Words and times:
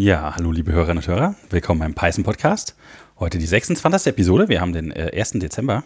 Ja, 0.00 0.34
hallo 0.34 0.50
liebe 0.50 0.72
Hörerinnen 0.72 1.02
und 1.02 1.06
Hörer, 1.08 1.34
willkommen 1.50 1.80
beim 1.80 1.92
Python 1.94 2.24
Podcast. 2.24 2.74
Heute 3.18 3.36
die 3.36 3.44
26. 3.44 4.06
Episode, 4.14 4.48
wir 4.48 4.62
haben 4.62 4.72
den 4.72 4.92
äh, 4.92 5.10
1. 5.14 5.32
Dezember. 5.32 5.84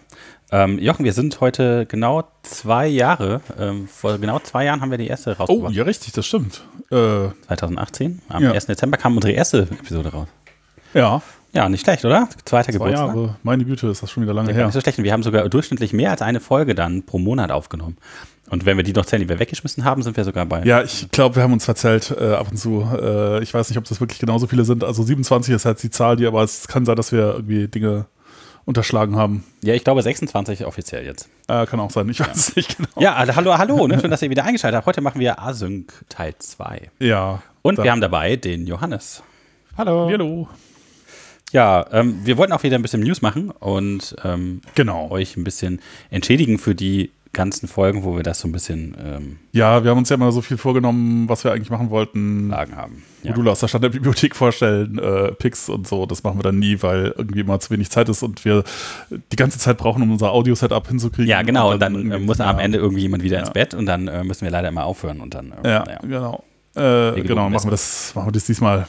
Ähm, 0.53 0.79
Jochen, 0.79 1.05
wir 1.05 1.13
sind 1.13 1.41
heute 1.41 1.85
genau 1.87 2.23
zwei 2.43 2.87
Jahre, 2.87 3.41
ähm, 3.59 3.89
vor 3.89 4.19
genau 4.19 4.39
zwei 4.39 4.67
Jahren 4.67 4.81
haben 4.83 4.93
wir 4.93 4.99
die 4.99 5.09
erste 5.09 5.31
Oh, 5.33 5.43
rausgebracht. 5.43 5.75
ja, 5.75 5.83
richtig, 5.83 6.13
das 6.13 6.27
stimmt. 6.27 6.63
Äh, 6.93 7.31
2018, 7.49 8.23
am 8.29 8.45
Ja. 8.45 8.53
1. 8.53 8.67
Dezember 8.67 8.99
kam 8.99 9.17
unsere 9.17 9.33
erste 9.33 9.63
Episode 9.63 10.11
raus. 10.13 10.29
ja, 10.93 11.21
Ja, 11.53 11.69
nicht 11.69 11.81
schlecht, 11.83 12.05
oder? 12.05 12.29
Zweiter 12.45 12.67
zwei 12.67 12.73
Geburtstag. 12.73 13.09
Jahre. 13.17 13.37
Meine 13.43 13.65
Güte, 13.65 13.89
ist 13.89 14.01
das 14.05 14.13
schon 14.13 14.23
wieder 14.23 14.35
lange 14.35 14.49
Gar 14.51 14.57
her. 14.57 14.65
nicht 14.67 14.75
so 14.75 14.81
schlecht. 14.81 15.03
Wir 15.03 15.13
haben 15.13 15.25
sogar 15.25 15.49
durchschnittlich 15.49 15.93
mehr 15.93 16.13
als 16.13 16.23
eine 16.23 16.39
Folge 16.39 16.77
dann 16.77 17.03
pro 17.05 17.19
Monat 17.19 17.51
aufgenommen. 17.51 17.97
Und 18.51 18.67
wenn 18.67 18.77
wir 18.77 18.85
die 18.85 18.93
noch 18.93 19.07
zählen, 19.07 19.23
die 19.23 19.29
wir 19.29 19.39
weggeschmissen 19.39 19.85
haben, 19.85 20.03
sind 20.03 20.17
wir 20.17 20.25
sogar 20.25 20.45
bei. 20.47 20.63
Ja, 20.65 20.83
ich 20.83 21.09
glaube, 21.11 21.37
wir 21.37 21.43
haben 21.43 21.53
uns 21.55 21.65
verzählt 21.65 22.15
äh, 22.19 22.35
ab 22.35 22.49
und 22.51 22.57
zu. 22.59 22.87
Äh, 23.01 23.43
ich 23.43 23.55
weiß 23.55 23.71
nicht, 23.71 23.79
ob 23.79 23.85
das 23.85 24.01
wirklich 24.01 24.19
genauso 24.19 24.47
viele 24.47 24.65
sind. 24.65 24.85
Also 24.85 25.03
27 25.03 25.55
ist 25.55 25.65
halt 25.65 25.83
die 25.83 25.91
Zahl, 25.91 26.17
die 26.17 26.27
aber 26.27 26.43
es 26.43 26.69
kann 26.69 26.85
sein, 26.85 26.97
dass 26.97 27.11
wir 27.11 27.35
irgendwie 27.35 27.69
Dinge 27.69 28.07
unterschlagen 28.67 29.17
haben. 29.17 29.45
Ja, 29.63 29.75
ich 29.75 29.85
glaube 29.85 30.03
26 30.03 30.65
offiziell 30.67 31.05
jetzt. 31.05 31.29
Äh, 31.49 31.67
kann 31.67 31.81
auch 31.81 31.91
sein, 31.91 32.09
ich 32.09 32.21
weiß 32.21 32.35
es 32.37 32.57
nicht 32.57 32.77
genau. 32.77 32.89
Ja, 32.99 33.15
also 33.15 33.35
hallo, 33.37 33.57
hallo. 33.59 33.87
Ne? 33.87 33.99
Schön, 34.01 34.11
dass 34.11 34.23
ihr 34.23 34.31
wieder 34.31 34.45
eingeschaltet 34.45 34.77
habt. 34.77 34.87
Heute 34.87 35.01
machen 35.01 35.21
wir 35.21 35.39
Async 35.41 35.93
Teil 36.09 36.35
2. 36.39 36.91
Ja. 37.01 37.43
Und 37.63 37.79
wir 37.83 37.91
haben 37.91 38.01
dabei 38.01 38.37
den 38.37 38.67
Johannes. 38.67 39.23
Hallo. 39.77 40.09
Hallo. 40.11 40.49
Ja, 41.53 41.87
ähm, 41.93 42.21
wir 42.25 42.37
wollten 42.37 42.53
auch 42.53 42.63
wieder 42.63 42.77
ein 42.77 42.83
bisschen 42.83 43.03
News 43.03 43.23
machen 43.23 43.51
und 43.51 44.17
ähm, 44.25 44.61
Genau. 44.75 45.11
euch 45.11 45.37
ein 45.37 45.45
bisschen 45.45 45.81
entschädigen 46.11 46.59
für 46.59 46.75
die 46.75 47.11
ganzen 47.35 47.69
Folgen, 47.69 48.03
wo 48.05 48.17
wir 48.17 48.23
das 48.23 48.41
so 48.41 48.49
ein 48.49 48.53
bisschen 48.53 48.97
ähm, 48.99 49.37
Ja, 49.53 49.85
wir 49.85 49.91
haben 49.91 49.99
uns 49.99 50.09
ja 50.09 50.17
mal 50.17 50.33
so 50.33 50.41
viel 50.41 50.57
vorgenommen, 50.57 51.29
was 51.29 51.45
wir 51.45 51.53
eigentlich 51.53 51.69
machen 51.71 51.91
wollten. 51.91 52.49
Fragen 52.51 52.75
haben. 52.77 53.03
Ja. 53.23 53.31
Module 53.33 53.51
aus 53.51 53.61
der 53.61 53.69
Standardbibliothek 53.69 54.35
vorstellen, 54.35 54.99
äh, 54.99 55.33
Picks 55.33 55.69
und 55.69 55.87
so, 55.87 56.07
das 56.07 56.23
machen 56.23 56.39
wir 56.39 56.43
dann 56.43 56.59
nie, 56.59 56.79
weil 56.83 57.15
irgendwie 57.19 57.41
immer 57.41 57.61
zu 57.61 57.71
wenig 57.71 57.91
Zeit 57.91 58.09
ist 58.09 58.23
und 58.23 58.45
wir 58.47 58.65
die 59.11 59.37
ganze 59.37 59.59
Zeit 59.59 59.77
brauchen, 59.77 60.03
um 60.03 60.11
unser 60.13 60.33
Audio-Setup 60.33 60.89
hinzukriegen. 60.89 61.29
ja, 61.29 61.43
genau. 61.43 61.73
Und 61.73 61.81
dann, 61.83 61.95
äh, 61.95 61.99
irgendwie- 61.99 62.19
muss 62.25 62.41
am 62.41 62.57
ja. 62.57 62.63
Ende 62.63 62.79
irgendwie 62.79 63.03
jemand 63.03 63.23
wieder 63.23 63.39
ins 63.39 63.49
Ja. 63.49 63.53
Bett 63.53 63.75
und 63.75 63.87
dann 63.87 64.09
äh, 64.09 64.25
müssen 64.25 64.43
wir 64.45 64.51
leider 64.51 64.69
immer 64.69 64.85
aufhören 64.85 65.21
und 65.21 65.35
dann. 65.35 65.53
Äh, 65.63 65.69
Ja, 65.71 65.85
genau. 66.03 66.45
Äh, 66.77 67.21
genau, 67.23 67.49
machen 67.51 67.67
wir, 67.67 67.71
das, 67.71 68.13
machen 68.15 68.29
wir 68.29 68.33
das 68.33 68.45
diesmal. 68.47 68.87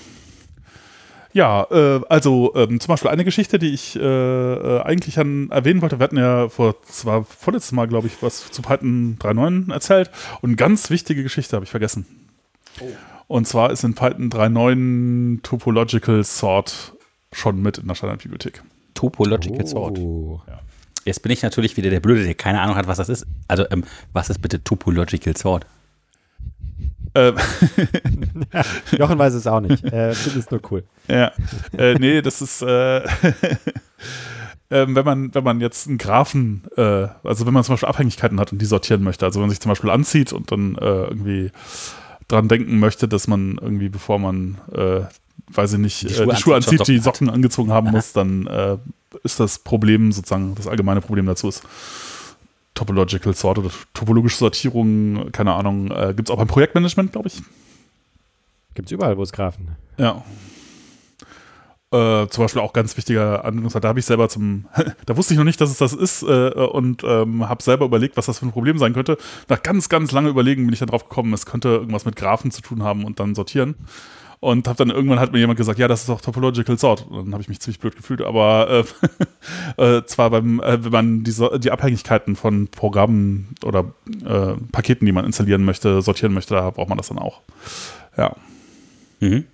Ja, 1.35 1.67
äh, 1.69 1.99
also 2.07 2.53
ähm, 2.55 2.79
zum 2.79 2.87
Beispiel 2.87 3.11
eine 3.11 3.25
Geschichte, 3.25 3.59
die 3.59 3.73
ich 3.73 3.97
äh, 3.97 3.99
äh, 3.99 4.81
eigentlich 4.83 5.19
an, 5.19 5.49
erwähnen 5.51 5.81
wollte. 5.81 5.99
Wir 5.99 6.05
hatten 6.05 6.17
ja 6.17 6.47
vor, 6.47 6.81
zwar 6.83 7.25
vorletztes 7.25 7.73
Mal, 7.73 7.89
glaube 7.89 8.07
ich, 8.07 8.23
was 8.23 8.49
zu 8.51 8.61
Python 8.61 9.17
3.9 9.19 9.69
erzählt. 9.69 10.09
Und 10.39 10.51
eine 10.51 10.55
ganz 10.55 10.89
wichtige 10.89 11.23
Geschichte 11.23 11.57
habe 11.57 11.65
ich 11.65 11.71
vergessen. 11.71 12.05
Und 13.27 13.49
zwar 13.49 13.69
ist 13.69 13.83
in 13.83 13.95
Python 13.95 14.29
3.9 14.29 15.41
Topological 15.41 16.23
Sort 16.23 16.93
schon 17.33 17.61
mit 17.61 17.79
in 17.79 17.87
der 17.89 17.95
Standardbibliothek. 17.95 18.63
Topological 18.93 19.67
Sort. 19.67 19.99
Oh. 19.99 20.41
Jetzt 21.03 21.21
bin 21.21 21.33
ich 21.33 21.43
natürlich 21.43 21.75
wieder 21.75 21.89
der 21.89 21.99
Blöde, 21.99 22.23
der 22.23 22.35
keine 22.35 22.61
Ahnung 22.61 22.77
hat, 22.77 22.87
was 22.87 22.97
das 22.97 23.09
ist. 23.09 23.27
Also, 23.49 23.65
ähm, 23.71 23.83
was 24.13 24.29
ist 24.29 24.41
bitte 24.41 24.63
Topological 24.63 25.35
Sort? 25.35 25.65
Ähm, 27.15 27.35
Jochen 28.97 29.17
weiß 29.17 29.33
es 29.33 29.47
auch 29.47 29.61
nicht. 29.61 29.83
Äh, 29.85 30.13
Finde 30.13 30.39
es 30.39 30.51
nur 30.51 30.61
cool. 30.69 30.83
Ja, 31.07 31.31
äh, 31.77 31.95
nee, 31.95 32.21
das 32.21 32.41
ist, 32.41 32.61
äh, 32.61 32.97
ähm, 34.69 34.95
wenn, 34.95 35.05
man, 35.05 35.33
wenn 35.33 35.43
man 35.43 35.61
jetzt 35.61 35.87
einen 35.87 35.97
Graphen, 35.97 36.63
äh, 36.75 37.07
also 37.23 37.45
wenn 37.45 37.53
man 37.53 37.63
zum 37.63 37.73
Beispiel 37.73 37.89
Abhängigkeiten 37.89 38.39
hat 38.39 38.51
und 38.51 38.61
die 38.61 38.65
sortieren 38.65 39.01
möchte, 39.01 39.25
also 39.25 39.39
wenn 39.39 39.43
man 39.43 39.49
sich 39.49 39.61
zum 39.61 39.69
Beispiel 39.69 39.89
anzieht 39.89 40.33
und 40.33 40.51
dann 40.51 40.75
äh, 40.75 41.03
irgendwie 41.05 41.51
dran 42.27 42.49
denken 42.49 42.79
möchte, 42.79 43.07
dass 43.07 43.27
man 43.27 43.57
irgendwie, 43.61 43.89
bevor 43.89 44.19
man, 44.19 44.57
äh, 44.73 45.01
weiß 45.47 45.73
ich 45.73 45.79
nicht, 45.79 46.01
Die 46.03 46.07
die 46.07 46.13
Schuhe 46.13 46.25
äh, 46.25 46.35
die 46.35 46.41
Schuhe 46.41 46.55
anzieht, 46.55 46.87
die 46.87 46.97
Socken 46.97 47.27
Socken 47.27 47.29
angezogen 47.29 47.71
haben 47.71 47.91
muss, 47.91 48.11
dann 48.11 48.47
äh, 48.47 48.77
ist 49.23 49.39
das 49.39 49.59
Problem 49.59 50.11
sozusagen, 50.11 50.55
das 50.55 50.67
allgemeine 50.67 50.99
Problem 50.99 51.27
dazu 51.27 51.47
ist 51.47 51.63
Topological 52.75 53.33
Sort 53.33 53.57
oder 53.57 53.71
topologische 53.93 54.37
Sortierung, 54.37 55.31
keine 55.31 55.53
Ahnung, 55.53 55.89
äh, 55.91 56.13
gibt 56.15 56.29
es 56.29 56.33
auch 56.33 56.37
beim 56.37 56.47
Projektmanagement, 56.47 57.13
glaube 57.13 57.29
ich. 57.29 57.41
Gibt 58.75 58.89
es 58.89 58.91
überall, 58.91 59.17
wo 59.17 59.23
es 59.23 59.31
Graphen. 59.31 59.69
Ja. 59.97 60.23
Äh, 61.91 62.27
zum 62.27 62.43
Beispiel 62.43 62.61
auch 62.61 62.73
ganz 62.73 62.97
wichtiger 62.97 63.45
Anwendungsfall. 63.45 63.79
Da 63.79 63.87
habe 63.87 63.99
ich 63.99 64.05
selber 64.05 64.27
zum, 64.27 64.65
da 65.05 65.15
wusste 65.15 65.33
ich 65.33 65.37
noch 65.37 65.45
nicht, 65.45 65.61
dass 65.61 65.69
es 65.69 65.77
das 65.77 65.93
ist 65.93 66.23
äh, 66.23 66.49
und 66.49 67.03
ähm, 67.05 67.47
habe 67.47 67.63
selber 67.63 67.85
überlegt, 67.85 68.17
was 68.17 68.25
das 68.25 68.39
für 68.39 68.45
ein 68.45 68.51
Problem 68.51 68.77
sein 68.77 68.93
könnte. 68.93 69.17
Nach 69.47 69.63
ganz, 69.63 69.87
ganz 69.87 70.11
lange 70.11 70.29
Überlegen 70.29 70.65
bin 70.65 70.73
ich 70.73 70.79
dann 70.79 70.89
drauf 70.89 71.07
gekommen, 71.07 71.33
es 71.33 71.45
könnte 71.45 71.69
irgendwas 71.69 72.03
mit 72.03 72.17
Graphen 72.17 72.51
zu 72.51 72.61
tun 72.61 72.83
haben 72.83 73.05
und 73.05 73.21
dann 73.21 73.35
sortieren. 73.35 73.75
Und 74.41 74.67
habe 74.67 74.77
dann 74.77 74.89
irgendwann 74.95 75.19
hat 75.19 75.31
mir 75.31 75.39
jemand 75.39 75.57
gesagt, 75.57 75.79
ja, 75.79 75.87
das 75.87 76.01
ist 76.01 76.09
doch 76.09 76.21
Topological 76.21 76.77
Sort. 76.77 77.07
Und 77.09 77.25
dann 77.25 77.33
habe 77.33 77.41
ich 77.41 77.49
mich 77.49 77.59
ziemlich 77.59 77.79
blöd 77.79 77.95
gefühlt. 77.95 78.21
Aber 78.21 78.85
äh, 79.77 79.81
äh, 79.97 80.05
zwar 80.05 80.29
beim, 80.29 80.59
äh, 80.59 80.83
wenn 80.83 80.91
man 80.91 81.23
die, 81.23 81.31
So- 81.31 81.57
die 81.57 81.71
Abhängigkeiten 81.71 82.35
von 82.35 82.67
Programmen 82.67 83.55
oder 83.63 83.85
äh, 84.25 84.53
Paketen, 84.71 85.05
die 85.05 85.11
man 85.11 85.25
installieren 85.25 85.63
möchte, 85.65 86.01
sortieren 86.01 86.33
möchte, 86.33 86.53
da 86.53 86.69
braucht 86.69 86.89
man 86.89 86.97
das 86.97 87.07
dann 87.07 87.17
auch. 87.19 87.41
Ja, 88.17 88.35
Mhm. 89.21 89.45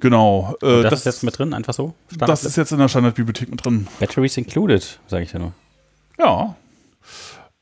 genau. 0.00 0.56
Äh, 0.62 0.66
Und 0.78 0.82
das, 0.84 0.92
ist 1.00 1.04
jetzt 1.06 1.22
mit 1.22 1.38
drin, 1.38 1.54
einfach 1.54 1.74
so? 1.74 1.94
Standard- 2.08 2.28
Das 2.28 2.44
ist 2.44 2.56
jetzt 2.56 2.72
in 2.72 2.78
der 2.78 2.88
Standardbibliothek 2.88 3.50
mit 3.50 3.64
drin. 3.64 3.86
Batteries 4.00 4.36
included, 4.36 4.98
sage 5.06 5.22
ich 5.24 5.32
ja 5.32 5.38
nur. 5.38 5.52
Ja. 6.18 6.56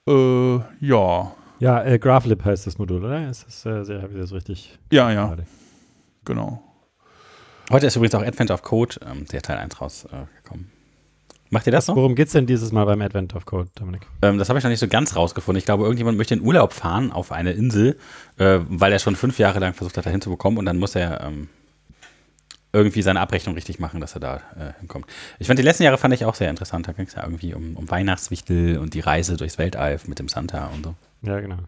Äh, 0.08 0.60
ja. 0.80 1.32
Ja, 1.62 1.80
äh, 1.84 2.00
GraphLib 2.00 2.44
heißt 2.44 2.66
das 2.66 2.76
Modul, 2.78 3.04
oder? 3.04 3.30
Ist 3.30 3.46
das, 3.46 3.64
äh, 3.64 3.84
sehr, 3.84 4.02
habe 4.02 4.12
ich 4.12 4.18
das 4.18 4.32
richtig? 4.32 4.76
Ja, 4.90 5.12
ja, 5.12 5.28
gerade? 5.28 5.46
genau. 6.24 6.60
Heute 7.70 7.86
ist 7.86 7.94
übrigens 7.94 8.16
auch 8.16 8.22
Advent 8.22 8.50
of 8.50 8.62
Code, 8.62 8.96
ähm, 9.08 9.26
der 9.28 9.42
Teil 9.42 9.58
1 9.58 9.80
rausgekommen. 9.80 10.72
Macht 11.50 11.66
ihr 11.66 11.72
das 11.72 11.86
noch? 11.86 11.94
Worum 11.94 12.16
geht 12.16 12.26
es 12.26 12.32
denn 12.32 12.46
dieses 12.46 12.72
Mal 12.72 12.84
beim 12.84 13.00
Advent 13.00 13.36
of 13.36 13.46
Code, 13.46 13.70
Dominik? 13.76 14.08
Ähm, 14.22 14.38
das 14.38 14.48
habe 14.48 14.58
ich 14.58 14.64
noch 14.64 14.70
nicht 14.70 14.80
so 14.80 14.88
ganz 14.88 15.14
rausgefunden. 15.14 15.56
Ich 15.56 15.64
glaube, 15.64 15.84
irgendjemand 15.84 16.18
möchte 16.18 16.34
in 16.34 16.40
Urlaub 16.40 16.72
fahren 16.72 17.12
auf 17.12 17.30
eine 17.30 17.52
Insel, 17.52 17.96
äh, 18.38 18.58
weil 18.68 18.92
er 18.92 18.98
schon 18.98 19.14
fünf 19.14 19.38
Jahre 19.38 19.60
lang 19.60 19.74
versucht 19.74 19.96
hat, 19.96 20.04
da 20.04 20.10
hinzubekommen 20.10 20.58
und 20.58 20.64
dann 20.64 20.80
muss 20.80 20.96
er 20.96 21.20
ähm, 21.20 21.48
irgendwie 22.72 23.02
seine 23.02 23.20
Abrechnung 23.20 23.54
richtig 23.54 23.78
machen, 23.78 24.00
dass 24.00 24.16
er 24.16 24.20
da 24.20 24.36
äh, 24.58 24.80
hinkommt. 24.80 25.06
Ich 25.38 25.46
fand 25.46 25.60
die 25.60 25.62
letzten 25.62 25.84
Jahre 25.84 25.96
fand 25.96 26.12
ich 26.12 26.24
auch 26.24 26.34
sehr 26.34 26.50
interessant. 26.50 26.88
Da 26.88 26.92
ging 26.92 27.06
es 27.06 27.14
ja 27.14 27.22
irgendwie 27.22 27.54
um, 27.54 27.76
um 27.76 27.88
Weihnachtswichtel 27.88 28.78
und 28.78 28.94
die 28.94 29.00
Reise 29.00 29.36
durchs 29.36 29.58
Weltall 29.58 30.00
mit 30.08 30.18
dem 30.18 30.26
Santa 30.26 30.66
und 30.74 30.86
so. 30.86 30.96
Ja, 31.22 31.40
genau. 31.40 31.58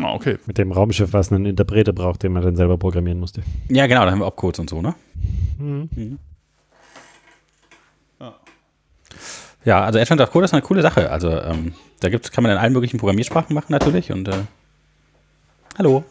Ah, 0.00 0.12
okay. 0.14 0.38
Mit 0.46 0.58
dem 0.58 0.72
Raumschiff, 0.72 1.12
was 1.12 1.30
einen 1.30 1.46
Interpreter 1.46 1.92
braucht, 1.92 2.22
den 2.22 2.32
man 2.32 2.42
dann 2.42 2.56
selber 2.56 2.78
programmieren 2.78 3.20
musste. 3.20 3.42
Ja, 3.68 3.86
genau, 3.86 4.04
da 4.04 4.10
haben 4.10 4.18
wir 4.18 4.26
Opcodes 4.26 4.58
und 4.58 4.68
so, 4.68 4.82
ne? 4.82 4.94
Mhm. 5.58 6.18
Ja, 9.64 9.82
also 9.82 9.98
Advent 9.98 10.20
of 10.20 10.30
Code 10.30 10.44
ist 10.44 10.52
eine 10.52 10.62
coole 10.62 10.82
Sache. 10.82 11.10
Also 11.10 11.30
ähm, 11.30 11.72
da 12.00 12.10
gibt's, 12.10 12.30
kann 12.30 12.42
man 12.42 12.52
in 12.52 12.58
allen 12.58 12.72
möglichen 12.72 12.98
Programmiersprachen 12.98 13.54
machen 13.54 13.72
natürlich 13.72 14.12
und 14.12 14.28
äh, 14.28 14.42
hallo. 15.78 16.04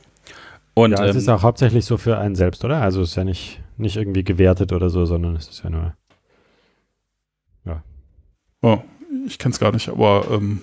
Und 0.73 0.91
Ja, 0.93 1.05
es 1.05 1.11
ähm, 1.11 1.17
ist 1.17 1.29
auch 1.29 1.43
hauptsächlich 1.43 1.85
so 1.85 1.97
für 1.97 2.17
einen 2.17 2.33
selbst, 2.35 2.65
oder? 2.65 2.81
Also 2.81 3.01
es 3.01 3.09
ist 3.09 3.15
ja 3.15 3.23
nicht, 3.23 3.61
nicht 3.77 3.95
irgendwie 3.95 4.23
gewertet 4.23 4.73
oder 4.73 4.89
so, 4.89 5.05
sondern 5.05 5.35
es 5.35 5.49
ist 5.49 5.63
ja 5.63 5.69
nur. 5.69 5.93
Oh, 8.65 8.79
ich 9.27 9.37
kenne 9.37 9.51
es 9.51 9.59
gar 9.59 9.73
nicht, 9.73 9.89
aber 9.89 10.25
ähm, 10.31 10.61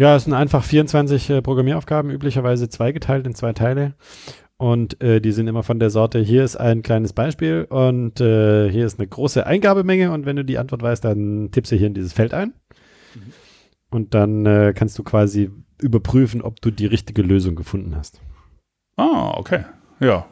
Ja, 0.00 0.16
es 0.16 0.24
sind 0.24 0.32
einfach 0.32 0.64
24 0.64 1.28
äh, 1.28 1.42
Programmieraufgaben, 1.42 2.10
üblicherweise 2.10 2.70
zweigeteilt 2.70 3.26
in 3.26 3.34
zwei 3.34 3.52
Teile. 3.52 3.92
Und 4.56 4.98
äh, 5.02 5.20
die 5.20 5.30
sind 5.30 5.46
immer 5.46 5.62
von 5.62 5.78
der 5.78 5.90
Sorte, 5.90 6.20
hier 6.20 6.42
ist 6.42 6.56
ein 6.56 6.80
kleines 6.80 7.12
Beispiel 7.12 7.66
und 7.68 8.18
äh, 8.18 8.70
hier 8.70 8.86
ist 8.86 8.98
eine 8.98 9.06
große 9.06 9.46
Eingabemenge 9.46 10.10
und 10.10 10.24
wenn 10.24 10.36
du 10.36 10.44
die 10.44 10.56
Antwort 10.56 10.80
weißt, 10.80 11.04
dann 11.04 11.50
tippst 11.52 11.72
du 11.72 11.76
hier 11.76 11.88
in 11.88 11.92
dieses 11.92 12.14
Feld 12.14 12.32
ein. 12.32 12.54
Und 13.90 14.14
dann 14.14 14.46
äh, 14.46 14.72
kannst 14.74 14.98
du 14.98 15.02
quasi 15.02 15.50
überprüfen, 15.82 16.40
ob 16.40 16.62
du 16.62 16.70
die 16.70 16.86
richtige 16.86 17.20
Lösung 17.20 17.54
gefunden 17.54 17.94
hast. 17.94 18.22
ah, 18.96 19.34
okay. 19.36 19.64
Ja. 20.00 20.26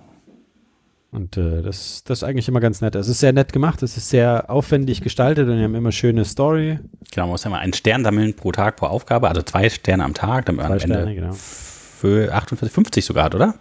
Und 1.11 1.39
äh, 1.39 1.63
das, 1.63 2.05
das 2.05 2.19
ist 2.19 2.23
eigentlich 2.23 2.49
immer 2.49 2.61
ganz 2.61 2.83
nett. 2.83 2.95
Es 2.95 3.09
ist 3.09 3.21
sehr 3.21 3.33
nett 3.33 3.53
gemacht, 3.53 3.83
es 3.83 3.97
ist 3.97 4.11
sehr 4.11 4.51
aufwendig 4.51 5.01
gestaltet 5.01 5.49
und 5.49 5.57
die 5.57 5.65
haben 5.65 5.75
immer 5.75 5.91
schöne 5.93 6.25
Story. 6.27 6.79
Genau, 7.11 7.27
man 7.27 7.31
muss 7.31 7.45
ja 7.45 7.51
mal 7.51 7.61
einen 7.61 7.73
Stern 7.73 8.05
sammeln 8.05 8.35
pro 8.35 8.53
Tag 8.53 8.77
pro 8.77 8.87
Aufgabe, 8.87 9.29
also 9.29 9.41
zwei 9.43 9.71
Sterne 9.71 10.05
am 10.05 10.13
Tag, 10.13 10.47
damit 10.47 10.63
man 10.63 10.79
Zwei 10.79 10.85
am 10.85 10.91
Ende 10.91 11.03
Sterne, 11.03 11.15
genau. 11.15 11.33
für 11.33 12.35
48, 12.35 12.73
50 12.75 13.05
sogar 13.05 13.25
hat, 13.25 13.35
oder? 13.35 13.55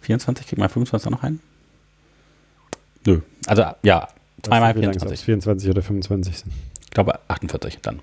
24, 0.00 0.46
kriegt 0.46 0.58
man 0.58 0.70
25 0.70 1.10
noch 1.10 1.22
ein? 1.22 1.40
Nö. 3.06 3.20
Also 3.46 3.64
ja, 3.82 4.08
zweimal 4.42 4.74
Wie 4.74 4.80
lange 4.80 4.96
es 4.96 5.02
24. 5.02 5.24
24 5.24 5.70
oder 5.70 5.82
25 5.82 6.38
sind. 6.38 6.52
Ich 6.84 6.90
glaube 6.90 7.18
48 7.28 7.80
dann. 7.82 8.00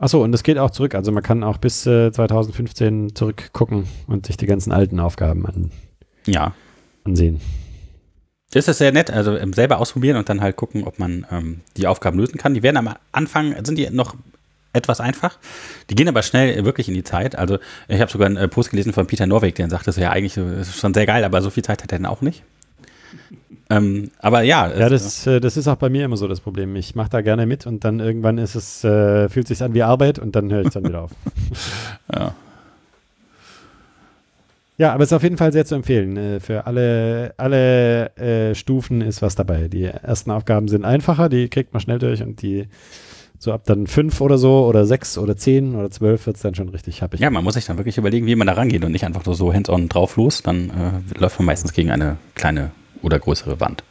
Achso, 0.00 0.22
und 0.22 0.32
das 0.32 0.42
geht 0.42 0.58
auch 0.58 0.70
zurück. 0.72 0.94
Also 0.94 1.12
man 1.12 1.22
kann 1.22 1.44
auch 1.44 1.58
bis 1.58 1.86
äh, 1.86 2.10
2015 2.12 3.14
zurückgucken 3.14 3.86
und 4.08 4.26
sich 4.26 4.36
die 4.36 4.46
ganzen 4.46 4.72
alten 4.72 4.98
Aufgaben 5.00 5.46
an, 5.46 5.70
Ja. 6.26 6.54
ansehen. 7.04 7.40
Das 8.52 8.68
ist 8.68 8.78
sehr 8.78 8.92
nett, 8.92 9.10
also 9.10 9.36
ähm, 9.36 9.52
selber 9.52 9.78
ausprobieren 9.78 10.16
und 10.16 10.28
dann 10.28 10.40
halt 10.40 10.56
gucken, 10.56 10.84
ob 10.84 10.98
man 10.98 11.26
ähm, 11.32 11.60
die 11.76 11.86
Aufgaben 11.86 12.18
lösen 12.18 12.38
kann. 12.38 12.54
Die 12.54 12.62
werden 12.62 12.76
am 12.76 12.94
Anfang, 13.12 13.54
sind 13.64 13.76
die 13.76 13.90
noch 13.90 14.14
etwas 14.72 15.00
einfach. 15.00 15.38
Die 15.90 15.94
gehen 15.94 16.08
aber 16.08 16.22
schnell 16.22 16.64
wirklich 16.64 16.88
in 16.88 16.94
die 16.94 17.02
Zeit. 17.02 17.36
Also 17.36 17.58
ich 17.88 18.00
habe 18.00 18.10
sogar 18.10 18.26
einen 18.26 18.36
äh, 18.36 18.46
Post 18.46 18.70
gelesen 18.70 18.92
von 18.92 19.06
Peter 19.06 19.26
Norweg, 19.26 19.56
der 19.56 19.68
sagte 19.68 19.90
so, 19.90 20.00
ja, 20.00 20.10
eigentlich 20.10 20.36
äh, 20.36 20.60
ist 20.60 20.78
schon 20.78 20.94
sehr 20.94 21.06
geil, 21.06 21.24
aber 21.24 21.42
so 21.42 21.50
viel 21.50 21.64
Zeit 21.64 21.82
hat 21.82 21.92
er 21.92 21.98
dann 21.98 22.06
auch 22.06 22.20
nicht. 22.20 22.42
Ähm, 23.68 24.12
aber 24.20 24.42
ja. 24.42 24.72
Ja, 24.78 24.88
das, 24.88 25.26
äh, 25.26 25.40
das 25.40 25.56
ist 25.56 25.66
auch 25.66 25.74
bei 25.74 25.88
mir 25.88 26.04
immer 26.04 26.16
so 26.16 26.28
das 26.28 26.38
Problem. 26.38 26.76
Ich 26.76 26.94
mache 26.94 27.10
da 27.10 27.20
gerne 27.20 27.46
mit 27.46 27.66
und 27.66 27.82
dann 27.84 27.98
irgendwann 27.98 28.38
ist 28.38 28.54
es, 28.54 28.84
äh, 28.84 29.28
fühlt 29.28 29.48
sich 29.48 29.60
an 29.60 29.74
wie 29.74 29.82
Arbeit 29.82 30.20
und 30.20 30.36
dann 30.36 30.52
höre 30.52 30.62
ich 30.62 30.70
dann 30.70 30.84
wieder 30.84 31.02
auf. 31.02 31.10
Ja. 32.14 32.36
Ja, 34.78 34.92
aber 34.92 35.04
es 35.04 35.10
ist 35.10 35.14
auf 35.16 35.22
jeden 35.22 35.38
Fall 35.38 35.52
sehr 35.52 35.64
zu 35.64 35.74
empfehlen. 35.74 36.16
Äh, 36.16 36.40
Für 36.40 36.66
alle, 36.66 37.34
alle 37.38 38.14
äh, 38.16 38.54
Stufen 38.54 39.00
ist 39.00 39.22
was 39.22 39.34
dabei. 39.34 39.68
Die 39.68 39.84
ersten 39.84 40.30
Aufgaben 40.30 40.68
sind 40.68 40.84
einfacher, 40.84 41.28
die 41.28 41.48
kriegt 41.48 41.72
man 41.72 41.80
schnell 41.80 41.98
durch 41.98 42.22
und 42.22 42.42
die 42.42 42.68
so 43.38 43.52
ab 43.52 43.62
dann 43.66 43.86
fünf 43.86 44.20
oder 44.20 44.38
so 44.38 44.66
oder 44.66 44.86
sechs 44.86 45.18
oder 45.18 45.36
zehn 45.36 45.74
oder 45.74 45.90
zwölf 45.90 46.26
wird 46.26 46.36
es 46.36 46.42
dann 46.42 46.54
schon 46.54 46.68
richtig 46.70 47.02
happig. 47.02 47.20
Ja, 47.20 47.30
man 47.30 47.44
muss 47.44 47.54
sich 47.54 47.66
dann 47.66 47.76
wirklich 47.78 47.98
überlegen, 47.98 48.26
wie 48.26 48.34
man 48.36 48.46
da 48.46 48.54
rangeht 48.54 48.84
und 48.84 48.92
nicht 48.92 49.04
einfach 49.04 49.24
nur 49.26 49.34
so 49.34 49.52
hands-on 49.52 49.88
drauf 49.88 50.16
los. 50.16 50.42
Dann 50.42 50.70
äh, 50.70 51.18
läuft 51.18 51.38
man 51.38 51.46
meistens 51.46 51.72
gegen 51.72 51.90
eine 51.90 52.16
kleine 52.34 52.70
oder 53.02 53.18
größere 53.18 53.60
Wand. 53.60 53.84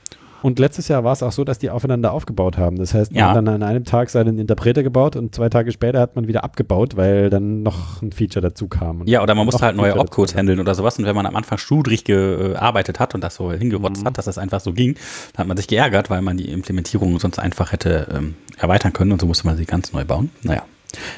Und 0.45 0.59
letztes 0.59 0.89
Jahr 0.89 1.03
war 1.03 1.11
es 1.11 1.23
auch 1.23 1.31
so, 1.31 1.43
dass 1.43 1.57
die 1.57 1.71
aufeinander 1.71 2.11
aufgebaut 2.13 2.59
haben. 2.59 2.75
Das 2.77 2.93
heißt, 2.93 3.11
man 3.11 3.19
Ja. 3.19 3.29
hat 3.29 3.37
dann 3.37 3.47
an 3.47 3.63
einem 3.63 3.83
Tag 3.83 4.11
seinen 4.11 4.37
Interpreter 4.37 4.83
gebaut 4.83 5.15
und 5.15 5.33
zwei 5.33 5.49
Tage 5.49 5.71
später 5.71 5.99
hat 5.99 6.15
man 6.15 6.27
wieder 6.27 6.43
abgebaut, 6.43 6.95
weil 6.95 7.31
dann 7.31 7.63
noch 7.63 8.03
ein 8.03 8.11
Feature 8.11 8.41
dazu 8.41 8.67
kam. 8.67 9.01
Ja, 9.07 9.23
oder 9.23 9.33
man 9.33 9.45
musste 9.47 9.65
halt 9.65 9.75
neue 9.75 9.97
Opcodes 9.97 10.35
handeln 10.35 10.59
oder 10.59 10.75
sowas. 10.75 10.99
Und 10.99 11.05
wenn 11.05 11.15
man 11.15 11.25
am 11.25 11.35
Anfang 11.35 11.57
schludrig 11.57 12.03
gearbeitet 12.03 12.99
hat 12.99 13.15
und 13.15 13.23
das 13.23 13.33
so 13.33 13.51
hingerotzt 13.53 14.05
hat, 14.05 14.19
dass 14.19 14.25
das 14.25 14.37
einfach 14.37 14.59
so 14.59 14.71
ging, 14.71 14.93
dann 15.33 15.39
hat 15.39 15.47
man 15.47 15.57
sich 15.57 15.67
geärgert, 15.67 16.11
weil 16.11 16.21
man 16.21 16.37
die 16.37 16.51
Implementierung 16.51 17.17
sonst 17.17 17.39
einfach 17.39 17.71
hätte 17.71 18.07
ähm, 18.13 18.35
erweitern 18.59 18.93
können 18.93 19.13
und 19.13 19.21
so 19.21 19.25
musste 19.25 19.47
man 19.47 19.57
sie 19.57 19.65
ganz 19.65 19.93
neu 19.93 20.05
bauen. 20.05 20.29
Naja. 20.43 20.61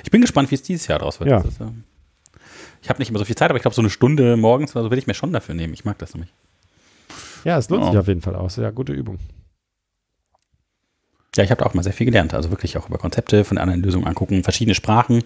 Ich 0.06 0.10
bin 0.12 0.22
gespannt, 0.22 0.52
wie 0.52 0.56
es 0.56 0.64
dieses 0.64 0.88
Jahr 0.88 1.00
draus 1.00 1.20
wird. 1.20 1.30
Ja. 1.30 1.40
Ist, 1.42 1.60
ähm, 1.60 1.84
ich 2.82 2.88
habe 2.90 3.00
nicht 3.00 3.10
immer 3.10 3.20
so 3.20 3.26
viel 3.26 3.36
Zeit, 3.36 3.50
aber 3.50 3.58
ich 3.58 3.62
glaube, 3.64 3.76
so 3.76 3.82
eine 3.82 3.90
Stunde 3.90 4.38
morgens 4.38 4.74
oder 4.74 4.86
so 4.86 4.92
will 4.92 4.98
ich 4.98 5.06
mir 5.08 5.16
schon 5.16 5.34
dafür 5.34 5.54
nehmen. 5.54 5.74
Ich 5.74 5.84
mag 5.84 5.98
das 5.98 6.14
nämlich. 6.14 6.34
Ja, 7.44 7.58
es 7.58 7.70
lohnt 7.70 7.84
Ja. 7.84 7.92
sich 7.92 8.00
auf 8.00 8.08
jeden 8.08 8.22
Fall 8.22 8.36
aus. 8.36 8.56
Ja, 8.58 8.70
gute 8.72 8.94
Übung. 8.94 9.20
Ja, 11.36 11.44
ich 11.44 11.52
habe 11.52 11.60
da 11.60 11.66
auch 11.70 11.74
mal 11.76 11.84
sehr 11.84 11.94
viel 11.94 12.06
gelernt. 12.06 12.34
Also 12.34 12.50
wirklich 12.50 12.78
auch 12.78 12.88
über 12.90 12.98
Konzepte 12.98 13.44
von 13.44 13.58
anderen 13.58 13.82
Lösungen 13.84 14.08
angucken, 14.08 14.44
verschiedene 14.44 14.74
Sprachen. 14.76 15.18
Ein 15.18 15.24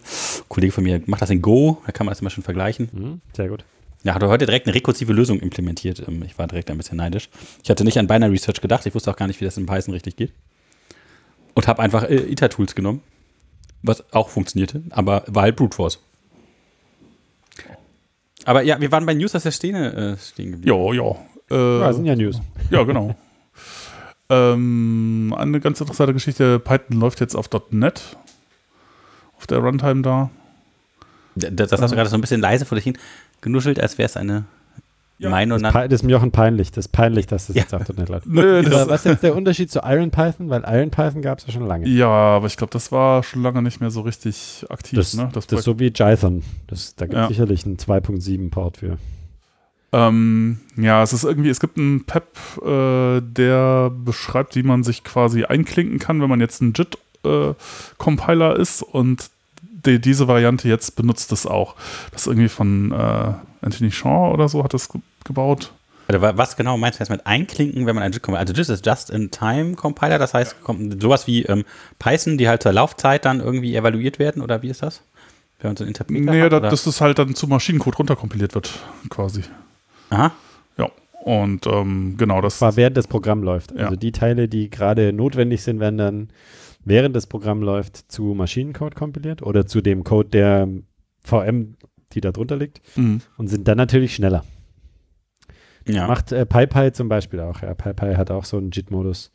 Kollege 0.50 0.74
von 0.74 0.84
mir 0.84 1.02
macht 1.06 1.22
das 1.22 1.30
in 1.30 1.42
Go, 1.42 1.82
da 1.86 1.92
kann 1.94 2.06
man 2.06 2.12
das 2.12 2.20
immer 2.22 2.30
schon 2.30 2.44
vergleichen. 2.44 2.90
Mhm, 2.92 3.22
sehr 3.36 3.48
gut. 3.48 3.64
Ja, 4.04 4.16
hat 4.16 4.22
er 4.24 4.30
heute 4.30 4.46
direkt 4.46 4.66
eine 4.68 4.74
rekursive 4.76 5.14
Lösung 5.14 5.40
implementiert. 5.40 6.04
Ähm, 6.08 6.24
Ich 6.26 6.38
war 6.38 6.48
direkt 6.48 6.70
ein 6.72 6.78
bisschen 6.78 6.98
neidisch. 6.98 7.30
Ich 7.64 7.70
hatte 7.70 7.84
nicht 7.86 7.98
an 7.98 8.08
Binary 8.08 8.38
Search 8.38 8.60
gedacht. 8.60 8.86
Ich 8.86 8.96
wusste 8.96 9.12
auch 9.12 9.16
gar 9.16 9.28
nicht, 9.28 9.40
wie 9.40 9.46
das 9.46 9.58
in 9.58 9.66
Python 9.68 9.94
richtig 9.94 10.16
geht. 10.18 10.34
Und 11.54 11.68
habe 11.68 11.82
einfach 11.82 12.04
äh, 12.04 12.16
ITER-Tools 12.32 12.76
genommen, 12.76 13.02
was 13.84 14.04
auch 14.14 14.30
funktionierte, 14.30 14.82
aber 14.90 15.24
war 15.28 15.44
halt 15.44 15.56
Brute 15.56 15.76
Force. 15.76 16.00
Aber 18.46 18.64
ja, 18.64 18.82
wir 18.82 18.92
waren 18.92 19.06
bei 19.06 19.14
News 19.14 19.36
aus 19.36 19.44
der 19.44 19.52
Szene 19.52 19.94
äh, 19.94 20.18
stehen 20.18 20.52
geblieben. 20.52 20.76
Ja, 20.76 20.94
ja. 20.94 21.16
Äh, 21.52 21.80
Ja, 21.82 21.94
sind 21.94 22.06
ja 22.06 22.16
News. 22.16 22.42
Ja, 22.70 22.84
genau. 22.84 23.16
ähm, 24.30 25.34
eine 25.38 25.60
ganz 25.60 25.80
interessante 25.82 26.14
Geschichte. 26.14 26.60
Python 26.60 27.00
läuft 27.00 27.20
jetzt 27.20 27.36
auf 27.36 27.50
.NET. 27.72 28.18
Auf 29.38 29.48
der 29.48 29.58
Runtime 29.60 30.02
da. 30.02 30.30
Das, 31.36 31.70
das 31.70 31.82
hast 31.82 31.92
du 31.92 31.96
gerade 31.96 32.10
so 32.10 32.16
ein 32.16 32.22
bisschen 32.22 32.42
leise 32.42 32.66
vor 32.66 32.76
dich 32.76 32.84
hin 32.84 32.98
genuschelt, 33.42 33.80
als 33.80 33.98
wäre 33.98 34.06
es 34.06 34.18
eine 34.18 34.46
Ja. 35.18 35.30
Meinung. 35.30 35.62
Das, 35.62 35.74
das 35.74 35.92
ist 35.92 36.04
mir 36.04 36.18
auch 36.18 36.24
ein 36.24 36.32
peinlich. 36.32 36.72
Das 36.72 36.86
ist 36.86 36.92
peinlich, 36.92 37.26
dass 37.28 37.48
das 37.48 37.56
Ja. 37.56 37.64
jetzt 37.64 37.74
auf 37.74 37.88
.NET 37.90 38.10
läuft. 38.10 38.28
Nö, 38.28 38.60
Aber 38.60 38.70
das, 38.70 38.88
was 38.90 39.06
ist 39.06 39.12
jetzt 39.12 39.24
der 39.24 39.36
Unterschied 39.36 39.72
zu 39.72 39.80
IronPython? 39.84 40.50
Weil 40.50 40.64
IronPython 40.66 41.22
gab 41.22 41.40
es 41.40 41.48
ja 41.48 41.54
schon 41.54 41.66
lange. 41.68 41.88
ja, 41.88 42.08
aber 42.08 42.48
ich 42.48 42.58
glaube, 42.58 42.72
das 42.72 42.92
war 42.92 43.24
schon 43.24 43.42
lange 43.42 43.62
nicht 43.62 43.80
mehr 43.82 43.92
so 43.92 44.02
richtig 44.02 44.66
aktiv. 44.70 44.98
Das, 45.00 45.14
ne? 45.16 45.30
das, 45.34 45.48
Projekt. 45.48 45.60
ist 45.60 45.66
so 45.66 45.80
wie 45.80 45.88
Jython. 45.88 46.44
Das, 46.68 46.96
da 46.96 47.06
gibt 47.06 47.16
es 47.18 47.22
Ja. 47.24 47.28
sicherlich 47.30 47.66
einen 47.66 47.78
2.7 47.78 48.50
Port 48.52 48.78
für. 48.78 48.98
Ähm, 49.94 50.60
ja, 50.78 51.04
es 51.04 51.12
ist 51.14 51.24
irgendwie, 51.26 51.50
es 51.50 51.60
gibt 51.60 51.78
einen 51.78 52.06
PEP, 52.06 52.26
äh, 52.66 53.22
der 53.22 53.90
beschreibt, 53.90 54.56
wie 54.56 54.64
man 54.64 54.84
sich 54.84 55.04
quasi 55.04 55.44
einklinken 55.44 56.00
kann, 56.00 56.22
wenn 56.22 56.30
man 56.30 56.40
jetzt 56.40 56.62
ein 56.62 56.74
JIT-Compiler 56.74 58.56
ist 58.56 58.82
und 58.84 59.30
die, 59.86 60.00
diese 60.00 60.28
Variante 60.28 60.68
jetzt 60.70 60.96
benutzt 60.96 61.32
es 61.32 61.46
auch. 61.46 61.76
Das 62.12 62.22
ist 62.22 62.28
irgendwie 62.28 62.50
von 62.50 62.92
äh, 62.92 63.34
Anthony 63.62 63.92
Shaw 63.92 64.32
oder 64.34 64.48
so 64.48 64.64
hat 64.64 64.74
das 64.74 64.90
ge 64.90 65.02
gebaut. 65.24 65.72
Also, 66.08 66.22
wa- 66.22 66.34
was 66.36 66.56
genau 66.56 66.78
meinst 66.78 67.00
du 67.00 67.04
jetzt 67.04 67.10
mit 67.10 67.26
einklinken, 67.28 67.86
wenn 67.86 67.96
man 67.96 68.04
ein 68.04 68.12
JIT 68.12 68.24
Compiler? 68.24 68.40
Also 68.42 68.54
JIT 68.54 68.70
ist 68.70 68.86
Just-in-Time-Compiler, 68.86 70.18
das 70.20 70.34
heißt 70.34 70.64
kommt 70.64 71.02
sowas 71.02 71.28
wie 71.28 71.44
ähm, 71.44 71.64
Python, 72.00 72.38
die 72.38 72.48
halt 72.48 72.64
zur 72.64 72.74
Laufzeit 72.74 73.26
dann 73.26 73.40
irgendwie 73.40 73.76
evaluiert 73.76 74.20
werden 74.20 74.42
oder 74.42 74.62
wie 74.62 74.70
ist 74.70 74.84
das? 74.84 75.02
Wenn 75.60 75.70
man 75.70 75.78
so 75.78 75.84
einen 75.84 75.90
Interpreter 75.90 76.32
Nee, 76.32 76.42
hat, 76.44 76.52
da, 76.54 76.58
oder? 76.58 76.70
dass 76.70 76.84
das 76.86 77.02
halt 77.02 77.20
dann 77.20 77.36
zu 77.36 77.48
Maschinencode 77.48 78.00
runterkompiliert 78.00 78.56
wird, 78.56 78.72
quasi. 79.10 79.44
Aha. 80.12 80.32
Ja, 80.78 80.90
und 81.24 81.66
ähm, 81.68 82.16
genau 82.18 82.42
das. 82.42 82.60
Zwar 82.60 82.76
während 82.76 82.96
das 82.98 83.08
Programm 83.08 83.42
läuft. 83.44 83.72
Ja. 83.72 83.86
Also 83.86 83.96
die 83.96 84.12
Teile, 84.12 84.48
die 84.48 84.70
gerade 84.70 85.12
notwendig 85.14 85.64
sind, 85.64 85.80
werden 85.80 85.98
dann 85.98 86.28
während 86.86 87.16
das 87.16 87.28
Programm 87.28 87.62
läuft 87.64 88.12
zu 88.12 88.34
Maschinencode 88.36 88.96
kompiliert 88.96 89.42
oder 89.42 89.66
zu 89.66 89.82
dem 89.82 90.04
Code 90.04 90.30
der 90.30 90.68
VM, 91.24 91.76
die 92.14 92.22
da 92.22 92.32
drunter 92.32 92.58
liegt 92.58 92.82
Mhm. 92.98 93.22
und 93.38 93.48
sind 93.48 93.68
dann 93.68 93.78
natürlich 93.78 94.14
schneller. 94.16 94.44
Ja. 95.88 96.08
Macht 96.08 96.32
äh, 96.32 96.46
PyPy 96.46 96.92
zum 96.92 97.10
Beispiel 97.10 97.40
auch. 97.40 97.62
Ja, 97.62 97.74
PyPy 97.74 98.14
hat 98.16 98.30
auch 98.32 98.46
so 98.46 98.58
einen 98.58 98.70
JIT-Modus, 98.72 99.32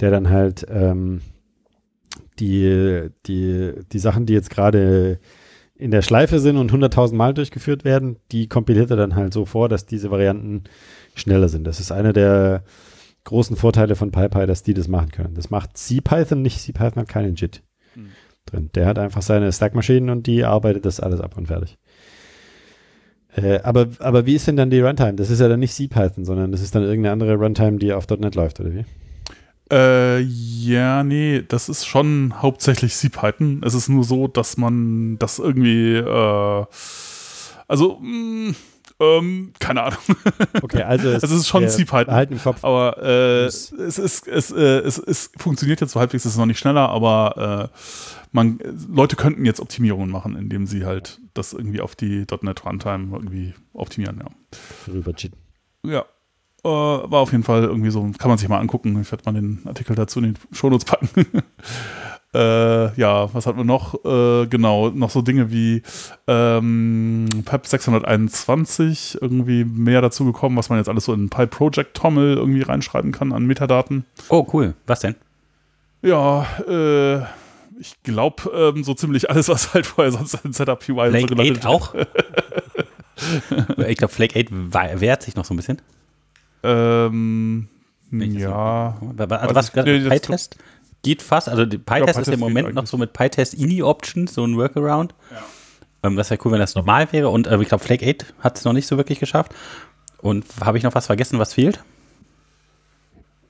der 0.00 0.10
dann 0.10 0.28
halt 0.28 0.66
ähm, 0.68 1.22
die, 2.38 3.08
die, 3.26 3.72
die 3.92 3.98
Sachen, 3.98 4.26
die 4.26 4.32
jetzt 4.34 4.50
gerade 4.50 5.18
in 5.78 5.90
der 5.90 6.02
Schleife 6.02 6.40
sind 6.40 6.56
und 6.56 6.72
100.000 6.72 7.14
Mal 7.14 7.34
durchgeführt 7.34 7.84
werden, 7.84 8.16
die 8.32 8.48
kompiliert 8.48 8.90
er 8.90 8.96
dann 8.96 9.14
halt 9.14 9.32
so 9.32 9.46
vor, 9.46 9.68
dass 9.68 9.86
diese 9.86 10.10
Varianten 10.10 10.64
schneller 11.14 11.48
sind. 11.48 11.64
Das 11.66 11.78
ist 11.80 11.92
einer 11.92 12.12
der 12.12 12.64
großen 13.24 13.56
Vorteile 13.56 13.94
von 13.94 14.10
PyPy, 14.10 14.46
dass 14.46 14.62
die 14.62 14.74
das 14.74 14.88
machen 14.88 15.10
können. 15.12 15.34
Das 15.34 15.50
macht 15.50 15.76
CPython 15.76 16.42
nicht. 16.42 16.60
CPython 16.60 17.02
hat 17.02 17.08
keinen 17.08 17.34
JIT 17.36 17.62
Mhm. 17.94 18.08
drin. 18.46 18.70
Der 18.74 18.86
hat 18.86 18.98
einfach 18.98 19.22
seine 19.22 19.52
Stack-Maschinen 19.52 20.10
und 20.10 20.26
die 20.26 20.44
arbeitet 20.44 20.84
das 20.84 21.00
alles 21.00 21.20
ab 21.20 21.36
und 21.36 21.46
fertig. 21.46 21.78
Äh, 23.36 23.60
aber, 23.62 23.88
aber 24.00 24.26
wie 24.26 24.34
ist 24.34 24.46
denn 24.46 24.56
dann 24.56 24.70
die 24.70 24.80
Runtime? 24.80 25.14
Das 25.14 25.30
ist 25.30 25.40
ja 25.40 25.48
dann 25.48 25.60
nicht 25.60 25.74
CPython, 25.74 26.24
sondern 26.24 26.50
das 26.50 26.60
ist 26.62 26.74
dann 26.74 26.82
irgendeine 26.82 27.12
andere 27.12 27.34
Runtime, 27.36 27.78
die 27.78 27.92
auf 27.92 28.08
.NET 28.08 28.34
läuft, 28.34 28.58
oder 28.60 28.72
wie? 28.74 28.84
Äh, 29.70 30.20
ja, 30.20 31.02
nee, 31.04 31.42
das 31.46 31.68
ist 31.68 31.86
schon 31.86 32.40
hauptsächlich 32.40 32.94
CPython. 32.94 33.62
Es 33.64 33.74
ist 33.74 33.88
nur 33.88 34.04
so, 34.04 34.28
dass 34.28 34.56
man 34.56 35.18
das 35.18 35.38
irgendwie, 35.38 35.96
äh, 35.96 36.64
also, 37.66 37.98
mh, 38.00 38.54
ähm, 39.00 39.52
keine 39.58 39.84
Ahnung. 39.84 39.98
Okay, 40.62 40.82
also 40.82 41.08
Es 41.10 41.30
ist 41.30 41.46
schon 41.46 41.64
äh, 41.64 41.68
CPython. 41.68 42.06
Behalten 42.06 42.32
im 42.34 42.42
Kopf. 42.42 42.64
Aber 42.64 43.00
äh, 43.02 43.44
es, 43.44 43.70
ist, 43.70 44.26
es, 44.26 44.50
äh, 44.50 44.78
es, 44.80 44.98
es 44.98 45.30
funktioniert 45.36 45.80
jetzt 45.80 45.92
so 45.92 46.00
halbwegs, 46.00 46.24
es 46.24 46.32
ist 46.32 46.38
noch 46.38 46.46
nicht 46.46 46.58
schneller, 46.58 46.88
aber 46.88 47.70
äh, 47.72 47.78
man, 48.32 48.58
Leute 48.88 49.16
könnten 49.16 49.44
jetzt 49.44 49.60
Optimierungen 49.60 50.10
machen, 50.10 50.36
indem 50.36 50.66
sie 50.66 50.84
halt 50.84 51.20
das 51.34 51.52
irgendwie 51.52 51.80
auf 51.80 51.94
die 51.94 52.26
.NET 52.42 52.64
Runtime 52.64 53.16
irgendwie 53.16 53.54
optimieren, 53.72 54.18
ja. 54.20 54.92
Rüber 54.92 55.14
cheaten. 55.14 55.38
Ja. 55.84 56.04
Äh, 56.64 56.68
war 56.68 57.20
auf 57.20 57.30
jeden 57.32 57.44
Fall 57.44 57.62
irgendwie 57.64 57.90
so, 57.90 58.00
kann 58.18 58.28
man 58.28 58.36
sich 58.38 58.48
mal 58.48 58.58
angucken. 58.58 59.00
Ich 59.00 59.10
werde 59.12 59.24
mal 59.24 59.32
den 59.32 59.60
Artikel 59.64 59.94
dazu 59.94 60.18
in 60.20 60.34
die 60.34 60.56
Shownotes 60.56 60.84
packen. 60.84 61.08
äh, 62.34 62.94
ja, 63.00 63.32
was 63.32 63.46
hatten 63.46 63.58
wir 63.58 63.64
noch? 63.64 63.94
Äh, 64.04 64.46
genau, 64.48 64.90
noch 64.90 65.10
so 65.10 65.22
Dinge 65.22 65.50
wie 65.52 65.82
ähm, 66.26 67.28
PEP 67.44 67.66
621, 67.66 69.18
irgendwie 69.20 69.64
mehr 69.64 70.00
dazu 70.00 70.24
gekommen, 70.24 70.56
was 70.56 70.68
man 70.68 70.78
jetzt 70.78 70.88
alles 70.88 71.04
so 71.04 71.12
in 71.12 71.30
PyProject 71.30 71.94
Tommel 71.96 72.36
irgendwie 72.36 72.62
reinschreiben 72.62 73.12
kann 73.12 73.32
an 73.32 73.46
Metadaten. 73.46 74.04
Oh, 74.28 74.46
cool. 74.52 74.74
Was 74.86 75.00
denn? 75.00 75.14
Ja, 76.02 76.44
äh, 76.68 77.18
ich 77.80 78.02
glaube, 78.02 78.50
ähm, 78.74 78.82
so 78.84 78.94
ziemlich 78.94 79.30
alles, 79.30 79.48
was 79.48 79.74
halt 79.74 79.86
vorher 79.86 80.12
sonst 80.12 80.34
in 80.44 80.52
Setup 80.52 80.82
UI 80.88 81.06
und 81.08 81.12
so 81.12 81.18
Flake 81.18 81.26
gelandet 81.34 81.58
8 81.58 81.66
auch? 81.66 81.94
ich 83.86 83.96
glaube, 83.96 84.12
Flake 84.12 84.38
8 84.38 84.46
wa- 84.50 85.00
wehrt 85.00 85.22
sich 85.22 85.36
noch 85.36 85.44
so 85.44 85.54
ein 85.54 85.56
bisschen. 85.56 85.80
Ähm, 86.62 87.68
ja. 88.40 88.96
so- 89.00 89.06
Also 89.42 89.54
was, 89.54 89.68
ich- 89.68 89.74
nee, 89.84 89.98
PyTest 90.28 90.56
geht 91.02 91.22
fast, 91.22 91.48
also 91.48 91.64
PyTest 91.64 91.80
ist 91.80 91.86
PyTest 92.16 92.28
im 92.34 92.40
Moment 92.40 92.66
noch 92.74 92.86
so 92.86 92.96
mit 92.96 93.12
PyTest 93.12 93.54
INI 93.54 93.82
Options, 93.82 94.34
so 94.34 94.44
ein 94.44 94.56
Workaround. 94.56 95.14
Ähm, 96.02 96.16
das 96.16 96.30
wäre 96.30 96.40
cool, 96.44 96.52
wenn 96.52 96.60
das 96.60 96.74
normal 96.74 97.08
wäre. 97.12 97.28
Und 97.28 97.46
äh, 97.46 97.60
ich 97.60 97.68
glaube, 97.68 97.84
Flake 97.84 98.06
8 98.08 98.34
hat 98.40 98.56
es 98.58 98.64
noch 98.64 98.72
nicht 98.72 98.86
so 98.86 98.96
wirklich 98.96 99.20
geschafft. 99.20 99.52
Und 100.20 100.44
habe 100.64 100.78
ich 100.78 100.84
noch 100.84 100.94
was 100.94 101.06
vergessen, 101.06 101.38
was 101.38 101.54
fehlt? 101.54 101.80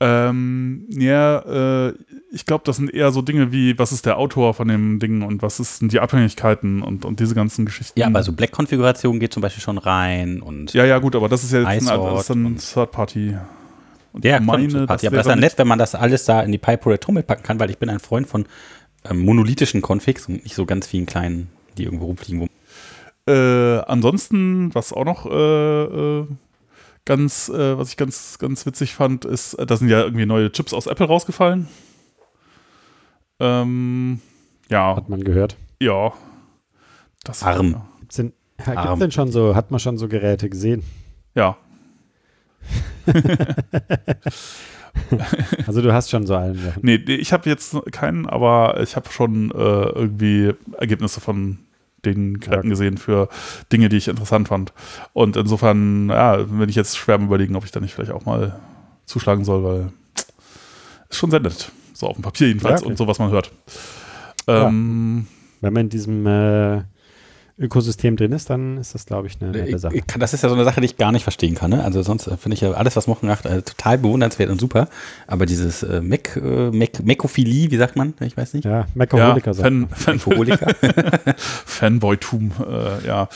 Ähm, 0.01 0.85
ja, 0.89 1.87
äh, 1.89 1.93
ich 2.31 2.45
glaube, 2.45 2.63
das 2.65 2.77
sind 2.77 2.93
eher 2.93 3.11
so 3.11 3.21
Dinge 3.21 3.51
wie, 3.51 3.77
was 3.77 3.91
ist 3.91 4.05
der 4.05 4.17
Autor 4.17 4.53
von 4.53 4.67
dem 4.67 4.99
Ding 4.99 5.23
und 5.23 5.41
was 5.41 5.59
ist 5.59 5.81
denn 5.81 5.89
die 5.89 5.99
Abhängigkeiten 5.99 6.81
und, 6.81 7.03
und 7.03 7.19
diese 7.19 7.35
ganzen 7.35 7.65
Geschichten. 7.65 7.99
Ja, 7.99 8.07
aber 8.07 8.23
so 8.23 8.31
Black-Konfiguration 8.31 9.19
geht 9.19 9.33
zum 9.33 9.41
Beispiel 9.41 9.61
schon 9.61 9.77
rein 9.77 10.41
und 10.41 10.73
Ja, 10.73 10.85
ja, 10.85 10.99
gut, 10.99 11.15
aber 11.15 11.27
das 11.27 11.43
ist 11.43 11.51
ja 11.51 11.59
jetzt 11.59 11.67
ein, 11.67 11.85
das 12.13 12.21
ist 12.21 12.29
dann 12.29 12.45
und- 12.45 12.59
Third 12.73 12.91
Ja, 14.23 14.39
meine, 14.39 14.85
Party. 14.87 15.07
Aber 15.07 15.17
das 15.17 15.25
ist 15.25 15.29
dann 15.29 15.39
nicht- 15.39 15.49
nett, 15.51 15.57
wenn 15.57 15.67
man 15.67 15.79
das 15.79 15.95
alles 15.95 16.23
da 16.25 16.41
in 16.41 16.51
die 16.51 16.57
PyPro 16.57 16.95
Trommel 16.97 17.23
packen 17.23 17.43
kann, 17.43 17.59
weil 17.59 17.69
ich 17.69 17.77
bin 17.77 17.89
ein 17.89 17.99
Freund 17.99 18.25
von 18.27 18.45
ähm, 19.09 19.19
monolithischen 19.19 19.81
Configs 19.81 20.27
und 20.27 20.43
nicht 20.43 20.55
so 20.55 20.65
ganz 20.65 20.87
vielen 20.87 21.05
kleinen, 21.05 21.49
die 21.77 21.83
irgendwo 21.83 22.05
rumfliegen. 22.05 22.41
Wo 22.41 23.31
Äh, 23.31 23.79
ansonsten, 23.85 24.73
was 24.73 24.91
auch 24.93 25.05
noch 25.05 25.25
äh, 25.25 25.83
äh, 25.83 26.25
ganz, 27.09 27.49
äh, 27.49 27.77
was 27.77 27.89
ich 27.89 27.97
ganz, 27.97 28.37
ganz 28.37 28.65
witzig 28.65 28.93
fand, 28.93 29.25
ist, 29.25 29.55
äh, 29.55 29.65
da 29.65 29.75
sind 29.75 29.89
ja 29.89 30.01
irgendwie 30.01 30.25
neue 30.27 30.51
Chips 30.51 30.73
aus 30.73 30.85
Apple 30.87 31.07
rausgefallen. 31.07 31.67
Ähm, 33.39 34.21
ja, 34.69 34.95
Hat 34.95 35.09
man 35.09 35.23
gehört. 35.23 35.57
ja. 35.81 36.13
Das 37.23 37.43
Arm. 37.43 37.81
Gibt's 37.99 38.15
denn, 38.15 38.31
ja, 38.65 38.73
Arm. 38.75 38.83
gibt's 38.85 38.99
denn 38.99 39.11
schon 39.11 39.31
so, 39.31 39.55
hat 39.55 39.71
man 39.71 39.79
schon 39.79 39.97
so 39.97 40.07
Geräte 40.07 40.49
gesehen? 40.49 40.83
Ja, 41.35 41.57
Also 45.67 45.81
du 45.81 45.93
hast 45.93 46.09
schon 46.09 46.25
so 46.27 46.35
einen 46.35 46.55
Sachen. 46.55 46.81
nee, 46.83 46.95
ich 46.95 47.31
habe 47.33 47.49
jetzt 47.49 47.75
keinen, 47.91 48.25
aber 48.27 48.79
ich 48.81 48.95
habe 48.95 49.09
schon 49.09 49.51
äh, 49.51 49.53
irgendwie 49.55 50.53
Ergebnisse 50.77 51.21
von 51.21 51.59
den 52.05 52.39
Ja. 52.49 52.61
gesehen 52.61 52.97
für 52.97 53.29
Dinge, 53.71 53.89
die 53.89 53.97
ich 53.97 54.07
interessant 54.07 54.47
fand. 54.47 54.73
Und 55.13 55.35
insofern, 55.37 56.09
ja, 56.09 56.37
bin 56.37 56.69
ich 56.69 56.75
jetzt 56.75 56.97
schwer 56.97 57.19
überlegen, 57.19 57.55
ob 57.55 57.65
ich 57.65 57.71
da 57.71 57.79
nicht 57.79 57.93
vielleicht 57.93 58.11
auch 58.11 58.25
mal 58.25 58.59
zuschlagen 59.05 59.43
soll, 59.45 59.63
weil 59.63 59.91
ist 61.09 61.17
schon 61.17 61.31
sehr 61.31 61.39
nett. 61.39 61.71
So 61.93 62.07
auf 62.07 62.15
dem 62.15 62.21
Papier 62.23 62.47
jedenfalls 62.47 62.81
Ja, 62.81 62.85
okay. 62.85 62.91
und 62.91 62.97
so, 62.97 63.07
was 63.07 63.19
man 63.19 63.31
hört. 63.31 63.51
Ja. 64.47 64.67
Ähm, 64.67 65.27
Wenn 65.61 65.73
man 65.73 65.83
in 65.85 65.89
diesem 65.89 66.25
äh, 66.25 66.83
Ökosystem 67.59 68.15
drin 68.15 68.31
ist, 68.31 68.49
dann 68.49 68.77
ist 68.77 68.95
das, 68.95 69.05
glaube 69.05 69.27
ich, 69.27 69.37
eine 69.41 69.51
nette 69.51 69.77
Sache. 69.77 70.01
das 70.17 70.33
ist 70.33 70.43
ja 70.43 70.49
so 70.49 70.55
eine 70.55 70.63
Sache, 70.63 70.79
die 70.79 70.85
ich 70.85 70.97
gar 70.97 71.11
nicht 71.11 71.23
verstehen 71.23 71.55
kann. 71.55 71.71
Ne? 71.71 71.83
Also 71.83 72.01
sonst 72.01 72.27
äh, 72.27 72.37
finde 72.37 72.55
ich 72.55 72.61
ja 72.61 72.71
alles, 72.71 72.95
was 72.95 73.07
Mochen 73.07 73.27
macht, 73.27 73.45
äh, 73.45 73.61
total 73.61 73.97
bewundernswert 73.97 74.49
und 74.49 74.61
super. 74.61 74.87
Aber 75.27 75.45
dieses 75.45 75.83
äh, 75.83 76.01
Mac, 76.01 76.37
äh, 76.37 76.71
Mac, 76.71 77.03
Mekophilie, 77.03 77.69
wie 77.69 77.77
sagt 77.77 77.97
man? 77.97 78.13
Ich 78.21 78.37
weiß 78.37 78.53
nicht. 78.53 78.63
Ja, 78.63 78.71
ja, 78.71 78.87
Macoholiker 78.95 79.53
sagt 79.53 79.69
Fan. 79.91 81.35
Fanboytum, 81.35 82.51
äh, 82.67 83.05
ja. 83.05 83.27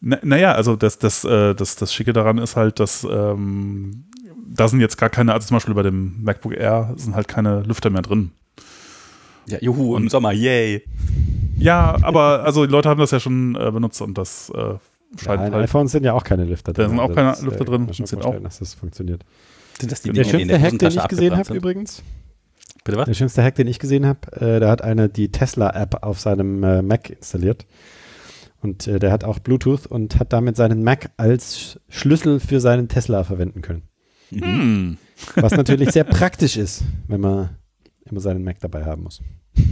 Na, 0.00 0.18
naja, 0.22 0.52
also 0.52 0.76
das, 0.76 0.98
das, 0.98 1.24
äh, 1.24 1.54
das, 1.54 1.76
das 1.76 1.92
Schicke 1.92 2.12
daran 2.12 2.38
ist 2.38 2.56
halt, 2.56 2.80
dass 2.80 3.04
ähm, 3.04 4.04
da 4.48 4.68
sind 4.68 4.80
jetzt 4.80 4.96
gar 4.96 5.10
keine, 5.10 5.32
also 5.32 5.48
zum 5.48 5.56
Beispiel 5.56 5.74
bei 5.74 5.82
dem 5.82 6.22
MacBook 6.22 6.54
Air 6.54 6.94
sind 6.96 7.14
halt 7.14 7.28
keine 7.28 7.60
Lüfter 7.60 7.90
mehr 7.90 8.02
drin. 8.02 8.30
ja, 9.46 9.58
juhu, 9.60 9.96
im 9.96 10.08
Sommer, 10.08 10.32
yay. 10.32 10.82
Ja, 11.58 11.96
aber 12.02 12.42
also 12.44 12.66
die 12.66 12.72
Leute 12.72 12.88
haben 12.88 13.00
das 13.00 13.10
ja 13.10 13.20
schon 13.20 13.54
äh, 13.56 13.70
benutzt 13.70 14.00
und 14.02 14.16
das 14.18 14.50
äh, 14.54 14.58
Ja, 14.58 14.78
scheint 15.22 15.46
in 15.48 15.54
halt. 15.54 15.64
iPhones 15.64 15.92
sind 15.92 16.04
ja 16.04 16.12
auch 16.12 16.24
keine 16.24 16.44
Lüfter 16.44 16.72
Da 16.72 16.82
drin. 16.82 16.90
sind 16.90 16.98
auch 17.00 17.04
Also 17.04 17.14
keine 17.14 17.30
das, 17.30 17.42
Lüfter 17.42 17.62
äh, 17.62 17.64
drin, 17.64 17.86
kann 17.86 17.94
sind 17.94 18.08
vorstellen, 18.08 18.38
auch- 18.38 18.42
dass 18.42 18.58
das 18.58 18.74
funktioniert. 18.74 19.24
Sind 19.80 19.92
das 19.92 20.02
die 20.02 20.10
Der 20.10 20.24
Dinge, 20.24 20.30
schönste 20.30 20.48
der 20.48 20.60
Hack, 20.62 20.78
den 20.78 20.88
ich 20.90 21.08
gesehen 21.08 21.36
habe 21.36 21.54
übrigens, 21.54 22.02
Bitte 22.84 22.98
was? 22.98 23.06
der 23.06 23.14
schönste 23.14 23.42
Hack, 23.42 23.54
den 23.56 23.66
ich 23.68 23.78
gesehen 23.78 24.06
habe, 24.06 24.20
äh, 24.40 24.60
da 24.60 24.70
hat 24.70 24.82
einer 24.82 25.08
die 25.08 25.30
Tesla-App 25.30 26.02
auf 26.02 26.20
seinem 26.20 26.62
äh, 26.62 26.82
Mac 26.82 27.10
installiert. 27.10 27.66
Und 28.62 28.86
äh, 28.88 28.98
der 28.98 29.12
hat 29.12 29.22
auch 29.24 29.38
Bluetooth 29.38 29.86
und 29.86 30.18
hat 30.18 30.32
damit 30.32 30.56
seinen 30.56 30.82
Mac 30.82 31.10
als 31.18 31.58
Sch- 31.58 31.78
Schlüssel 31.88 32.40
für 32.40 32.58
seinen 32.60 32.88
Tesla 32.88 33.22
verwenden 33.22 33.60
können. 33.60 33.82
Hm. 34.30 34.96
Was 35.36 35.52
natürlich 35.52 35.90
sehr 35.92 36.04
praktisch 36.04 36.56
ist, 36.56 36.82
wenn 37.06 37.20
man 37.20 37.50
immer 38.06 38.20
seinen 38.20 38.42
Mac 38.44 38.58
dabei 38.60 38.84
haben 38.84 39.02
muss. 39.02 39.20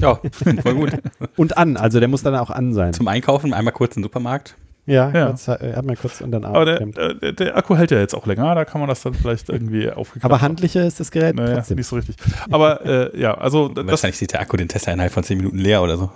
Ja, 0.00 0.21
voll 0.62 0.75
gut. 0.75 0.93
Und 1.37 1.57
an, 1.59 1.76
also 1.76 1.99
der 2.00 2.09
muss 2.09 2.23
dann 2.23 2.35
auch 2.37 2.50
an 2.50 2.73
sein. 2.75 2.93
Zum 2.93 3.09
Einkaufen 3.09 3.53
einmal 3.55 3.73
kurz 3.73 3.97
in 3.97 4.00
den 4.03 4.05
Supermarkt. 4.05 4.57
Ja, 4.87 5.11
Ja. 5.11 5.26
Kurz, 5.29 5.49
äh, 5.49 5.73
hat 5.75 5.85
man 5.87 5.97
kurz 5.97 6.21
und 6.21 6.31
dann 6.31 6.45
Aber 6.45 6.64
der, 6.67 6.81
äh, 6.83 7.14
der, 7.19 7.33
der 7.33 7.57
Akku 7.57 7.75
hält 7.75 7.91
ja 7.91 7.99
jetzt 7.99 8.14
auch 8.14 8.26
länger, 8.26 8.55
da 8.55 8.67
kann 8.67 8.81
man 8.83 8.88
das 8.88 9.03
dann 9.03 9.14
vielleicht 9.14 9.49
irgendwie 9.49 9.91
aufgeklappt 9.91 10.25
Aber 10.26 10.43
handlicher 10.43 10.85
ist 10.87 11.00
das 11.00 11.11
Gerät 11.11 11.37
Naja, 11.37 11.55
trotzdem. 11.57 11.79
nicht 11.79 11.87
so 11.87 11.97
richtig. 11.97 12.17
Aber 12.50 12.85
äh, 12.85 13.19
ja, 13.19 13.35
also 13.35 13.69
das, 13.69 13.87
Wahrscheinlich 13.87 14.19
sieht 14.19 14.33
der 14.33 14.41
Akku 14.43 14.57
den 14.59 14.69
Tesla 14.69 14.93
innerhalb 14.93 15.12
von 15.12 15.25
10 15.25 15.38
Minuten 15.38 15.59
leer 15.59 15.83
oder 15.83 15.97
so. 15.97 16.11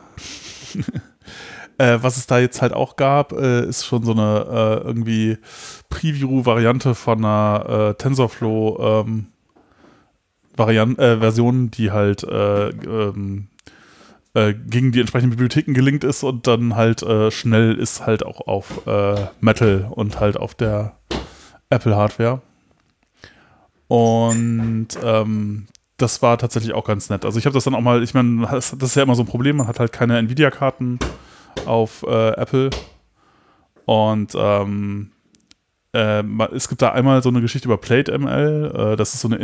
Äh, 1.81 1.99
was 2.03 2.17
es 2.17 2.27
da 2.27 2.41
jetzt 2.41 2.61
halt 2.61 2.73
auch 2.73 2.97
gab, 2.97 3.31
äh, 3.33 3.65
ist 3.67 3.87
schon 3.87 4.03
so 4.03 4.11
eine 4.11 4.81
äh, 4.83 4.85
irgendwie 4.85 5.39
Preview-Variante 5.91 6.97
von 6.97 7.25
einer 7.25 7.91
äh, 7.91 7.95
TensorFlow 7.95 9.05
ähm, 9.07 9.27
Varian 10.57 10.99
äh, 10.99 11.19
Version, 11.19 11.71
die 11.71 11.93
halt 11.93 12.25
äh, 12.25 12.71
ähm, 12.71 13.47
äh, 14.39 14.55
gegen 14.55 14.93
die 14.93 15.01
entsprechenden 15.01 15.31
Bibliotheken 15.31 15.73
gelinkt 15.73 16.05
ist 16.05 16.23
und 16.23 16.47
dann 16.47 16.77
halt 16.77 17.03
äh, 17.03 17.31
schnell 17.31 17.75
ist 17.75 18.07
halt 18.07 18.25
auch 18.25 18.47
auf 18.47 18.87
äh, 18.87 19.27
Metal 19.41 19.89
und 19.91 20.21
halt 20.21 20.37
auf 20.37 20.55
der 20.55 20.97
Apple 21.71 21.97
Hardware. 21.97 22.41
Und 23.89 24.89
ähm, 25.03 25.67
das 25.97 26.23
war 26.23 26.39
tatsächlich 26.39 26.73
auch 26.75 26.85
ganz 26.85 27.11
nett. 27.11 27.25
Also 27.25 27.39
ich 27.39 27.47
habe 27.47 27.55
das 27.55 27.65
dann 27.65 27.75
auch 27.75 27.81
mal, 27.81 28.03
ich 28.03 28.15
meine, 28.15 28.47
das 28.51 28.77
das 28.79 28.91
ist 28.91 28.95
ja 28.95 29.03
immer 29.03 29.17
so 29.17 29.23
ein 29.23 29.29
Problem, 29.29 29.57
man 29.57 29.67
hat 29.67 29.81
halt 29.81 29.93
keine 29.93 30.17
Nvidia-Karten 30.19 30.99
auf 31.67 32.05
äh, 32.07 32.31
Apple. 32.33 32.71
Und 33.87 34.35
ähm, 34.37 35.11
äh, 35.93 36.23
es 36.55 36.69
gibt 36.69 36.83
da 36.83 36.93
einmal 36.93 37.23
so 37.23 37.31
eine 37.31 37.41
Geschichte 37.41 37.67
über 37.67 37.79
PlateML. 37.79 38.93
Äh, 38.93 38.97
das 38.97 39.15
ist 39.15 39.21
so 39.21 39.29
eine 39.29 39.39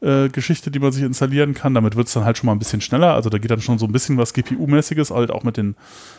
Intel-Geschichte, 0.00 0.70
die 0.70 0.78
man 0.78 0.92
sich 0.92 1.02
installieren 1.02 1.54
kann. 1.54 1.74
Damit 1.74 1.96
wird 1.96 2.08
es 2.08 2.14
dann 2.14 2.24
halt 2.24 2.38
schon 2.38 2.46
mal 2.46 2.52
ein 2.52 2.58
bisschen 2.58 2.80
schneller. 2.80 3.14
Also 3.14 3.30
da 3.30 3.38
geht 3.38 3.50
dann 3.50 3.60
schon 3.60 3.78
so 3.78 3.86
ein 3.86 3.92
bisschen 3.92 4.16
was 4.18 4.34
GPU-mäßiges, 4.34 5.14
halt 5.14 5.30
auch 5.30 5.44
mit 5.44 5.56
den, 5.56 5.76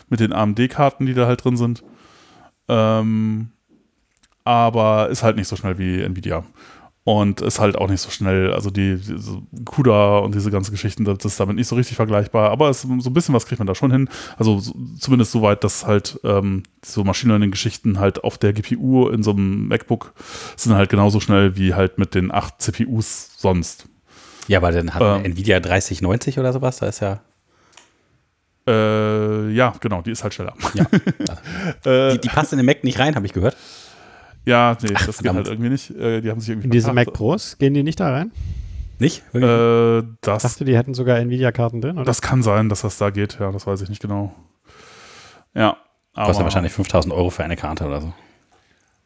mit 0.08 0.20
den 0.20 0.32
AMD-Karten, 0.32 1.06
die 1.06 1.14
da 1.14 1.26
halt 1.26 1.44
drin 1.44 1.56
sind. 1.56 1.82
Ähm, 2.68 3.50
aber 4.44 5.08
ist 5.08 5.22
halt 5.22 5.36
nicht 5.36 5.48
so 5.48 5.56
schnell 5.56 5.78
wie 5.78 6.02
Nvidia. 6.02 6.44
Und 7.04 7.40
ist 7.40 7.58
halt 7.58 7.76
auch 7.76 7.88
nicht 7.88 8.00
so 8.00 8.10
schnell. 8.10 8.52
Also 8.52 8.70
die, 8.70 8.96
diese 8.96 9.42
CUDA 9.64 10.18
und 10.18 10.36
diese 10.36 10.52
ganzen 10.52 10.70
Geschichten, 10.70 11.04
das 11.04 11.24
ist 11.24 11.40
damit 11.40 11.56
nicht 11.56 11.66
so 11.66 11.74
richtig 11.74 11.96
vergleichbar. 11.96 12.50
Aber 12.50 12.70
es, 12.70 12.82
so 12.82 12.88
ein 12.88 13.12
bisschen 13.12 13.34
was 13.34 13.44
kriegt 13.46 13.58
man 13.58 13.66
da 13.66 13.74
schon 13.74 13.90
hin. 13.90 14.08
Also 14.38 14.60
so, 14.60 14.72
zumindest 15.00 15.32
so 15.32 15.42
weit, 15.42 15.64
dass 15.64 15.84
halt 15.84 16.20
ähm, 16.22 16.62
so 16.84 17.02
Machine 17.02 17.32
Learning-Geschichten 17.32 17.98
halt 17.98 18.22
auf 18.22 18.38
der 18.38 18.52
GPU 18.52 19.08
in 19.08 19.24
so 19.24 19.32
einem 19.32 19.66
MacBook 19.66 20.14
sind 20.56 20.74
halt 20.74 20.90
genauso 20.90 21.18
schnell 21.18 21.56
wie 21.56 21.74
halt 21.74 21.98
mit 21.98 22.14
den 22.14 22.30
acht 22.30 22.62
CPUs 22.62 23.32
sonst. 23.36 23.86
Ja, 24.46 24.58
aber 24.58 24.70
dann 24.70 24.94
hat 24.94 25.02
Ähm. 25.02 25.24
Nvidia 25.24 25.58
3090 25.58 26.38
oder 26.38 26.52
sowas, 26.52 26.78
da 26.78 26.86
ist 26.86 27.00
ja. 27.00 27.20
Äh, 28.64 29.50
ja, 29.50 29.74
genau, 29.80 30.02
die 30.02 30.12
ist 30.12 30.22
halt 30.22 30.34
schneller. 30.34 30.54
Ja. 30.74 30.84
äh, 31.84 32.12
Die, 32.14 32.20
die 32.20 32.28
passt 32.28 32.52
in 32.52 32.58
den 32.58 32.66
Mac 32.66 32.84
nicht 32.84 33.00
rein, 33.00 33.16
habe 33.16 33.26
ich 33.26 33.32
gehört. 33.32 33.56
Ja, 34.44 34.76
nee, 34.82 34.88
das 34.92 35.04
geht 35.06 35.14
verdammt. 35.14 35.36
halt 35.38 35.48
irgendwie 35.48 35.70
nicht. 35.70 35.90
Äh, 35.90 36.20
die 36.20 36.30
haben 36.30 36.40
sich 36.40 36.48
irgendwie 36.50 36.66
In 36.66 36.70
diese 36.72 36.92
Mac. 36.92 37.12
Pros, 37.12 37.56
gehen 37.58 37.74
die 37.74 37.82
nicht 37.82 38.00
da 38.00 38.10
rein? 38.12 38.32
Nicht? 38.98 39.22
Äh, 39.34 39.98
Ich 40.00 40.04
das 40.20 40.42
dachte, 40.42 40.64
die 40.64 40.76
hätten 40.76 40.94
sogar 40.94 41.18
Nvidia-Karten 41.18 41.80
drin, 41.80 41.96
oder? 41.96 42.04
Das 42.04 42.22
kann 42.22 42.42
sein, 42.42 42.68
dass 42.68 42.82
das 42.82 42.98
da 42.98 43.10
geht, 43.10 43.38
ja, 43.40 43.50
das 43.50 43.66
weiß 43.66 43.80
ich 43.82 43.88
nicht 43.88 44.00
genau. 44.02 44.34
Ja, 45.54 45.76
aber 46.14 46.26
Kostet 46.26 46.44
wahrscheinlich 46.44 46.72
5000 46.72 47.12
Euro 47.14 47.30
für 47.30 47.42
eine 47.44 47.56
Karte 47.56 47.86
oder 47.86 48.00
so. 48.00 48.12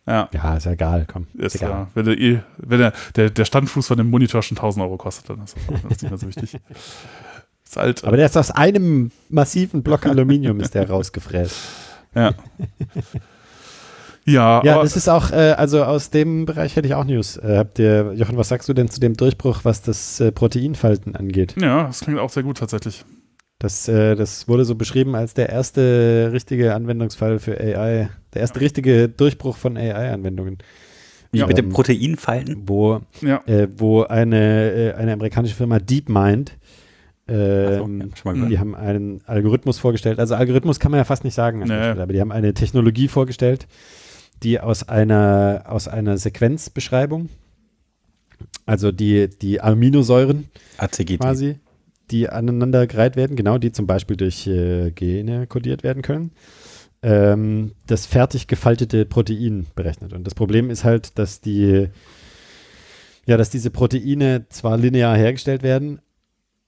Ja, 0.06 0.28
ja, 0.32 0.56
ist 0.56 0.66
ja 0.66 0.72
egal, 0.72 1.04
komm. 1.10 1.26
ist, 1.34 1.56
egal. 1.56 1.70
ja 1.70 1.86
wenn, 1.94 2.04
der, 2.04 2.18
eh- 2.18 2.40
wenn 2.58 2.78
der, 2.78 2.92
der, 3.16 3.30
der 3.30 3.44
Standfuß 3.44 3.88
von 3.88 3.96
dem 3.96 4.08
Monitor 4.10 4.42
schon 4.42 4.56
1000 4.56 4.84
Euro 4.84 4.96
kostet, 4.96 5.30
dann 5.30 5.42
ist 5.42 5.56
das, 5.56 5.82
das 5.82 5.90
nicht 6.02 6.10
mehr 6.10 6.18
so 6.18 6.28
wichtig. 6.28 6.58
Ist 7.64 7.76
halt, 7.76 8.04
Aber 8.04 8.16
der 8.16 8.26
ist 8.26 8.36
aus 8.36 8.52
einem 8.52 9.10
massiven 9.28 9.82
Block 9.82 10.06
Aluminium 10.06 10.60
ist 10.60 10.74
der 10.76 10.88
rausgefräst. 10.88 11.56
ja. 12.14 12.32
ja, 14.26 14.62
Ja, 14.64 14.74
aber, 14.74 14.82
das 14.82 14.96
ist 14.96 15.08
auch, 15.08 15.30
äh, 15.30 15.54
also 15.56 15.82
aus 15.84 16.10
dem 16.10 16.44
Bereich 16.46 16.76
hätte 16.76 16.88
ich 16.88 16.94
auch 16.94 17.04
News. 17.04 17.36
Äh, 17.36 17.56
habt 17.58 17.78
ihr, 17.78 18.12
Jochen, 18.14 18.36
was 18.36 18.48
sagst 18.48 18.68
du 18.68 18.74
denn 18.74 18.88
zu 18.88 19.00
dem 19.00 19.14
Durchbruch, 19.16 19.60
was 19.62 19.82
das 19.82 20.20
äh, 20.20 20.32
Proteinfalten 20.32 21.16
angeht? 21.16 21.54
ja, 21.60 21.84
das 21.84 22.00
klingt 22.00 22.18
auch 22.18 22.30
sehr 22.30 22.42
gut 22.42 22.58
tatsächlich. 22.58 23.04
Das, 23.58 23.88
äh, 23.88 24.14
das 24.16 24.48
wurde 24.48 24.64
so 24.66 24.74
beschrieben 24.74 25.14
als 25.14 25.32
der 25.32 25.48
erste 25.48 26.28
richtige 26.32 26.74
Anwendungsfall 26.74 27.38
für 27.38 27.58
AI, 27.58 28.10
der 28.34 28.40
erste 28.42 28.60
richtige 28.60 29.08
Durchbruch 29.08 29.56
von 29.56 29.76
AI-Anwendungen. 29.78 30.58
Wie 31.32 31.38
Ja. 31.38 31.46
mit 31.46 31.56
dem 31.56 31.66
Ähm, 31.66 31.72
Proteinfalten? 31.72 32.62
Wo, 32.68 33.00
Ja, 33.22 33.40
äh, 33.46 33.66
wo 33.76 34.02
eine, 34.02 34.72
äh, 34.72 34.92
eine 34.94 35.12
amerikanische 35.14 35.54
Firma 35.54 35.78
DeepMind, 35.78 36.52
Ach 37.28 37.32
so, 37.32 37.34
ähm, 37.34 38.12
ja, 38.24 38.32
die 38.46 38.58
haben 38.60 38.76
einen 38.76 39.20
Algorithmus 39.26 39.78
vorgestellt. 39.80 40.20
Also 40.20 40.36
Algorithmus 40.36 40.78
kann 40.78 40.92
man 40.92 40.98
ja 40.98 41.04
fast 41.04 41.24
nicht 41.24 41.34
sagen, 41.34 41.58
Nee. 41.58 41.64
Stelle, 41.64 42.00
aber 42.02 42.12
die 42.12 42.20
haben 42.20 42.30
eine 42.30 42.54
Technologie 42.54 43.08
vorgestellt, 43.08 43.66
die 44.42 44.60
aus 44.60 44.88
einer, 44.88 45.64
aus 45.66 45.88
einer 45.88 46.18
Sequenzbeschreibung, 46.18 47.28
also 48.64 48.92
die, 48.92 49.28
die 49.28 49.60
Aminosäuren 49.60 50.48
ACGT. 50.78 51.18
quasi, 51.18 51.56
die 52.10 52.28
aneinandergereiht 52.28 53.16
werden, 53.16 53.36
genau, 53.36 53.58
die 53.58 53.72
zum 53.72 53.86
Beispiel 53.86 54.16
durch 54.16 54.46
äh, 54.46 54.90
Gene 54.90 55.46
kodiert 55.46 55.82
werden 55.82 56.02
können, 56.02 56.32
ähm, 57.02 57.72
das 57.86 58.06
fertig 58.06 58.46
gefaltete 58.46 59.06
Protein 59.06 59.66
berechnet. 59.74 60.12
Und 60.12 60.24
das 60.24 60.34
Problem 60.34 60.70
ist 60.70 60.84
halt, 60.84 61.18
dass 61.18 61.40
die, 61.40 61.88
ja, 63.26 63.36
dass 63.36 63.50
diese 63.50 63.70
Proteine 63.70 64.46
zwar 64.48 64.76
linear 64.76 65.16
hergestellt 65.16 65.62
werden, 65.62 66.00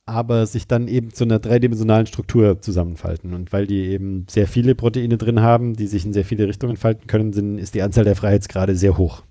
aber 0.08 0.46
sich 0.46 0.66
dann 0.66 0.88
eben 0.88 1.12
zu 1.12 1.24
einer 1.24 1.38
dreidimensionalen 1.38 2.06
Struktur 2.06 2.60
zusammenfalten. 2.60 3.34
Und 3.34 3.52
weil 3.52 3.66
die 3.66 3.86
eben 3.88 4.26
sehr 4.28 4.48
viele 4.48 4.74
Proteine 4.74 5.18
drin 5.18 5.40
haben, 5.40 5.74
die 5.74 5.86
sich 5.86 6.04
in 6.04 6.12
sehr 6.12 6.24
viele 6.24 6.48
Richtungen 6.48 6.76
falten 6.76 7.06
können, 7.06 7.32
sind, 7.32 7.58
ist 7.58 7.74
die 7.74 7.82
Anzahl 7.82 8.04
der 8.04 8.16
Freiheitsgrade 8.16 8.74
sehr 8.74 8.96
hoch. 8.96 9.22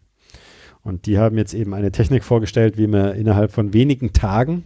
Und 0.84 1.06
die 1.06 1.18
haben 1.18 1.38
jetzt 1.38 1.54
eben 1.54 1.74
eine 1.74 1.92
Technik 1.92 2.24
vorgestellt, 2.24 2.78
wie 2.78 2.88
man 2.88 3.16
innerhalb 3.16 3.52
von 3.52 3.74
wenigen 3.74 4.14
Tagen 4.14 4.64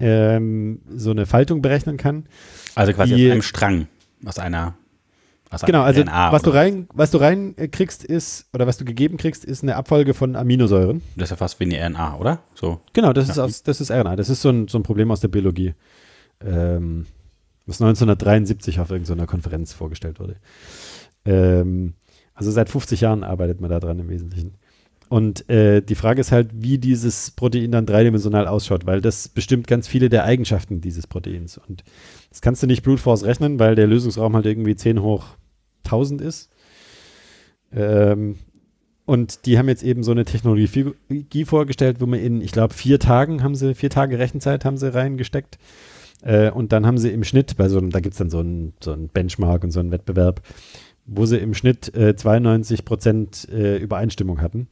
ähm, 0.00 0.80
so 0.94 1.10
eine 1.10 1.26
Faltung 1.26 1.60
berechnen 1.62 1.96
kann. 1.96 2.24
Also 2.74 2.92
quasi 2.92 3.14
Die- 3.14 3.26
aus 3.26 3.32
einem 3.32 3.42
Strang, 3.42 3.88
aus 4.24 4.38
einer 4.38 4.74
Genau, 5.66 5.78
einer 5.80 5.86
also 5.86 6.00
RNA 6.02 6.32
was 6.32 6.42
du 6.42 6.50
rein, 6.50 6.88
was 6.92 7.10
du 7.10 7.18
rein 7.18 7.54
äh, 7.56 7.68
kriegst 7.68 8.02
ist, 8.04 8.48
oder 8.52 8.66
was 8.66 8.76
du 8.76 8.84
gegeben 8.84 9.16
kriegst, 9.16 9.44
ist 9.44 9.62
eine 9.62 9.76
Abfolge 9.76 10.14
von 10.14 10.34
Aminosäuren. 10.36 11.02
Das 11.16 11.26
ist 11.26 11.30
ja 11.30 11.36
fast 11.36 11.60
wie 11.60 11.64
eine 11.64 11.78
RNA, 11.86 12.16
oder? 12.18 12.40
So. 12.54 12.80
Genau, 12.92 13.12
das 13.12 13.28
ist 13.28 13.36
Ja. 13.36 13.44
aus, 13.44 13.62
das 13.62 13.80
ist 13.80 13.90
RNA. 13.90 14.16
Das 14.16 14.28
ist 14.28 14.42
so 14.42 14.50
ein, 14.50 14.68
so 14.68 14.78
ein 14.78 14.82
Problem 14.82 15.10
aus 15.10 15.20
der 15.20 15.28
Biologie. 15.28 15.74
Ähm, 16.44 17.06
was 17.66 17.80
1973 17.80 18.80
auf 18.80 18.90
irgendeiner 18.90 19.26
Konferenz 19.26 19.72
vorgestellt 19.72 20.20
wurde. 20.20 20.36
Ähm, 21.24 21.94
also 22.34 22.50
seit 22.50 22.68
50 22.68 23.00
Jahren 23.00 23.22
arbeitet 23.24 23.60
man 23.60 23.70
da 23.70 23.80
dran 23.80 23.98
im 23.98 24.08
Wesentlichen. 24.08 24.54
Und 25.14 25.48
äh, 25.48 25.80
die 25.80 25.94
Frage 25.94 26.20
ist 26.20 26.32
halt, 26.32 26.48
wie 26.54 26.76
dieses 26.76 27.30
Protein 27.30 27.70
dann 27.70 27.86
dreidimensional 27.86 28.48
ausschaut, 28.48 28.84
weil 28.84 29.00
das 29.00 29.28
bestimmt 29.28 29.68
ganz 29.68 29.86
viele 29.86 30.08
der 30.08 30.24
Eigenschaften 30.24 30.80
dieses 30.80 31.06
Proteins. 31.06 31.56
Und 31.56 31.84
das 32.30 32.40
kannst 32.40 32.64
du 32.64 32.66
nicht 32.66 32.82
Brute 32.82 33.00
Force 33.00 33.22
rechnen, 33.22 33.60
weil 33.60 33.76
der 33.76 33.86
Lösungsraum 33.86 34.34
halt 34.34 34.44
irgendwie 34.44 34.74
10 34.74 35.00
hoch 35.00 35.26
1000 35.84 36.20
ist. 36.20 36.50
Ähm, 37.72 38.38
und 39.04 39.46
die 39.46 39.56
haben 39.56 39.68
jetzt 39.68 39.84
eben 39.84 40.02
so 40.02 40.10
eine 40.10 40.24
Technologie 40.24 41.44
vorgestellt, 41.44 42.00
wo 42.00 42.06
man 42.06 42.18
in, 42.18 42.40
ich 42.40 42.50
glaube, 42.50 42.74
vier 42.74 42.98
Tagen 42.98 43.44
haben 43.44 43.54
sie, 43.54 43.76
vier 43.76 43.90
Tage 43.90 44.18
Rechenzeit 44.18 44.64
haben 44.64 44.78
sie 44.78 44.92
reingesteckt. 44.92 45.58
Äh, 46.22 46.50
und 46.50 46.72
dann 46.72 46.86
haben 46.86 46.98
sie 46.98 47.12
im 47.12 47.22
Schnitt, 47.22 47.56
bei 47.56 47.68
so 47.68 47.78
einem, 47.78 47.90
da 47.90 48.00
gibt 48.00 48.14
es 48.14 48.18
dann 48.18 48.30
so 48.30 48.40
einen 48.40 48.72
so 48.82 48.96
Benchmark 48.96 49.62
und 49.62 49.70
so 49.70 49.78
einen 49.78 49.92
Wettbewerb, 49.92 50.42
wo 51.06 51.24
sie 51.24 51.38
im 51.38 51.54
Schnitt 51.54 51.94
äh, 51.94 52.16
92 52.16 52.84
Prozent 52.84 53.48
äh, 53.48 53.76
Übereinstimmung 53.76 54.40
hatten. 54.40 54.66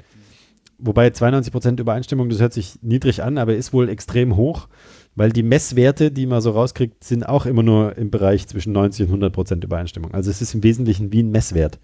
Wobei 0.84 1.10
92 1.10 1.52
Prozent 1.52 1.78
Übereinstimmung, 1.80 2.28
das 2.28 2.40
hört 2.40 2.52
sich 2.52 2.74
niedrig 2.82 3.22
an, 3.22 3.38
aber 3.38 3.54
ist 3.54 3.72
wohl 3.72 3.88
extrem 3.88 4.36
hoch, 4.36 4.68
weil 5.14 5.30
die 5.30 5.44
Messwerte, 5.44 6.10
die 6.10 6.26
man 6.26 6.40
so 6.40 6.50
rauskriegt, 6.50 7.04
sind 7.04 7.22
auch 7.28 7.46
immer 7.46 7.62
nur 7.62 7.96
im 7.96 8.10
Bereich 8.10 8.48
zwischen 8.48 8.72
90 8.72 9.02
und 9.02 9.08
100 9.10 9.32
Prozent 9.32 9.64
Übereinstimmung. 9.64 10.12
Also 10.12 10.30
es 10.30 10.42
ist 10.42 10.54
im 10.54 10.62
Wesentlichen 10.64 11.12
wie 11.12 11.22
ein 11.22 11.30
Messwert, 11.30 11.78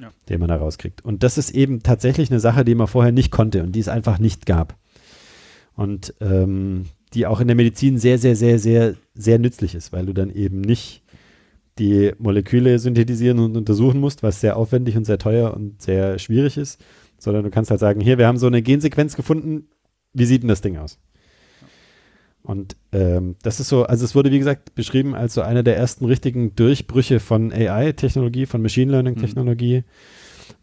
Ja. 0.00 0.10
den 0.30 0.40
man 0.40 0.48
da 0.48 0.56
rauskriegt. 0.56 1.04
Und 1.04 1.22
das 1.22 1.36
ist 1.36 1.50
eben 1.50 1.82
tatsächlich 1.82 2.30
eine 2.30 2.40
Sache, 2.40 2.64
die 2.64 2.74
man 2.74 2.86
vorher 2.86 3.12
nicht 3.12 3.30
konnte 3.30 3.62
und 3.62 3.72
die 3.72 3.80
es 3.80 3.88
einfach 3.88 4.18
nicht 4.18 4.46
gab. 4.46 4.76
Und 5.74 6.14
ähm, 6.20 6.86
die 7.14 7.26
auch 7.26 7.40
in 7.40 7.48
der 7.48 7.56
Medizin 7.56 7.98
sehr, 7.98 8.18
sehr, 8.18 8.34
sehr, 8.34 8.58
sehr, 8.58 8.94
sehr 9.14 9.38
nützlich 9.38 9.74
ist, 9.74 9.92
weil 9.92 10.06
du 10.06 10.12
dann 10.12 10.30
eben 10.30 10.60
nicht 10.60 11.02
die 11.78 12.12
Moleküle 12.18 12.78
synthetisieren 12.78 13.38
und 13.38 13.56
untersuchen 13.56 14.00
musst, 14.00 14.22
was 14.22 14.40
sehr 14.40 14.56
aufwendig 14.56 14.96
und 14.96 15.04
sehr 15.04 15.18
teuer 15.18 15.54
und 15.54 15.80
sehr 15.80 16.18
schwierig 16.18 16.56
ist, 16.56 16.80
sondern 17.18 17.44
du 17.44 17.50
kannst 17.50 17.70
halt 17.70 17.80
sagen, 17.80 18.00
hier, 18.00 18.18
wir 18.18 18.26
haben 18.26 18.38
so 18.38 18.46
eine 18.46 18.62
Gensequenz 18.62 19.16
gefunden, 19.16 19.68
wie 20.12 20.24
sieht 20.24 20.42
denn 20.42 20.48
das 20.48 20.60
Ding 20.60 20.76
aus? 20.78 20.98
Und 22.42 22.76
ähm, 22.92 23.36
das 23.42 23.60
ist 23.60 23.68
so, 23.68 23.84
also 23.84 24.04
es 24.04 24.14
wurde 24.14 24.30
wie 24.30 24.38
gesagt 24.38 24.74
beschrieben 24.74 25.14
als 25.14 25.34
so 25.34 25.42
einer 25.42 25.62
der 25.62 25.76
ersten 25.76 26.06
richtigen 26.06 26.54
Durchbrüche 26.54 27.20
von 27.20 27.52
AI-Technologie, 27.52 28.46
von 28.46 28.62
Machine 28.62 28.90
Learning-Technologie, 28.92 29.84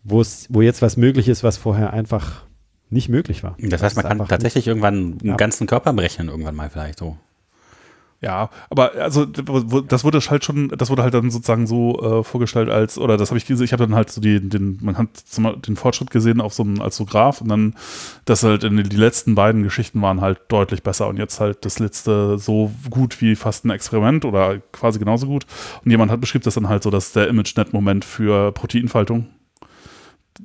wo 0.04 0.20
es, 0.22 0.48
wo 0.50 0.62
jetzt 0.62 0.82
was 0.82 0.98
möglich 0.98 1.28
ist, 1.28 1.44
was 1.44 1.58
vorher 1.58 1.94
einfach 1.94 2.46
nicht 2.90 3.10
möglich 3.10 3.44
war. 3.44 3.56
Das 3.60 3.84
heißt, 3.84 3.96
man 3.98 4.06
kann 4.06 4.28
tatsächlich 4.28 4.68
irgendwann 4.68 4.96
einen 4.96 5.20
Ja. 5.24 5.36
ganzen 5.36 5.68
Körper 5.68 5.94
berechnen, 5.94 6.30
irgendwann 6.30 6.56
mal 6.56 6.70
vielleicht 6.70 7.00
so. 7.00 7.18
Ja, 8.26 8.50
aber 8.72 8.94
also 8.96 9.24
das 9.24 10.04
wurde 10.04 10.20
halt 10.20 10.44
schon, 10.44 10.70
das 10.70 10.90
wurde 10.90 11.04
halt 11.04 11.14
dann 11.14 11.30
sozusagen 11.30 11.68
so 11.68 12.02
äh, 12.02 12.24
vorgestellt 12.24 12.70
als, 12.70 12.98
oder 12.98 13.18
das 13.18 13.30
habe 13.30 13.38
ich 13.38 13.46
gesehen, 13.46 13.66
ich 13.66 13.72
habe 13.72 13.86
dann 13.86 13.94
halt 13.94 14.10
so 14.10 14.20
die, 14.20 14.40
den, 14.40 14.80
man 14.82 14.98
hat 14.98 15.10
den 15.68 15.76
Fortschritt 15.76 16.10
gesehen 16.10 16.42
auf 16.42 16.52
so 16.52 16.64
einem, 16.64 16.82
als 16.82 16.96
so 16.96 17.06
Graph 17.06 17.42
und 17.42 17.50
dann, 17.50 17.76
das 18.26 18.42
halt 18.42 18.64
in 18.64 18.78
die 18.78 18.96
letzten 18.96 19.36
beiden 19.36 19.62
Geschichten 19.62 20.02
waren 20.02 20.22
halt 20.22 20.40
deutlich 20.48 20.82
besser 20.82 21.08
und 21.08 21.18
jetzt 21.18 21.40
halt 21.40 21.66
das 21.66 21.78
letzte 21.78 22.40
so 22.40 22.72
gut 22.90 23.22
wie 23.22 23.36
fast 23.36 23.64
ein 23.64 23.70
Experiment 23.70 24.26
oder 24.26 24.58
quasi 24.72 24.98
genauso 24.98 25.28
gut. 25.28 25.46
Und 25.84 25.92
jemand 25.92 26.12
hat 26.12 26.20
beschrieben 26.20 26.46
das 26.46 26.56
dann 26.56 26.68
halt 26.68 26.82
so, 26.82 26.90
dass 26.90 27.12
der 27.12 27.28
ImageNet-Moment 27.28 28.06
für 28.06 28.52
Proteinfaltung. 28.54 29.28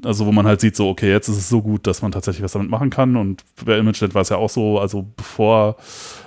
Also 0.05 0.27
wo 0.27 0.33
man 0.33 0.47
halt 0.47 0.61
sieht, 0.61 0.77
so, 0.77 0.91
okay, 0.91 1.11
jetzt 1.11 1.29
ist 1.29 1.39
es 1.39 1.49
so 1.49 1.63
gut, 1.63 1.87
dass 1.87 2.03
man 2.03 2.13
tatsächlich 2.13 2.45
was 2.45 2.53
damit 2.53 2.69
machen 2.69 2.91
kann. 2.91 3.17
Und 3.17 3.43
bei 3.65 3.79
ImageNet 3.79 4.15
war 4.15 4.21
es 4.21 4.29
ja 4.29 4.37
auch 4.37 4.51
so, 4.51 4.79
also 4.79 5.07
bevor 5.17 5.77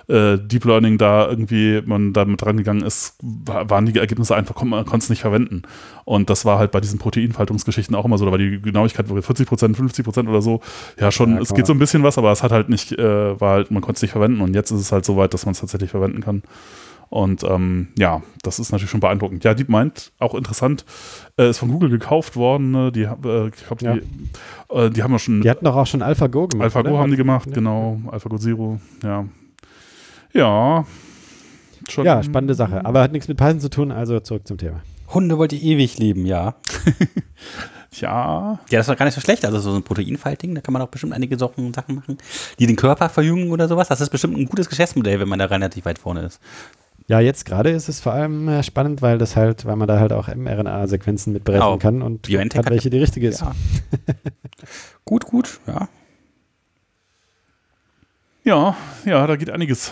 äh, 0.07 0.37
Deep 0.37 0.65
Learning 0.65 0.97
da 0.97 1.27
irgendwie 1.29 1.81
man 1.85 2.13
damit 2.13 2.45
rangegangen 2.45 2.83
ist, 2.83 3.15
wa- 3.21 3.69
waren 3.69 3.85
die 3.85 3.97
Ergebnisse 3.97 4.35
einfach, 4.35 4.61
man 4.63 4.85
konnte 4.85 5.03
es 5.05 5.09
nicht 5.09 5.21
verwenden. 5.21 5.63
Und 6.05 6.29
das 6.29 6.45
war 6.45 6.59
halt 6.59 6.71
bei 6.71 6.81
diesen 6.81 6.99
Proteinfaltungsgeschichten 6.99 7.95
auch 7.95 8.05
immer 8.05 8.17
so, 8.17 8.25
da 8.25 8.31
war 8.31 8.37
die 8.37 8.61
Genauigkeit 8.61 9.09
war 9.09 9.21
40 9.21 9.47
Prozent, 9.47 9.77
50 9.77 10.03
Prozent 10.05 10.27
oder 10.29 10.41
so. 10.41 10.59
Ja, 10.99 11.11
schon, 11.11 11.35
Ja, 11.35 11.41
es 11.41 11.53
geht 11.53 11.65
so 11.65 11.73
ein 11.73 11.79
bisschen 11.79 12.03
was, 12.03 12.17
aber 12.17 12.31
es 12.31 12.43
hat 12.43 12.51
halt 12.51 12.69
nicht, 12.69 12.91
äh, 12.91 13.39
war 13.39 13.53
halt, 13.53 13.71
man 13.71 13.81
konnte 13.81 13.97
es 13.97 14.01
nicht 14.01 14.11
verwenden. 14.11 14.41
Und 14.41 14.53
jetzt 14.53 14.71
ist 14.71 14.79
es 14.81 14.91
halt 14.91 15.05
so 15.05 15.15
weit, 15.17 15.33
dass 15.33 15.45
man 15.45 15.53
es 15.53 15.59
tatsächlich 15.61 15.91
verwenden 15.91 16.21
kann. 16.21 16.43
Und 17.09 17.43
ähm, 17.43 17.89
ja, 17.97 18.23
das 18.41 18.57
ist 18.57 18.71
natürlich 18.71 18.89
schon 18.89 18.99
beeindruckend. 18.99 19.43
Ja, 19.43 19.53
DeepMind, 19.53 20.11
auch 20.17 20.33
interessant, 20.33 20.83
äh, 21.37 21.47
ist 21.51 21.59
von 21.59 21.69
Google 21.69 21.89
gekauft 21.89 22.35
worden. 22.35 22.71
Ne? 22.71 22.91
Die, 22.91 23.03
äh, 23.03 23.49
ich 23.55 23.67
glaube, 23.67 24.01
die, 24.01 24.75
äh, 24.75 24.89
die 24.89 25.03
haben 25.03 25.11
ja 25.11 25.19
schon 25.19 25.41
Die 25.41 25.49
hatten 25.49 25.63
doch 25.65 25.75
auch 25.75 25.85
schon 25.85 26.01
AlphaGo 26.01 26.47
gemacht. 26.47 26.63
AlphaGo 26.75 26.97
haben 26.97 27.11
die 27.11 27.17
gemacht, 27.17 27.47
Ja. 27.49 27.53
genau. 27.55 28.01
AlphaGo 28.11 28.37
Zero, 28.39 28.79
ja. 29.03 29.25
Ja. 30.33 30.85
Schon, 31.89 32.05
Ja, 32.05 32.23
spannende 32.23 32.55
Sache. 32.55 32.85
Aber 32.85 33.01
hat 33.01 33.11
nichts 33.11 33.27
mit 33.27 33.37
Python 33.37 33.59
zu 33.59 33.69
tun, 33.69 33.91
also 33.91 34.19
zurück 34.19 34.47
zum 34.47 34.57
Thema. 34.57 34.81
Hunde 35.13 35.37
wollte 35.37 35.55
ich 35.55 35.63
ewig 35.63 35.97
lieben, 35.97 36.25
ja. 36.25 36.55
Ja, 37.95 38.59
Ja, 38.71 38.79
das 38.79 38.87
ist 38.87 38.89
doch 38.91 38.97
gar 38.97 39.05
nicht 39.05 39.13
so 39.13 39.21
schlecht. 39.21 39.45
Also 39.45 39.59
so 39.59 39.75
ein 39.75 39.83
Proteinfalting, 39.83 40.55
da 40.55 40.61
kann 40.61 40.73
man 40.73 40.81
auch 40.81 40.87
bestimmt 40.87 41.13
einige 41.13 41.37
Sachen 41.37 41.71
Sachen 41.75 41.93
machen, 41.95 42.17
die 42.57 42.65
den 42.65 42.75
Körper 42.75 43.07
verjüngen 43.07 43.51
oder 43.51 43.67
sowas. 43.67 43.87
Das 43.89 44.01
ist 44.01 44.09
bestimmt 44.09 44.35
ein 44.35 44.45
gutes 44.47 44.67
Geschäftsmodell, 44.67 45.19
wenn 45.19 45.27
man 45.29 45.37
da 45.37 45.45
relativ 45.45 45.85
weit 45.85 45.99
vorne 45.99 46.21
ist. 46.21 46.39
Ja, 47.07 47.19
jetzt 47.19 47.45
gerade 47.45 47.69
ist 47.69 47.89
es 47.89 47.99
vor 47.99 48.13
allem 48.13 48.47
äh, 48.47 48.63
spannend, 48.63 49.03
weil 49.03 49.19
das 49.19 49.35
halt, 49.35 49.65
weil 49.65 49.75
man 49.75 49.87
da 49.87 49.99
halt 49.99 50.11
auch 50.11 50.27
mRNA-Sequenzen 50.33 51.33
mit 51.33 51.43
berechnen 51.43 51.67
Genau. 51.67 51.77
kann 51.77 52.01
und 52.01 52.23
BioNTech 52.23 52.57
hat, 52.57 52.65
hat- 52.65 52.71
welche 52.73 52.89
die 52.89 52.97
richtige 52.97 53.27
ist. 53.27 53.41
Ja. 53.41 53.51
gut, 55.05 55.25
gut, 55.25 55.59
ja. 55.67 55.87
ja, 58.43 58.75
ja, 59.05 59.27
da 59.27 59.35
geht 59.35 59.49
einiges. 59.51 59.91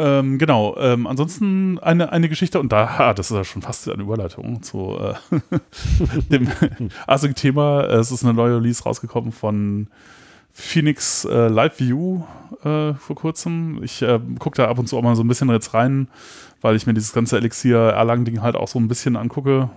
Ähm, 0.00 0.38
genau, 0.38 0.76
ähm, 0.78 1.08
ansonsten 1.08 1.80
eine, 1.80 2.12
eine 2.12 2.28
Geschichte, 2.28 2.60
und 2.60 2.70
da, 2.70 2.86
ah, 2.98 3.14
das 3.14 3.32
ist 3.32 3.36
ja 3.36 3.42
schon 3.42 3.62
fast 3.62 3.88
eine 3.88 4.02
Überleitung 4.02 4.62
zu 4.62 4.96
äh, 4.96 5.14
dem 6.30 6.48
ASIC-Thema. 7.08 7.84
Es 7.84 8.12
ist 8.12 8.22
eine 8.24 8.32
neue 8.32 8.56
Release 8.56 8.84
rausgekommen 8.84 9.32
von 9.32 9.88
Phoenix 10.52 11.24
äh, 11.24 11.48
Live 11.48 11.80
View 11.80 12.22
äh, 12.62 12.94
vor 12.94 13.16
kurzem. 13.16 13.82
Ich 13.82 14.00
äh, 14.02 14.20
gucke 14.38 14.56
da 14.56 14.68
ab 14.68 14.78
und 14.78 14.88
zu 14.88 14.96
auch 14.96 15.02
mal 15.02 15.16
so 15.16 15.24
ein 15.24 15.28
bisschen 15.28 15.50
jetzt 15.50 15.74
rein, 15.74 16.08
weil 16.60 16.76
ich 16.76 16.86
mir 16.86 16.94
dieses 16.94 17.12
ganze 17.12 17.36
Elixir 17.36 17.78
Erlangen-Ding 17.78 18.40
halt 18.40 18.54
auch 18.54 18.68
so 18.68 18.78
ein 18.78 18.88
bisschen 18.88 19.16
angucke. 19.16 19.68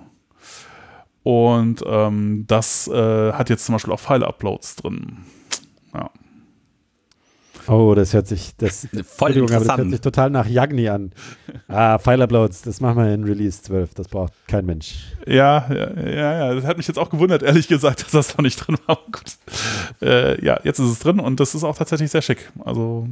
Und 1.23 1.83
ähm, 1.85 2.45
das 2.47 2.87
äh, 2.87 3.33
hat 3.33 3.49
jetzt 3.49 3.65
zum 3.65 3.73
Beispiel 3.73 3.93
auch 3.93 3.99
File-Uploads 3.99 4.77
drin. 4.77 5.17
Oh, 7.67 7.93
das 7.95 8.13
hört 8.13 8.27
sich, 8.27 8.55
das, 8.57 8.87
Voll 9.05 9.31
aber 9.31 9.41
das 9.41 9.51
hört 9.51 9.61
interessant. 9.61 9.91
sich 9.91 10.01
total 10.01 10.29
nach 10.29 10.47
Yagni 10.47 10.89
an. 10.89 11.11
Ah, 11.67 11.99
File-Uploads, 11.99 12.63
das 12.63 12.81
machen 12.81 12.97
wir 12.97 13.13
in 13.13 13.23
Release 13.23 13.61
12, 13.63 13.93
das 13.93 14.07
braucht 14.09 14.33
kein 14.47 14.65
Mensch. 14.65 15.13
Ja, 15.25 15.67
ja, 15.69 16.01
ja, 16.01 16.33
ja, 16.37 16.53
das 16.53 16.65
hat 16.65 16.75
mich 16.75 16.87
jetzt 16.87 16.97
auch 16.97 17.09
gewundert, 17.09 17.43
ehrlich 17.43 17.67
gesagt, 17.69 18.01
dass 18.03 18.11
das 18.11 18.37
noch 18.37 18.43
nicht 18.43 18.57
drin 18.57 18.77
war. 18.85 18.97
Aber 18.97 19.05
Gut. 19.05 19.37
Äh, 20.01 20.43
ja, 20.43 20.59
jetzt 20.63 20.79
ist 20.79 20.89
es 20.89 20.99
drin 20.99 21.19
und 21.19 21.39
das 21.39 21.55
ist 21.55 21.63
auch 21.63 21.77
tatsächlich 21.77 22.11
sehr 22.11 22.21
schick. 22.21 22.51
Also, 22.65 23.07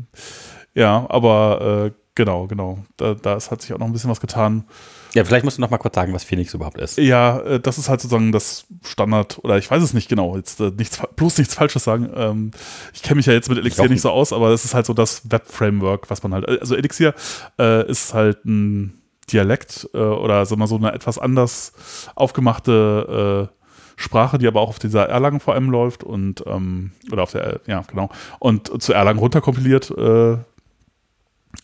ja, 0.73 1.05
aber 1.09 1.85
äh, 1.87 1.91
genau, 2.15 2.47
genau. 2.47 2.79
Da, 2.97 3.13
da 3.13 3.35
ist, 3.35 3.49
hat 3.51 3.61
sich 3.61 3.73
auch 3.73 3.77
noch 3.79 3.85
ein 3.87 3.93
bisschen 3.93 4.09
was 4.09 4.19
getan. 4.21 4.65
Ja, 5.13 5.23
vielleicht 5.23 5.43
musst 5.43 5.57
du 5.57 5.61
noch 5.61 5.69
mal 5.69 5.77
kurz 5.77 5.95
sagen, 5.95 6.13
was 6.13 6.23
Phoenix 6.23 6.53
überhaupt 6.53 6.77
ist. 6.77 6.97
Ja, 6.97 7.39
äh, 7.39 7.59
das 7.59 7.77
ist 7.77 7.89
halt 7.89 8.01
sozusagen 8.01 8.31
das 8.31 8.65
Standard, 8.83 9.39
oder 9.43 9.57
ich 9.57 9.69
weiß 9.69 9.81
es 9.81 9.93
nicht 9.93 10.09
genau, 10.09 10.35
jetzt 10.37 10.59
äh, 10.59 10.71
nichts, 10.77 11.01
bloß 11.15 11.37
nichts 11.39 11.55
Falsches 11.55 11.83
sagen. 11.83 12.09
Ähm, 12.15 12.51
ich 12.93 13.01
kenne 13.01 13.15
mich 13.15 13.25
ja 13.25 13.33
jetzt 13.33 13.49
mit 13.49 13.57
Elixir 13.57 13.85
Doch. 13.85 13.91
nicht 13.91 14.01
so 14.01 14.11
aus, 14.11 14.33
aber 14.33 14.49
es 14.49 14.65
ist 14.65 14.73
halt 14.73 14.85
so 14.85 14.93
das 14.93 15.31
Web-Framework, 15.31 16.09
was 16.09 16.21
man 16.23 16.33
halt, 16.33 16.47
also 16.47 16.75
Elixir 16.75 17.13
äh, 17.57 17.89
ist 17.89 18.13
halt 18.13 18.45
ein 18.45 19.01
Dialekt 19.31 19.89
äh, 19.93 19.97
oder 19.97 20.45
sagen 20.45 20.59
wir 20.59 20.63
mal 20.63 20.67
so 20.67 20.77
eine 20.77 20.93
etwas 20.93 21.17
anders 21.17 21.73
aufgemachte 22.15 23.49
äh, 23.49 23.55
Sprache, 23.95 24.37
die 24.37 24.47
aber 24.47 24.61
auch 24.61 24.69
auf 24.69 24.79
dieser 24.79 25.09
Erlangen 25.09 25.39
vor 25.39 25.55
allem 25.55 25.69
läuft 25.69 26.03
und 26.03 26.43
ähm, 26.47 26.91
oder 27.11 27.23
auf 27.23 27.31
der, 27.31 27.59
ja, 27.67 27.83
genau, 27.87 28.09
und 28.39 28.81
zu 28.81 28.93
Erlangen 28.93 29.19
runterkompiliert. 29.19 29.91
Äh, 29.91 30.37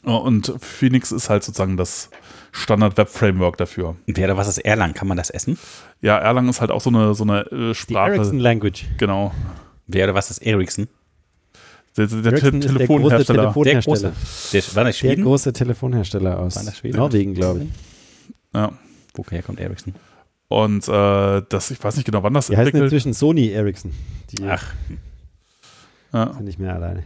und 0.03 0.53
Phoenix 0.59 1.11
ist 1.11 1.29
halt 1.29 1.43
sozusagen 1.43 1.77
das 1.77 2.09
Standard-Web-Framework 2.51 3.57
dafür. 3.57 3.95
Wer 4.07 4.25
oder 4.25 4.37
was 4.37 4.47
ist 4.47 4.59
Erlang? 4.59 4.93
Kann 4.93 5.07
man 5.07 5.17
das 5.17 5.29
essen? 5.29 5.57
Ja, 6.01 6.17
Erlang 6.17 6.47
ist 6.49 6.61
halt 6.61 6.71
auch 6.71 6.81
so 6.81 6.89
eine, 6.89 7.13
so 7.13 7.23
eine 7.23 7.41
äh, 7.51 7.69
Die 7.69 7.75
Sprache. 7.75 8.13
Ericsson 8.15 8.39
Language. 8.39 8.85
Genau. 8.97 9.33
Wer 9.87 10.05
oder 10.05 10.15
was 10.15 10.31
ist 10.31 10.39
Ericsson? 10.39 10.87
Der, 11.97 12.07
der, 12.07 12.21
der 12.21 12.31
Ericsson 12.33 12.61
Te 12.61 12.67
ist 12.67 12.77
der 12.79 12.87
große 12.87 13.25
Telefonhersteller. 13.25 13.41
Der 13.43 13.53
Telefonhersteller. 13.53 14.11
große. 14.11 14.51
Der, 14.53 14.75
war 14.75 14.83
das 14.83 14.95
Der 14.97 14.99
Schweden? 15.07 15.23
große 15.23 15.53
Telefonhersteller 15.53 16.39
aus 16.39 16.55
War 16.55 16.63
das 16.63 16.77
Schweden? 16.77 16.97
Norwegen, 16.97 17.33
glaube 17.33 17.63
ich. 17.63 17.69
ja. 18.53 18.71
Woher 19.13 19.43
kommt 19.43 19.59
Ericsson? 19.61 19.95
Und 20.49 20.87
äh, 20.89 21.41
das, 21.49 21.71
ich 21.71 21.81
weiß 21.83 21.95
nicht 21.95 22.05
genau, 22.05 22.21
wann 22.23 22.33
das 22.33 22.47
Die 22.47 22.53
heißen 22.53 22.67
entwickelt. 22.67 22.83
inzwischen 22.91 23.13
Sony 23.13 23.49
Ericsson. 23.49 23.91
Die 24.31 24.43
Ach, 24.45 24.63
Ja. 26.13 26.33
sind 26.33 26.45
nicht 26.45 26.59
mehr 26.59 26.73
alleine. 26.75 27.03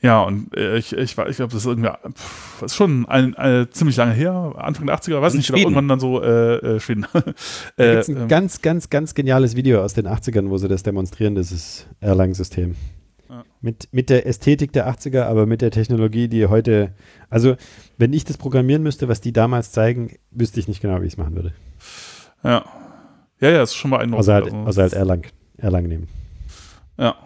Ja, 0.00 0.22
und 0.22 0.56
äh, 0.56 0.78
ich, 0.78 0.92
ich, 0.92 1.00
ich 1.00 1.14
glaube, 1.14 1.52
das 1.52 1.54
ist 1.54 1.66
irgendwie 1.66 1.90
pff, 1.90 2.62
ist 2.62 2.76
schon 2.76 3.06
ein, 3.06 3.34
ein, 3.34 3.66
ziemlich 3.72 3.96
lange 3.96 4.12
her, 4.12 4.54
Anfang 4.56 4.86
der 4.86 4.96
80er, 4.96 5.20
weiß 5.20 5.32
In 5.32 5.38
nicht, 5.38 5.50
irgendwann 5.50 5.88
dann 5.88 5.98
so 5.98 6.22
äh, 6.22 6.56
äh, 6.56 6.80
Schweden. 6.80 7.06
Da 7.76 7.84
äh, 7.84 7.94
gibt's 7.94 8.08
ein 8.08 8.16
ähm, 8.16 8.28
ganz, 8.28 8.62
ganz, 8.62 8.90
ganz 8.90 9.14
geniales 9.14 9.56
Video 9.56 9.82
aus 9.82 9.94
den 9.94 10.06
80ern, 10.06 10.50
wo 10.50 10.56
sie 10.56 10.68
das 10.68 10.84
demonstrieren, 10.84 11.34
dieses 11.34 11.86
Erlang-System. 12.00 12.76
Ja. 13.28 13.44
Mit, 13.60 13.88
mit 13.90 14.08
der 14.08 14.24
Ästhetik 14.24 14.72
der 14.72 14.88
80er, 14.88 15.22
aber 15.22 15.46
mit 15.46 15.62
der 15.62 15.72
Technologie, 15.72 16.28
die 16.28 16.46
heute. 16.46 16.94
Also, 17.28 17.56
wenn 17.98 18.12
ich 18.12 18.24
das 18.24 18.38
programmieren 18.38 18.84
müsste, 18.84 19.08
was 19.08 19.20
die 19.20 19.32
damals 19.32 19.72
zeigen, 19.72 20.16
wüsste 20.30 20.60
ich 20.60 20.68
nicht 20.68 20.80
genau, 20.80 21.02
wie 21.02 21.06
ich 21.06 21.14
es 21.14 21.18
machen 21.18 21.34
würde. 21.34 21.52
ja. 22.44 22.64
ja, 23.40 23.50
ja, 23.50 23.62
ist 23.64 23.74
schon 23.74 23.90
beeindruckend. 23.90 24.20
Außer 24.20 24.34
halt, 24.34 24.44
Also, 24.44 24.56
außer 24.58 24.82
halt 24.82 24.92
Erlang, 24.92 25.26
Erlang 25.56 25.86
nehmen. 25.86 26.08
Ja. 26.96 27.16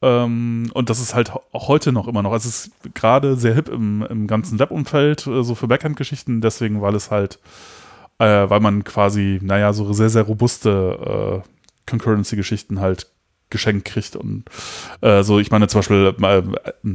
Ähm, 0.00 0.70
und 0.74 0.90
das 0.90 1.00
ist 1.00 1.14
halt 1.14 1.32
auch 1.52 1.68
heute 1.68 1.92
noch 1.92 2.06
immer 2.06 2.22
noch. 2.22 2.32
Also 2.32 2.48
es 2.48 2.66
ist 2.66 2.94
gerade 2.94 3.36
sehr 3.36 3.54
hip 3.54 3.68
im, 3.68 4.02
im 4.02 4.26
ganzen 4.26 4.58
Web-Umfeld, 4.58 5.26
äh, 5.26 5.42
so 5.42 5.54
für 5.54 5.68
Backend-Geschichten, 5.68 6.40
deswegen, 6.40 6.80
weil 6.80 6.94
es 6.94 7.10
halt, 7.10 7.40
äh, 8.18 8.48
weil 8.48 8.60
man 8.60 8.84
quasi, 8.84 9.40
naja, 9.42 9.72
so 9.72 9.92
sehr, 9.92 10.10
sehr 10.10 10.22
robuste 10.22 11.42
äh, 11.44 11.48
Concurrency-Geschichten 11.90 12.80
halt 12.80 13.08
geschenkt 13.50 13.86
kriegt 13.86 14.14
und 14.16 14.44
äh, 15.00 15.22
so, 15.22 15.38
ich 15.38 15.50
meine 15.50 15.68
zum 15.68 15.78
Beispiel, 15.78 16.14
äh, 16.22 16.42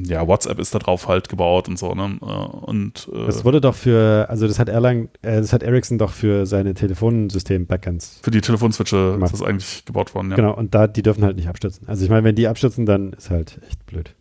ja, 0.08 0.28
WhatsApp 0.28 0.60
ist 0.60 0.76
da 0.76 0.80
drauf 0.80 1.08
halt 1.08 1.30
gebaut 1.30 1.68
und 1.68 1.80
so, 1.80 1.94
ne? 1.96 2.18
Äh, 2.22 2.26
und 2.26 3.10
äh, 3.12 3.26
Das 3.26 3.44
wurde 3.44 3.60
doch 3.62 3.76
für, 3.76 4.28
also 4.30 4.48
das 4.48 4.60
hat 4.60 4.70
Erlang, 4.70 5.10
äh, 5.22 5.42
das 5.42 5.52
hat 5.54 5.63
Ericsson 5.63 5.98
doch 5.98 6.12
für 6.12 6.46
seine 6.46 6.74
Telefonsystem-Backends. 6.74 8.20
für 8.22 8.32
die 8.32 8.42
Telefonswitche 8.42 9.20
ist 9.24 9.34
das 9.34 9.42
eigentlich 9.42 9.86
gebaut 9.86 10.13
worden, 10.13 10.30
ja. 10.32 10.36
Genau, 10.36 10.54
und 10.54 10.76
da, 10.76 10.88
die 10.88 11.02
dürfen 11.02 11.24
halt 11.24 11.36
nicht 11.38 11.48
abstürzen. 11.48 11.88
Also 11.88 12.04
ich 12.04 12.10
meine, 12.10 12.24
wenn 12.24 12.36
die 12.36 12.48
abstürzen, 12.48 12.86
dann 12.86 13.13
ist 13.13 13.30
halt 13.30 13.60
echt 13.68 13.86
blöd. 13.86 14.13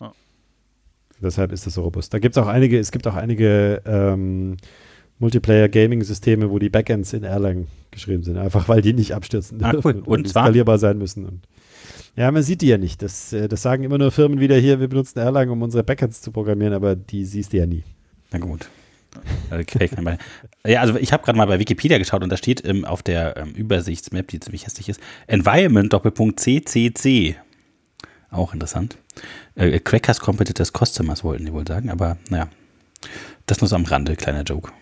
Ja. 0.00 0.12
Deshalb 1.20 1.52
ist 1.52 1.66
das 1.66 1.74
so 1.74 1.82
robust. 1.82 2.14
Da 2.14 2.18
gibt 2.18 2.36
es 2.36 2.42
auch 2.42 2.48
einige, 2.48 2.78
es 2.78 2.92
gibt 2.92 3.06
auch 3.08 3.14
einige 3.14 3.82
ähm, 3.84 4.56
Multiplayer-Gaming-Systeme, 5.18 6.50
wo 6.50 6.58
die 6.58 6.68
Backends 6.68 7.12
in 7.12 7.24
Erlang 7.24 7.66
geschrieben 7.96 8.22
sind, 8.22 8.36
einfach 8.36 8.68
weil 8.68 8.82
die 8.82 8.92
nicht 8.92 9.14
abstürzen 9.14 9.62
Ah, 9.64 9.74
cool. 9.84 10.02
Und 10.04 10.28
zwar? 10.28 10.44
skalierbar 10.44 10.78
sein 10.78 10.98
müssen. 10.98 11.24
Und 11.24 11.40
ja, 12.14 12.30
man 12.30 12.42
sieht 12.42 12.62
die 12.62 12.68
ja 12.68 12.78
nicht. 12.78 13.02
Das, 13.02 13.32
äh, 13.32 13.48
das 13.48 13.62
sagen 13.62 13.84
immer 13.84 13.98
nur 13.98 14.10
Firmen 14.12 14.38
wieder 14.38 14.56
hier, 14.56 14.80
wir 14.80 14.88
benutzen 14.88 15.18
Erlang, 15.18 15.50
um 15.50 15.62
unsere 15.62 15.82
Backends 15.82 16.20
zu 16.22 16.30
programmieren, 16.30 16.72
aber 16.72 16.94
die 16.94 17.24
siehst 17.24 17.52
du 17.52 17.56
ja 17.58 17.66
nie. 17.66 17.82
Na 18.30 18.38
gut. 18.38 18.68
Äh, 19.50 19.64
ich 19.84 19.96
mal. 20.00 20.18
Ja, 20.66 20.80
also 20.80 20.96
ich 20.96 21.12
habe 21.12 21.24
gerade 21.24 21.38
mal 21.38 21.46
bei 21.46 21.60
Wikipedia 21.60 21.96
geschaut 21.96 22.24
und 22.24 22.30
da 22.30 22.36
steht 22.36 22.66
ähm, 22.66 22.84
auf 22.84 23.02
der 23.02 23.36
ähm, 23.36 23.50
Übersichtsmap, 23.52 24.26
die 24.28 24.40
ziemlich 24.40 24.66
hässlich 24.66 24.88
ist, 24.88 25.00
Environment 25.28 25.92
Doppelpunkt 25.92 26.40
CCC. 26.40 27.36
Auch 28.30 28.52
interessant. 28.52 28.98
Äh, 29.54 29.78
Crackers 29.78 30.18
Competitors 30.20 30.72
Customers 30.72 31.22
wollten 31.22 31.46
die 31.46 31.52
wohl 31.52 31.66
sagen, 31.66 31.90
aber 31.90 32.16
naja. 32.28 32.48
Das 33.46 33.60
nur 33.60 33.68
so 33.68 33.76
am 33.76 33.84
Rande, 33.84 34.16
kleiner 34.16 34.42
Joke. 34.42 34.72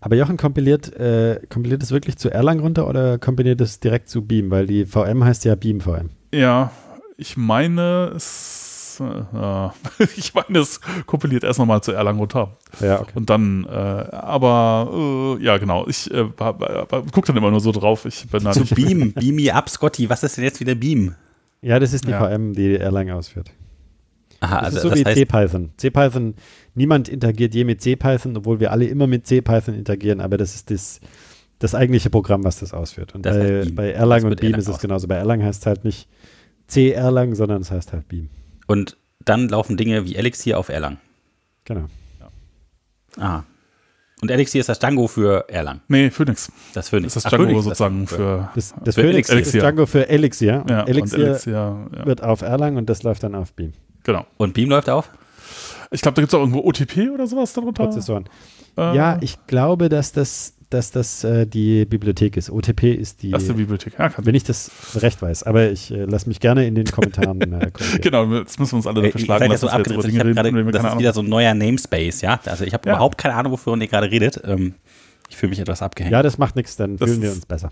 Aber 0.00 0.16
Jochen 0.16 0.36
kompiliert, 0.36 0.94
äh, 0.96 1.40
kompiliert 1.48 1.82
es 1.82 1.90
wirklich 1.90 2.16
zu 2.16 2.30
Erlang 2.30 2.60
runter 2.60 2.86
oder 2.88 3.18
kompiliert 3.18 3.60
es 3.60 3.80
direkt 3.80 4.08
zu 4.08 4.22
Beam? 4.22 4.50
Weil 4.50 4.66
die 4.66 4.86
VM 4.86 5.24
heißt 5.24 5.44
ja 5.44 5.54
Beam 5.54 5.80
VM. 5.80 6.10
Ja, 6.32 6.70
ich 7.16 7.36
meine, 7.36 8.12
es, 8.14 9.00
äh, 9.00 9.68
ich 10.16 10.34
meine, 10.34 10.58
es 10.58 10.80
kompiliert 11.06 11.42
erst 11.44 11.58
nochmal 11.58 11.82
zu 11.82 11.92
Erlang 11.92 12.18
runter. 12.18 12.56
Ja, 12.80 13.00
okay. 13.00 13.12
Und 13.14 13.28
dann, 13.30 13.64
äh, 13.64 13.68
aber 13.70 15.36
äh, 15.40 15.44
ja, 15.44 15.58
genau. 15.58 15.86
Ich 15.88 16.10
äh, 16.12 16.26
hab- 16.38 16.62
hab- 16.62 17.12
guck 17.12 17.24
dann 17.26 17.36
immer 17.36 17.50
nur 17.50 17.60
so 17.60 17.72
drauf. 17.72 18.04
Ich 18.04 18.28
bin 18.28 18.40
Zu 18.52 18.60
nicht. 18.60 18.74
Beam, 18.74 19.12
Beam 19.12 19.36
me 19.36 19.52
up, 19.52 19.68
Scotty. 19.68 20.08
Was 20.08 20.22
ist 20.22 20.36
denn 20.36 20.44
jetzt 20.44 20.60
wieder 20.60 20.74
Beam? 20.74 21.14
Ja, 21.62 21.78
das 21.78 21.92
ist 21.92 22.06
die 22.06 22.10
Ja. 22.10 22.20
VM, 22.26 22.52
die 22.54 22.76
Erlang 22.76 23.10
ausführt. 23.10 23.50
Aha, 24.42 24.56
Das 24.56 24.64
also 24.64 24.76
ist 24.78 24.82
so 24.84 24.88
das 24.90 24.98
wie 25.00 25.04
heißt, 25.04 25.18
CPython. 25.18 25.70
CPython, 25.76 26.34
niemand 26.74 27.08
interagiert 27.08 27.54
je 27.54 27.64
mit 27.64 27.80
CPython, 27.80 28.36
obwohl 28.36 28.60
wir 28.60 28.70
alle 28.72 28.86
immer 28.86 29.06
mit 29.06 29.26
CPython 29.26 29.74
interagieren, 29.74 30.20
aber 30.20 30.36
das 30.38 30.54
ist 30.54 30.70
das, 30.70 31.00
das 31.58 31.74
eigentliche 31.74 32.10
Programm, 32.10 32.44
was 32.44 32.58
das 32.60 32.72
ausführt. 32.72 33.14
Und 33.14 33.26
Das 33.26 33.36
bei, 33.36 33.70
bei 33.72 33.90
Erlang 33.92 34.22
Das 34.22 34.30
und 34.30 34.40
Beam 34.40 34.46
Erlang 34.52 34.60
ist 34.60 34.68
es 34.68 34.74
aus. 34.76 34.80
genauso. 34.80 35.08
Bei 35.08 35.16
Erlang 35.16 35.42
heißt 35.42 35.60
es 35.62 35.66
halt 35.66 35.84
nicht 35.84 36.08
C 36.66 36.90
Erlang, 36.92 37.34
sondern 37.34 37.60
es 37.62 37.70
heißt 37.70 37.92
halt 37.92 38.08
Beam. 38.08 38.28
und 38.66 38.96
dann 39.24 39.48
laufen 39.50 39.76
Dinge 39.76 40.06
wie 40.06 40.14
Elixir 40.16 40.58
auf 40.58 40.68
Erlang. 40.70 40.96
Genau. 41.66 41.84
Aha. 43.18 43.44
Und 44.22 44.30
Elixir 44.30 44.60
ist 44.60 44.68
das 44.68 44.78
Django 44.78 45.06
für 45.08 45.46
Erlang. 45.48 45.80
Nee, 45.88 46.10
Phoenix. 46.10 46.52
Das 46.74 46.88
Phoenix. 46.90 47.14
Das 47.14 47.22
ist 47.22 47.26
Ach, 47.26 47.30
Django 47.30 47.46
Phoenix, 47.46 47.64
sozusagen 47.64 48.04
das- 48.04 48.14
für. 48.14 48.50
Das, 48.54 48.74
das 48.84 48.94
Für 48.94 49.02
Phoenix 49.02 49.28
Elixir. 49.30 49.54
ist 49.58 49.62
Django 49.64 49.86
für 49.86 50.08
Elixir. 50.08 50.64
Ja, 50.68 50.84
Elixir, 50.84 51.18
und 51.18 51.24
Elixir, 51.24 51.52
ja, 51.52 52.06
wird 52.06 52.22
auf 52.22 52.42
Erlang 52.42 52.76
und 52.76 52.88
das 52.90 53.02
läuft 53.02 53.22
dann 53.22 53.34
auf 53.34 53.52
Beam. 53.54 53.72
genau. 54.04 54.26
Und 54.36 54.52
Beam 54.54 54.68
läuft 54.70 54.88
auf? 54.90 55.10
Ich 55.90 56.00
glaube, 56.02 56.14
da 56.16 56.22
gibt 56.22 56.32
es 56.32 56.34
auch 56.34 56.40
irgendwo 56.40 56.60
OTP 56.60 57.10
oder 57.12 57.26
sowas 57.26 57.52
darunter. 57.52 57.84
Prozessoren. 57.84 58.26
Äh, 58.76 58.96
Ja, 58.96 59.18
ich 59.20 59.36
glaube, 59.48 59.88
dass 59.88 60.12
das, 60.12 60.54
dass 60.70 60.92
das 60.92 61.24
äh, 61.24 61.46
die 61.46 61.84
Bibliothek 61.84 62.36
ist. 62.36 62.48
OTP 62.50 62.94
ist 62.94 63.22
die, 63.22 63.30
Das 63.32 63.42
ist 63.42 63.48
die 63.50 63.54
Bibliothek. 63.54 63.94
Ja, 63.98 64.08
kann 64.08 64.24
wenn 64.24 64.34
ich 64.36 64.44
das 64.44 64.70
recht 64.96 65.20
weiß. 65.20 65.42
Aber 65.42 65.68
ich 65.70 65.90
äh, 65.90 66.04
lasse 66.04 66.28
mich 66.28 66.38
gerne 66.38 66.64
in 66.66 66.76
den 66.76 66.86
Kommentaren 66.86 67.40
äh. 67.40 67.72
Genau, 68.00 68.24
jetzt 68.34 68.60
müssen 68.60 68.72
wir 68.72 68.76
uns 68.76 68.86
alle 68.86 69.02
dafür 69.02 69.20
schlagen 69.20 69.48
lassen, 69.50 69.60
so 69.62 69.66
dass 69.66 69.88
wir 69.88 70.02
Dinge 70.12 70.24
reden, 70.24 70.34
grade, 70.36 70.52
wir 70.54 70.72
das 70.72 70.82
ist 70.82 70.86
Ahnung 70.86 70.98
wieder 71.00 71.12
so 71.12 71.22
ein 71.22 71.28
neuer 71.28 71.54
Namespace, 71.54 72.20
ja? 72.20 72.38
Also 72.46 72.64
ich 72.64 72.72
habe 72.72 72.88
Ja. 72.88 72.94
überhaupt 72.94 73.18
keine 73.18 73.34
Ahnung, 73.34 73.52
wovon 73.52 73.80
ihr 73.80 73.88
gerade 73.88 74.10
redet. 74.10 74.40
Ähm, 74.44 74.74
ich 75.28 75.36
fühle 75.36 75.50
mich 75.50 75.58
etwas 75.58 75.82
abgehängt. 75.82 76.12
Ja, 76.12 76.22
das 76.22 76.38
macht 76.38 76.54
nichts, 76.56 76.76
dann 76.76 76.96
Das 76.98 77.08
fühlen 77.10 77.22
wir 77.22 77.32
uns 77.32 77.46
besser. 77.46 77.70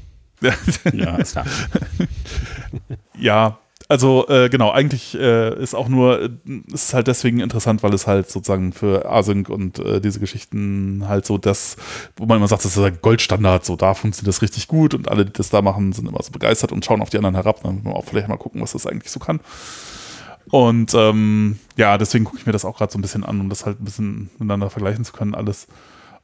Ja, 0.93 1.17
ist 1.17 1.33
klar. 1.33 1.45
Ja, 3.19 3.59
also 3.89 4.29
äh, 4.29 4.51
genau, 4.51 4.71
eigentlich 4.71 5.19
äh, 5.19 5.59
ist 5.63 5.75
auch 5.75 5.89
nur, 5.89 6.23
äh, 6.23 6.31
ist 6.73 6.93
halt 6.93 7.07
deswegen 7.07 7.41
interessant, 7.41 7.83
weil 7.83 7.95
es 7.95 8.07
halt 8.07 8.31
sozusagen 8.31 8.75
für 8.75 9.07
Async 9.07 9.49
und 9.49 9.79
äh, 9.79 10.01
diese 10.01 10.21
Geschichten 10.21 11.07
halt 11.09 11.25
so 11.25 11.39
das, 11.39 11.77
wo 12.17 12.27
man 12.27 12.37
immer 12.37 12.49
sagt, 12.49 12.67
das 12.67 12.77
ist 12.77 12.83
ein 12.83 12.99
Goldstandard, 13.01 13.65
so 13.65 13.77
da 13.77 13.95
funktioniert 13.95 14.29
das 14.29 14.43
richtig 14.43 14.69
gut 14.69 14.93
und 14.93 15.11
alle, 15.11 15.25
die 15.25 15.33
das 15.33 15.49
da 15.49 15.63
machen, 15.63 15.93
sind 15.93 16.07
immer 16.07 16.23
so 16.23 16.31
begeistert 16.31 16.71
und 16.71 16.85
schauen 16.85 17.01
auf 17.01 17.09
die 17.09 17.17
anderen 17.17 17.35
herab. 17.35 17.63
Dann 17.63 17.77
müssen 17.77 17.87
wir 17.87 17.97
auch 17.97 18.05
vielleicht 18.05 18.29
mal 18.29 18.37
gucken, 18.37 18.61
was 18.61 18.73
das 18.73 18.87
eigentlich 18.87 19.11
so 19.11 19.21
kann. 19.21 19.41
Und 20.51 20.95
ähm, 20.95 21.59
ja, 21.77 21.99
deswegen 21.99 22.25
gucke 22.25 22.39
ich 22.39 22.47
mir 22.47 22.53
das 22.53 22.65
auch 22.65 22.77
gerade 22.77 22.91
so 22.93 22.99
ein 22.99 23.03
bisschen 23.03 23.25
an, 23.25 23.41
um 23.41 23.49
das 23.49 23.67
halt 23.67 23.81
ein 23.81 23.85
bisschen 23.85 24.31
miteinander 24.35 24.71
vergleichen 24.71 25.05
zu 25.05 25.13
können, 25.13 25.35
alles. 25.35 25.67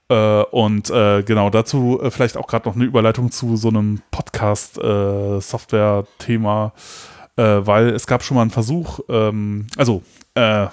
Äh, 0.09 0.43
und 0.43 0.91
äh, 0.91 1.23
genau 1.23 1.51
dazu 1.51 2.01
äh, 2.03 2.11
vielleicht 2.11 2.37
auch 2.37 2.47
gerade 2.47 2.69
noch 2.69 2.77
eine 2.77 2.85
Überleitung 2.85 3.31
zu 3.31 3.57
so 3.57 3.69
einem 3.69 4.03
Podcast-Software-Thema, 4.11 6.67
äh, 6.67 6.71
weil 7.37 7.89
es 7.89 8.07
gab 8.07 8.23
schon 8.23 8.37
mal 8.37 8.43
einen 8.43 8.51
Versuch, 8.51 9.01
ähm, 9.09 9.67
also 9.77 10.03
äh, 10.35 10.67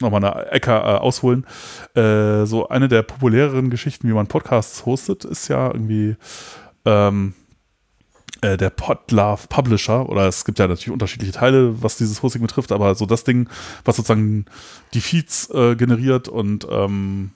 nochmal 0.00 0.24
eine 0.24 0.50
Ecke 0.50 0.70
äh, 0.70 0.74
ausholen. 0.74 1.46
Äh, 1.94 2.44
so 2.46 2.68
eine 2.68 2.88
der 2.88 3.02
populäreren 3.02 3.70
Geschichten, 3.70 4.08
wie 4.08 4.12
man 4.12 4.26
Podcasts 4.26 4.86
hostet, 4.86 5.24
ist 5.24 5.48
ja 5.48 5.68
irgendwie 5.68 6.16
ähm, 6.84 7.34
äh, 8.42 8.56
der 8.56 8.70
Podlove 8.70 9.46
Publisher, 9.48 10.08
oder 10.08 10.26
es 10.28 10.44
gibt 10.44 10.58
ja 10.58 10.68
natürlich 10.68 10.90
unterschiedliche 10.90 11.32
Teile, 11.32 11.82
was 11.82 11.96
dieses 11.96 12.22
Hosting 12.22 12.42
betrifft, 12.42 12.72
aber 12.72 12.94
so 12.94 13.06
das 13.06 13.24
Ding, 13.24 13.48
was 13.84 13.96
sozusagen 13.96 14.44
die 14.92 15.00
Feeds 15.00 15.50
äh, 15.50 15.74
generiert 15.76 16.28
und 16.28 16.66
ähm, 16.70 17.30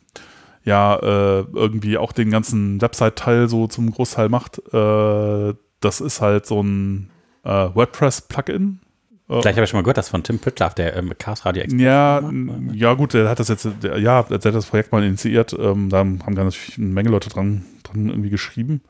ja, 0.62 0.96
äh, 0.96 1.46
irgendwie 1.54 1.96
auch 1.96 2.12
den 2.12 2.30
ganzen 2.30 2.82
Website-Teil 2.82 3.48
so 3.48 3.66
zum 3.66 3.90
Großteil 3.90 4.28
macht, 4.28 4.58
äh, 4.74 5.54
das 5.80 6.02
ist 6.02 6.20
halt 6.20 6.44
so 6.44 6.62
ein 6.62 7.08
äh, 7.08 7.19
WordPress-Plugin. 7.48 8.80
Äh, 9.28 9.40
Gleich 9.40 9.54
habe 9.56 9.64
ich 9.64 9.70
schon 9.70 9.78
mal 9.78 9.82
gehört, 9.82 9.98
das 9.98 10.08
von 10.08 10.22
Tim 10.24 10.38
Püttlaff, 10.40 10.74
der 10.74 10.96
ähm, 10.96 11.12
Chaos 11.18 11.44
Radio 11.46 11.62
Expert. 11.62 11.80
ja, 11.80 12.20
ja, 12.72 12.94
gut, 12.94 13.14
der 13.14 13.28
hat 13.28 13.38
das 13.38 13.48
jetzt, 13.48 13.68
der, 13.82 13.98
ja, 13.98 14.22
der 14.24 14.36
hat 14.38 14.44
das 14.44 14.66
Projekt 14.66 14.90
mal 14.92 15.04
initiiert. 15.04 15.52
Ähm, 15.58 15.88
da 15.88 15.98
haben 15.98 16.18
natürlich 16.26 16.76
eine 16.78 16.86
Menge 16.88 17.10
Leute 17.10 17.28
dran, 17.30 17.64
dran 17.84 18.08
irgendwie 18.08 18.30
geschrieben. 18.30 18.80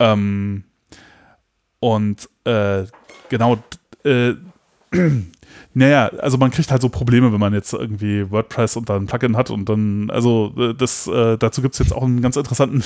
Ähm, 0.00 0.64
und 1.78 2.28
äh, 2.44 2.84
genau, 3.28 3.56
d- 4.04 4.08
äh, 4.10 4.36
naja, 5.72 6.10
also 6.18 6.36
man 6.36 6.50
kriegt 6.50 6.72
halt 6.72 6.82
so 6.82 6.88
Probleme, 6.88 7.32
wenn 7.32 7.38
man 7.38 7.54
jetzt 7.54 7.72
irgendwie 7.72 8.28
WordPress 8.28 8.76
und 8.76 8.88
dann 8.88 9.04
ein 9.04 9.06
Plugin 9.06 9.36
hat 9.36 9.50
und 9.50 9.68
dann, 9.68 10.10
also 10.10 10.52
äh, 10.58 10.74
das, 10.74 11.06
äh, 11.06 11.38
dazu 11.38 11.62
gibt 11.62 11.74
es 11.74 11.78
jetzt 11.78 11.92
auch 11.92 12.02
einen 12.02 12.20
ganz 12.22 12.36
interessanten 12.36 12.82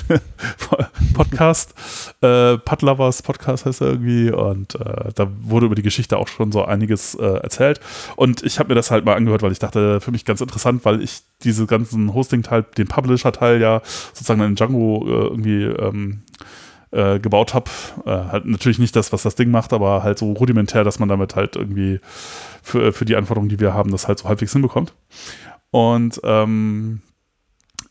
Podcast. 1.15 1.73
Äh, 2.21 2.59
Podlovers 2.59 3.23
Podcast 3.23 3.65
heißt 3.65 3.81
er 3.81 3.89
irgendwie 3.89 4.31
und 4.31 4.75
äh, 4.75 5.13
da 5.15 5.29
wurde 5.41 5.67
über 5.67 5.75
die 5.75 5.83
Geschichte 5.83 6.19
auch 6.19 6.29
schon 6.29 6.53
so 6.53 6.63
einiges 6.65 7.15
äh, 7.15 7.25
erzählt. 7.25 7.81
Und 8.17 8.43
ich 8.43 8.59
habe 8.59 8.69
mir 8.69 8.75
das 8.75 8.91
halt 8.91 9.07
mal 9.07 9.15
angehört, 9.15 9.41
weil 9.41 9.53
ich 9.53 9.59
dachte, 9.59 10.03
für 10.03 10.11
mich 10.11 10.27
ganz 10.27 10.43
interessant, 10.43 10.85
weil 10.85 11.03
ich 11.03 11.23
diese 11.43 11.67
ganzen 11.67 12.13
Hosting-Teil, 12.13 12.67
den 12.77 12.87
Publisher-Teil 12.87 13.63
ja 13.63 13.81
sozusagen 14.13 14.43
in 14.43 14.57
Django 14.57 15.05
äh, 15.07 15.11
irgendwie 15.11 15.63
ähm, 15.65 16.23
äh, 16.95 17.19
gebaut 17.19 17.55
habe. 17.55 17.71
Äh, 18.07 18.11
halt 18.11 18.47
natürlich 18.47 18.79
nicht 18.79 18.95
das, 18.95 19.13
was 19.13 19.23
das 19.23 19.35
Ding 19.35 19.51
macht, 19.51 19.73
aber 19.73 20.03
halt 20.03 20.19
so 20.19 20.33
rudimentär, 20.33 20.85
dass 20.85 20.99
man 20.99 21.09
damit 21.09 21.35
halt 21.35 21.57
irgendwie 21.57 22.01
für, 22.65 22.93
für 22.93 23.05
die 23.05 23.15
Anforderungen, 23.15 23.51
die 23.51 23.61
wir 23.61 23.75
haben, 23.75 23.91
das 23.91 24.09
halt 24.09 24.19
so 24.19 24.29
halbwegs 24.29 24.53
hinbekommt. 24.53 24.95
Und 25.71 26.21
ähm, 26.25 27.03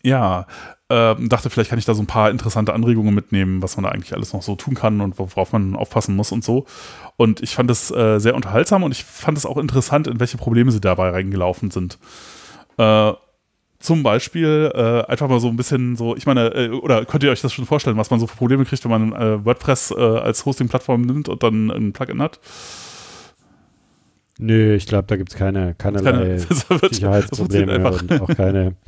ja, 0.03 0.47
ähm, 0.89 1.29
dachte, 1.29 1.49
vielleicht 1.49 1.69
kann 1.69 1.79
ich 1.79 1.85
da 1.85 1.93
so 1.93 2.01
ein 2.01 2.07
paar 2.07 2.29
interessante 2.29 2.73
Anregungen 2.73 3.13
mitnehmen, 3.13 3.61
was 3.61 3.77
man 3.77 3.83
da 3.83 3.91
eigentlich 3.91 4.13
alles 4.13 4.33
noch 4.33 4.41
so 4.41 4.55
tun 4.55 4.73
kann 4.73 4.99
und 4.99 5.17
worauf 5.17 5.53
man 5.53 5.75
aufpassen 5.75 6.15
muss 6.15 6.31
und 6.31 6.43
so. 6.43 6.65
Und 7.15 7.41
ich 7.41 7.55
fand 7.55 7.71
es 7.71 7.89
äh, 7.91 8.19
sehr 8.19 8.35
unterhaltsam 8.35 8.83
und 8.83 8.91
ich 8.91 9.03
fand 9.03 9.37
es 9.37 9.45
auch 9.45 9.57
interessant, 9.57 10.07
in 10.07 10.19
welche 10.19 10.37
Probleme 10.37 10.71
sie 10.71 10.81
dabei 10.81 11.11
reingelaufen 11.11 11.71
sind. 11.71 11.97
Äh, 12.77 13.13
zum 13.79 14.01
Beispiel 14.01 14.71
äh, 14.73 15.11
einfach 15.11 15.27
mal 15.27 15.39
so 15.39 15.49
ein 15.49 15.57
bisschen 15.57 15.95
so, 15.95 16.15
ich 16.15 16.25
meine, 16.25 16.53
äh, 16.53 16.69
oder 16.69 17.05
könnt 17.05 17.23
ihr 17.23 17.31
euch 17.31 17.41
das 17.41 17.53
schon 17.53 17.65
vorstellen, 17.65 17.97
was 17.97 18.09
man 18.09 18.19
so 18.19 18.27
für 18.27 18.37
Probleme 18.37 18.65
kriegt, 18.65 18.83
wenn 18.85 18.91
man 18.91 19.13
äh, 19.13 19.45
WordPress 19.45 19.91
äh, 19.91 20.01
als 20.01 20.45
Hosting-Plattform 20.45 21.01
nimmt 21.01 21.27
und 21.27 21.43
dann 21.43 21.69
ein 21.69 21.91
Plugin 21.91 22.21
hat? 22.21 22.39
Nö, 24.39 24.73
ich 24.75 24.85
glaube, 24.87 25.05
da 25.07 25.15
gibt 25.15 25.29
es 25.31 25.35
keine, 25.37 25.75
keinerlei 25.75 26.11
Keine- 26.11 26.39
Sicherheitsprobleme 26.91 27.79
das 27.79 28.01
und 28.01 28.21
auch 28.21 28.35
keine, 28.35 28.75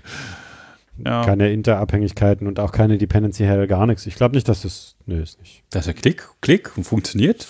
Ja. 1.05 1.25
keine 1.25 1.51
Interabhängigkeiten 1.51 2.47
und 2.47 2.58
auch 2.60 2.71
keine 2.71 2.97
Dependency 2.97 3.43
Hell, 3.43 3.67
gar 3.67 3.86
nichts. 3.86 4.05
Ich 4.05 4.15
glaube 4.15 4.34
nicht, 4.36 4.47
dass 4.47 4.62
das, 4.62 4.95
nö, 5.05 5.21
ist 5.21 5.39
nicht. 5.41 5.63
Das 5.71 5.81
ist 5.81 5.88
ja 5.88 5.93
Klick, 5.93 6.23
Klick 6.41 6.71
und 6.77 6.86
funktioniert. 6.86 7.45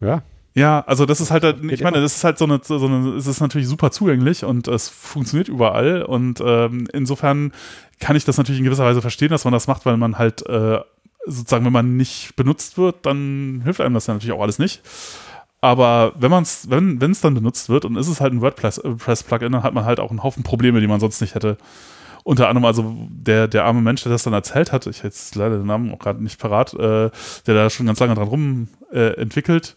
Ja, 0.00 0.22
Ja, 0.54 0.80
also 0.86 1.04
das 1.04 1.20
ist 1.20 1.30
halt, 1.30 1.44
ich 1.44 1.68
Geht 1.68 1.82
meine, 1.82 2.00
das 2.00 2.16
ist 2.16 2.24
halt 2.24 2.38
so 2.38 2.46
eine, 2.46 2.60
so 2.62 2.84
eine, 2.86 3.10
es 3.16 3.26
ist 3.26 3.40
natürlich 3.40 3.68
super 3.68 3.90
zugänglich 3.90 4.42
und 4.44 4.68
es 4.68 4.88
funktioniert 4.88 5.48
überall 5.48 6.02
und 6.02 6.40
ähm, 6.44 6.88
insofern 6.94 7.52
kann 8.00 8.16
ich 8.16 8.24
das 8.24 8.38
natürlich 8.38 8.58
in 8.60 8.64
gewisser 8.64 8.84
Weise 8.84 9.02
verstehen, 9.02 9.28
dass 9.28 9.44
man 9.44 9.52
das 9.52 9.66
macht, 9.66 9.84
weil 9.84 9.96
man 9.98 10.16
halt 10.18 10.46
äh, 10.46 10.78
sozusagen, 11.26 11.66
wenn 11.66 11.72
man 11.72 11.96
nicht 11.98 12.36
benutzt 12.36 12.78
wird, 12.78 13.04
dann 13.04 13.60
hilft 13.64 13.82
einem 13.82 13.94
das 13.94 14.06
ja 14.06 14.14
natürlich 14.14 14.32
auch 14.34 14.40
alles 14.42 14.58
nicht. 14.58 14.80
Aber 15.60 16.12
wenn 16.16 16.30
man 16.30 16.44
es, 16.44 16.70
wenn 16.70 17.00
es 17.02 17.20
dann 17.20 17.34
benutzt 17.34 17.68
wird 17.68 17.84
und 17.84 17.96
ist 17.96 18.08
es 18.08 18.20
halt 18.20 18.32
ein 18.32 18.40
WordPress-Plugin, 18.40 19.52
dann 19.52 19.62
hat 19.62 19.74
man 19.74 19.84
halt 19.84 19.98
auch 19.98 20.10
einen 20.10 20.22
Haufen 20.22 20.44
Probleme, 20.44 20.80
die 20.80 20.86
man 20.86 21.00
sonst 21.00 21.20
nicht 21.20 21.34
hätte. 21.34 21.56
Unter 22.22 22.48
anderem 22.48 22.66
also 22.66 22.94
der, 23.10 23.48
der 23.48 23.64
arme 23.64 23.80
Mensch, 23.80 24.02
der 24.02 24.12
das 24.12 24.22
dann 24.22 24.34
erzählt 24.34 24.70
hat, 24.70 24.86
ich 24.86 25.02
jetzt 25.02 25.34
leider 25.34 25.56
den 25.56 25.66
Namen 25.66 25.92
auch 25.92 25.98
gerade 25.98 26.22
nicht 26.22 26.38
parat, 26.38 26.74
äh, 26.74 27.10
der 27.46 27.54
da 27.54 27.70
schon 27.70 27.86
ganz 27.86 27.98
lange 27.98 28.14
dran 28.14 28.28
rum 28.28 28.68
äh, 28.92 29.14
entwickelt, 29.20 29.74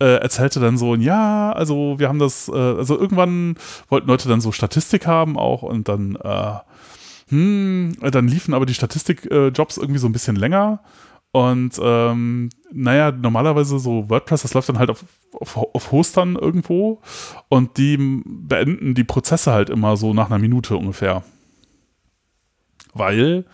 äh, 0.00 0.16
erzählte 0.16 0.58
dann 0.58 0.78
so, 0.78 0.94
ja, 0.94 1.52
also 1.52 1.98
wir 1.98 2.08
haben 2.08 2.18
das, 2.18 2.48
äh, 2.48 2.52
also 2.52 2.98
irgendwann 2.98 3.56
wollten 3.88 4.08
Leute 4.08 4.28
dann 4.28 4.40
so 4.40 4.50
Statistik 4.52 5.06
haben 5.06 5.38
auch 5.38 5.62
und 5.62 5.88
dann, 5.88 6.16
äh, 6.16 6.54
hm, 7.28 7.96
dann 8.00 8.26
liefen 8.26 8.54
aber 8.54 8.66
die 8.66 8.74
Statistik-Jobs 8.74 9.76
irgendwie 9.76 10.00
so 10.00 10.08
ein 10.08 10.12
bisschen 10.12 10.36
länger 10.36 10.80
und 11.32 11.80
ähm, 11.82 12.50
naja, 12.70 13.10
normalerweise 13.10 13.78
so 13.78 14.08
WordPress, 14.08 14.42
das 14.42 14.52
läuft 14.52 14.68
dann 14.68 14.78
halt 14.78 14.90
auf, 14.90 15.04
auf, 15.32 15.56
auf 15.56 15.90
Hostern 15.90 16.36
irgendwo 16.36 17.00
und 17.48 17.78
die 17.78 17.96
beenden 18.26 18.94
die 18.94 19.04
Prozesse 19.04 19.50
halt 19.52 19.70
immer 19.70 19.96
so 19.96 20.12
nach 20.12 20.26
einer 20.26 20.38
Minute 20.38 20.76
ungefähr. 20.76 21.24
Weil 22.92 23.46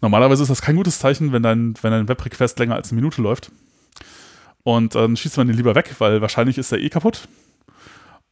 normalerweise 0.00 0.42
ist 0.42 0.48
das 0.48 0.62
kein 0.62 0.76
gutes 0.76 0.98
Zeichen, 0.98 1.32
wenn 1.32 1.42
dein, 1.42 1.74
wenn 1.82 1.90
dein 1.90 2.08
Web-Request 2.08 2.58
länger 2.58 2.76
als 2.76 2.90
eine 2.90 3.00
Minute 3.00 3.20
läuft. 3.20 3.52
Und 4.62 4.94
dann 4.94 5.16
schießt 5.16 5.36
man 5.36 5.46
den 5.46 5.56
lieber 5.56 5.74
weg, 5.74 5.94
weil 5.98 6.22
wahrscheinlich 6.22 6.56
ist 6.56 6.72
er 6.72 6.78
eh 6.78 6.88
kaputt. 6.88 7.28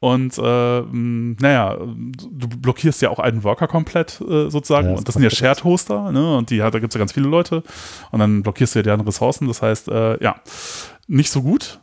Und 0.00 0.38
äh, 0.38 0.80
mh, 0.82 1.36
naja, 1.40 1.76
du 1.76 2.48
blockierst 2.48 3.02
ja 3.02 3.10
auch 3.10 3.18
einen 3.18 3.42
Worker 3.42 3.66
komplett 3.66 4.20
äh, 4.20 4.48
sozusagen. 4.48 4.86
Ja, 4.86 4.92
das 4.92 5.00
und 5.00 5.08
das 5.08 5.14
sind 5.14 5.22
ja 5.24 5.28
kostet 5.28 5.44
Shared-Hoster, 5.46 6.12
ne? 6.12 6.36
Und 6.36 6.50
die, 6.50 6.62
hat- 6.62 6.72
da 6.74 6.78
gibt 6.78 6.92
es 6.92 6.94
ja 6.94 7.00
ganz 7.00 7.12
viele 7.12 7.28
Leute. 7.28 7.62
Und 8.12 8.20
dann 8.20 8.42
blockierst 8.42 8.74
du 8.74 8.78
ja 8.78 8.82
deren 8.84 9.00
Ressourcen. 9.00 9.48
Das 9.48 9.60
heißt, 9.60 9.88
äh, 9.88 10.22
ja, 10.22 10.36
nicht 11.08 11.30
so 11.32 11.42
gut. 11.42 11.80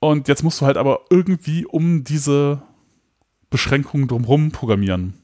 Und 0.00 0.28
jetzt 0.28 0.42
musst 0.42 0.60
du 0.60 0.66
halt 0.66 0.76
aber 0.76 1.00
irgendwie 1.08 1.64
um 1.64 2.04
diese 2.04 2.60
Beschränkungen 3.48 4.08
drumherum 4.08 4.50
programmieren. 4.50 5.14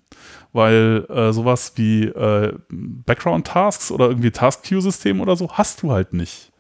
Weil 0.54 1.06
äh, 1.08 1.32
sowas 1.32 1.72
wie 1.76 2.04
äh, 2.04 2.52
Background-Tasks 2.70 3.90
oder 3.90 4.08
irgendwie 4.08 4.30
Task-Queue-System 4.30 5.20
oder 5.20 5.34
so 5.36 5.50
hast 5.52 5.82
du 5.82 5.90
halt 5.92 6.12
nicht. 6.12 6.51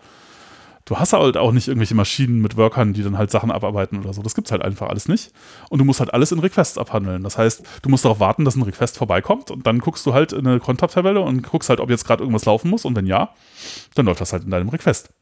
Du 0.84 0.96
hast 0.98 1.12
halt 1.12 1.36
auch 1.36 1.52
nicht 1.52 1.68
irgendwelche 1.68 1.94
Maschinen 1.94 2.40
mit 2.40 2.56
Workern, 2.56 2.92
die 2.92 3.02
dann 3.02 3.16
halt 3.16 3.30
Sachen 3.30 3.50
abarbeiten 3.50 4.00
oder 4.00 4.12
so. 4.12 4.22
Das 4.22 4.34
gibt's 4.34 4.50
halt 4.50 4.62
einfach 4.62 4.88
alles 4.88 5.08
nicht. 5.08 5.32
Und 5.70 5.78
du 5.78 5.84
musst 5.84 6.00
halt 6.00 6.12
alles 6.12 6.32
in 6.32 6.40
Requests 6.40 6.76
abhandeln. 6.76 7.22
Das 7.22 7.38
heißt, 7.38 7.62
du 7.82 7.88
musst 7.88 8.04
darauf 8.04 8.18
warten, 8.18 8.44
dass 8.44 8.56
ein 8.56 8.62
Request 8.62 8.98
vorbeikommt 8.98 9.50
und 9.50 9.66
dann 9.66 9.78
guckst 9.78 10.04
du 10.06 10.12
halt 10.12 10.32
in 10.32 10.46
eine 10.46 10.58
Kontakttabelle 10.58 11.20
und 11.20 11.42
guckst 11.42 11.68
halt, 11.68 11.78
ob 11.78 11.88
jetzt 11.88 12.04
gerade 12.04 12.22
irgendwas 12.22 12.44
laufen 12.46 12.68
muss. 12.68 12.84
Und 12.84 12.96
wenn 12.96 13.06
ja, 13.06 13.30
dann 13.94 14.06
läuft 14.06 14.20
das 14.20 14.32
halt 14.32 14.44
in 14.44 14.50
deinem 14.50 14.70
Request. 14.70 15.12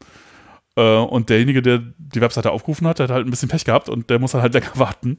Äh, 0.76 0.96
und 0.96 1.28
derjenige, 1.28 1.62
der 1.62 1.82
die 1.98 2.20
Webseite 2.20 2.50
aufgerufen 2.52 2.86
hat, 2.86 2.98
der 2.98 3.04
hat 3.04 3.14
halt 3.14 3.26
ein 3.26 3.30
bisschen 3.30 3.48
Pech 3.48 3.64
gehabt 3.64 3.88
und 3.88 4.08
der 4.08 4.18
muss 4.18 4.34
halt, 4.34 4.54
länger 4.54 4.70
warten. 4.74 5.18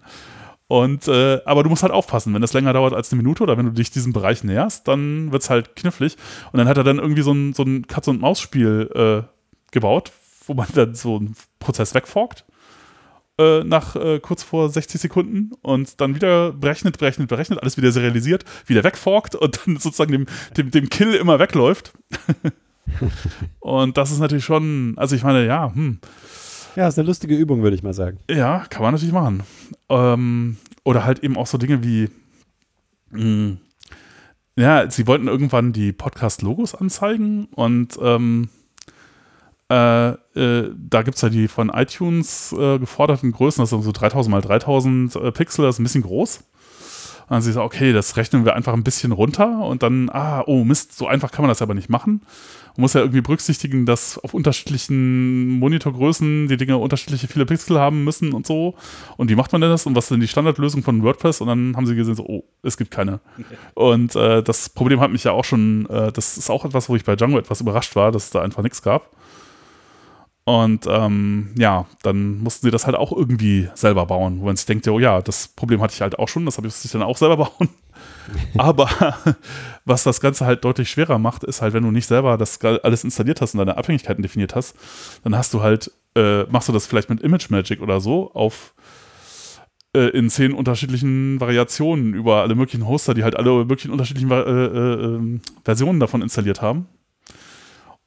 Und 0.67 1.07
äh, 1.09 1.41
aber 1.45 1.63
du 1.63 1.69
musst 1.69 1.83
halt 1.83 1.91
aufpassen, 1.91 2.33
wenn 2.33 2.41
das 2.41 2.53
länger 2.53 2.71
dauert 2.71 2.93
als 2.93 3.11
eine 3.11 3.21
Minute 3.21 3.43
oder 3.43 3.57
wenn 3.57 3.65
du 3.65 3.73
dich 3.73 3.91
diesem 3.91 4.13
Bereich 4.13 4.43
näherst, 4.45 4.87
dann 4.87 5.31
wird's 5.33 5.49
halt 5.49 5.75
knifflig. 5.75 6.15
Und 6.53 6.59
dann 6.59 6.67
hat 6.69 6.77
er 6.77 6.85
dann 6.85 6.97
irgendwie 6.97 7.23
so 7.23 7.33
ein, 7.33 7.53
so 7.53 7.63
ein 7.63 7.87
Katz-und-Maus-Spiel 7.87 8.89
äh, 8.95 9.27
gebaut, 9.71 10.13
wo 10.45 10.53
man 10.53 10.67
dann 10.73 10.95
so 10.95 11.17
einen 11.17 11.35
Prozess 11.59 11.93
wegforkt 11.93 12.45
äh, 13.41 13.63
nach 13.63 13.95
äh, 13.95 14.19
kurz 14.19 14.43
vor 14.43 14.69
60 14.69 15.01
Sekunden 15.01 15.51
und 15.61 15.99
dann 16.01 16.15
wieder 16.15 16.51
berechnet, 16.51 16.97
berechnet, 16.97 17.27
berechnet, 17.27 17.61
alles 17.61 17.77
wieder 17.77 17.91
serialisiert, 17.91 18.45
wieder 18.67 18.83
wegforkt 18.83 19.35
und 19.35 19.59
dann 19.65 19.77
sozusagen 19.77 20.11
dem, 20.11 20.25
dem, 20.57 20.71
dem 20.71 20.89
Kill 20.89 21.13
immer 21.15 21.39
wegläuft. 21.39 21.93
und 23.59 23.97
das 23.97 24.11
ist 24.11 24.19
natürlich 24.19 24.45
schon, 24.45 24.93
also 24.97 25.15
ich 25.15 25.23
meine, 25.23 25.45
ja, 25.45 25.73
hm, 25.73 25.99
ja, 26.75 26.87
ist 26.87 26.97
eine 26.97 27.07
lustige 27.07 27.35
Übung, 27.35 27.63
würde 27.63 27.75
ich 27.75 27.83
mal 27.83 27.93
sagen. 27.93 28.19
ja, 28.29 28.65
kann 28.69 28.81
man 28.83 28.93
natürlich 28.93 29.13
machen. 29.13 29.43
Ähm, 29.89 30.57
oder 30.83 31.03
halt 31.03 31.19
eben 31.19 31.37
auch 31.37 31.47
so 31.47 31.57
Dinge 31.57 31.83
wie, 31.83 32.09
mh, 33.11 33.57
ja, 34.55 34.89
sie 34.89 35.07
wollten 35.07 35.27
irgendwann 35.27 35.73
die 35.73 35.93
Podcast-Logos 35.93 36.75
anzeigen 36.75 37.45
und 37.55 37.97
ähm, 38.01 38.49
äh, 39.71 40.09
äh, 40.35 40.71
da 40.75 41.01
gibt 41.01 41.15
es 41.15 41.21
ja 41.21 41.29
die 41.29 41.47
von 41.47 41.69
iTunes 41.69 42.51
äh, 42.51 42.77
geforderten 42.77 43.31
Größen, 43.31 43.61
das 43.61 43.69
sind 43.69 43.83
so 43.83 43.91
3000 43.93 44.29
mal 44.29 44.41
3000 44.41 45.15
äh, 45.15 45.31
Pixel, 45.31 45.63
das 45.65 45.75
ist 45.75 45.79
ein 45.79 45.83
bisschen 45.83 46.03
groß. 46.03 46.37
Und 46.37 47.35
dann 47.35 47.41
sie 47.41 47.53
so, 47.53 47.61
okay, 47.61 47.93
das 47.93 48.17
rechnen 48.17 48.43
wir 48.43 48.55
einfach 48.55 48.73
ein 48.73 48.83
bisschen 48.83 49.13
runter 49.13 49.59
und 49.59 49.83
dann, 49.83 50.09
ah, 50.09 50.43
oh 50.45 50.65
Mist, 50.65 50.97
so 50.97 51.07
einfach 51.07 51.31
kann 51.31 51.43
man 51.43 51.49
das 51.49 51.61
aber 51.61 51.73
nicht 51.73 51.89
machen. 51.89 52.21
Man 52.75 52.81
muss 52.81 52.93
ja 52.93 53.01
irgendwie 53.01 53.21
berücksichtigen, 53.21 53.85
dass 53.85 54.17
auf 54.17 54.33
unterschiedlichen 54.33 55.47
Monitorgrößen 55.59 56.49
die 56.49 56.57
Dinge 56.57 56.77
unterschiedliche 56.77 57.29
viele 57.29 57.45
Pixel 57.45 57.79
haben 57.79 58.03
müssen 58.03 58.33
und 58.33 58.45
so. 58.45 58.75
Und 59.15 59.29
wie 59.29 59.35
macht 59.35 59.53
man 59.53 59.61
denn 59.61 59.69
das? 59.69 59.85
Und 59.85 59.95
was 59.95 60.05
ist 60.05 60.11
denn 60.11 60.19
die 60.19 60.27
Standardlösung 60.27 60.83
von 60.83 61.03
WordPress? 61.03 61.39
Und 61.39 61.47
dann 61.47 61.77
haben 61.77 61.85
sie 61.85 61.95
gesehen, 61.95 62.15
so, 62.15 62.25
oh, 62.25 62.43
es 62.63 62.75
gibt 62.77 62.91
keine. 62.91 63.21
Und 63.73 64.15
äh, 64.15 64.43
das 64.43 64.69
Problem 64.69 64.99
hat 64.99 65.11
mich 65.11 65.23
ja 65.23 65.31
auch 65.31 65.45
schon, 65.45 65.85
äh, 65.89 66.11
das 66.11 66.37
ist 66.37 66.49
auch 66.49 66.65
etwas, 66.65 66.89
wo 66.89 66.95
ich 66.95 67.05
bei 67.05 67.15
Django 67.15 67.37
etwas 67.37 67.61
überrascht 67.61 67.95
war, 67.95 68.11
dass 68.11 68.25
es 68.25 68.29
da 68.31 68.41
einfach 68.41 68.63
nichts 68.63 68.81
gab. 68.81 69.09
Und 70.43 70.87
ähm, 70.89 71.53
ja, 71.55 71.85
dann 72.01 72.39
mussten 72.39 72.65
sie 72.65 72.71
das 72.71 72.87
halt 72.87 72.95
auch 72.95 73.11
irgendwie 73.11 73.69
selber 73.75 74.07
bauen, 74.07 74.39
wo 74.41 74.45
man 74.45 74.55
sich 74.55 74.65
denkt, 74.65 74.87
oh 74.87 74.99
ja, 74.99 75.21
das 75.21 75.47
Problem 75.49 75.81
hatte 75.81 75.93
ich 75.93 76.01
halt 76.01 76.17
auch 76.17 76.27
schon, 76.27 76.45
das 76.45 76.57
habe 76.57 76.67
ich 76.67 76.91
dann 76.91 77.03
auch 77.03 77.17
selber 77.17 77.37
bauen. 77.57 77.69
Aber 78.57 78.89
was 79.85 80.03
das 80.03 80.19
Ganze 80.19 80.45
halt 80.45 80.65
deutlich 80.65 80.89
schwerer 80.89 81.19
macht, 81.19 81.43
ist 81.43 81.61
halt, 81.61 81.73
wenn 81.73 81.83
du 81.83 81.91
nicht 81.91 82.07
selber 82.07 82.37
das 82.37 82.59
alles 82.63 83.03
installiert 83.03 83.41
hast 83.41 83.53
und 83.53 83.59
deine 83.59 83.77
Abhängigkeiten 83.77 84.23
definiert 84.23 84.55
hast, 84.55 84.75
dann 85.23 85.37
hast 85.37 85.53
du 85.53 85.61
halt, 85.61 85.91
äh, 86.15 86.43
machst 86.45 86.69
du 86.69 86.73
das 86.73 86.87
vielleicht 86.87 87.09
mit 87.09 87.21
Image 87.21 87.49
Magic 87.51 87.81
oder 87.81 87.99
so 87.99 88.31
auf 88.33 88.73
äh, 89.93 90.09
in 90.09 90.29
zehn 90.29 90.53
unterschiedlichen 90.53 91.39
Variationen 91.39 92.13
über 92.13 92.41
alle 92.41 92.55
möglichen 92.55 92.87
Hoster, 92.87 93.13
die 93.13 93.23
halt 93.23 93.35
alle 93.35 93.65
möglichen 93.65 93.91
unterschiedlichen 93.91 94.31
äh, 94.31 94.35
äh, 94.35 95.05
ähm, 95.05 95.41
Versionen 95.63 95.99
davon 95.99 96.21
installiert 96.21 96.61
haben. 96.61 96.87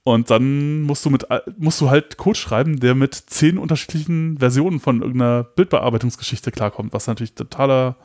Und 0.05 0.31
dann 0.31 0.83
musst 0.83 1.05
du 1.07 1.11
mit 1.11 1.27
musst 1.57 1.81
du 1.81 1.89
halt 1.89 2.19
Code 2.19 2.39
schreiben, 2.39 2.79
der 2.79 2.95
mit 2.95 3.15
zehn 3.15 3.57
unterschiedlichen 3.57 4.39
Versionen 4.39 4.79
von 4.79 5.01
irgendeiner 5.01 5.45
Bildbearbeitungsgeschichte 5.45 6.53
klarkommt, 6.53 6.93
was 6.93 7.07
natürlich 7.07 7.35
totaler, 7.35 7.97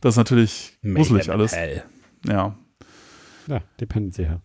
das 0.00 0.14
ist 0.14 0.16
natürlich 0.16 0.78
gruselig 0.82 1.30
alles. 1.30 1.54
Hell. 1.54 1.84
Ja. 2.26 2.56
Ja, 3.48 3.60
Dependency 3.78 4.24
her. 4.24 4.40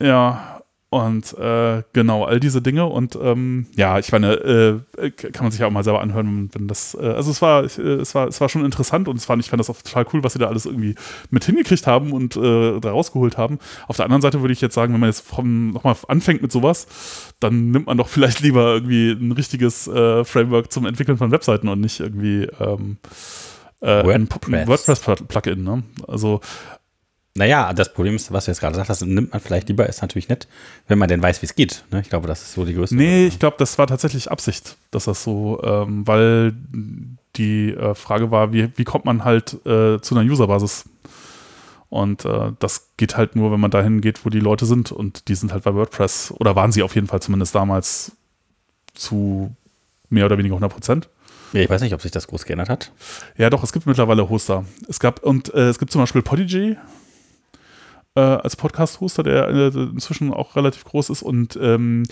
Ja, 0.00 0.59
und 0.90 1.38
äh, 1.38 1.84
genau, 1.92 2.24
all 2.24 2.40
diese 2.40 2.60
Dinge 2.60 2.84
und 2.86 3.16
ähm, 3.22 3.66
ja, 3.76 4.00
ich 4.00 4.10
meine, 4.10 4.32
äh, 4.32 5.10
kann 5.10 5.44
man 5.44 5.52
sich 5.52 5.60
ja 5.60 5.68
auch 5.68 5.70
mal 5.70 5.84
selber 5.84 6.00
anhören, 6.00 6.50
wenn 6.52 6.66
das, 6.66 6.96
äh, 7.00 7.06
also 7.06 7.30
es 7.30 7.40
war, 7.40 7.62
äh, 7.62 7.66
es 7.66 8.12
war, 8.16 8.26
es 8.26 8.40
war 8.40 8.48
schon 8.48 8.64
interessant 8.64 9.06
und 9.06 9.16
es 9.16 9.28
war, 9.28 9.38
ich 9.38 9.48
fand 9.48 9.60
das 9.60 9.70
auch 9.70 9.80
total 9.80 10.04
cool, 10.12 10.24
was 10.24 10.32
sie 10.32 10.40
da 10.40 10.48
alles 10.48 10.66
irgendwie 10.66 10.96
mit 11.30 11.44
hingekriegt 11.44 11.86
haben 11.86 12.10
und 12.10 12.36
äh, 12.36 12.80
da 12.80 12.90
rausgeholt 12.90 13.38
haben. 13.38 13.60
Auf 13.86 13.96
der 13.96 14.06
anderen 14.06 14.20
Seite 14.20 14.40
würde 14.40 14.52
ich 14.52 14.60
jetzt 14.60 14.74
sagen, 14.74 14.92
wenn 14.92 14.98
man 14.98 15.10
jetzt 15.10 15.24
nochmal 15.38 15.94
anfängt 16.08 16.42
mit 16.42 16.50
sowas, 16.50 16.88
dann 17.38 17.70
nimmt 17.70 17.86
man 17.86 17.96
doch 17.96 18.08
vielleicht 18.10 18.40
lieber 18.40 18.74
irgendwie 18.74 19.12
ein 19.12 19.30
richtiges 19.30 19.86
äh, 19.86 20.24
Framework 20.24 20.72
zum 20.72 20.86
Entwickeln 20.86 21.18
von 21.18 21.30
Webseiten 21.30 21.68
und 21.68 21.80
nicht 21.80 22.00
irgendwie 22.00 22.48
ähm, 22.58 22.96
äh, 23.80 24.12
ein 24.12 24.28
WordPress. 24.28 24.88
WordPress-Plugin, 24.88 25.62
ne? 25.62 25.84
Also 26.08 26.40
Naja, 27.34 27.72
das 27.72 27.92
Problem 27.92 28.16
ist, 28.16 28.32
was 28.32 28.46
du 28.46 28.50
jetzt 28.50 28.60
gerade 28.60 28.74
sagst, 28.74 28.90
das 28.90 29.02
nimmt 29.02 29.32
man 29.32 29.40
vielleicht 29.40 29.68
lieber, 29.68 29.88
ist 29.88 30.02
natürlich 30.02 30.28
nett, 30.28 30.48
wenn 30.88 30.98
man 30.98 31.08
denn 31.08 31.22
weiß, 31.22 31.42
wie 31.42 31.46
es 31.46 31.54
geht. 31.54 31.84
Ne? 31.92 32.00
Ich 32.00 32.10
glaube, 32.10 32.26
das 32.26 32.42
ist 32.42 32.54
so 32.54 32.64
die 32.64 32.74
größte. 32.74 32.96
Nee, 32.96 33.26
ich 33.26 33.38
glaube, 33.38 33.56
das 33.58 33.78
war 33.78 33.86
tatsächlich 33.86 34.30
Absicht, 34.30 34.76
dass 34.90 35.04
das 35.04 35.22
so, 35.22 35.62
ähm, 35.62 36.06
weil 36.06 36.54
die 37.36 37.70
äh, 37.72 37.94
Frage 37.94 38.32
war, 38.32 38.52
wie, 38.52 38.76
wie 38.76 38.84
kommt 38.84 39.04
man 39.04 39.24
halt 39.24 39.54
äh, 39.64 40.00
zu 40.00 40.16
einer 40.16 40.28
Userbasis? 40.28 40.86
Und 41.88 42.24
äh, 42.24 42.52
das 42.58 42.88
geht 42.96 43.16
halt 43.16 43.36
nur, 43.36 43.52
wenn 43.52 43.60
man 43.60 43.70
dahin 43.70 44.00
geht, 44.00 44.24
wo 44.24 44.30
die 44.30 44.40
Leute 44.40 44.66
sind. 44.66 44.90
Und 44.90 45.28
die 45.28 45.34
sind 45.34 45.52
halt 45.52 45.64
bei 45.64 45.74
WordPress, 45.74 46.32
oder 46.38 46.56
waren 46.56 46.72
sie 46.72 46.82
auf 46.82 46.94
jeden 46.94 47.06
Fall 47.06 47.20
zumindest 47.20 47.54
damals 47.54 48.12
zu 48.94 49.54
mehr 50.08 50.26
oder 50.26 50.38
weniger 50.38 50.54
100 50.54 50.72
Prozent. 50.72 51.08
Ja, 51.52 51.60
ich 51.60 51.70
weiß 51.70 51.80
nicht, 51.82 51.94
ob 51.94 52.02
sich 52.02 52.12
das 52.12 52.28
groß 52.28 52.44
geändert 52.44 52.68
hat. 52.68 52.92
Ja, 53.36 53.50
doch, 53.50 53.64
es 53.64 53.72
gibt 53.72 53.86
mittlerweile 53.86 54.28
Hoster. 54.28 54.64
Es 54.88 55.00
gab, 55.00 55.22
und 55.24 55.52
äh, 55.52 55.68
es 55.68 55.78
gibt 55.80 55.90
zum 55.90 56.00
Beispiel 56.00 56.22
Podigy 56.22 56.76
äh, 58.14 58.20
als 58.20 58.56
Podcast-Hoster, 58.56 59.22
der 59.22 59.48
äh, 59.48 59.66
inzwischen 59.68 60.32
auch 60.32 60.56
relativ 60.56 60.84
groß 60.84 61.10
ist. 61.10 61.22
Und 61.22 61.58
ähm, 61.60 62.04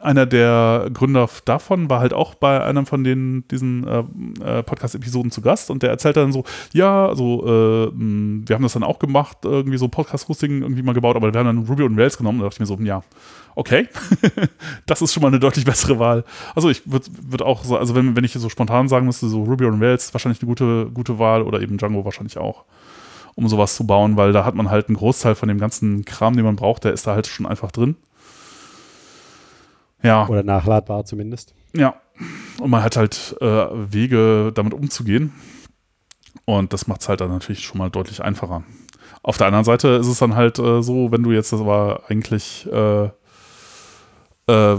einer 0.00 0.26
der 0.26 0.90
Gründer 0.92 1.28
davon 1.44 1.90
war 1.90 2.00
halt 2.00 2.12
auch 2.12 2.34
bei 2.34 2.62
einem 2.62 2.86
von 2.86 3.02
den 3.02 3.44
diesen 3.48 3.86
äh, 3.86 4.58
äh, 4.58 4.62
Podcast-Episoden 4.62 5.30
zu 5.30 5.40
Gast 5.40 5.70
und 5.70 5.82
der 5.82 5.90
erzählt 5.90 6.16
dann 6.16 6.32
so, 6.32 6.44
ja, 6.72 7.06
also 7.06 7.44
äh, 7.44 7.92
wir 7.92 8.54
haben 8.54 8.62
das 8.62 8.74
dann 8.74 8.84
auch 8.84 8.98
gemacht, 8.98 9.38
irgendwie 9.42 9.78
so 9.78 9.88
Podcast-Hosting 9.88 10.62
irgendwie 10.62 10.82
mal 10.82 10.94
gebaut, 10.94 11.16
aber 11.16 11.32
wir 11.32 11.38
haben 11.38 11.46
dann 11.46 11.66
Ruby 11.66 11.82
und 11.82 11.98
Rails 11.98 12.16
genommen 12.16 12.38
und 12.38 12.42
da 12.42 12.48
dachte 12.48 12.62
ich 12.62 12.68
mir 12.70 12.76
so, 12.76 12.82
ja, 12.82 13.02
okay, 13.56 13.88
das 14.86 15.02
ist 15.02 15.12
schon 15.12 15.22
mal 15.22 15.28
eine 15.28 15.40
deutlich 15.40 15.64
bessere 15.64 15.98
Wahl. 15.98 16.24
Also 16.54 16.70
ich 16.70 16.90
würde 16.90 17.06
würd 17.22 17.42
auch 17.42 17.64
so, 17.64 17.76
also 17.76 17.94
wenn, 17.94 18.14
wenn 18.14 18.24
ich 18.24 18.32
so 18.32 18.48
spontan 18.48 18.88
sagen 18.88 19.06
müsste, 19.06 19.28
so 19.28 19.42
Ruby 19.42 19.64
und 19.64 19.82
Rails 19.82 20.14
wahrscheinlich 20.14 20.40
eine 20.40 20.48
gute, 20.48 20.90
gute 20.92 21.18
Wahl 21.18 21.42
oder 21.42 21.60
eben 21.60 21.76
Django 21.76 22.04
wahrscheinlich 22.04 22.38
auch, 22.38 22.64
um 23.38 23.46
sowas 23.46 23.76
zu 23.76 23.86
bauen, 23.86 24.16
weil 24.16 24.32
da 24.32 24.44
hat 24.44 24.56
man 24.56 24.68
halt 24.68 24.88
einen 24.88 24.96
Großteil 24.96 25.36
von 25.36 25.48
dem 25.48 25.60
ganzen 25.60 26.04
Kram, 26.04 26.34
den 26.34 26.44
man 26.44 26.56
braucht, 26.56 26.82
der 26.82 26.92
ist 26.92 27.06
da 27.06 27.14
halt 27.14 27.28
schon 27.28 27.46
einfach 27.46 27.70
drin. 27.70 27.94
Ja. 30.02 30.26
Oder 30.26 30.42
nachladbar 30.42 31.04
zumindest. 31.04 31.54
Ja. 31.72 31.94
Und 32.60 32.70
man 32.70 32.82
hat 32.82 32.96
halt 32.96 33.36
äh, 33.40 33.44
Wege, 33.46 34.50
damit 34.52 34.74
umzugehen. 34.74 35.32
Und 36.46 36.72
das 36.72 36.88
macht 36.88 37.02
es 37.02 37.08
halt 37.08 37.20
dann 37.20 37.30
natürlich 37.30 37.64
schon 37.64 37.78
mal 37.78 37.90
deutlich 37.90 38.24
einfacher. 38.24 38.64
Auf 39.22 39.38
der 39.38 39.46
anderen 39.46 39.64
Seite 39.64 39.86
ist 39.90 40.08
es 40.08 40.18
dann 40.18 40.34
halt 40.34 40.58
äh, 40.58 40.82
so, 40.82 41.12
wenn 41.12 41.22
du 41.22 41.30
jetzt 41.30 41.52
aber 41.52 42.02
eigentlich 42.08 42.68
äh, 42.72 43.04
äh 44.48 44.78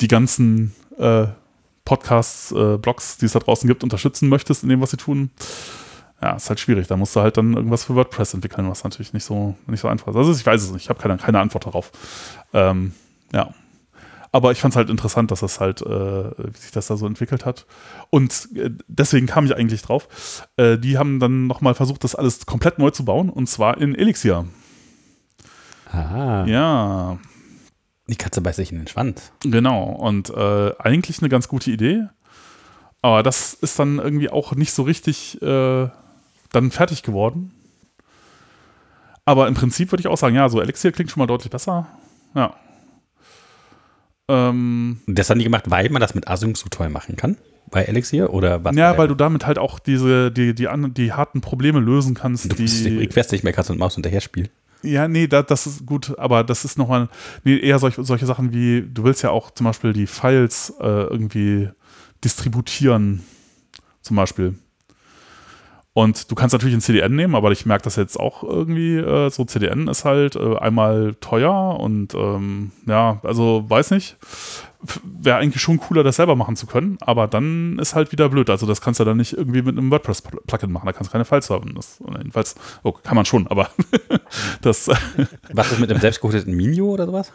die 0.00 0.08
ganzen 0.08 0.74
äh, 0.98 1.26
Podcasts, 1.84 2.50
äh, 2.50 2.78
Blogs, 2.78 3.18
die 3.18 3.26
es 3.26 3.32
da 3.32 3.38
draußen 3.38 3.68
gibt, 3.68 3.84
unterstützen 3.84 4.28
möchtest 4.28 4.64
in 4.64 4.70
dem, 4.70 4.80
was 4.80 4.90
sie 4.90 4.96
tun, 4.96 5.30
ja, 6.22 6.36
ist 6.36 6.48
halt 6.48 6.60
schwierig. 6.60 6.86
Da 6.86 6.96
musst 6.96 7.16
du 7.16 7.20
halt 7.20 7.36
dann 7.36 7.54
irgendwas 7.54 7.84
für 7.84 7.96
WordPress 7.96 8.34
entwickeln, 8.34 8.70
was 8.70 8.84
natürlich 8.84 9.12
nicht 9.12 9.24
so, 9.24 9.56
nicht 9.66 9.80
so 9.80 9.88
einfach 9.88 10.06
ist. 10.08 10.16
Also 10.16 10.32
ich 10.32 10.46
weiß 10.46 10.62
es 10.62 10.70
nicht, 10.70 10.84
ich 10.84 10.88
habe 10.88 11.00
keine, 11.00 11.16
keine 11.16 11.40
Antwort 11.40 11.66
darauf. 11.66 11.90
Ähm, 12.52 12.92
ja. 13.32 13.52
Aber 14.30 14.52
ich 14.52 14.60
fand 14.60 14.72
es 14.72 14.76
halt 14.76 14.88
interessant, 14.88 15.30
dass 15.30 15.40
das 15.40 15.58
halt, 15.60 15.82
äh, 15.82 15.84
wie 15.84 16.58
sich 16.58 16.70
das 16.70 16.86
da 16.86 16.96
so 16.96 17.06
entwickelt 17.06 17.44
hat. 17.44 17.66
Und 18.08 18.48
äh, 18.54 18.70
deswegen 18.86 19.26
kam 19.26 19.44
ich 19.44 19.56
eigentlich 19.56 19.82
drauf. 19.82 20.46
Äh, 20.56 20.78
die 20.78 20.96
haben 20.96 21.18
dann 21.18 21.48
nochmal 21.48 21.74
versucht, 21.74 22.04
das 22.04 22.14
alles 22.14 22.46
komplett 22.46 22.78
neu 22.78 22.90
zu 22.90 23.04
bauen 23.04 23.28
und 23.28 23.48
zwar 23.48 23.78
in 23.78 23.94
Elixir. 23.94 24.46
Ah. 25.90 26.44
Ja. 26.46 27.18
Die 28.06 28.16
Katze 28.16 28.40
beißt 28.40 28.56
sich 28.56 28.70
in 28.70 28.78
den 28.78 28.86
Schwanz. 28.86 29.32
Genau. 29.42 29.90
Und 29.90 30.30
äh, 30.30 30.72
eigentlich 30.78 31.18
eine 31.18 31.28
ganz 31.28 31.48
gute 31.48 31.70
Idee. 31.72 32.04
Aber 33.02 33.24
das 33.24 33.54
ist 33.54 33.78
dann 33.80 33.98
irgendwie 33.98 34.30
auch 34.30 34.54
nicht 34.54 34.72
so 34.72 34.84
richtig 34.84 35.42
äh, 35.42 35.88
dann 36.52 36.70
fertig 36.70 37.02
geworden. 37.02 37.52
Aber 39.24 39.48
im 39.48 39.54
Prinzip 39.54 39.92
würde 39.92 40.00
ich 40.00 40.08
auch 40.08 40.16
sagen, 40.16 40.34
ja, 40.34 40.48
so 40.48 40.60
Elixir 40.60 40.92
klingt 40.92 41.10
schon 41.10 41.20
mal 41.20 41.26
deutlich 41.26 41.50
besser. 41.50 41.86
Ja. 42.34 42.54
Ähm, 44.28 45.00
das 45.06 45.30
haben 45.30 45.38
die 45.38 45.44
gemacht, 45.44 45.70
weil 45.70 45.88
man 45.90 46.00
das 46.00 46.14
mit 46.14 46.28
Async 46.28 46.56
so 46.56 46.68
toll 46.68 46.88
machen 46.88 47.16
kann? 47.16 47.36
Bei 47.70 47.84
Elixir 47.84 48.32
oder 48.32 48.64
was? 48.64 48.76
Ja, 48.76 48.98
weil 48.98 49.08
du 49.08 49.14
damit 49.14 49.46
halt 49.46 49.58
auch 49.58 49.78
diese, 49.78 50.30
die, 50.30 50.54
die, 50.54 50.66
die, 50.66 50.90
die 50.90 51.12
harten 51.12 51.40
Probleme 51.40 51.80
lösen 51.80 52.14
kannst. 52.14 52.52
Du 52.52 52.60
musst 52.60 52.84
die 52.84 52.98
Request 52.98 53.32
nicht 53.32 53.44
mehr 53.44 53.52
Katze 53.52 53.72
und 53.72 53.78
Maus 53.78 53.94
hinterher 53.94 54.20
spielen. 54.20 54.48
Ja, 54.82 55.06
nee, 55.06 55.28
da, 55.28 55.42
das 55.42 55.66
ist 55.66 55.86
gut, 55.86 56.18
aber 56.18 56.42
das 56.42 56.64
ist 56.64 56.76
nochmal, 56.76 57.08
nee, 57.44 57.56
eher 57.56 57.78
solch, 57.78 57.94
solche 57.96 58.26
Sachen 58.26 58.52
wie, 58.52 58.82
du 58.82 59.04
willst 59.04 59.22
ja 59.22 59.30
auch 59.30 59.52
zum 59.52 59.64
Beispiel 59.64 59.92
die 59.92 60.08
Files 60.08 60.74
äh, 60.80 60.84
irgendwie 60.84 61.68
distributieren, 62.24 63.22
zum 64.00 64.16
Beispiel. 64.16 64.54
Und 65.94 66.30
du 66.30 66.34
kannst 66.34 66.54
natürlich 66.54 66.74
ein 66.74 66.80
CDN 66.80 67.14
nehmen, 67.14 67.34
aber 67.34 67.52
ich 67.52 67.66
merke 67.66 67.84
das 67.84 67.96
jetzt 67.96 68.18
auch 68.18 68.42
irgendwie, 68.42 68.96
äh, 68.96 69.28
so 69.28 69.44
CDN 69.44 69.88
ist 69.88 70.06
halt 70.06 70.36
äh, 70.36 70.56
einmal 70.56 71.14
teuer 71.20 71.78
und 71.78 72.14
ähm, 72.14 72.72
ja, 72.86 73.20
also 73.22 73.68
weiß 73.68 73.90
nicht. 73.90 74.16
Wäre 75.04 75.36
eigentlich 75.36 75.62
schon 75.62 75.78
cooler, 75.78 76.02
das 76.02 76.16
selber 76.16 76.34
machen 76.34 76.56
zu 76.56 76.66
können, 76.66 76.96
aber 77.02 77.28
dann 77.28 77.78
ist 77.78 77.94
halt 77.94 78.10
wieder 78.10 78.30
blöd. 78.30 78.48
Also 78.48 78.66
das 78.66 78.80
kannst 78.80 79.00
du 79.00 79.04
dann 79.04 79.18
nicht 79.18 79.34
irgendwie 79.34 79.60
mit 79.60 79.76
einem 79.76 79.90
WordPress-Plugin 79.90 80.72
machen, 80.72 80.86
da 80.86 80.92
kannst 80.92 81.10
du 81.10 81.12
keine 81.12 81.26
Files 81.26 81.50
haben. 81.50 81.74
Das, 81.74 82.02
jedenfalls, 82.16 82.54
oh, 82.82 82.92
kann 82.92 83.14
man 83.14 83.26
schon, 83.26 83.46
aber 83.48 83.68
das. 84.62 84.88
Was 85.52 85.72
ist 85.72 85.78
mit 85.78 85.90
einem 85.90 86.00
selbstgehosteten 86.00 86.56
Minio 86.56 86.86
oder 86.86 87.04
sowas? 87.04 87.32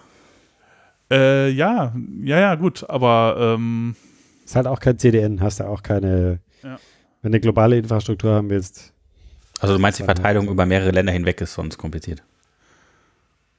Äh, 1.12 1.52
ja, 1.52 1.94
ja, 2.24 2.40
ja, 2.40 2.56
gut, 2.56 2.90
aber 2.90 3.38
ähm, 3.40 3.96
ist 4.44 4.56
halt 4.56 4.66
auch 4.66 4.80
kein 4.80 4.98
CDN, 4.98 5.42
hast 5.42 5.60
du 5.60 5.66
auch 5.66 5.84
keine 5.84 6.40
ja 6.64 6.80
wenn 7.28 7.34
du 7.34 7.42
globale 7.42 7.78
Infrastruktur 7.78 8.32
haben 8.36 8.50
willst. 8.50 8.94
Also 9.60 9.74
du 9.74 9.82
meinst, 9.82 10.00
die 10.00 10.04
Verteilung 10.04 10.48
über 10.48 10.66
mehrere 10.66 10.92
Länder 10.92 11.12
hinweg 11.12 11.42
ist 11.42 11.56
sonst 11.56 11.78
kompliziert? 11.78 12.24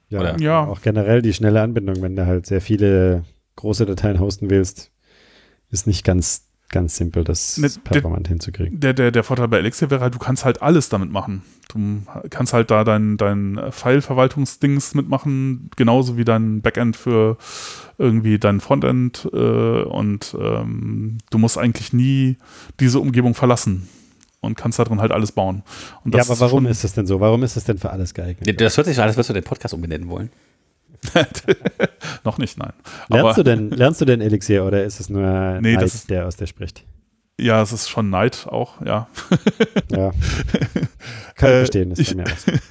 Ja, 0.09 0.21
Oder? 0.21 0.41
ja, 0.41 0.65
auch 0.65 0.81
generell 0.81 1.21
die 1.21 1.35
schnelle 1.35 1.61
Anbindung, 1.61 2.01
wenn 2.01 2.17
du 2.17 2.25
halt 2.25 2.47
sehr 2.47 2.63
viele 2.63 3.25
große 3.57 3.85
Dateien 3.85 4.21
hosten 4.21 4.49
willst, 4.49 4.91
ist 5.71 5.87
nicht 5.87 6.03
ganz, 6.03 6.48
ganz 6.69 6.97
simpel, 6.97 7.25
das 7.25 7.57
ne, 7.59 7.71
performant 7.85 8.27
der, 8.27 8.31
hinzukriegen. 8.31 8.81
Der, 8.81 8.93
der, 8.93 9.11
der 9.11 9.25
Vorteil 9.25 9.49
bei 9.49 9.59
Elixir 9.59 9.91
wäre 9.91 10.01
halt, 10.01 10.15
du 10.15 10.19
kannst 10.19 10.45
halt 10.45 10.63
alles 10.63 10.89
damit 10.89 11.11
machen. 11.11 11.43
Du 11.69 12.03
kannst 12.31 12.53
halt 12.53 12.71
da 12.71 12.85
dein, 12.85 13.17
dein 13.17 13.61
File-Verwaltungsdings 13.71 14.95
mitmachen, 14.95 15.71
genauso 15.77 16.17
wie 16.17 16.25
dein 16.25 16.63
Backend 16.63 16.97
für 16.97 17.37
irgendwie 17.99 18.39
dein 18.39 18.61
Frontend 18.61 19.29
äh, 19.33 19.83
und 19.83 20.37
ähm, 20.41 21.19
du 21.31 21.39
musst 21.39 21.59
eigentlich 21.59 21.93
nie 21.93 22.37
diese 22.81 23.01
Umgebung 23.01 23.35
verlassen 23.35 23.89
und 24.41 24.57
kannst 24.57 24.79
darin 24.79 25.01
halt 25.01 25.13
alles 25.13 25.33
bauen. 25.33 25.63
ja, 26.05 26.23
aber 26.23 26.41
warum 26.41 26.67
ist 26.67 26.85
das 26.85 26.95
denn 26.95 27.07
so? 27.07 27.21
Warum 27.21 27.43
ist 27.43 27.57
das 27.57 27.65
denn 27.65 27.79
für 27.79 27.91
alles 27.91 28.15
geeignet? 28.15 28.61
Das 28.61 28.77
hört 28.77 28.87
sich 28.87 28.97
so 28.97 29.03
an, 29.03 29.09
als 29.09 29.17
würdest 29.17 29.31
du 29.31 29.35
den 29.35 29.45
Podcast 29.45 29.75
umbenennen 29.75 30.09
wollen. 30.09 30.31
Noch 32.25 32.39
nicht, 32.39 32.59
nein. 32.59 32.73
Lernst, 33.09 33.25
aber, 33.25 33.35
du 33.35 33.45
denn, 33.45 33.71
lernst 33.71 34.01
du 34.01 34.05
denn 34.05 34.21
Elixir 34.21 34.65
oder 34.65 34.85
ist 34.85 35.01
es 35.01 35.09
nur 35.09 35.61
nee, 35.61 35.75
Neid, 35.75 36.11
der 36.11 36.27
aus 36.27 36.37
der 36.37 36.47
spricht? 36.47 36.85
Ja, 37.41 37.63
es 37.63 37.73
ist 37.73 37.89
schon 37.89 38.11
Neid 38.11 38.47
auch, 38.49 38.81
ja. 38.85 39.07
Ja. 39.91 40.11
Kann 41.37 41.51
ich 41.51 41.55
äh, 41.55 41.59
verstehen, 41.59 41.91
das 41.91 41.99
ich, 42.01 42.15
mir 42.17 42.25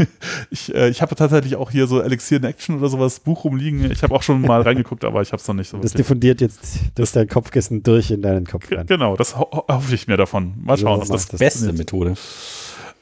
ich, 0.50 0.76
äh, 0.76 0.90
ich 0.90 1.02
habe 1.02 1.16
tatsächlich 1.16 1.56
auch 1.56 1.72
hier 1.72 1.88
so 1.88 2.02
Elixir 2.02 2.38
in 2.38 2.44
Action 2.44 2.78
oder 2.78 2.90
sowas 2.90 3.22
Buch 3.22 3.46
rumliegen. 3.46 3.90
Ich 3.92 4.04
habe 4.04 4.13
auch 4.13 4.24
schon 4.24 4.42
mal 4.42 4.62
reingeguckt, 4.62 5.06
aber 5.06 5.22
ich 5.22 5.32
habe 5.32 5.42
es 5.42 5.48
noch 5.48 5.56
nicht 5.56 5.70
so. 5.70 5.78
Das 5.78 5.94
diffundiert 5.94 6.42
jetzt 6.42 6.80
durch 6.96 7.13
dein 7.13 7.30
Kopfkissen 7.30 7.82
durch 7.82 8.12
in 8.12 8.22
deinen 8.22 8.46
Kopf 8.46 8.70
rein. 8.72 8.86
Genau, 8.88 9.16
das 9.16 9.38
ho 9.38 9.50
hoffe 9.70 9.96
ich 9.96 10.08
mir 10.08 10.18
davon. 10.18 10.54
Mal 10.62 10.78
schauen, 10.78 10.98
so, 10.98 11.13
ob 11.13 11.18
das, 11.18 11.30
das 11.30 11.40
beste 11.40 11.72
Methode. 11.72 12.16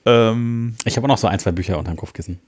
Ähm, 0.06 0.76
ich 0.86 0.96
habe 0.98 1.06
auch 1.06 1.10
noch 1.10 1.18
so 1.18 1.28
ein, 1.28 1.40
zwei 1.40 1.52
Bücher 1.52 1.80
unter 1.80 1.92
dem 1.92 1.98
Kopfkissen. 1.98 2.40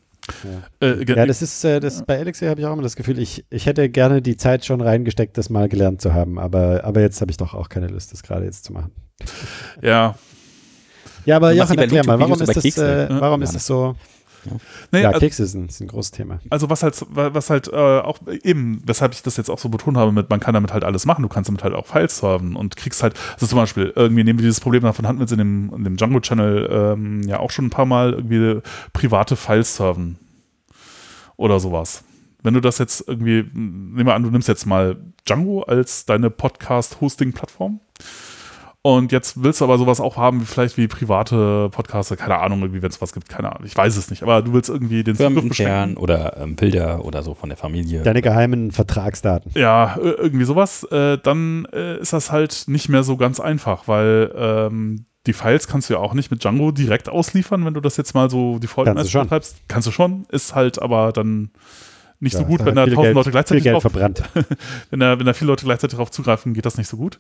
Ja, 0.82 0.88
äh, 0.88 1.04
ja 1.06 1.26
das 1.26 1.42
ist, 1.42 1.64
äh, 1.64 1.80
das 1.80 2.04
bei 2.06 2.16
Elixir 2.16 2.50
habe 2.50 2.60
ich 2.60 2.68
auch 2.68 2.74
immer 2.74 2.84
das 2.84 2.96
Gefühl, 2.96 3.20
ich, 3.20 3.46
ich 3.50 3.66
hätte 3.66 3.90
gerne 3.90 4.22
die 4.22 4.38
Zeit 4.38 4.66
schon 4.66 4.82
reingesteckt, 4.82 5.38
das 5.38 5.50
mal 5.50 5.70
gelernt 5.70 6.02
zu 6.02 6.14
haben, 6.14 6.40
aber, 6.40 6.84
aber 6.84 7.02
jetzt 7.02 7.22
habe 7.22 7.32
ich 7.32 7.38
doch 7.38 7.54
auch 7.54 7.70
keine 7.70 7.88
Lust, 7.88 8.12
das 8.12 8.24
gerade 8.24 8.46
jetzt 8.46 8.66
zu 8.66 8.74
machen. 8.74 8.92
Ja. 9.82 10.16
Ja, 11.26 11.36
aber 11.36 11.52
Jochen, 11.52 11.78
erklär 11.78 12.06
mal, 12.06 12.20
warum 12.20 12.40
ist 12.40 12.56
das, 12.56 12.78
äh, 12.78 13.08
warum 13.10 13.42
ist 13.42 13.54
das 13.54 13.66
so? 13.66 13.96
Ja, 14.48 14.58
nee, 14.92 15.02
ja 15.02 15.08
also, 15.10 15.20
Kekse 15.20 15.44
ist 15.44 15.54
ein, 15.54 15.68
ist 15.68 15.80
ein, 15.82 15.88
großes 15.88 16.12
Thema. 16.12 16.40
Also 16.50 16.70
was 16.70 16.84
halt, 16.84 17.06
was 17.10 17.50
halt 17.50 17.68
äh, 17.68 18.00
auch 18.00 18.20
eben, 18.44 18.82
weshalb 18.86 19.14
ich 19.14 19.24
das 19.24 19.38
jetzt 19.38 19.50
auch 19.50 19.60
so 19.60 19.70
betont 19.70 19.98
habe, 19.98 20.12
mit, 20.12 20.30
man 20.30 20.40
kann 20.40 20.54
damit 20.54 20.74
halt 20.74 20.84
alles 20.84 21.06
machen, 21.06 21.22
du 21.22 21.28
kannst 21.28 21.50
damit 21.50 21.64
halt 21.64 21.74
auch 21.74 21.86
Files 21.86 22.18
serven 22.18 22.56
und 22.56 22.76
kriegst 22.76 23.04
halt, 23.04 23.16
also 23.34 23.48
zum 23.48 23.58
Beispiel, 23.58 23.94
irgendwie 23.96 24.24
nehmen 24.24 24.40
wir 24.40 24.44
dieses 24.44 24.60
Problem 24.60 24.84
davon 24.84 25.08
hatten 25.08 25.20
wir 25.20 25.24
jetzt 25.24 25.32
in 25.32 25.40
dem, 25.40 25.74
in 25.76 25.84
dem 25.84 25.98
Django-Channel 25.98 26.70
ähm, 26.72 27.22
ja 27.24 27.40
auch 27.40 27.52
schon 27.52 27.66
ein 27.66 27.70
paar 27.72 27.86
Mal 27.86 28.14
irgendwie 28.14 28.62
private 28.94 29.36
Files 29.36 29.76
serven 29.76 30.18
oder 31.36 31.60
sowas. 31.60 32.04
Wenn 32.44 32.54
du 32.54 32.62
das 32.62 32.78
jetzt 32.78 33.08
irgendwie, 33.08 33.46
nehmen 33.54 34.06
wir 34.06 34.14
an, 34.14 34.24
du 34.24 34.30
nimmst 34.30 34.48
jetzt 34.48 34.66
mal 34.66 34.98
Django 35.28 35.64
als 35.64 36.06
deine 36.06 36.30
Podcast-Hosting-Plattform 36.30 37.80
und 38.84 39.12
jetzt 39.12 39.44
willst 39.44 39.60
du 39.60 39.66
aber 39.66 39.78
sowas 39.78 40.00
auch 40.00 40.18
haben, 40.18 40.42
vielleicht 40.42 40.78
wie 40.78 40.88
private 40.88 41.70
Podcaster, 41.72 42.16
keine 42.16 42.38
Ahnung, 42.40 42.62
irgendwie, 42.62 42.82
wenn 42.82 42.90
es 42.90 43.02
was 43.02 43.12
gibt, 43.14 43.28
keine 43.28 43.52
Ahnung, 43.52 43.66
ich 43.66 43.76
weiß 43.76 43.98
es 43.98 44.10
nicht, 44.10 44.24
aber 44.24 44.42
du 44.42 44.54
willst 44.54 44.70
irgendwie 44.70 45.04
den 45.04 45.16
Zugriff 45.16 45.48
beschränken. 45.50 45.98
oder 45.98 46.38
ähm, 46.38 46.56
Bilder 46.56 47.04
oder 47.04 47.24
so 47.24 47.34
von 47.34 47.50
der 47.50 47.58
Familie. 47.58 48.04
Deine 48.04 48.22
geheimen 48.22 48.72
Vertragsdaten. 48.72 49.52
Ja, 49.56 49.98
irgendwie 49.98 50.46
sowas, 50.46 50.84
äh, 50.86 51.18
dann 51.18 51.68
äh, 51.74 52.00
ist 52.00 52.14
das 52.14 52.32
halt 52.32 52.66
nicht 52.68 52.88
mehr 52.88 53.04
so 53.04 53.18
ganz 53.18 53.40
einfach, 53.40 53.88
weil 53.88 54.32
ähm, 54.36 55.06
die 55.26 55.34
Files 55.34 55.68
kannst 55.68 55.90
du 55.90 55.96
ja 55.96 56.00
auch 56.00 56.14
nicht 56.14 56.32
mit 56.32 56.44
Django 56.44 56.72
direkt 56.72 57.10
ausliefern, 57.10 57.66
wenn 57.66 57.74
du 57.74 57.82
das 57.82 57.98
jetzt 57.98 58.14
mal 58.14 58.30
so 58.30 58.60
default 58.60 58.88
kannst 58.88 59.14
du 59.14 59.24
treibst. 59.26 59.58
Kannst 59.68 59.88
du 59.88 59.92
schon, 59.92 60.26
ist 60.30 60.56
halt 60.56 60.82
aber 60.82 61.12
dann 61.12 61.52
nicht 62.20 62.34
so 62.34 62.42
Ja, 62.42 62.48
gut, 62.48 62.62
da 62.62 62.66
wenn 62.66 62.76
da 62.76 62.82
hat 62.82 62.90
tausend 62.90 63.04
Geld- 63.04 63.16
Leute 63.16 63.32
gleichzeitig 63.32 63.64
viel 63.64 63.72
Geld 63.72 63.84
drauf, 63.84 63.92
verbrannt. 63.92 64.24
wenn 64.90 65.00
da, 65.00 65.20
wenn 65.20 65.26
da 65.26 65.34
viele 65.34 65.50
Leute 65.52 65.66
gleichzeitig 65.66 65.96
darauf 65.96 66.10
zugreifen, 66.12 66.54
geht 66.54 66.66
das 66.66 66.78
nicht 66.78 66.88
so 66.88 66.98
gut. 66.98 67.20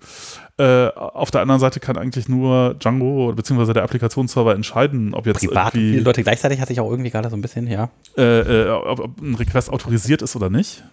Äh, 0.57 0.87
auf 0.87 1.29
der 1.31 1.41
anderen 1.41 1.59
Seite 1.61 1.79
kann 1.79 1.97
eigentlich 1.97 2.27
nur 2.27 2.73
Django 2.79 3.31
bzw. 3.33 3.73
der 3.73 3.83
Applikationsserver 3.83 4.55
entscheiden, 4.55 5.13
ob 5.13 5.27
jetzt 5.27 5.39
Privat 5.39 5.75
irgendwie 5.75 5.91
viele 5.93 6.03
Leute 6.03 6.23
gleichzeitig 6.23 6.59
hatte 6.59 6.73
ich 6.73 6.79
auch 6.79 6.89
irgendwie 6.89 7.11
gerade 7.11 7.29
so 7.29 7.35
ein 7.35 7.41
bisschen, 7.41 7.67
ja. 7.67 7.89
äh, 8.17 8.23
äh, 8.65 8.69
ob, 8.69 8.99
ob 8.99 9.21
ein 9.21 9.35
Request 9.35 9.69
autorisiert 9.71 10.21
ist 10.23 10.35
oder 10.35 10.49
nicht. 10.49 10.83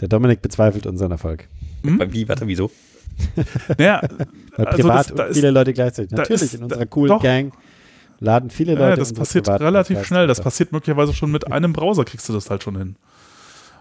Der 0.00 0.08
Dominik 0.08 0.42
bezweifelt 0.42 0.86
unseren 0.86 1.10
Erfolg. 1.12 1.48
Hm? 1.82 2.02
Wie, 2.12 2.28
warte, 2.28 2.46
wieso? 2.46 2.70
Naja, 3.78 4.02
Weil 4.56 4.66
Also 4.66 4.82
privat 4.82 4.98
das- 5.10 5.14
da 5.16 5.24
ist- 5.24 5.36
viele 5.36 5.50
Leute 5.50 5.72
gleichzeitig. 5.72 6.10
Natürlich, 6.12 6.42
ist- 6.42 6.54
in 6.54 6.64
unserer 6.64 6.84
coolen 6.86 7.08
doch. 7.08 7.22
Gang 7.22 7.54
laden 8.20 8.50
viele 8.50 8.72
Leute. 8.74 8.90
Ja, 8.90 8.96
das 8.96 9.12
passiert 9.14 9.48
relativ 9.48 10.04
schnell. 10.04 10.26
Das 10.26 10.40
passiert 10.42 10.72
möglicherweise 10.72 11.12
schon 11.14 11.30
mit 11.30 11.50
einem 11.50 11.72
Browser, 11.72 12.04
kriegst 12.04 12.28
du 12.28 12.32
das 12.32 12.50
halt 12.50 12.62
schon 12.62 12.76
hin. 12.76 12.96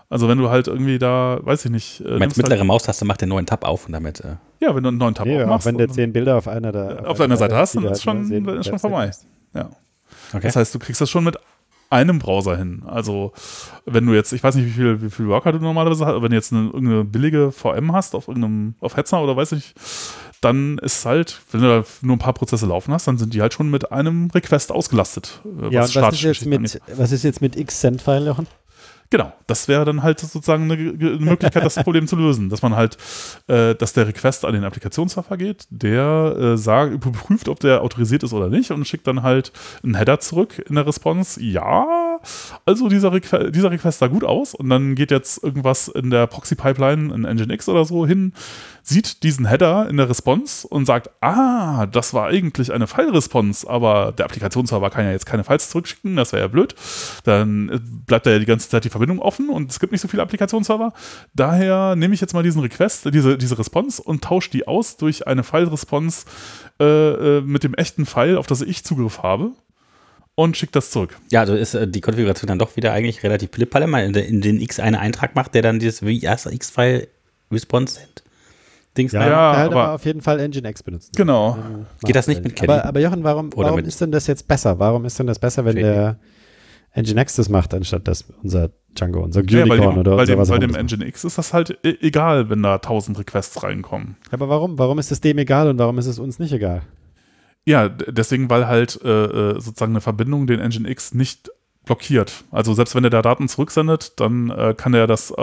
Also 0.10 0.28
wenn 0.28 0.38
du 0.38 0.50
halt 0.50 0.68
irgendwie 0.68 1.00
da, 1.00 1.40
weiß 1.42 1.66
ich 1.66 1.72
nicht, 1.72 2.00
äh, 2.02 2.04
Du 2.04 2.10
meinst 2.12 2.20
nimmst 2.22 2.38
mittlere 2.38 2.60
halt, 2.60 2.68
Maustaste 2.68 3.06
macht 3.06 3.22
den 3.22 3.30
neuen 3.30 3.46
Tab 3.46 3.66
auf 3.66 3.86
und 3.88 3.94
damit. 3.94 4.20
Äh, 4.22 4.36
ja, 4.60 4.76
wenn 4.76 4.84
du 4.84 4.90
einen 4.90 4.98
neuen 4.98 5.16
Tab 5.16 5.26
Nee, 5.26 5.38
auch 5.40 5.44
aufmachst 5.44 5.66
wenn 5.68 5.78
du 5.78 5.88
zehn 5.88 6.14
Bilder 6.14 6.38
auf 6.38 6.48
einer 6.48 6.72
der 6.72 7.10
Auf 7.10 7.18
deiner 7.18 7.38
Seite 7.38 7.56
hast, 7.56 7.76
dann 7.76 7.84
ist 7.86 7.90
halt 7.90 8.02
schon- 8.02 8.26
sehen 8.26 8.48
ist 8.48 8.68
schon 8.68 8.80
vorbei. 8.80 9.08
hast. 9.08 9.26
ja. 9.54 9.70
okay. 10.34 10.42
Das 10.44 10.56
heißt, 10.56 10.74
du 10.76 10.80
kriegst 10.80 11.02
das 11.02 11.10
schon 11.10 11.24
mit 11.24 11.38
einem 11.90 12.20
Browser 12.20 12.58
hin. 12.58 12.84
Also 12.86 13.32
wenn 13.86 14.06
du 14.06 14.14
jetzt, 14.14 14.32
ich 14.34 14.44
weiß 14.44 14.56
nicht, 14.56 14.66
wie 14.66 14.72
viel, 14.72 15.02
wie 15.02 15.10
viel 15.10 15.28
Worker 15.28 15.52
du 15.52 15.60
normalerweise 15.60 16.06
hast, 16.06 16.12
aber 16.14 16.24
wenn 16.24 16.32
du 16.32 16.36
jetzt 16.36 16.52
eine, 16.54 16.66
irgendeine 16.68 17.04
billige 17.06 17.52
VM 17.52 17.92
hast 17.94 18.16
auf 18.16 18.28
irgendeinem, 18.28 18.76
auf 18.82 18.98
Hetzner 18.98 19.22
oder 19.22 19.36
weiß 19.38 19.52
ich, 19.54 19.74
dann 20.42 20.78
ist 20.80 21.06
halt, 21.06 21.42
wenn 21.52 21.62
du 21.62 21.68
da 21.68 21.84
nur 22.02 22.16
ein 22.16 22.20
paar 22.20 22.34
Prozesse 22.34 22.66
laufen 22.68 22.94
hast, 22.94 23.08
dann 23.08 23.18
sind 23.18 23.34
die 23.34 23.42
halt 23.42 23.54
schon 23.54 23.70
mit 23.72 23.92
einem 23.92 24.30
Request 24.34 24.72
ausgelastet. 24.72 25.42
äh, 25.46 25.74
Ja, 25.74 25.84
und 25.84 25.96
was 25.96 26.16
ist, 26.16 26.22
jetzt 26.22 26.46
mit, 26.46 26.82
was 26.96 27.12
ist 27.12 27.24
jetzt 27.24 27.42
mit 27.42 27.56
X-Send-File, 27.56 28.26
Jochen? 28.28 28.48
Genau, 29.12 29.32
das 29.48 29.68
wäre 29.68 29.86
dann 29.86 30.02
halt 30.04 30.20
sozusagen 30.20 30.64
eine, 30.64 30.74
eine 30.74 31.18
Möglichkeit, 31.20 31.64
das 31.64 31.76
Problem 31.76 32.08
zu 32.08 32.16
lösen, 32.16 32.50
dass 32.50 32.62
man 32.62 32.76
halt, 32.76 32.98
äh, 33.48 33.76
dass 33.76 33.94
der 33.94 34.08
Request 34.08 34.46
an 34.46 34.54
den 34.54 34.64
Applikationsserver 34.64 35.38
geht, 35.38 35.68
der 35.70 36.36
äh, 36.38 36.58
sagt, 36.58 36.94
überprüft, 36.94 37.48
ob 37.48 37.60
der 37.60 37.82
autorisiert 37.82 38.24
ist 38.24 38.34
oder 38.34 38.50
nicht 38.50 38.72
und 38.72 38.86
schickt 38.86 39.06
dann 39.08 39.22
halt 39.22 39.52
einen 39.84 39.96
Header 39.96 40.20
zurück 40.20 40.64
in 40.68 40.76
der 40.76 40.88
Response. 40.88 41.42
Ja, 41.42 41.86
also 42.66 42.90
dieser, 42.90 43.12
Requ 43.14 43.52
dieser 43.52 43.72
Request 43.72 44.00
sah 44.00 44.08
gut 44.08 44.24
aus 44.24 44.54
und 44.54 44.70
dann 44.70 44.96
geht 44.96 45.12
jetzt 45.12 45.44
irgendwas 45.44 45.88
in 45.88 46.10
der 46.10 46.28
Proxy-Pipeline 46.28 47.14
in 47.14 47.22
Nginx 47.22 47.70
oder 47.70 47.86
so 47.86 48.06
hin, 48.06 48.34
sieht 48.84 49.24
diesen 49.24 49.46
Header 49.46 49.90
in 49.90 49.98
der 49.98 50.10
Response 50.10 50.68
und 50.68 50.86
sagt, 50.86 51.10
ah, 51.22 51.88
das 51.88 52.14
war 52.14 52.28
eigentlich 52.28 52.72
eine 52.72 52.88
File-Response, 52.88 53.68
aber 53.70 54.12
der 54.12 54.26
Applikationsserver 54.26 54.90
kann 54.92 55.06
ja 55.06 55.12
jetzt 55.12 55.26
keine 55.26 55.44
Files 55.44 55.70
zurückschicken, 55.70 56.16
das 56.16 56.34
wäre 56.34 56.44
ja 56.44 56.48
blöd. 56.48 56.76
Dann 57.24 57.70
äh, 57.70 57.80
bleibt 57.82 58.26
da 58.26 58.32
ja 58.32 58.40
die 58.40 58.46
ganze 58.46 58.70
Zeit 58.70 58.86
die 58.86 58.90
Verbindung 58.90 59.20
offen 59.20 59.50
und 59.50 59.72
es 59.72 59.80
gibt 59.80 59.92
nicht 59.92 60.02
so 60.02 60.08
viele 60.08 60.22
Applikationsserver. 60.22 60.94
Daher 61.34 61.96
nehme 61.96 62.14
ich 62.14 62.22
jetzt 62.22 62.34
mal 62.34 62.44
diesen 62.44 62.62
Request, 62.62 63.14
diese, 63.14 63.38
diese 63.38 63.58
Response 63.58 64.02
und 64.02 64.24
tausche 64.24 64.52
die 64.52 64.68
aus 64.68 64.98
durch 64.98 65.28
eine 65.28 65.44
File-Response 65.44 66.26
äh, 66.80 67.38
äh, 67.38 67.42
mit 67.42 67.64
dem 67.64 67.74
echten 67.74 68.06
File, 68.06 68.38
auf 68.38 68.48
das 68.48 68.62
ich 68.62 68.84
Zugriff 68.84 69.24
habe 69.24 69.52
und 70.36 70.58
schicke 70.58 70.74
das 70.74 70.92
zurück. 70.92 71.18
ja, 71.32 71.40
also 71.42 71.56
ist 71.56 71.74
äh, 71.74 71.88
die 71.88 72.02
Konfiguration 72.02 72.48
dann 72.48 72.60
doch 72.60 72.76
wieder 72.76 72.92
eigentlich 72.92 73.24
relativ 73.24 73.50
weil 73.58 73.88
man 73.88 74.14
in, 74.14 74.42
den- 74.42 74.62
X 74.62 74.80
einen 74.80 74.96
Eintrag 74.98 75.36
macht, 75.36 75.54
der 75.56 75.62
dann 75.62 75.80
dieses 75.80 76.06
wie 76.06 76.22
erster 76.22 76.52
X-File 76.52 77.08
Response 77.52 77.96
Set 77.96 78.24
Dings 78.98 79.12
Ja, 79.12 79.28
Ja, 79.28 79.58
halt 79.58 79.72
aber- 79.72 79.84
aber 79.84 79.94
auf 79.96 80.06
jeden 80.06 80.22
Fall 80.22 80.38
Nginx 80.48 80.84
benutzen. 80.84 81.12
Genau. 81.16 81.56
Ähm, 81.58 81.86
Geht 82.06 82.16
das 82.16 82.28
nicht 82.28 82.44
mit 82.44 82.56
Kali? 82.56 82.72
Aber, 82.72 82.86
aber 82.86 83.00
Jochen, 83.02 83.24
warum, 83.24 83.50
warum 83.56 83.80
ist 83.80 84.00
denn 84.02 84.12
das 84.12 84.28
jetzt 84.28 84.48
besser? 84.48 84.80
Warum 84.80 85.04
ist 85.06 85.20
denn 85.20 85.28
das 85.28 85.38
besser, 85.40 85.66
wenn 85.66 85.74
Shady. 85.74 85.84
der 85.84 86.18
Nginx 86.96 87.36
das 87.36 87.50
macht, 87.50 87.74
anstatt 87.74 88.08
dass 88.08 88.24
unser 88.42 88.70
Django, 88.98 89.22
unser 89.22 89.42
Ja, 89.44 89.68
weil 89.68 89.72
Unicorn 89.80 89.96
dem, 89.96 90.00
oder 90.00 90.16
weil 90.18 90.26
dem, 90.26 90.40
was 90.40 90.48
bei 90.50 90.56
immer 90.56 90.68
dem? 90.74 90.86
Nginx 91.00 91.26
ist 91.26 91.38
das 91.38 91.54
halt 91.54 91.78
e- 91.84 91.98
egal, 92.00 92.50
wenn 92.50 92.64
da 92.64 92.76
1000 92.76 93.20
Requests 93.20 93.62
reinkommen. 93.64 94.16
Aber 94.32 94.48
warum? 94.48 94.78
Warum 94.80 94.98
ist 95.00 95.12
es 95.12 95.20
dem 95.20 95.38
egal 95.40 95.68
und 95.70 95.78
warum 95.78 95.98
ist 95.98 96.06
es 96.06 96.18
uns 96.20 96.40
nicht 96.40 96.54
egal? 96.54 96.82
Ja, 97.66 97.90
deswegen, 97.90 98.50
weil 98.50 98.68
halt 98.68 99.00
äh, 99.04 99.10
äh, 99.10 99.54
sozusagen 99.60 99.94
eine 99.94 100.02
Verbindung 100.02 100.46
den 100.48 100.60
Nginx 100.60 101.14
nicht 101.14 101.50
blockiert. 101.86 102.44
Also 102.52 102.74
selbst 102.74 102.96
wenn 102.96 103.04
er 103.04 103.10
da 103.12 103.22
Daten 103.22 103.48
zurücksendet, 103.48 104.20
dann 104.20 104.50
äh, 104.50 104.74
kann 104.76 104.94
er 104.94 105.06
das 105.08 105.32
äh, 105.32 105.34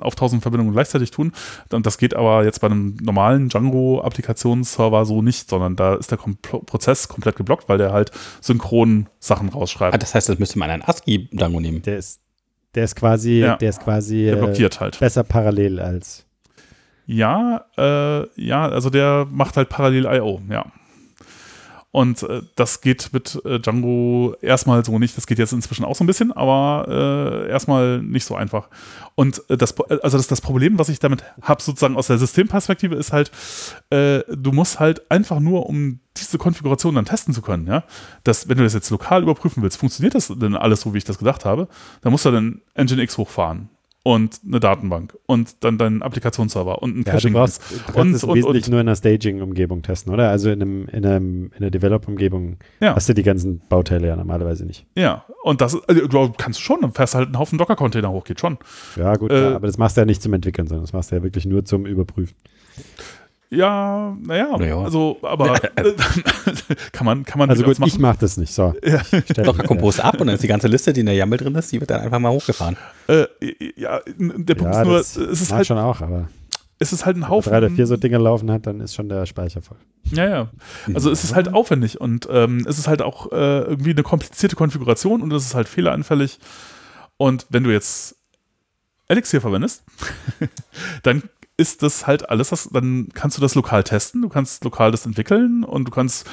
auf 0.00 0.12
1000 0.14 0.40
Verbindungen 0.42 0.72
gleichzeitig 0.72 1.10
tun. 1.10 1.32
Und 1.72 1.84
das 1.86 1.98
geht 1.98 2.14
aber 2.14 2.44
jetzt 2.44 2.60
bei 2.60 2.66
einem 2.68 2.96
normalen 3.02 3.48
Django-Applikationsserver 3.48 5.04
so 5.04 5.22
nicht, 5.22 5.48
sondern 5.50 5.76
da 5.76 5.94
ist 5.94 6.10
der 6.10 6.18
Kom 6.18 6.36
Prozess 6.36 7.08
komplett 7.08 7.36
geblockt, 7.36 7.68
weil 7.68 7.78
der 7.78 7.92
halt 7.92 8.10
synchron 8.40 9.08
Sachen 9.18 9.48
rausschreibt. 9.48 9.94
Ah, 9.94 9.98
das 9.98 10.14
heißt, 10.14 10.28
das 10.28 10.38
müsste 10.38 10.58
man 10.58 10.70
einen 10.70 10.82
ASCII-Dango 10.82 11.60
nehmen. 11.60 11.82
Der 11.82 11.98
ist, 11.98 12.20
der 12.74 12.84
ist 12.84 12.96
quasi, 12.96 13.40
Ja. 13.40 13.56
der 13.56 13.70
ist 13.70 13.82
quasi 13.82 14.24
der 14.24 14.34
äh, 14.34 14.36
blockiert 14.36 14.80
halt. 14.80 14.98
besser 15.00 15.24
parallel 15.24 15.80
als. 15.80 16.24
Ja, 17.06 17.64
äh, 17.76 18.26
ja, 18.40 18.68
also 18.68 18.90
der 18.90 19.26
macht 19.30 19.56
halt 19.56 19.68
parallel 19.68 20.04
I.O., 20.06 20.40
ja. 20.48 20.66
Und 21.92 22.22
äh, 22.22 22.42
das 22.54 22.80
geht 22.80 23.12
mit 23.12 23.40
äh, 23.44 23.58
Django 23.58 24.36
erstmal 24.40 24.84
so 24.84 24.98
nicht. 24.98 25.16
Das 25.16 25.26
geht 25.26 25.40
jetzt 25.40 25.52
inzwischen 25.52 25.84
auch 25.84 25.96
so 25.96 26.04
ein 26.04 26.06
bisschen, 26.06 26.30
aber 26.32 26.86
äh, 26.88 27.50
erstmal 27.50 28.00
nicht 28.00 28.24
so 28.24 28.36
einfach. 28.36 28.68
Und 29.16 29.42
äh, 29.50 29.56
das, 29.56 29.74
also 29.80 30.16
das, 30.16 30.28
das 30.28 30.40
Problem, 30.40 30.78
was 30.78 30.88
ich 30.88 31.00
damit 31.00 31.24
habe, 31.42 31.60
sozusagen 31.60 31.96
aus 31.96 32.06
der 32.06 32.18
Systemperspektive, 32.18 32.94
ist 32.94 33.12
halt, 33.12 33.32
äh, 33.90 34.20
du 34.28 34.52
musst 34.52 34.78
halt 34.78 35.10
einfach 35.10 35.40
nur, 35.40 35.66
um 35.66 35.98
diese 36.16 36.38
Konfiguration 36.38 36.94
dann 36.94 37.06
testen 37.06 37.34
zu 37.34 37.42
können, 37.42 37.66
ja, 37.66 37.82
dass, 38.22 38.48
wenn 38.48 38.58
du 38.58 38.64
das 38.64 38.74
jetzt 38.74 38.90
lokal 38.90 39.22
überprüfen 39.22 39.62
willst, 39.62 39.78
funktioniert 39.78 40.14
das 40.14 40.28
denn 40.28 40.54
alles 40.54 40.82
so, 40.82 40.94
wie 40.94 40.98
ich 40.98 41.04
das 41.04 41.18
gedacht 41.18 41.44
habe, 41.44 41.66
dann 42.02 42.12
musst 42.12 42.24
du 42.24 42.30
dann 42.30 42.62
Nginx 42.76 43.18
hochfahren 43.18 43.68
und 44.02 44.40
eine 44.46 44.60
Datenbank 44.60 45.14
und 45.26 45.62
dann 45.62 45.76
deinen 45.76 46.00
Applikationsserver 46.02 46.80
und 46.82 46.92
ein 46.96 46.98
Ja, 47.00 47.04
du 47.04 47.10
Caching. 47.10 47.32
brauchst, 47.34 47.60
du 47.70 47.76
brauchst 47.84 47.96
Und- 47.98 48.14
es 48.14 48.24
und- 48.24 48.34
wesentlich 48.34 48.64
und- 48.64 48.70
nur 48.70 48.80
in 48.80 48.88
einer 48.88 48.96
Staging-Umgebung 48.96 49.82
testen, 49.82 50.12
oder? 50.12 50.30
Also 50.30 50.50
in, 50.50 50.62
einem, 50.62 50.88
in, 50.88 51.04
einem, 51.04 51.44
in 51.52 51.56
einer 51.58 51.70
Develop-Umgebung 51.70 52.56
Ja. 52.80 52.94
hast 52.94 53.08
du 53.10 53.14
die 53.14 53.22
ganzen 53.22 53.60
Bauteile 53.68 54.06
ja 54.08 54.16
normalerweise 54.16 54.64
nicht. 54.64 54.86
Ja, 54.96 55.26
und 55.42 55.60
das 55.60 55.76
also, 55.86 56.06
du 56.06 56.32
kannst 56.38 56.62
schon, 56.62 56.80
dann 56.80 56.92
fährst 56.92 57.14
halt 57.14 57.26
einen 57.26 57.38
Haufen 57.38 57.58
Docker-Container 57.58 58.10
hoch, 58.10 58.24
geht 58.24 58.40
schon. 58.40 58.56
Ja, 58.96 59.14
gut, 59.16 59.30
Äh, 59.32 59.38
klar, 59.38 59.54
aber 59.56 59.66
das 59.66 59.76
machst 59.76 59.96
du 59.98 60.00
ja 60.00 60.04
nicht 60.06 60.22
zum 60.22 60.32
Entwickeln, 60.32 60.66
sondern 60.66 60.84
das 60.84 60.92
machst 60.94 61.10
du 61.12 61.16
ja 61.16 61.22
wirklich 61.22 61.44
nur 61.44 61.64
zum 61.66 61.84
Überprüfen. 61.84 62.34
Ja, 63.52 64.16
naja, 64.22 64.56
Naja. 64.56 64.78
also, 64.80 65.18
aber 65.22 65.56
äh, 65.76 65.92
kann 66.92 67.04
man, 67.04 67.24
kann 67.24 67.38
man 67.40 67.50
Also 67.50 67.64
gut, 67.64 67.78
ich 67.84 67.98
mach 67.98 68.14
das 68.16 68.36
nicht. 68.36 68.54
So. 68.54 68.74
Ja. 68.84 69.02
Stell- 69.04 69.44
Docker 69.44 69.64
Compose 69.64 70.04
ab 70.04 70.20
und 70.20 70.28
dann 70.28 70.34
ist 70.36 70.42
die 70.44 70.48
ganze 70.48 70.68
Liste, 70.68 70.92
die 70.92 71.00
in 71.00 71.06
der 71.06 71.16
YAML 71.16 71.36
drin 71.36 71.54
ist, 71.56 71.72
die 71.72 71.80
wird 71.80 71.90
dann 71.90 72.00
einfach 72.00 72.20
mal 72.20 72.30
hochgefahren. 72.30 72.76
Äh, 73.08 73.24
ja, 73.76 74.00
der 74.06 74.54
Punkt 74.54 74.72
Ja, 74.74 74.82
ist 74.82 74.86
nur, 74.86 74.98
das 74.98 75.16
es 75.16 75.40
ist 75.42 75.52
halt, 75.52 75.66
schon 75.66 75.78
auch, 75.78 76.00
aber 76.00 76.28
es 76.78 76.92
ist 76.92 77.04
halt 77.04 77.16
ein 77.16 77.22
wenn 77.22 77.28
Haufen. 77.28 77.50
drei 77.50 77.58
oder 77.58 77.70
vier 77.70 77.86
so 77.88 77.96
Dinge 77.96 78.18
laufen 78.18 78.50
hat, 78.52 78.66
dann 78.68 78.80
ist 78.80 78.94
schon 78.94 79.08
der 79.08 79.26
Speicher 79.26 79.62
voll. 79.62 79.78
Ja, 80.04 80.28
ja. 80.28 80.50
Also 80.94 81.10
es 81.10 81.24
ist 81.24 81.34
halt 81.34 81.52
aufwendig 81.52 82.00
und 82.00 82.28
ähm, 82.30 82.64
es 82.68 82.78
ist 82.78 82.86
halt 82.86 83.02
auch 83.02 83.32
äh, 83.32 83.60
irgendwie 83.62 83.90
eine 83.90 84.02
komplizierte 84.04 84.54
Konfiguration 84.54 85.22
und 85.22 85.32
es 85.32 85.44
ist 85.44 85.54
halt 85.56 85.68
fehleranfällig. 85.68 86.38
Und 87.16 87.46
wenn 87.50 87.64
du 87.64 87.70
jetzt 87.70 88.14
Elixir 89.08 89.40
verwendest, 89.40 89.82
dann 91.02 91.24
ist 91.60 91.82
das 91.82 92.06
halt 92.06 92.30
alles, 92.30 92.48
das, 92.48 92.70
dann 92.72 93.10
kannst 93.12 93.36
du 93.36 93.42
das 93.42 93.54
lokal 93.54 93.84
testen, 93.84 94.22
du 94.22 94.30
kannst 94.30 94.64
lokal 94.64 94.90
das 94.90 95.04
entwickeln 95.04 95.62
und 95.62 95.84
du 95.84 95.90
kannst, 95.90 96.26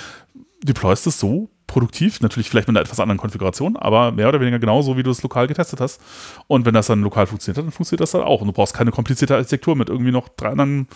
deployst 0.63 1.05
es 1.05 1.19
so 1.19 1.49
produktiv, 1.67 2.21
natürlich 2.21 2.49
vielleicht 2.49 2.69
mit 2.69 2.77
einer 2.77 2.85
etwas 2.85 3.01
anderen 3.01 3.19
Konfiguration, 3.19 3.75
aber 3.75 4.13
mehr 4.13 4.29
oder 4.29 4.39
weniger 4.39 4.57
genauso, 4.57 4.95
wie 4.95 5.03
du 5.03 5.11
es 5.11 5.21
lokal 5.21 5.47
getestet 5.47 5.81
hast. 5.81 5.99
Und 6.47 6.65
wenn 6.65 6.73
das 6.73 6.87
dann 6.87 7.01
lokal 7.01 7.27
funktioniert 7.27 7.57
dann 7.57 7.73
funktioniert 7.73 7.99
das 7.99 8.11
dann 8.11 8.21
auch. 8.21 8.39
Und 8.39 8.47
du 8.47 8.53
brauchst 8.53 8.73
keine 8.73 8.91
komplizierte 8.91 9.35
Architektur 9.35 9.75
mit 9.75 9.89
irgendwie 9.89 10.13
noch 10.13 10.29
drei 10.29 10.51
anderen 10.51 10.87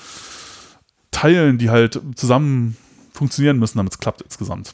Teilen, 1.12 1.58
die 1.58 1.70
halt 1.70 2.00
zusammen 2.16 2.78
funktionieren 3.12 3.60
müssen, 3.60 3.80
damit 3.80 3.92
es 3.92 4.00
klappt 4.00 4.22
insgesamt. 4.22 4.74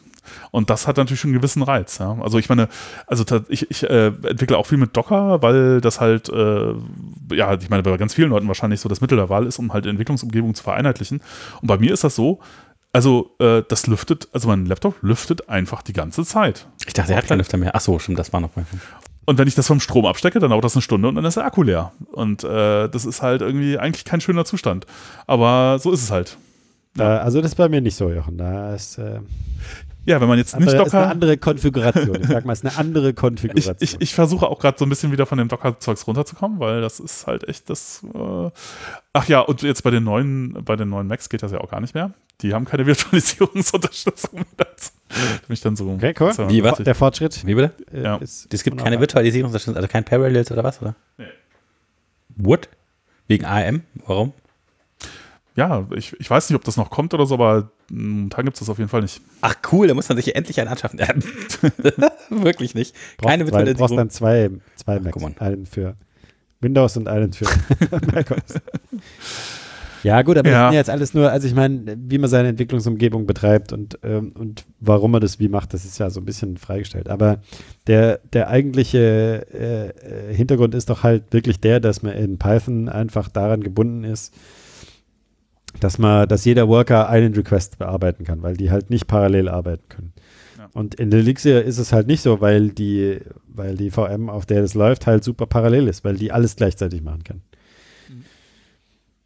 Und 0.52 0.70
das 0.70 0.88
hat 0.88 0.98
natürlich 0.98 1.20
schon 1.20 1.30
einen 1.30 1.40
gewissen 1.40 1.64
Reiz. 1.64 1.98
Ja? 1.98 2.18
Also 2.22 2.38
ich 2.38 2.50
meine, 2.50 2.68
also 3.06 3.24
ich, 3.50 3.70
ich 3.70 3.84
äh, 3.84 4.08
entwickle 4.08 4.58
auch 4.58 4.66
viel 4.66 4.78
mit 4.78 4.96
Docker, 4.96 5.42
weil 5.42 5.82
das 5.82 6.00
halt, 6.00 6.30
äh, 6.30 6.74
ja, 7.32 7.54
ich 7.54 7.70
meine, 7.70 7.84
bei 7.84 7.98
ganz 7.98 8.14
vielen 8.14 8.30
Leuten 8.30 8.48
wahrscheinlich 8.48 8.80
so 8.80 8.90
das 8.90 9.02
Mittel 9.02 9.18
der 9.18 9.30
Wahl 9.30 9.46
ist, 9.46 9.60
um 9.60 9.74
halt 9.74 9.86
Entwicklungsumgebungen 9.86 10.56
zu 10.56 10.64
vereinheitlichen. 10.64 11.22
Und 11.62 11.68
bei 11.68 11.78
mir 11.78 11.94
ist 11.94 12.04
das 12.04 12.16
so, 12.16 12.40
also 12.94 13.36
äh, 13.40 13.64
das 13.68 13.88
lüftet, 13.88 14.28
also 14.34 14.48
mein 14.48 14.66
Laptop 14.66 14.96
lüftet 15.02 15.50
einfach 15.50 15.82
die 15.82 15.94
ganze 15.94 16.26
Zeit. 16.26 16.68
Ich 16.86 16.94
dachte, 16.94 17.12
er 17.12 17.20
hat 17.20 17.28
keinen 17.28 17.40
Lüfter 17.40 17.58
mehr. 17.58 17.76
Ach 17.76 17.82
so, 17.82 18.00
stimmt, 18.00 18.18
das 18.18 18.34
war 18.34 18.40
noch 18.40 18.56
mal. 18.56 18.66
Und 19.26 19.38
wenn 19.38 19.48
ich 19.48 19.56
das 19.56 19.68
vom 19.68 19.82
Strom 19.82 20.06
abstecke, 20.06 20.40
dann 20.40 20.52
dauert 20.52 20.64
das 20.64 20.76
eine 20.76 20.82
Stunde 20.82 21.10
und 21.10 21.16
dann 21.16 21.26
ist 21.26 21.36
der 21.36 21.46
Akku 21.46 21.62
leer. 21.62 21.92
Und 22.14 22.46
äh, 22.46 22.88
das 22.88 23.06
ist 23.06 23.22
halt 23.22 23.42
irgendwie 23.42 23.78
eigentlich 23.78 24.06
kein 24.06 24.22
schöner 24.22 24.46
Zustand. 24.46 24.86
Aber 25.28 25.80
so 25.80 25.92
ist 25.92 26.02
es 26.02 26.12
halt. 26.12 26.38
Äh, 26.98 27.04
also 27.04 27.42
das 27.42 27.52
ist 27.52 27.56
bei 27.56 27.68
mir 27.68 27.82
nicht 27.82 27.98
so, 27.98 28.10
Jochen. 28.10 28.38
Da 28.38 28.74
ist, 28.74 28.98
äh, 28.98 29.20
Ja, 30.08 30.22
wenn 30.22 30.28
man 30.30 30.38
jetzt 30.38 30.58
nicht 30.58 30.68
andere, 30.70 30.86
ist 30.88 30.94
eine 30.94 31.02
Docker. 31.04 31.12
andere 31.12 31.38
Konfiguration. 31.38 32.22
Ich 32.22 32.28
sag 32.28 32.46
mal, 32.46 32.54
es 32.54 32.60
ist 32.64 32.66
eine 32.66 32.78
andere 32.78 33.10
Ich, 33.10 33.16
Konfiguration. 33.16 33.76
ich, 33.82 33.98
ich 34.00 34.16
versuche 34.16 34.48
auch 34.48 34.58
gerade 34.60 34.78
so 34.80 34.86
ein 34.86 34.90
bisschen 34.90 35.12
wieder 35.12 35.26
von 35.26 35.38
dem 35.38 35.50
Docker-Zeugs 35.50 36.08
runterzukommen, 36.08 36.60
weil 36.60 36.80
das 36.82 37.00
ist 37.02 37.28
halt 37.28 37.48
echt 37.50 37.70
das. 37.70 38.06
Äh 38.16 38.50
Ach 39.14 39.28
ja, 39.28 39.42
und 39.42 39.64
jetzt 39.64 39.84
bei 39.84 39.92
den 39.92 40.04
neuen, 40.06 40.64
bei 40.64 40.76
den 40.78 40.90
neuen 40.90 41.08
Macs 41.08 41.28
geht 41.28 41.44
das 41.44 41.52
ja 41.52 41.60
auch 41.60 41.70
gar 41.70 41.82
nicht 41.82 41.94
mehr. 41.94 42.12
Die 42.42 42.54
haben 42.54 42.64
keine 42.66 42.86
Virtualisierungsunterstützung. 42.88 44.42
Das 44.56 44.94
mich 45.50 45.62
dann 45.62 45.76
so. 45.76 45.90
Okay, 45.90 46.14
cool. 46.20 46.32
so- 46.34 46.48
Wie, 46.50 46.64
was? 46.64 46.78
der 46.78 46.96
Fortschritt. 46.96 47.46
Wie 47.46 47.56
bitte? 47.56 47.72
äh, 47.94 48.04
Ja. 48.04 48.16
ist 48.18 48.54
Es 48.54 48.64
gibt 48.64 48.78
keine 48.78 49.00
Virtualisierung, 49.00 49.52
also 49.54 49.88
kein 49.88 50.06
Parallels 50.06 50.52
oder 50.52 50.64
was, 50.64 50.82
oder? 50.82 50.96
Wood? 52.36 52.70
Wegen 53.28 53.46
AM? 53.46 53.82
Warum? 54.06 54.34
Ja, 55.58 55.88
ich, 55.96 56.16
ich 56.20 56.30
weiß 56.30 56.50
nicht, 56.50 56.56
ob 56.56 56.64
das 56.64 56.78
noch 56.78 56.92
kommt 56.92 57.16
oder 57.16 57.26
so, 57.26 57.34
aber 57.34 57.72
momentan 57.92 58.46
gibt 58.46 58.56
es 58.58 58.60
das 58.60 58.70
auf 58.70 58.78
jeden 58.78 58.90
Fall 58.92 59.02
nicht. 59.02 59.20
Ach 59.42 59.56
cool, 59.72 59.88
da 59.88 59.96
muss 59.96 60.08
man 60.08 60.16
sich 60.16 60.36
endlich 60.36 60.60
einen 60.60 60.70
anschaffen. 60.70 61.00
Wirklich 62.30 62.76
nicht. 62.76 62.96
Keine 63.20 63.44
Brauchst, 63.44 63.54
weil, 63.56 63.66
du 63.66 63.74
brauchst 63.74 63.98
dann 63.98 64.12
zwei, 64.12 64.52
zwei 64.76 64.98
Ach, 64.98 65.02
Macs. 65.04 65.42
Einen 65.42 65.66
für 65.66 65.96
Windows 66.62 66.96
und 66.98 67.08
einen 67.08 67.34
für 67.34 67.46
macOS. 68.14 68.54
Ja, 70.04 70.22
gut, 70.22 70.38
aber 70.38 70.48
Ja. 70.48 70.54
das 70.54 70.66
sind 70.68 70.74
ja 70.74 70.80
jetzt 70.80 70.90
alles 70.92 71.14
nur, 71.16 71.32
also 71.32 71.48
ich 71.48 71.56
meine, 71.56 71.98
wie 72.08 72.20
man 72.20 72.30
seine 72.30 72.50
Entwicklungsumgebung 72.50 73.26
betreibt 73.26 73.74
und, 73.74 73.98
ähm, 74.04 74.34
und 74.38 74.64
warum 74.80 75.10
man 75.12 75.22
das 75.22 75.40
wie 75.40 75.50
macht, 75.50 75.74
das 75.74 75.86
ist 75.86 75.98
ja 75.98 76.12
so 76.12 76.22
ein 76.22 76.26
bisschen 76.26 76.58
freigestellt. 76.58 77.10
Aber 77.10 77.40
der, 77.88 78.20
der 78.32 78.50
eigentliche 78.50 79.48
äh, 79.52 79.88
äh, 79.88 80.36
Hintergrund 80.36 80.76
ist 80.76 80.92
doch 80.92 81.02
halt 81.02 81.34
wirklich 81.34 81.60
der, 81.60 81.80
dass 81.80 82.04
man 82.04 82.14
in 82.14 82.38
Python 82.38 82.90
einfach 82.90 83.28
daran 83.28 83.64
gebunden 83.64 84.04
ist, 84.04 84.36
dass 85.80 85.98
man, 85.98 86.28
dass 86.28 86.46
jeder 86.46 86.68
Worker 86.68 87.10
einen 87.10 87.34
Request 87.34 87.80
bearbeiten 87.80 88.24
kann, 88.24 88.44
weil 88.44 88.58
die 88.58 88.72
halt 88.72 88.90
nicht 88.90 89.08
parallel 89.08 89.50
arbeiten 89.50 89.88
können. 89.90 90.14
Ja. 90.58 90.70
Und 90.74 90.96
in 90.96 91.12
Elixir 91.12 91.64
ist 91.64 91.78
es 91.78 91.94
halt 91.94 92.08
nicht 92.08 92.22
so, 92.22 92.42
weil 92.42 92.70
die, 92.70 93.20
weil 93.48 93.78
die 93.78 93.92
VM, 93.92 94.30
auf 94.30 94.46
der 94.46 94.62
das 94.62 94.74
läuft, 94.74 95.08
halt 95.08 95.24
super 95.24 95.46
parallel 95.46 95.88
ist, 95.88 96.04
weil 96.04 96.16
die 96.16 96.32
alles 96.32 96.56
gleichzeitig 96.56 97.04
machen 97.04 97.24
kann. 97.24 97.42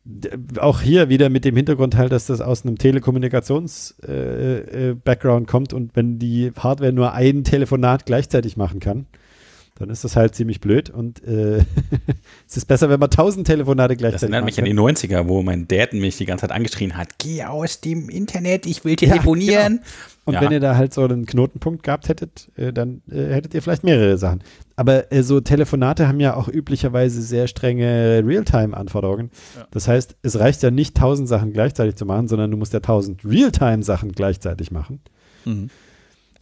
D- 0.03 0.31
Auch 0.59 0.81
hier 0.81 1.09
wieder 1.09 1.29
mit 1.29 1.45
dem 1.45 1.55
Hintergrund 1.55 1.95
halt, 1.95 2.11
dass 2.11 2.25
das 2.25 2.41
aus 2.41 2.65
einem 2.65 2.77
Telekommunikations-Background 2.77 5.43
äh, 5.43 5.47
äh, 5.47 5.51
kommt 5.51 5.73
und 5.73 5.95
wenn 5.95 6.17
die 6.17 6.51
Hardware 6.57 6.91
nur 6.91 7.13
ein 7.13 7.43
Telefonat 7.43 8.07
gleichzeitig 8.07 8.57
machen 8.57 8.79
kann, 8.79 9.05
dann 9.81 9.89
ist 9.89 10.03
das 10.03 10.15
halt 10.15 10.35
ziemlich 10.35 10.61
blöd 10.61 10.89
und 10.89 11.23
äh, 11.23 11.57
es 12.47 12.57
ist 12.57 12.65
besser, 12.65 12.89
wenn 12.89 12.99
man 12.99 13.09
tausend 13.09 13.47
Telefonate 13.47 13.95
Das 13.95 13.99
gleichzeitig 13.99 14.23
erinnert 14.33 14.45
mich 14.45 14.59
an 14.59 14.65
die 14.65 14.73
90er, 14.73 15.27
wo 15.27 15.41
mein 15.41 15.67
Dad 15.67 15.93
mich 15.93 16.17
die 16.17 16.25
ganze 16.25 16.43
Zeit 16.43 16.51
angeschrien 16.55 16.95
hat: 16.95 17.09
Geh 17.17 17.43
aus 17.43 17.81
dem 17.81 18.09
Internet, 18.09 18.65
ich 18.65 18.85
will 18.85 18.91
Ja, 18.99 19.09
telefonieren. 19.09 19.81
Und 20.23 20.35
Ja. 20.35 20.41
wenn 20.41 20.51
ihr 20.51 20.59
da 20.59 20.75
halt 20.75 20.93
so 20.93 21.03
einen 21.03 21.25
Knotenpunkt 21.25 21.81
gehabt 21.83 22.07
hättet, 22.07 22.49
äh, 22.55 22.71
dann 22.71 23.01
äh, 23.11 23.33
hättet 23.33 23.55
ihr 23.55 23.61
vielleicht 23.63 23.83
mehrere 23.83 24.17
Sachen. 24.19 24.43
Aber 24.75 25.11
äh, 25.11 25.23
so 25.23 25.41
Telefonate 25.41 26.07
haben 26.07 26.19
ja 26.19 26.35
auch 26.35 26.47
üblicherweise 26.47 27.21
sehr 27.23 27.47
strenge 27.47 28.21
Realtime-Anforderungen. 28.25 29.31
Ja. 29.57 29.67
Das 29.71 29.87
heißt, 29.87 30.15
es 30.21 30.39
reicht 30.39 30.61
ja 30.61 30.69
nicht, 30.69 30.95
tausend 30.95 31.27
Sachen 31.27 31.53
gleichzeitig 31.53 31.95
zu 31.95 32.05
machen, 32.05 32.27
sondern 32.27 32.51
du 32.51 32.57
musst 32.57 32.71
ja 32.73 32.79
tausend 32.81 33.25
Realtime-Sachen 33.25 34.11
gleichzeitig 34.11 34.71
machen. 34.71 34.99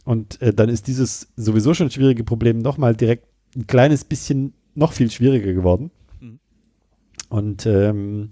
Und 0.04 0.40
äh, 0.42 0.52
dann 0.52 0.68
ist 0.68 0.86
dieses 0.86 1.28
sowieso 1.36 1.72
schon 1.74 1.90
schwierige 1.90 2.24
Problem 2.24 2.58
nochmal 2.58 2.94
direkt 2.94 3.26
ein 3.56 3.66
kleines 3.66 4.04
bisschen 4.04 4.54
noch 4.74 4.92
viel 4.92 5.10
schwieriger 5.10 5.52
geworden. 5.52 5.90
Mhm. 6.20 6.38
Und 7.28 7.66
ähm, 7.66 8.28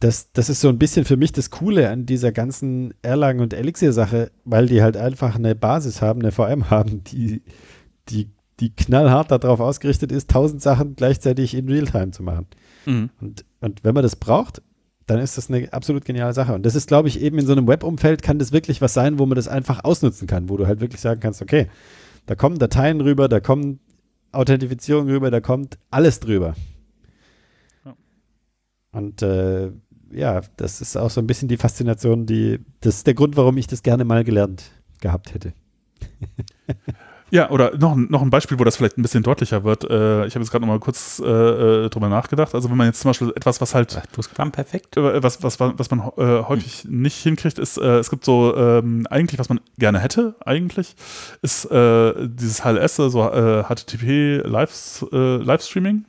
das, 0.00 0.32
das 0.32 0.48
ist 0.48 0.60
so 0.60 0.68
ein 0.68 0.78
bisschen 0.78 1.04
für 1.04 1.16
mich 1.16 1.32
das 1.32 1.50
Coole 1.50 1.90
an 1.90 2.06
dieser 2.06 2.30
ganzen 2.30 2.94
Erlangen- 3.02 3.40
und 3.40 3.52
Elixir-Sache, 3.52 4.30
weil 4.44 4.66
die 4.66 4.82
halt 4.82 4.96
einfach 4.96 5.34
eine 5.34 5.54
Basis 5.54 6.00
haben, 6.00 6.20
eine 6.20 6.30
VM 6.30 6.70
haben, 6.70 7.02
die, 7.04 7.42
die, 8.08 8.30
die 8.60 8.70
knallhart 8.70 9.30
darauf 9.30 9.60
ausgerichtet 9.60 10.12
ist, 10.12 10.30
tausend 10.30 10.62
Sachen 10.62 10.94
gleichzeitig 10.94 11.54
in 11.54 11.68
Realtime 11.68 12.12
zu 12.12 12.22
machen. 12.22 12.46
Mhm. 12.86 13.10
Und, 13.20 13.44
und 13.60 13.82
wenn 13.82 13.94
man 13.94 14.04
das 14.04 14.16
braucht, 14.16 14.62
dann 15.06 15.20
ist 15.20 15.38
das 15.38 15.48
eine 15.50 15.72
absolut 15.72 16.04
geniale 16.04 16.34
Sache. 16.34 16.54
Und 16.54 16.64
das 16.64 16.74
ist, 16.74 16.86
glaube 16.86 17.08
ich, 17.08 17.20
eben 17.20 17.38
in 17.38 17.46
so 17.46 17.52
einem 17.52 17.66
Web-Umfeld 17.66 18.22
kann 18.22 18.38
das 18.38 18.52
wirklich 18.52 18.80
was 18.80 18.94
sein, 18.94 19.18
wo 19.18 19.26
man 19.26 19.36
das 19.36 19.48
einfach 19.48 19.82
ausnutzen 19.82 20.28
kann, 20.28 20.48
wo 20.48 20.56
du 20.56 20.66
halt 20.66 20.80
wirklich 20.80 21.00
sagen 21.00 21.20
kannst, 21.20 21.42
okay, 21.42 21.66
da 22.26 22.34
kommen 22.34 22.58
Dateien 22.58 23.00
rüber, 23.00 23.26
da 23.26 23.40
kommen 23.40 23.80
Authentifizierung 24.32 25.08
rüber, 25.08 25.30
da 25.30 25.40
kommt 25.40 25.78
alles 25.90 26.20
drüber. 26.20 26.54
Ja. 27.84 27.96
Und 28.92 29.22
äh, 29.22 29.72
ja, 30.10 30.40
das 30.56 30.80
ist 30.80 30.96
auch 30.96 31.10
so 31.10 31.20
ein 31.20 31.26
bisschen 31.26 31.48
die 31.48 31.56
Faszination, 31.56 32.26
die, 32.26 32.60
das 32.80 32.96
ist 32.96 33.06
der 33.06 33.14
Grund, 33.14 33.36
warum 33.36 33.56
ich 33.58 33.66
das 33.66 33.82
gerne 33.82 34.04
mal 34.04 34.24
gelernt 34.24 34.70
gehabt 35.00 35.34
hätte. 35.34 35.52
Ja, 37.30 37.50
oder 37.50 37.76
noch, 37.76 37.92
ein- 37.94 38.06
noch 38.10 38.22
ein 38.22 38.30
Beispiel, 38.30 38.58
wo 38.58 38.64
das 38.64 38.76
vielleicht 38.76 38.96
ein 38.96 39.02
bisschen 39.02 39.22
deutlicher 39.22 39.62
wird. 39.62 39.84
Äh, 39.84 40.26
ich 40.26 40.34
habe 40.34 40.42
jetzt 40.42 40.50
gerade 40.50 40.64
noch 40.64 40.72
mal 40.72 40.78
kurz 40.80 41.20
äh, 41.22 41.26
äh, 41.26 41.88
drüber 41.90 42.08
nachgedacht. 42.08 42.54
Also 42.54 42.70
wenn 42.70 42.76
man 42.78 42.86
jetzt 42.86 43.00
zum 43.00 43.10
Beispiel 43.10 43.32
etwas, 43.36 43.60
was 43.60 43.74
halt 43.74 44.00
äh, 44.96 45.22
was, 45.22 45.42
was, 45.42 45.60
was 45.60 45.90
man 45.90 46.00
äh, 46.16 46.42
häufig 46.44 46.86
nicht 46.88 47.16
hinkriegt, 47.22 47.58
ist, 47.58 47.76
äh, 47.76 47.98
es 47.98 48.08
gibt 48.08 48.24
so 48.24 48.56
ähm, 48.56 49.06
eigentlich, 49.10 49.38
was 49.38 49.50
man 49.50 49.60
gerne 49.78 49.98
hätte, 50.00 50.36
eigentlich, 50.44 50.96
ist 51.42 51.68
dieses 51.70 52.64
HLS, 52.64 52.98
also 53.00 53.30
äh, 53.30 53.64
HTTP 53.64 54.38
Live, 54.46 55.04
äh, 55.12 55.36
Livestreaming. 55.36 56.04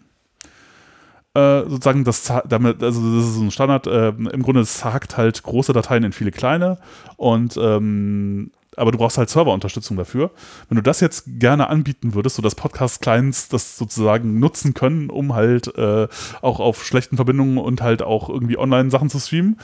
Sozusagen 1.35 2.03
das 2.03 2.33
damit, 2.49 2.83
also 2.83 3.15
das 3.17 3.25
ist 3.29 3.35
so 3.35 3.41
ein 3.43 3.51
Standard, 3.51 3.87
äh, 3.87 4.09
im 4.09 4.41
Grunde 4.43 4.59
es 4.61 4.83
hackt 4.83 5.15
halt 5.15 5.41
große 5.41 5.71
Dateien 5.71 6.03
in 6.03 6.11
viele 6.11 6.31
kleine 6.31 6.79
und 7.15 7.55
ähm, 7.55 8.51
aber 8.79 8.91
du 8.91 8.97
brauchst 8.97 9.17
halt 9.17 9.29
Serverunterstützung 9.29 9.97
dafür. 9.97 10.31
Wenn 10.67 10.77
du 10.77 10.81
das 10.81 10.99
jetzt 10.99 11.23
gerne 11.25 11.69
anbieten 11.69 12.13
würdest, 12.13 12.37
sodass 12.37 12.55
Podcast-Clients 12.55 13.49
das 13.49 13.77
sozusagen 13.77 14.39
nutzen 14.39 14.73
können, 14.73 15.09
um 15.09 15.35
halt 15.35 15.75
äh, 15.77 16.07
auch 16.41 16.59
auf 16.59 16.85
schlechten 16.85 17.17
Verbindungen 17.17 17.57
und 17.57 17.81
halt 17.81 18.01
auch 18.01 18.29
irgendwie 18.29 18.57
Online-Sachen 18.57 19.09
zu 19.09 19.19
streamen, 19.19 19.59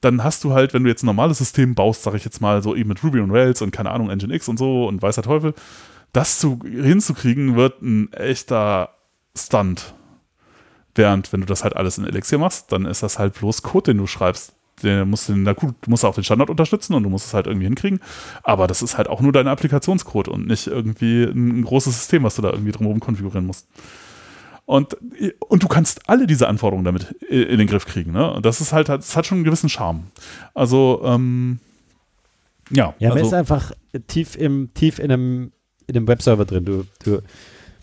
dann 0.00 0.24
hast 0.24 0.44
du 0.44 0.52
halt, 0.52 0.72
wenn 0.72 0.84
du 0.84 0.88
jetzt 0.88 1.02
ein 1.02 1.06
normales 1.06 1.38
System 1.38 1.74
baust, 1.74 2.02
sag 2.02 2.14
ich 2.14 2.24
jetzt 2.24 2.40
mal 2.40 2.62
so 2.62 2.74
eben 2.74 2.88
mit 2.88 3.04
Ruby 3.04 3.20
und 3.20 3.30
Rails 3.30 3.60
und 3.60 3.70
keine 3.70 3.90
Ahnung, 3.90 4.08
Nginx 4.08 4.48
und 4.48 4.58
so 4.58 4.86
und 4.86 5.02
weiß 5.02 5.16
der 5.16 5.24
Teufel, 5.24 5.54
das 6.12 6.38
zu, 6.38 6.58
hinzukriegen 6.64 7.56
wird 7.56 7.82
ein 7.82 8.12
echter 8.12 8.90
Stunt. 9.36 9.94
Während, 10.94 11.32
wenn 11.32 11.40
du 11.40 11.46
das 11.46 11.62
halt 11.62 11.76
alles 11.76 11.98
in 11.98 12.04
Elixir 12.04 12.38
machst, 12.38 12.72
dann 12.72 12.84
ist 12.84 13.02
das 13.02 13.18
halt 13.18 13.34
bloß 13.34 13.62
Code, 13.62 13.92
den 13.92 13.98
du 13.98 14.06
schreibst. 14.06 14.54
Der 14.82 15.04
musst 15.04 15.28
du, 15.28 15.36
na 15.36 15.52
gut, 15.52 15.74
du 15.80 15.90
musst 15.90 16.04
auch 16.04 16.14
den 16.14 16.24
Standard 16.24 16.50
unterstützen 16.50 16.94
und 16.94 17.02
du 17.02 17.10
musst 17.10 17.26
es 17.26 17.34
halt 17.34 17.46
irgendwie 17.46 17.66
hinkriegen. 17.66 18.00
Aber 18.42 18.66
das 18.66 18.82
ist 18.82 18.96
halt 18.96 19.08
auch 19.08 19.20
nur 19.20 19.32
dein 19.32 19.48
Applikationscode 19.48 20.28
und 20.28 20.46
nicht 20.46 20.66
irgendwie 20.66 21.24
ein 21.24 21.62
großes 21.62 21.96
System, 21.96 22.22
was 22.24 22.36
du 22.36 22.42
da 22.42 22.50
irgendwie 22.50 22.72
drumherum 22.72 23.00
konfigurieren 23.00 23.46
musst. 23.46 23.66
Und, 24.66 24.96
und 25.48 25.62
du 25.64 25.66
kannst 25.66 26.08
alle 26.08 26.28
diese 26.28 26.46
Anforderungen 26.46 26.84
damit 26.84 27.10
in 27.28 27.58
den 27.58 27.66
Griff 27.66 27.86
kriegen. 27.86 28.12
Ne? 28.12 28.32
Und 28.32 28.46
das 28.46 28.60
ist 28.60 28.72
halt, 28.72 28.88
das 28.88 29.16
hat 29.16 29.26
schon 29.26 29.38
einen 29.38 29.44
gewissen 29.44 29.68
Charme. 29.68 30.04
Also, 30.54 31.02
ähm, 31.04 31.58
ja. 32.70 32.94
Ja, 33.00 33.08
man 33.08 33.18
also, 33.18 33.30
ist 33.30 33.34
einfach 33.34 33.72
tief 34.06 34.36
im, 34.36 34.72
tief 34.74 35.00
in 35.00 35.10
einem, 35.10 35.52
in 35.88 35.96
einem 35.96 36.06
Webserver 36.06 36.44
drin. 36.44 36.64
Du, 36.64 36.84
du, 37.04 37.20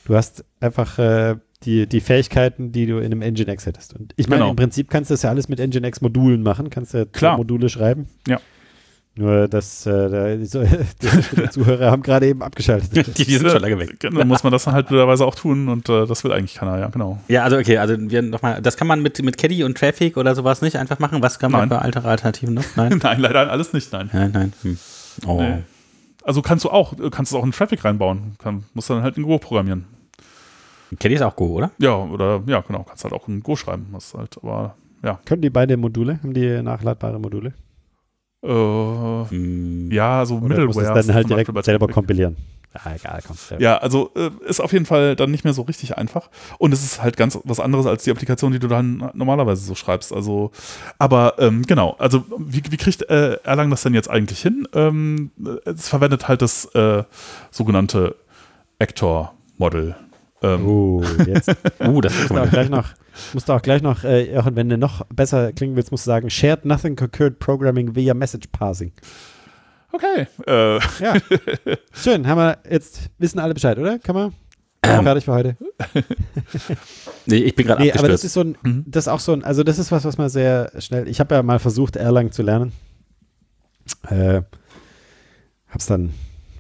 du 0.05 0.15
hast 0.15 0.45
einfach 0.61 0.97
äh, 0.97 1.35
die, 1.67 1.85
die 1.85 1.99
Fähigkeiten, 1.99 2.71
die 2.71 2.85
du 2.85 2.97
in 2.97 3.11
einem 3.11 3.19
Nginx 3.19 3.65
hättest. 3.65 3.93
Und 3.93 4.13
ich 4.15 4.27
meine, 4.29 4.39
Genau. 4.39 4.51
im 4.51 4.55
Prinzip 4.55 4.89
kannst 4.89 5.09
du 5.11 5.13
das 5.13 5.21
ja 5.21 5.29
alles 5.29 5.49
mit 5.49 5.59
Nginx-Modulen 5.59 6.41
machen, 6.41 6.69
kannst 6.69 6.93
ja 6.93 7.05
Klar. 7.05 7.37
Module 7.37 7.67
schreiben. 7.69 8.07
Ja. 8.25 8.39
Nur, 9.15 9.47
dass 9.47 9.85
äh, 9.85 10.37
die, 10.37 10.47
die 10.47 11.49
Zuhörer 11.49 11.91
haben 11.91 12.03
gerade 12.03 12.27
eben 12.27 12.41
abgeschaltet. 12.43 13.07
Die, 13.17 13.25
die 13.25 13.35
sind 13.37 13.49
schon 13.49 13.61
lange 13.61 13.79
weg. 13.79 13.99
Dann 13.99 14.13
muss 14.27 14.43
man 14.43 14.53
das 14.53 14.63
dann 14.63 14.75
halt 14.75 14.87
blöderweise 14.87 15.25
auch 15.25 15.33
tun 15.35 15.67
und 15.69 15.89
äh, 15.89 16.05
das 16.05 16.23
will 16.23 16.31
eigentlich 16.31 16.53
keiner, 16.53 16.77
ja, 16.79 16.87
genau. 16.89 17.19
Ja, 17.27 17.43
also 17.43 17.57
okay, 17.57 17.79
also 17.79 17.95
wir 17.97 18.21
nochmal, 18.21 18.61
das 18.61 18.77
kann 18.77 18.87
man 18.87 19.01
mit, 19.01 19.21
mit 19.23 19.37
Caddy 19.37 19.63
und 19.63 19.75
Traffic 19.77 20.17
oder 20.17 20.35
sowas 20.35 20.61
nicht 20.61 20.77
einfach 20.77 20.99
machen. 20.99 21.21
Was 21.23 21.39
kann 21.39 21.51
man 21.51 21.61
Nein. 21.61 21.69
für 21.69 21.81
alte 21.83 22.05
Alternativen 22.05 22.53
noch? 22.53 22.63
Nein? 22.75 22.99
Nein, 23.03 23.19
leider 23.19 23.51
alles 23.51 23.73
nicht, 23.73 23.91
nein. 23.91 24.09
nein, 24.13 24.31
nein. 24.33 24.53
Hm. 24.61 24.77
Oh. 25.25 25.41
Nee. 25.41 25.57
Also 26.23 26.43
kannst 26.43 26.63
du 26.63 26.69
auch, 26.69 26.93
kannst 27.09 27.31
du 27.31 27.37
auch 27.39 27.43
in 27.43 27.51
Traffic 27.51 27.83
reinbauen. 27.83 28.35
Kann, 28.37 28.65
musst 28.75 28.89
dann 28.89 29.01
halt 29.01 29.17
in 29.17 29.23
Go 29.23 29.39
programmieren. 29.39 29.85
Caddy 30.99 31.15
ist 31.15 31.21
auch 31.21 31.35
Go, 31.35 31.47
oder? 31.53 31.71
Ja, 31.79 31.95
oder 31.95 32.41
ja, 32.47 32.61
genau, 32.61 32.83
kannst 32.83 33.03
halt 33.03 33.13
auch 33.13 33.27
in 33.27 33.41
Go 33.43 33.55
schreiben. 33.55 33.93
Ist 33.97 34.13
halt, 34.13 34.37
aber 34.41 34.75
ja. 35.03 35.19
Können 35.25 35.41
die 35.41 35.49
beide 35.49 35.77
Module? 35.77 36.19
Haben 36.23 36.33
die 36.33 36.61
nachladbare 36.61 37.19
Module? 37.19 37.53
Äh, 38.43 38.49
Hm. 38.49 39.91
ja, 39.91 40.25
so 40.25 40.35
Oder 40.37 40.43
musst 40.65 40.77
du 40.77 40.81
Middleware. 40.81 40.99
es 40.99 41.05
dann 41.07 41.15
halt 41.15 41.29
direkt 41.29 41.65
selber 41.65 41.87
kompilieren? 41.87 42.37
Ah, 42.73 42.93
egal, 42.95 43.21
komm. 43.25 43.35
Ja, 43.59 43.77
also 43.77 44.11
äh, 44.15 44.29
ist 44.47 44.59
auf 44.59 44.71
jeden 44.71 44.85
Fall 44.85 45.15
dann 45.15 45.31
nicht 45.31 45.43
mehr 45.43 45.53
so 45.53 45.63
richtig 45.63 45.97
einfach. 45.97 46.29
Und 46.59 46.73
es 46.73 46.83
ist 46.83 47.01
halt 47.01 47.17
ganz 47.17 47.39
was 47.43 47.59
anderes 47.59 47.87
als 47.87 48.03
die 48.03 48.11
Applikation, 48.11 48.51
die 48.51 48.59
du 48.59 48.67
dann 48.67 49.09
normalerweise 49.15 49.63
so 49.65 49.73
schreibst. 49.73 50.13
Also, 50.13 50.51
aber 50.99 51.35
ähm, 51.39 51.63
genau, 51.63 51.95
also 51.97 52.23
wie, 52.37 52.61
wie 52.69 52.77
kriegt 52.77 53.01
äh, 53.09 53.37
Erlang 53.43 53.71
das 53.71 53.81
denn 53.81 53.95
jetzt 53.95 54.09
eigentlich 54.09 54.41
hin? 54.41 54.67
Ähm, 54.73 55.31
es 55.65 55.89
verwendet 55.89 56.27
halt 56.27 56.43
das 56.43 56.65
äh, 56.75 57.03
sogenannte 57.49 58.15
Actor-Model. 58.79 59.95
Ähm, 60.43 60.67
Oh, 60.67 61.03
jetzt 61.25 61.49
Uh, 61.79 62.01
das 62.01 62.13
musst 62.13 62.23
ist 62.25 62.29
du 62.31 62.37
auch 62.37 62.49
gleich 62.49 62.69
noch, 62.69 62.85
musst 63.33 63.49
du 63.49 63.53
auch 63.53 63.61
gleich 63.61 63.81
noch, 63.81 64.03
äh, 64.03 64.39
wenn 64.53 64.69
du 64.69 64.77
noch 64.77 65.03
besser 65.07 65.51
klingen 65.53 65.75
willst, 65.75 65.91
musst 65.91 66.05
du 66.05 66.09
sagen, 66.09 66.29
Shared 66.29 66.63
Nothing 66.65 66.95
Concurrent 66.95 67.39
Programming 67.39 67.95
via 67.95 68.13
Message 68.13 68.47
Parsing. 68.51 68.91
Okay. 69.91 70.27
Äh, 70.45 70.79
Ja. 70.99 71.15
Schön, 71.93 72.27
haben 72.27 72.37
wir 72.37 72.57
jetzt, 72.69 73.09
wissen 73.17 73.39
alle 73.39 73.53
Bescheid, 73.55 73.79
oder? 73.79 73.97
Kann 73.99 74.15
man? 74.15 74.33
Ähm. 74.83 75.03
Fertig 75.03 75.25
für 75.25 75.33
heute. 75.33 75.57
Nee, 77.29 77.37
ich 77.39 77.55
bin 77.55 77.67
gerade 77.67 77.81
Nee, 77.81 77.91
aber 77.91 78.07
das 78.07 78.23
ist 78.23 78.33
so 78.33 78.41
ein, 78.41 78.57
Mhm. 78.63 78.85
das 78.87 79.05
ist 79.05 79.07
auch 79.09 79.19
so 79.19 79.33
ein, 79.33 79.43
also 79.43 79.63
das 79.63 79.79
ist 79.79 79.91
was, 79.91 80.05
was 80.05 80.17
man 80.17 80.29
sehr 80.29 80.71
schnell, 80.79 81.09
ich 81.09 81.19
habe 81.19 81.35
ja 81.35 81.43
mal 81.43 81.59
versucht, 81.59 81.97
Erlang 81.97 82.31
zu 82.31 82.41
lernen. 82.41 82.71
Äh, 84.07 84.43
hab's 85.69 85.87
dann 85.87 86.13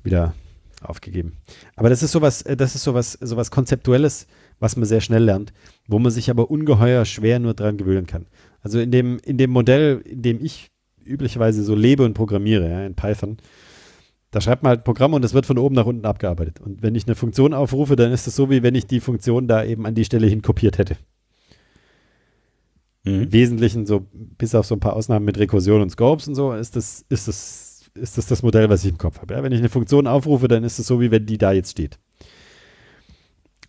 wieder 0.03 0.33
aufgegeben. 0.81 1.37
Aber 1.75 1.89
das 1.89 2.03
ist 2.03 2.11
sowas, 2.11 2.41
äh, 2.43 2.55
das 2.55 2.75
ist 2.75 2.83
sowas, 2.83 3.13
sowas 3.13 3.51
Konzeptuelles, 3.51 4.27
was 4.59 4.75
man 4.75 4.85
sehr 4.85 5.01
schnell 5.01 5.23
lernt, 5.23 5.53
wo 5.87 5.99
man 5.99 6.11
sich 6.11 6.29
aber 6.29 6.49
ungeheuer 6.49 7.05
schwer 7.05 7.39
nur 7.39 7.53
dran 7.53 7.77
gewöhnen 7.77 8.07
kann. 8.07 8.25
Also 8.61 8.79
in 8.79 8.91
dem, 8.91 9.19
in 9.23 9.37
dem 9.37 9.51
Modell, 9.51 10.01
in 10.05 10.21
dem 10.21 10.43
ich 10.43 10.71
üblicherweise 11.05 11.63
so 11.63 11.75
lebe 11.75 12.03
und 12.03 12.13
programmiere, 12.13 12.69
ja, 12.69 12.85
in 12.85 12.95
Python, 12.95 13.37
da 14.31 14.41
schreibt 14.41 14.63
man 14.63 14.71
halt 14.71 14.81
ein 14.81 14.83
Programm 14.83 15.13
und 15.13 15.23
es 15.23 15.33
wird 15.33 15.45
von 15.45 15.57
oben 15.57 15.75
nach 15.75 15.85
unten 15.85 16.05
abgearbeitet. 16.05 16.59
Und 16.59 16.81
wenn 16.81 16.95
ich 16.95 17.07
eine 17.07 17.15
Funktion 17.15 17.53
aufrufe, 17.53 17.95
dann 17.95 18.11
ist 18.11 18.27
es 18.27 18.35
so, 18.35 18.49
wie 18.49 18.61
wenn 18.61 18.75
ich 18.75 18.85
die 18.85 18.99
Funktion 18.99 19.47
da 19.47 19.63
eben 19.63 19.85
an 19.85 19.95
die 19.95 20.05
Stelle 20.05 20.27
hin 20.27 20.41
kopiert 20.41 20.77
hätte. 20.77 20.97
Mhm. 23.05 23.23
Im 23.23 23.31
Wesentlichen, 23.31 23.85
so 23.85 24.05
bis 24.11 24.53
auf 24.53 24.65
so 24.65 24.75
ein 24.75 24.81
paar 24.81 24.93
Ausnahmen 24.93 25.25
mit 25.25 25.37
Rekursion 25.37 25.81
und 25.81 25.89
Scopes 25.89 26.27
und 26.27 26.35
so, 26.35 26.51
ist 26.53 26.75
das, 26.75 27.05
ist 27.09 27.27
das, 27.27 27.66
ist 27.97 28.17
das 28.17 28.27
das 28.27 28.43
Modell, 28.43 28.69
was 28.69 28.83
ich 28.83 28.91
im 28.91 28.97
Kopf 28.97 29.19
habe. 29.19 29.33
Ja? 29.33 29.43
Wenn 29.43 29.51
ich 29.51 29.59
eine 29.59 29.69
Funktion 29.69 30.07
aufrufe, 30.07 30.47
dann 30.47 30.63
ist 30.63 30.79
es 30.79 30.87
so, 30.87 31.01
wie 31.01 31.11
wenn 31.11 31.25
die 31.25 31.37
da 31.37 31.51
jetzt 31.51 31.71
steht. 31.71 31.99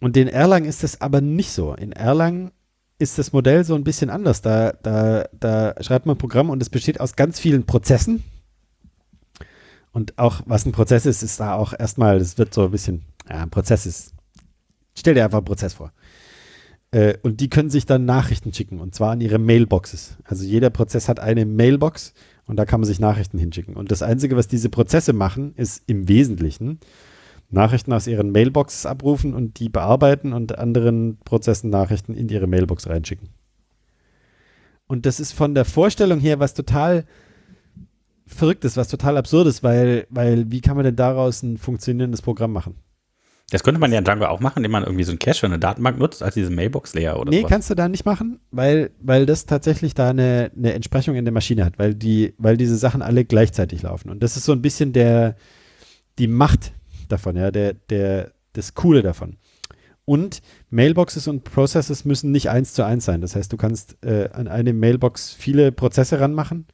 Und 0.01 0.16
in 0.16 0.29
Erlang 0.29 0.64
ist 0.64 0.83
das 0.83 1.01
aber 1.01 1.20
nicht 1.20 1.51
so. 1.51 1.74
In 1.74 1.93
Erlang 1.93 2.53
ist 2.99 3.18
das 3.18 3.33
Modell 3.33 3.64
so 3.64 3.74
ein 3.74 3.85
bisschen 3.85 4.11
anders. 4.11 4.43
Da, 4.43 4.72
da, 4.83 5.24
da 5.33 5.74
schreibt 5.81 6.07
man 6.07 6.16
ein 6.16 6.18
Programm 6.18 6.51
und 6.51 6.62
es 6.62 6.70
besteht 6.70 7.01
aus 7.01 7.16
ganz 7.16 7.39
vielen 7.41 7.64
Prozessen. 7.64 8.22
Und 9.93 10.18
auch 10.18 10.43
was 10.47 10.66
ein 10.66 10.72
Prozess 10.72 11.07
ist, 11.07 11.22
ist 11.22 11.41
da 11.41 11.55
auch 11.55 11.72
erstmal, 11.76 12.18
das 12.18 12.39
wird 12.39 12.55
so 12.55 12.64
ein 12.64 12.70
bisschen, 12.70 13.05
ja, 13.29 13.43
ein 13.43 13.51
Prozess 13.51 13.87
ist, 13.87 14.12
stell 14.97 15.14
dir 15.14 15.24
einfach 15.24 15.39
einen 15.39 15.47
Prozess 15.47 15.74
vor. 15.74 15.93
Äh, 16.91 17.14
und 17.22 17.41
die 17.41 17.51
können 17.51 17.70
sich 17.70 17.87
dann 17.87 18.05
Nachrichten 18.05 18.53
schicken 18.53 18.81
und 18.81 18.95
zwar 18.95 19.12
an 19.12 19.20
ihre 19.20 19.39
Mailboxes. 19.39 20.16
Also 20.24 20.45
jeder 20.45 20.70
Prozess 20.70 21.09
hat 21.09 21.20
eine 21.20 21.47
Mailbox 21.47 22.14
und 22.49 22.57
da 22.57 22.64
kann 22.64 22.80
man 22.80 22.86
sich 22.86 22.99
Nachrichten 22.99 23.38
hinschicken. 23.38 23.76
Und 23.76 23.92
das 23.92 24.03
Einzige, 24.03 24.36
was 24.36 24.49
diese 24.49 24.70
Prozesse 24.70 25.12
machen, 25.12 25.55
ist 25.55 25.82
im 25.86 26.09
Wesentlichen 26.09 26.80
Nachrichten 27.51 27.92
aus 27.92 28.07
ihren 28.07 28.30
Mailboxes 28.30 28.86
abrufen 28.86 29.34
und 29.34 29.61
die 29.61 29.68
bearbeiten 29.68 30.32
und 30.32 30.59
anderen 30.59 31.18
Prozessen 31.24 31.70
Nachrichten 31.70 32.14
in 32.14 32.28
ihre 32.28 32.46
Mailbox 32.46 32.88
reinschicken. 32.88 33.28
Und 34.86 35.07
das 35.07 35.20
ist 35.20 35.32
von 35.32 35.55
der 35.55 35.64
Vorstellung 35.64 36.18
her 36.18 36.40
was 36.40 36.55
total 36.55 37.05
Verrücktes, 38.26 38.76
was 38.76 38.88
total 38.88 39.16
Absurdes, 39.16 39.62
weil, 39.62 40.07
weil 40.11 40.51
wie 40.51 40.61
kann 40.61 40.76
man 40.76 40.84
denn 40.84 40.96
daraus 40.96 41.42
ein 41.42 41.57
funktionierendes 41.57 42.22
Programm 42.22 42.53
machen? 42.53 42.74
Das 43.51 43.62
könnte 43.62 43.80
man 43.80 43.90
ja 43.92 43.99
in 43.99 44.05
Django 44.05 44.26
auch 44.26 44.40
machen, 44.40 44.59
indem 44.59 44.72
man 44.72 44.82
irgendwie 44.84 45.05
so 45.05 45.12
ein 45.12 45.18
Cache 45.18 45.38
oder 45.46 45.55
eine 45.55 45.59
Datenbank 45.59 45.99
nutzt, 45.99 46.22
als 46.22 46.34
diese 46.34 46.51
Mailbox-Layer 46.51 47.18
oder 47.18 47.30
Nee, 47.30 47.38
sowas. 47.38 47.51
kannst 47.51 47.70
du 47.70 47.74
da 47.74 47.88
nicht 47.88 48.05
machen, 48.05 48.40
weil, 48.51 48.90
weil 49.01 49.24
das 49.24 49.46
tatsächlich 49.46 49.94
da 49.94 50.11
eine, 50.11 50.51
eine 50.55 50.74
Entsprechung 50.74 51.14
in 51.16 51.24
der 51.24 51.32
Maschine 51.32 51.64
hat, 51.64 51.78
weil, 51.78 51.94
die, 51.94 52.34
weil 52.36 52.59
diese 52.59 52.76
Sachen 52.76 53.01
alle 53.01 53.24
gleichzeitig 53.24 53.82
laufen. 53.82 54.11
Und 54.11 54.22
das 54.22 54.36
ist 54.36 54.44
so 54.44 54.53
ein 54.53 54.61
bisschen 54.61 54.92
der, 54.92 55.36
die 56.18 56.26
Macht 56.28 56.72
davon, 57.09 57.36
ja, 57.36 57.51
der, 57.51 57.72
der, 57.88 58.32
das 58.53 58.74
Coole 58.74 59.03
davon. 59.03 59.36
Und 60.05 60.40
Mailboxes 60.70 61.26
und 61.28 61.44
Processes 61.44 62.05
müssen 62.05 62.30
nicht 62.32 62.51
eins 62.51 62.74
zu 62.74 62.82
eins 62.84 63.05
sein. 63.07 63.20
Das 63.22 63.34
heißt, 63.34 63.53
du 63.53 63.57
kannst 63.57 63.96
äh, 64.05 64.28
an 64.32 64.49
eine 64.49 64.72
Mailbox 64.74 65.32
viele 65.32 65.72
Prozesse 65.72 66.20
ranmachen 66.20 66.66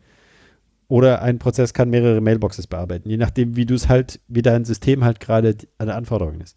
oder 0.89 1.23
ein 1.23 1.39
Prozess 1.39 1.75
kann 1.75 1.91
mehrere 1.91 2.21
Mailboxes 2.21 2.67
bearbeiten, 2.67 3.09
je 3.09 3.17
nachdem, 3.17 3.57
wie 3.57 3.67
du 3.67 3.75
es 3.75 3.89
halt, 3.89 4.21
wie 4.29 4.43
dein 4.43 4.65
System 4.65 5.05
halt 5.05 5.21
gerade 5.21 5.57
an 5.79 5.87
der 5.87 5.97
Anforderung 5.97 6.41
ist. 6.41 6.57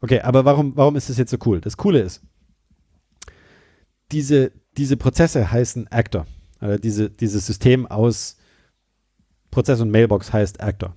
Okay, 0.00 0.20
aber 0.20 0.44
warum, 0.44 0.76
warum 0.76 0.96
ist 0.96 1.10
das 1.10 1.18
jetzt 1.18 1.30
so 1.30 1.38
cool? 1.44 1.60
Das 1.60 1.76
Coole 1.76 2.00
ist, 2.00 2.22
diese, 4.12 4.52
diese 4.76 4.96
Prozesse 4.96 5.50
heißen 5.50 5.88
Actor. 5.88 6.26
Also 6.60 6.78
diese, 6.78 7.10
dieses 7.10 7.46
System 7.46 7.86
aus 7.86 8.36
Prozess 9.50 9.80
und 9.80 9.90
Mailbox 9.90 10.32
heißt 10.32 10.60
Actor. 10.60 10.96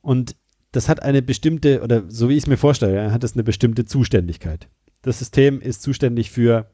Und 0.00 0.36
das 0.72 0.88
hat 0.88 1.02
eine 1.02 1.22
bestimmte, 1.22 1.82
oder 1.82 2.04
so 2.08 2.28
wie 2.28 2.34
ich 2.34 2.44
es 2.44 2.46
mir 2.48 2.56
vorstelle, 2.56 3.12
hat 3.12 3.24
es 3.24 3.34
eine 3.34 3.44
bestimmte 3.44 3.84
Zuständigkeit. 3.84 4.68
Das 5.02 5.18
System 5.18 5.60
ist 5.60 5.82
zuständig 5.82 6.30
für 6.30 6.70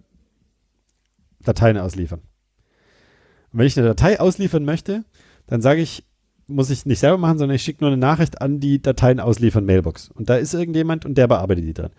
Dateien 1.43 1.77
ausliefern. 1.77 2.23
Und 3.53 3.59
wenn 3.59 3.67
ich 3.67 3.79
eine 3.79 3.89
Datei 3.89 4.21
ausliefern 4.21 4.65
möchte, 4.65 5.05
dann 5.47 5.63
sage 5.63 5.81
ich, 5.81 6.05
muss 6.47 6.71
ich 6.71 6.87
nicht 6.87 6.99
selber 6.99 7.19
machen, 7.19 7.39
sondern 7.39 7.57
ich 7.57 7.63
schicke 7.63 7.85
nur 7.85 7.91
eine 7.91 8.01
Nachricht 8.01 8.41
an 8.41 8.61
die 8.61 8.83
Dateien 8.83 9.21
ausliefern 9.21 9.65
Mailbox. 9.65 10.11
Und 10.11 10.29
da 10.29 10.37
ist 10.37 10.55
irgendjemand 10.55 11.05
und 11.05 11.17
der 11.17 11.29
bearbeitet 11.29 11.65
die 11.65 11.75
dann. 11.75 11.91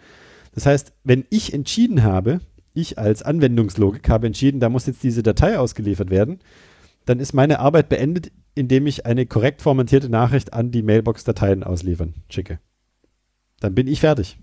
Das 0.54 0.66
heißt, 0.66 0.94
wenn 1.04 1.26
ich 1.30 1.54
entschieden 1.54 2.04
habe, 2.04 2.42
ich 2.74 2.98
als 2.98 3.24
Anwendungslogik 3.24 4.10
habe 4.10 4.28
entschieden, 4.28 4.60
da 4.60 4.70
muss 4.70 4.86
jetzt 4.86 5.04
diese 5.04 5.24
Datei 5.24 5.58
ausgeliefert 5.58 6.10
werden, 6.10 6.40
dann 7.06 7.20
ist 7.20 7.34
meine 7.34 7.60
Arbeit 7.60 7.90
beendet, 7.90 8.32
indem 8.56 8.88
ich 8.88 9.06
eine 9.06 9.26
korrekt 9.26 9.62
formatierte 9.62 10.10
Nachricht 10.10 10.54
an 10.54 10.72
die 10.72 10.84
Mailbox-Dateien 10.84 11.64
ausliefern 11.64 12.14
schicke. 12.30 12.60
Dann 13.60 13.76
bin 13.76 13.88
ich 13.88 14.02
fertig. 14.02 14.38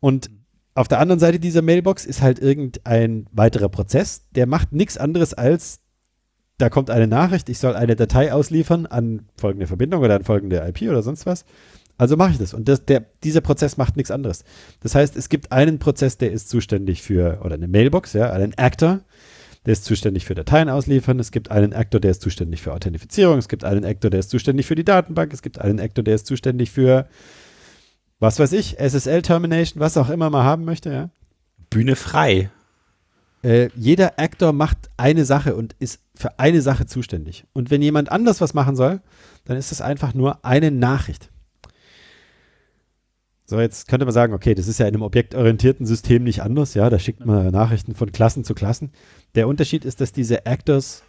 Und 0.00 0.30
auf 0.78 0.86
der 0.86 1.00
anderen 1.00 1.18
Seite 1.18 1.40
dieser 1.40 1.60
Mailbox 1.60 2.06
ist 2.06 2.22
halt 2.22 2.38
irgendein 2.38 3.26
weiterer 3.32 3.68
Prozess, 3.68 4.22
der 4.30 4.46
macht 4.46 4.72
nichts 4.72 4.96
anderes 4.96 5.34
als, 5.34 5.80
da 6.58 6.70
kommt 6.70 6.88
eine 6.90 7.08
Nachricht, 7.08 7.48
ich 7.48 7.58
soll 7.58 7.74
eine 7.74 7.96
Datei 7.96 8.32
ausliefern 8.32 8.86
an 8.86 9.26
folgende 9.36 9.66
Verbindung 9.66 10.02
oder 10.02 10.14
an 10.14 10.22
folgende 10.22 10.64
IP 10.68 10.88
oder 10.88 11.02
sonst 11.02 11.26
was. 11.26 11.44
Also 11.96 12.16
mache 12.16 12.30
ich 12.30 12.38
das. 12.38 12.54
Und 12.54 12.68
das, 12.68 12.84
der, 12.84 13.04
dieser 13.24 13.40
Prozess 13.40 13.76
macht 13.76 13.96
nichts 13.96 14.12
anderes. 14.12 14.44
Das 14.78 14.94
heißt, 14.94 15.16
es 15.16 15.28
gibt 15.28 15.50
einen 15.50 15.80
Prozess, 15.80 16.16
der 16.16 16.30
ist 16.30 16.48
zuständig 16.48 17.02
für, 17.02 17.40
oder 17.42 17.54
eine 17.54 17.66
Mailbox, 17.66 18.12
ja, 18.12 18.30
einen 18.30 18.56
Actor, 18.56 19.00
der 19.66 19.72
ist 19.72 19.84
zuständig 19.84 20.26
für 20.26 20.36
Dateien 20.36 20.68
ausliefern. 20.68 21.18
Es 21.18 21.32
gibt 21.32 21.50
einen 21.50 21.72
Actor, 21.72 22.00
der 22.00 22.12
ist 22.12 22.22
zuständig 22.22 22.62
für 22.62 22.72
Authentifizierung. 22.72 23.36
Es 23.38 23.48
gibt 23.48 23.64
einen 23.64 23.84
Actor, 23.84 24.10
der 24.10 24.20
ist 24.20 24.30
zuständig 24.30 24.66
für 24.66 24.76
die 24.76 24.84
Datenbank. 24.84 25.32
Es 25.32 25.42
gibt 25.42 25.60
einen 25.60 25.80
Actor, 25.80 26.04
der 26.04 26.14
ist 26.14 26.26
zuständig 26.26 26.70
für, 26.70 27.08
was 28.20 28.38
weiß 28.38 28.52
ich, 28.52 28.78
SSL-Termination, 28.78 29.80
was 29.80 29.96
auch 29.96 30.10
immer 30.10 30.30
man 30.30 30.44
haben 30.44 30.64
möchte. 30.64 30.90
Ja. 30.90 31.10
Bühne 31.70 31.96
frei. 31.96 32.50
Äh, 33.42 33.68
jeder 33.76 34.18
Actor 34.18 34.52
macht 34.52 34.90
eine 34.96 35.24
Sache 35.24 35.54
und 35.54 35.76
ist 35.78 36.00
für 36.14 36.38
eine 36.38 36.60
Sache 36.60 36.86
zuständig. 36.86 37.44
Und 37.52 37.70
wenn 37.70 37.82
jemand 37.82 38.10
anders 38.10 38.40
was 38.40 38.54
machen 38.54 38.74
soll, 38.74 39.00
dann 39.44 39.56
ist 39.56 39.70
es 39.70 39.80
einfach 39.80 40.14
nur 40.14 40.44
eine 40.44 40.70
Nachricht. 40.70 41.30
So, 43.46 43.58
jetzt 43.58 43.88
könnte 43.88 44.04
man 44.04 44.12
sagen, 44.12 44.34
okay, 44.34 44.54
das 44.54 44.68
ist 44.68 44.78
ja 44.78 44.86
in 44.86 44.94
einem 44.94 45.02
objektorientierten 45.02 45.86
System 45.86 46.24
nicht 46.24 46.42
anders, 46.42 46.74
ja, 46.74 46.90
da 46.90 46.98
schickt 46.98 47.24
man 47.24 47.50
Nachrichten 47.50 47.94
von 47.94 48.12
Klassen 48.12 48.44
zu 48.44 48.54
Klassen. 48.54 48.90
Der 49.36 49.48
Unterschied 49.48 49.86
ist, 49.86 50.02
dass 50.02 50.12
diese 50.12 50.44
Actors 50.44 51.02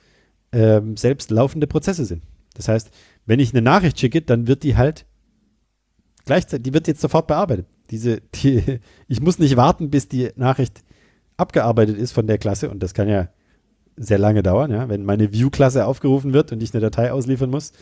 ähm, 0.53 0.95
selbst 0.95 1.31
laufende 1.31 1.67
Prozesse 1.67 2.05
sind. 2.05 2.23
Das 2.53 2.69
heißt, 2.69 2.91
wenn 3.25 3.39
ich 3.39 3.53
eine 3.53 3.61
Nachricht 3.61 3.99
schicke, 3.99 4.21
dann 4.21 4.47
wird 4.47 4.63
die 4.63 4.77
halt 4.77 5.05
gleichzeitig, 6.29 6.63
die 6.63 6.73
wird 6.73 6.87
jetzt 6.87 7.01
sofort 7.01 7.25
bearbeitet. 7.25 7.65
Diese, 7.89 8.21
die, 8.35 8.79
ich 9.07 9.19
muss 9.19 9.39
nicht 9.39 9.57
warten, 9.57 9.89
bis 9.89 10.07
die 10.07 10.29
Nachricht 10.35 10.83
abgearbeitet 11.37 11.97
ist 11.97 12.11
von 12.11 12.27
der 12.27 12.37
Klasse 12.37 12.69
und 12.69 12.83
das 12.83 12.93
kann 12.93 13.09
ja 13.09 13.29
sehr 13.97 14.19
lange 14.19 14.43
dauern, 14.43 14.71
ja, 14.71 14.87
wenn 14.89 15.03
meine 15.03 15.33
View-Klasse 15.33 15.85
aufgerufen 15.85 16.31
wird 16.31 16.51
und 16.51 16.61
ich 16.61 16.73
eine 16.73 16.81
Datei 16.81 17.11
ausliefern 17.11 17.49
muss, 17.49 17.73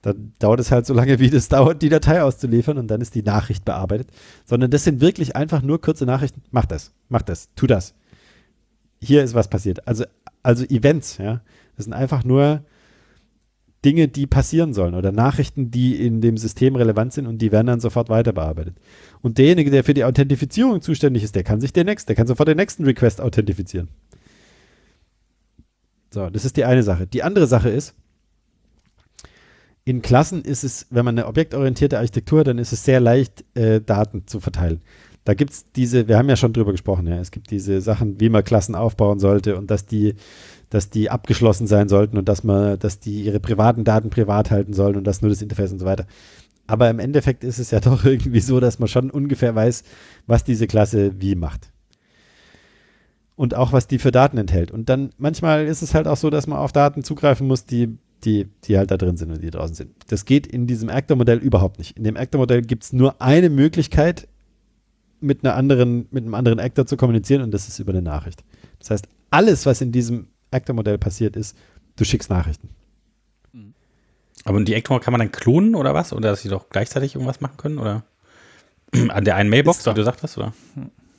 dann 0.00 0.32
dauert 0.38 0.60
es 0.60 0.70
halt 0.70 0.86
so 0.86 0.94
lange, 0.94 1.18
wie 1.18 1.28
das 1.28 1.48
dauert, 1.56 1.82
die 1.82 1.88
Datei 1.88 2.22
auszuliefern 2.22 2.78
und 2.78 2.88
dann 2.88 3.00
ist 3.00 3.14
die 3.16 3.22
Nachricht 3.22 3.64
bearbeitet. 3.64 4.10
Sondern 4.44 4.70
das 4.70 4.84
sind 4.84 5.00
wirklich 5.00 5.34
einfach 5.36 5.62
nur 5.62 5.80
kurze 5.80 6.06
Nachrichten. 6.06 6.42
Mach 6.50 6.66
das, 6.66 6.92
mach 7.08 7.22
das, 7.22 7.48
tu 7.56 7.66
das. 7.66 7.94
Hier 9.00 9.22
ist 9.24 9.34
was 9.34 9.48
passiert. 9.48 9.86
Also, 9.86 10.04
also 10.42 10.64
Events, 10.64 11.18
ja. 11.18 11.42
Das 11.76 11.84
sind 11.84 11.94
einfach 11.94 12.24
nur 12.24 12.64
Dinge, 13.84 14.08
die 14.08 14.26
passieren 14.26 14.74
sollen 14.74 14.94
oder 14.94 15.10
Nachrichten, 15.10 15.70
die 15.70 16.04
in 16.04 16.20
dem 16.20 16.36
System 16.36 16.76
relevant 16.76 17.12
sind 17.12 17.26
und 17.26 17.38
die 17.38 17.50
werden 17.50 17.66
dann 17.66 17.80
sofort 17.80 18.08
weiter 18.08 18.32
bearbeitet. 18.32 18.76
Und 19.22 19.38
derjenige, 19.38 19.70
der 19.70 19.82
für 19.82 19.94
die 19.94 20.04
Authentifizierung 20.04 20.80
zuständig 20.82 21.24
ist, 21.24 21.34
der 21.34 21.42
kann 21.42 21.60
sich 21.60 21.72
den 21.72 21.86
nächsten, 21.86 22.08
der 22.08 22.16
kann 22.16 22.26
sofort 22.26 22.48
den 22.48 22.56
nächsten 22.56 22.84
Request 22.84 23.20
authentifizieren. 23.20 23.88
So, 26.10 26.30
das 26.30 26.44
ist 26.44 26.56
die 26.56 26.64
eine 26.64 26.82
Sache. 26.82 27.06
Die 27.06 27.22
andere 27.22 27.46
Sache 27.46 27.70
ist, 27.70 27.94
in 29.84 30.00
Klassen 30.00 30.42
ist 30.42 30.62
es, 30.62 30.86
wenn 30.90 31.04
man 31.04 31.18
eine 31.18 31.26
objektorientierte 31.26 31.98
Architektur 31.98 32.40
hat, 32.40 32.46
dann 32.46 32.58
ist 32.58 32.72
es 32.72 32.84
sehr 32.84 33.00
leicht, 33.00 33.44
äh, 33.56 33.80
Daten 33.80 34.26
zu 34.26 34.38
verteilen. 34.38 34.80
Da 35.24 35.34
gibt 35.34 35.52
es 35.52 35.70
diese, 35.72 36.08
wir 36.08 36.18
haben 36.18 36.28
ja 36.28 36.36
schon 36.36 36.52
drüber 36.52 36.72
gesprochen, 36.72 37.06
ja, 37.06 37.18
es 37.18 37.30
gibt 37.30 37.50
diese 37.50 37.80
Sachen, 37.80 38.20
wie 38.20 38.28
man 38.28 38.42
Klassen 38.42 38.74
aufbauen 38.74 39.20
sollte 39.20 39.56
und 39.56 39.70
dass 39.70 39.86
die, 39.86 40.14
dass 40.68 40.90
die 40.90 41.10
abgeschlossen 41.10 41.66
sein 41.66 41.88
sollten 41.88 42.18
und 42.18 42.28
dass 42.28 42.42
man, 42.42 42.78
dass 42.78 42.98
die 42.98 43.22
ihre 43.22 43.38
privaten 43.38 43.84
Daten 43.84 44.10
privat 44.10 44.50
halten 44.50 44.72
sollen 44.72 44.96
und 44.96 45.04
dass 45.04 45.22
nur 45.22 45.28
das 45.28 45.42
Interface 45.42 45.72
und 45.72 45.78
so 45.78 45.86
weiter. 45.86 46.06
Aber 46.66 46.90
im 46.90 46.98
Endeffekt 46.98 47.44
ist 47.44 47.58
es 47.58 47.70
ja 47.70 47.80
doch 47.80 48.04
irgendwie 48.04 48.40
so, 48.40 48.58
dass 48.58 48.78
man 48.78 48.88
schon 48.88 49.10
ungefähr 49.10 49.54
weiß, 49.54 49.84
was 50.26 50.42
diese 50.42 50.66
Klasse 50.66 51.20
wie 51.20 51.36
macht. 51.36 51.70
Und 53.36 53.54
auch 53.54 53.72
was 53.72 53.86
die 53.86 53.98
für 53.98 54.12
Daten 54.12 54.38
enthält. 54.38 54.70
Und 54.70 54.88
dann 54.88 55.10
manchmal 55.18 55.66
ist 55.66 55.82
es 55.82 55.94
halt 55.94 56.06
auch 56.06 56.16
so, 56.16 56.30
dass 56.30 56.46
man 56.46 56.58
auf 56.58 56.72
Daten 56.72 57.02
zugreifen 57.02 57.46
muss, 57.46 57.64
die 57.64 57.96
die, 58.24 58.48
die 58.64 58.78
halt 58.78 58.90
da 58.90 58.96
drin 58.96 59.16
sind 59.16 59.30
und 59.32 59.42
die 59.42 59.50
draußen 59.50 59.74
sind. 59.74 59.90
Das 60.08 60.24
geht 60.24 60.46
in 60.46 60.66
diesem 60.66 60.88
Actor-Modell 60.88 61.38
überhaupt 61.38 61.78
nicht. 61.78 61.96
In 61.96 62.04
dem 62.04 62.16
Actor-Modell 62.16 62.62
gibt 62.62 62.84
es 62.84 62.92
nur 62.92 63.20
eine 63.20 63.50
Möglichkeit, 63.50 64.28
mit 65.22 65.44
einer 65.44 65.54
anderen, 65.54 66.06
mit 66.10 66.24
einem 66.24 66.34
anderen 66.34 66.58
Actor 66.58 66.86
zu 66.86 66.96
kommunizieren 66.96 67.42
und 67.42 67.50
das 67.52 67.68
ist 67.68 67.78
über 67.78 67.92
eine 67.92 68.02
Nachricht. 68.02 68.42
Das 68.78 68.90
heißt, 68.90 69.08
alles, 69.30 69.66
was 69.66 69.80
in 69.80 69.92
diesem 69.92 70.28
Actor-Modell 70.50 70.98
passiert 70.98 71.36
ist, 71.36 71.56
du 71.96 72.04
schickst 72.04 72.30
Nachrichten. 72.30 72.68
Aber 74.44 74.60
die 74.62 74.74
Ector 74.74 75.00
kann 75.00 75.12
man 75.12 75.20
dann 75.20 75.32
klonen 75.32 75.74
oder 75.74 75.94
was? 75.94 76.12
Oder 76.12 76.30
dass 76.30 76.42
sie 76.42 76.48
doch 76.48 76.68
gleichzeitig 76.68 77.14
irgendwas 77.14 77.40
machen 77.40 77.56
können? 77.56 77.78
Oder 77.78 78.04
an 79.08 79.24
der 79.24 79.36
einen 79.36 79.50
Mailbox, 79.50 79.86
wie 79.86 79.94
du 79.94 80.02
sagtest? 80.02 80.36
Oder? 80.38 80.52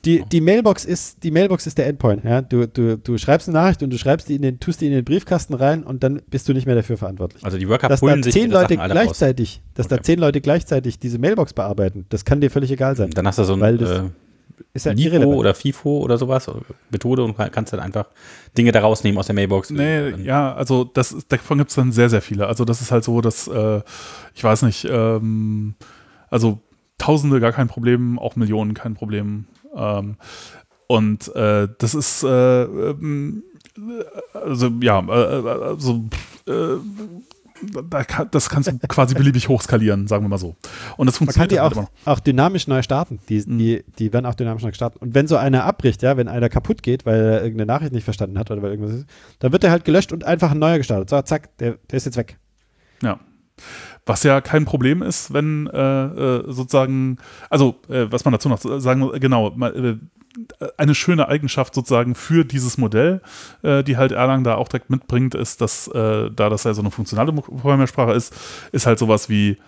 Die, 0.04 0.22
die, 0.30 0.40
Mailbox 0.40 0.84
ist, 0.84 1.22
die 1.22 1.30
Mailbox 1.30 1.66
ist 1.66 1.78
der 1.78 1.86
Endpoint. 1.86 2.24
Ja? 2.24 2.42
Du, 2.42 2.66
du, 2.68 2.98
du 2.98 3.16
schreibst 3.18 3.48
eine 3.48 3.58
Nachricht 3.58 3.82
und 3.82 3.90
du 3.90 3.98
schreibst 3.98 4.28
die 4.28 4.36
in 4.36 4.42
den, 4.42 4.60
tust 4.60 4.80
die 4.80 4.86
in 4.86 4.92
den 4.92 5.04
Briefkasten 5.04 5.54
rein 5.54 5.82
und 5.82 6.02
dann 6.02 6.20
bist 6.30 6.48
du 6.48 6.52
nicht 6.52 6.66
mehr 6.66 6.74
dafür 6.74 6.96
verantwortlich. 6.96 7.44
Also 7.44 7.56
die 7.58 7.68
Worker 7.68 7.88
dass 7.88 8.00
da 8.00 8.20
zehn 8.22 8.50
Leute 8.50 8.78
alle 8.78 8.94
raus. 8.94 9.02
gleichzeitig, 9.04 9.62
dass 9.74 9.88
da 9.88 9.96
Okay. 9.96 10.04
zehn 10.04 10.18
Leute 10.18 10.40
gleichzeitig 10.40 10.98
diese 10.98 11.18
Mailbox 11.18 11.52
bearbeiten, 11.54 12.06
das 12.10 12.24
kann 12.24 12.40
dir 12.40 12.50
völlig 12.50 12.70
egal 12.70 12.96
sein. 12.96 13.10
Dann 13.10 13.26
hast 13.26 13.38
du 13.38 13.44
so 13.44 13.54
ein 13.54 13.60
Weil 13.60 13.78
das 13.78 13.90
äh, 13.90 14.02
Ist 14.74 14.86
ja 14.86 14.92
LIFO 14.92 15.08
irrelevant. 15.08 15.36
oder 15.38 15.54
FIFO 15.54 15.98
oder 16.00 16.18
sowas, 16.18 16.50
Methode 16.90 17.24
und 17.24 17.36
kann- 17.36 17.50
kannst 17.50 17.72
dann 17.72 17.80
einfach 17.80 18.06
Dinge 18.58 18.72
da 18.72 18.80
rausnehmen 18.80 19.18
aus 19.18 19.26
der 19.26 19.34
Mailbox. 19.34 19.70
Nee, 19.70 20.10
ja, 20.22 20.54
also 20.54 20.84
das, 20.84 21.16
davon 21.28 21.58
gibt 21.58 21.70
es 21.70 21.76
dann 21.76 21.92
sehr, 21.92 22.10
sehr 22.10 22.20
viele. 22.22 22.46
Also 22.46 22.64
das 22.64 22.80
ist 22.80 22.90
halt 22.92 23.04
so, 23.04 23.20
dass, 23.20 23.48
äh, 23.48 23.80
ich 24.34 24.44
weiß 24.44 24.62
nicht, 24.62 24.86
ähm, 24.90 25.74
also 26.30 26.60
Tausende 26.96 27.40
gar 27.40 27.50
kein 27.52 27.66
Problem, 27.66 28.20
auch 28.20 28.36
Millionen 28.36 28.72
kein 28.72 28.94
Problem. 28.94 29.46
Ähm, 29.76 30.16
und 30.86 31.34
äh, 31.34 31.68
das 31.78 31.94
ist, 31.94 32.22
äh, 32.22 32.62
ähm, 32.64 33.42
also 34.32 34.70
ja, 34.80 35.00
äh, 35.00 35.38
äh, 35.38 35.48
also 35.64 36.04
äh, 36.46 36.76
das 38.30 38.50
kannst 38.50 38.70
du 38.70 38.78
quasi 38.88 39.14
beliebig 39.16 39.48
hochskalieren, 39.48 40.06
sagen 40.06 40.24
wir 40.24 40.28
mal 40.28 40.38
so. 40.38 40.56
Und 40.96 41.06
das 41.06 41.20
Man 41.20 41.28
kann 41.28 41.34
funktioniert 41.48 41.52
die 41.52 41.60
halt 41.60 41.76
auch, 41.78 41.88
auch 42.04 42.20
dynamisch 42.20 42.66
neu 42.66 42.82
starten. 42.82 43.20
Die, 43.28 43.42
Mhm. 43.46 43.58
die, 43.58 43.84
die 43.98 44.12
werden 44.12 44.26
auch 44.26 44.34
dynamisch 44.34 44.62
neu 44.62 44.70
gestartet. 44.70 45.00
Und 45.00 45.14
wenn 45.14 45.26
so 45.26 45.36
einer 45.36 45.64
abbricht, 45.64 46.02
ja, 46.02 46.16
wenn 46.16 46.28
einer 46.28 46.48
kaputt 46.48 46.82
geht, 46.82 47.06
weil 47.06 47.20
er 47.20 47.42
irgendeine 47.42 47.66
Nachricht 47.66 47.92
nicht 47.92 48.04
verstanden 48.04 48.38
hat 48.38 48.50
oder 48.50 48.62
weil 48.62 48.72
irgendwas 48.72 48.94
ist, 48.96 49.06
dann 49.38 49.52
wird 49.52 49.64
er 49.64 49.70
halt 49.70 49.84
gelöscht 49.84 50.12
und 50.12 50.24
einfach 50.24 50.50
ein 50.50 50.58
neuer 50.58 50.78
gestartet. 50.78 51.08
So, 51.08 51.20
zack, 51.22 51.56
der, 51.58 51.78
der 51.90 51.96
ist 51.96 52.04
jetzt 52.04 52.16
weg. 52.16 52.38
Ja. 53.02 53.18
Was 54.06 54.22
ja 54.22 54.40
kein 54.40 54.66
Problem 54.66 55.02
ist, 55.02 55.32
wenn 55.32 55.66
äh, 55.66 56.04
äh, 56.04 56.44
sozusagen, 56.52 57.18
also 57.48 57.80
äh, 57.88 58.06
was 58.10 58.24
man 58.24 58.32
dazu 58.32 58.48
noch 58.48 58.60
sagen 58.60 59.00
muss, 59.00 59.18
genau, 59.18 59.56
äh, 59.60 59.96
eine 60.76 60.94
schöne 60.94 61.28
Eigenschaft 61.28 61.74
sozusagen 61.74 62.14
für 62.14 62.44
dieses 62.44 62.76
Modell, 62.76 63.22
äh, 63.62 63.82
die 63.82 63.96
halt 63.96 64.12
Erlang 64.12 64.44
da 64.44 64.56
auch 64.56 64.68
direkt 64.68 64.90
mitbringt, 64.90 65.34
ist, 65.34 65.60
dass 65.60 65.88
äh, 65.88 66.30
da 66.30 66.50
das 66.50 66.64
ja 66.64 66.74
so 66.74 66.82
eine 66.82 66.90
funktionale 66.90 67.32
Programmiersprache 67.32 68.12
ist, 68.12 68.34
ist 68.72 68.86
halt 68.86 68.98
sowas 68.98 69.28
wie 69.28 69.58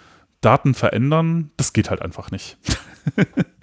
Daten 0.40 0.74
verändern, 0.74 1.50
das 1.56 1.72
geht 1.72 1.88
halt 1.88 2.02
einfach 2.02 2.30
nicht. 2.30 2.58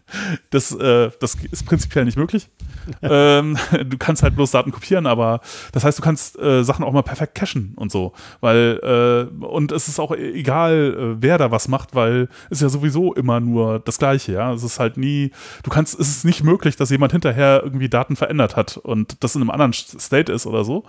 Das, 0.49 0.71
äh, 0.71 1.09
das 1.19 1.35
ist 1.51 1.65
prinzipiell 1.65 2.05
nicht 2.05 2.17
möglich. 2.17 2.49
ähm, 3.01 3.57
du 3.85 3.97
kannst 3.97 4.23
halt 4.23 4.35
bloß 4.35 4.51
Daten 4.51 4.71
kopieren, 4.71 5.05
aber 5.07 5.39
das 5.71 5.83
heißt, 5.83 5.97
du 5.97 6.03
kannst 6.03 6.37
äh, 6.39 6.63
Sachen 6.63 6.83
auch 6.85 6.91
mal 6.91 7.01
perfekt 7.01 7.35
cachen 7.35 7.73
und 7.75 7.91
so. 7.91 8.13
Weil, 8.41 9.29
äh, 9.41 9.45
und 9.45 9.71
es 9.71 9.87
ist 9.87 9.99
auch 9.99 10.11
e- 10.11 10.33
egal, 10.33 11.15
äh, 11.17 11.21
wer 11.21 11.37
da 11.37 11.51
was 11.51 11.67
macht, 11.67 11.95
weil 11.95 12.27
es 12.49 12.57
ist 12.57 12.61
ja 12.61 12.69
sowieso 12.69 13.13
immer 13.13 13.39
nur 13.39 13.79
das 13.79 13.97
Gleiche, 13.99 14.33
ja. 14.33 14.53
Es 14.53 14.63
ist 14.63 14.79
halt 14.79 14.97
nie, 14.97 15.31
du 15.63 15.69
kannst, 15.69 15.99
es 15.99 16.09
ist 16.09 16.25
nicht 16.25 16.43
möglich, 16.43 16.75
dass 16.75 16.89
jemand 16.89 17.11
hinterher 17.11 17.61
irgendwie 17.63 17.89
Daten 17.89 18.15
verändert 18.15 18.55
hat 18.55 18.77
und 18.77 19.23
das 19.23 19.35
in 19.35 19.41
einem 19.41 19.51
anderen 19.51 19.73
State 19.73 20.31
ist 20.31 20.45
oder 20.45 20.63
so. 20.63 20.83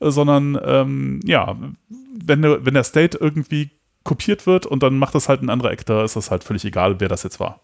Äh, 0.00 0.10
sondern, 0.10 0.58
ähm, 0.64 1.20
ja, 1.24 1.56
wenn, 2.24 2.42
der- 2.42 2.64
wenn 2.64 2.74
der 2.74 2.84
State 2.84 3.18
irgendwie 3.20 3.70
kopiert 4.04 4.46
wird 4.46 4.66
und 4.66 4.82
dann 4.82 4.98
macht 4.98 5.14
das 5.14 5.28
halt 5.28 5.42
ein 5.42 5.50
anderer 5.50 5.70
Actor, 5.70 6.04
ist 6.04 6.16
das 6.16 6.30
halt 6.30 6.44
völlig 6.44 6.64
egal, 6.64 7.00
wer 7.00 7.08
das 7.08 7.24
jetzt 7.24 7.40
war. 7.40 7.60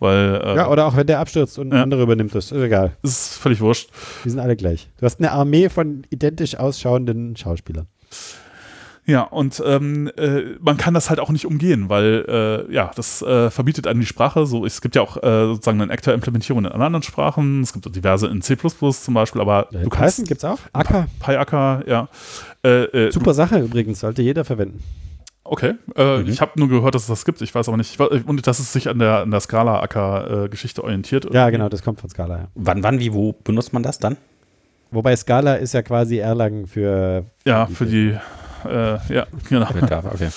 Weil 0.00 0.40
äh, 0.44 0.56
Ja, 0.56 0.68
oder 0.68 0.86
auch 0.86 0.96
wenn 0.96 1.06
der 1.06 1.20
abstürzt 1.20 1.58
und 1.58 1.72
ein 1.72 1.76
Ja. 1.76 1.82
anderer 1.82 2.02
übernimmt 2.02 2.34
das. 2.34 2.46
Ist 2.52 2.62
egal. 2.62 2.96
ist 3.02 3.34
völlig 3.38 3.60
wurscht. 3.60 3.90
Die 4.24 4.30
sind 4.30 4.40
alle 4.40 4.56
gleich. 4.56 4.88
Du 4.98 5.06
hast 5.06 5.18
eine 5.20 5.32
Armee 5.32 5.68
von 5.68 6.02
identisch 6.10 6.56
ausschauenden 6.56 7.36
Schauspielern. 7.36 7.86
Ja, 9.06 9.20
und 9.20 9.62
ähm, 9.66 10.10
äh, 10.16 10.56
man 10.60 10.78
kann 10.78 10.94
das 10.94 11.10
halt 11.10 11.20
auch 11.20 11.28
nicht 11.28 11.44
umgehen, 11.44 11.90
weil 11.90 12.24
äh, 12.68 12.72
ja, 12.72 12.90
das 12.96 13.20
äh, 13.20 13.50
verbietet 13.50 13.86
einem 13.86 14.00
die 14.00 14.06
Sprache. 14.06 14.46
So, 14.46 14.64
es 14.64 14.80
gibt 14.80 14.96
ja 14.96 15.02
auch 15.02 15.18
äh, 15.22 15.44
sozusagen 15.46 15.78
eine 15.82 15.92
Actor-Implementierung 15.92 16.64
in 16.64 16.72
anderen 16.72 17.02
Sprachen. 17.02 17.60
Es 17.60 17.74
gibt 17.74 17.86
auch 17.86 17.92
diverse 17.92 18.28
in 18.28 18.40
C 18.40 18.56
zum 18.56 19.12
Beispiel, 19.14 19.42
aber 19.42 19.68
Ja, 19.72 19.80
du 19.80 19.90
Python 19.90 19.90
kannst 19.90 20.26
gibt 20.26 20.38
es 20.38 20.44
auch. 20.44 20.58
Acker. 20.72 21.06
PyAcker, 21.20 21.82
ja. 21.86 22.08
Äh, 22.64 22.84
äh, 22.84 23.12
Super 23.12 23.34
Sache 23.34 23.58
übrigens, 23.60 24.00
sollte 24.00 24.22
jeder 24.22 24.42
verwenden. 24.44 24.82
Okay, 25.46 25.74
äh, 25.94 26.18
Mhm. 26.18 26.28
ich 26.28 26.40
habe 26.40 26.52
nur 26.58 26.68
gehört, 26.70 26.94
dass 26.94 27.02
es 27.02 27.08
das 27.08 27.24
gibt. 27.26 27.42
Ich 27.42 27.54
weiß 27.54 27.68
aber 27.68 27.76
nicht, 27.76 28.00
und 28.00 28.46
dass 28.46 28.58
es 28.58 28.72
sich 28.72 28.88
an 28.88 28.98
der, 28.98 29.18
an 29.20 29.30
der 29.30 29.40
Scala-Acker-Geschichte 29.40 30.82
orientiert. 30.82 31.32
Ja, 31.34 31.50
genau, 31.50 31.68
das 31.68 31.82
kommt 31.82 32.00
von 32.00 32.08
Scala. 32.08 32.36
Ja. 32.38 32.48
Wann, 32.54 32.82
wann, 32.82 32.98
wie, 32.98 33.12
wo 33.12 33.32
benutzt 33.32 33.72
man 33.74 33.82
das 33.82 33.98
dann? 33.98 34.16
Wobei 34.90 35.14
Scala 35.16 35.56
ist 35.56 35.74
ja 35.74 35.82
quasi 35.82 36.16
Erlangen 36.18 36.66
für. 36.66 37.26
Ja, 37.44 37.66
für 37.66 37.84
die, 37.84 38.16
äh, 38.66 38.98
ja, 39.12 39.26
genau. 39.48 39.68
Okay. 39.68 40.30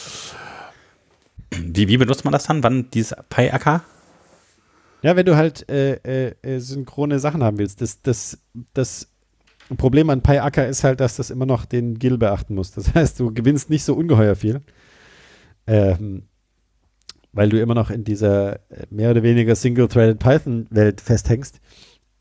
Wie, 1.52 1.88
wie 1.88 1.98
benutzt 1.98 2.26
man 2.26 2.34
das 2.34 2.44
dann? 2.46 2.62
Wann 2.64 2.90
dieses 2.92 3.16
PyAK? 3.30 3.82
Ja, 5.04 5.16
wenn 5.16 5.26
du 5.26 5.38
halt 5.38 5.70
äh, 5.70 5.94
äh, 6.04 6.34
äh, 6.42 6.60
synchrone 6.60 7.20
Sachen 7.20 7.44
haben 7.44 7.58
willst. 7.60 7.82
Das, 7.82 8.02
das, 8.02 8.40
das 8.74 9.08
Problem 9.78 10.10
an 10.10 10.22
PyAcker 10.22 10.68
ist 10.68 10.84
halt, 10.84 11.00
dass 11.00 11.16
das 11.18 11.30
immer 11.30 11.46
noch 11.46 11.66
den 11.66 11.98
GIL 12.00 12.18
beachten 12.18 12.56
muss. 12.56 12.72
Das 12.72 12.94
heißt, 12.94 13.20
du 13.20 13.34
gewinnst 13.34 13.70
nicht 13.70 13.84
so 13.86 13.94
ungeheuer 13.94 14.36
viel. 14.36 14.62
Ähm, 15.68 16.24
weil 17.34 17.50
du 17.50 17.62
immer 17.62 17.76
noch 17.76 17.92
in 17.92 18.04
dieser 18.04 18.56
äh, 18.72 18.88
mehr 18.90 19.12
oder 19.12 19.22
weniger 19.22 19.56
Single-Threaded 19.56 20.20
Python-Welt 20.20 21.02
festhängst. 21.02 21.60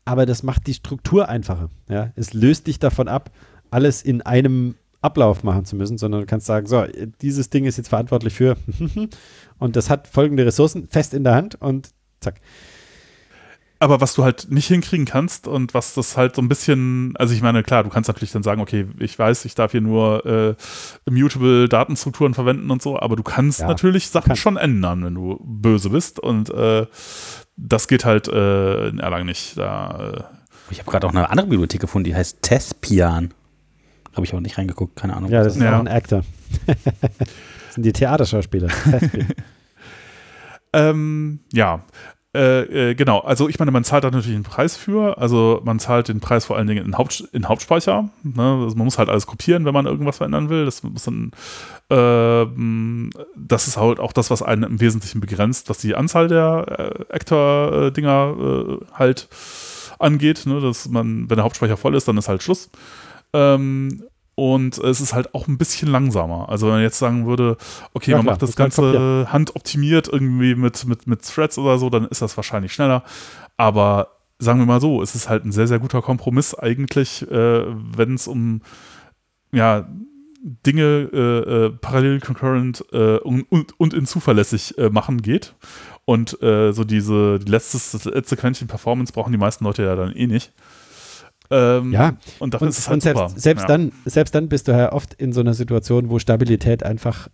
Aber 0.05 0.25
das 0.25 0.43
macht 0.43 0.67
die 0.67 0.73
Struktur 0.73 1.27
einfacher. 1.27 1.69
Ja? 1.89 2.11
Es 2.15 2.33
löst 2.33 2.67
dich 2.67 2.79
davon 2.79 3.07
ab, 3.07 3.31
alles 3.71 4.03
in 4.03 4.21
einem 4.21 4.75
Ablauf 5.01 5.43
machen 5.43 5.65
zu 5.65 5.75
müssen, 5.75 5.97
sondern 5.97 6.21
du 6.21 6.27
kannst 6.27 6.45
sagen, 6.45 6.67
so, 6.67 6.85
dieses 7.21 7.49
Ding 7.49 7.65
ist 7.65 7.77
jetzt 7.77 7.89
verantwortlich 7.89 8.33
für 8.33 8.57
und 9.59 9.75
das 9.75 9.89
hat 9.89 10.07
folgende 10.07 10.45
Ressourcen 10.45 10.87
fest 10.87 11.13
in 11.13 11.23
der 11.23 11.35
Hand 11.35 11.55
und 11.61 11.89
zack. 12.19 12.41
Aber 13.79 14.01
was 14.01 14.15
du 14.15 14.23
halt 14.23 14.47
nicht 14.49 14.67
hinkriegen 14.67 15.05
kannst 15.05 15.47
und 15.47 15.73
was 15.75 15.93
das 15.93 16.17
halt 16.17 16.35
so 16.35 16.41
ein 16.41 16.47
bisschen, 16.49 17.13
also 17.17 17.33
ich 17.35 17.41
meine, 17.43 17.61
klar, 17.61 17.83
du 17.83 17.89
kannst 17.89 18.07
natürlich 18.07 18.31
dann 18.31 18.41
sagen, 18.41 18.59
okay, 18.59 18.87
ich 18.97 19.17
weiß, 19.19 19.45
ich 19.45 19.53
darf 19.53 19.71
hier 19.71 19.81
nur 19.81 20.25
äh, 20.25 20.55
immutable 21.05 21.69
Datenstrukturen 21.69 22.33
verwenden 22.33 22.71
und 22.71 22.81
so, 22.81 22.99
aber 22.99 23.15
du 23.15 23.21
kannst 23.23 23.59
Ja, 23.59 23.67
natürlich 23.67 24.09
Sachen 24.09 24.29
kannst. 24.29 24.41
schon 24.41 24.57
ändern, 24.57 25.03
wenn 25.05 25.13
du 25.13 25.39
böse 25.43 25.91
bist 25.91 26.19
und 26.19 26.49
äh, 26.49 26.87
das 27.55 27.87
geht 27.87 28.03
halt 28.03 28.27
äh, 28.27 28.87
in 28.89 28.97
Erlang 28.99 29.25
nicht. 29.27 29.57
Da, 29.57 30.11
äh, 30.15 30.23
Ich 30.71 30.79
habe 30.79 30.89
gerade 30.89 31.05
auch 31.05 31.11
eine 31.11 31.29
andere 31.29 31.47
Bibliothek 31.47 31.81
gefunden, 31.81 32.05
die 32.05 32.15
heißt 32.15 32.41
Tespian. 32.41 33.31
Habe 34.15 34.25
ich 34.25 34.33
auch 34.33 34.39
nicht 34.39 34.57
reingeguckt, 34.57 34.95
keine 34.95 35.15
Ahnung. 35.15 35.29
Ja, 35.29 35.43
das 35.43 35.55
ist 35.55 35.61
Ja. 35.61 35.75
auch 35.75 35.79
ein 35.81 35.87
Actor. 35.87 36.23
das 36.65 37.75
sind 37.75 37.83
die 37.85 37.93
Theaterschauspieler. 37.93 38.69
Ähm, 40.73 41.39
ja. 41.53 41.81
Äh, 42.37 42.91
äh, 42.91 42.95
genau, 42.95 43.21
also 43.21 43.49
ich 43.49 43.57
meine, 43.57 43.71
man 43.71 43.83
zahlt 43.83 44.03
da 44.03 44.11
natürlich 44.11 44.35
einen 44.35 44.43
Preis 44.43 44.77
für. 44.77 45.17
Also 45.17 45.59
man 45.63 45.79
zahlt 45.79 46.07
den 46.07 46.19
Preis 46.19 46.45
vor 46.45 46.55
allen 46.55 46.67
Dingen 46.67 46.85
in, 46.85 46.95
Haupt, 46.95 47.27
in 47.31 47.47
Hauptspeicher. 47.47 48.09
Ne? 48.21 48.59
Also 48.63 48.75
man 48.75 48.85
muss 48.85 48.99
halt 48.99 49.09
alles 49.09 49.25
kopieren, 49.25 49.65
wenn 49.65 49.73
man 49.73 49.87
irgendwas 49.87 50.17
verändern 50.17 50.49
will. 50.49 50.63
Das 50.65 50.83
muss 50.83 51.03
dann, 51.03 51.31
ähm, 51.89 53.09
das 53.35 53.67
ist 53.67 53.77
halt 53.77 53.99
auch 53.99 54.13
das, 54.13 54.29
was 54.29 54.43
einen 54.43 54.61
im 54.61 54.79
Wesentlichen 54.79 55.19
begrenzt, 55.19 55.67
was 55.67 55.79
die 55.79 55.95
Anzahl 55.95 56.27
der 56.27 57.05
äh, 57.09 57.13
Actor-Dinger 57.15 58.35
äh, 58.39 58.85
halt 58.93 59.29
angeht. 59.97 60.45
Ne? 60.45 60.61
Dass 60.61 60.87
man, 60.89 61.27
wenn 61.31 61.37
der 61.37 61.43
Hauptspeicher 61.43 61.77
voll 61.77 61.95
ist, 61.95 62.07
dann 62.07 62.17
ist 62.17 62.29
halt 62.29 62.43
Schluss. 62.43 62.69
Ähm, 63.33 64.03
und 64.39 64.77
es 64.77 65.01
ist 65.01 65.13
halt 65.13 65.33
auch 65.33 65.47
ein 65.47 65.57
bisschen 65.57 65.89
langsamer. 65.89 66.47
Also 66.47 66.67
wenn 66.67 66.75
man 66.75 66.83
jetzt 66.83 66.99
sagen 66.99 67.25
würde, 67.25 67.57
okay, 67.95 68.11
Ja, 68.11 68.17
man 68.17 68.25
klar, 68.25 68.33
macht 68.35 68.43
das 68.43 68.51
man 68.51 68.65
Ganze 68.65 68.81
kopieren. 68.83 69.33
handoptimiert 69.33 70.07
irgendwie 70.07 70.53
mit, 70.53 70.85
mit, 70.85 71.07
mit 71.07 71.23
Threads 71.23 71.57
oder 71.57 71.79
so, 71.79 71.89
dann 71.89 72.05
ist 72.05 72.21
das 72.21 72.37
wahrscheinlich 72.37 72.71
schneller. 72.71 73.03
Aber 73.57 74.09
sagen 74.37 74.59
wir 74.59 74.67
mal 74.67 74.79
so, 74.79 75.01
es 75.01 75.15
ist 75.15 75.27
halt 75.27 75.43
ein 75.43 75.51
sehr, 75.51 75.65
sehr 75.67 75.79
guter 75.79 76.03
Kompromiss 76.03 76.53
eigentlich, 76.53 77.23
äh, 77.31 77.65
wenn 77.67 78.13
es 78.13 78.27
um 78.27 78.61
ja, 79.51 79.87
Dinge 80.67 81.09
äh, 81.11 81.65
äh, 81.65 81.69
parallel, 81.71 82.19
concurrent 82.19 82.85
äh, 82.91 83.17
und, 83.17 83.51
und, 83.51 83.79
und 83.79 83.95
in 83.95 84.05
zuverlässig 84.05 84.77
äh, 84.77 84.91
machen 84.91 85.23
geht. 85.23 85.55
Und 86.05 86.39
äh, 86.43 86.73
so 86.73 86.83
diese 86.83 87.39
die 87.39 87.51
letztes, 87.51 87.91
das 87.91 88.05
letzte 88.05 88.37
Quäntchen 88.37 88.67
Performance 88.67 89.11
brauchen 89.11 89.31
die 89.31 89.39
meisten 89.39 89.65
Leute 89.65 89.81
ja 89.83 89.95
dann 89.95 90.13
eh 90.15 90.27
nicht. 90.27 90.53
Ähm, 91.49 91.91
Ja, 91.91 92.17
und 92.39 92.53
dafür 92.53 92.65
und, 92.65 92.69
ist 92.69 92.79
es 92.79 92.87
halt 92.87 92.95
und 92.95 93.01
selbst, 93.01 93.39
selbst, 93.39 93.61
ja. 93.63 93.67
dann, 93.67 93.91
selbst 94.05 94.35
dann 94.35 94.49
bist 94.49 94.67
du 94.67 94.71
ja 94.71 94.91
oft 94.91 95.13
in 95.13 95.33
so 95.33 95.41
einer 95.41 95.53
Situation, 95.53 96.09
wo 96.09 96.19
Stabilität 96.19 96.83
einfach 96.83 97.29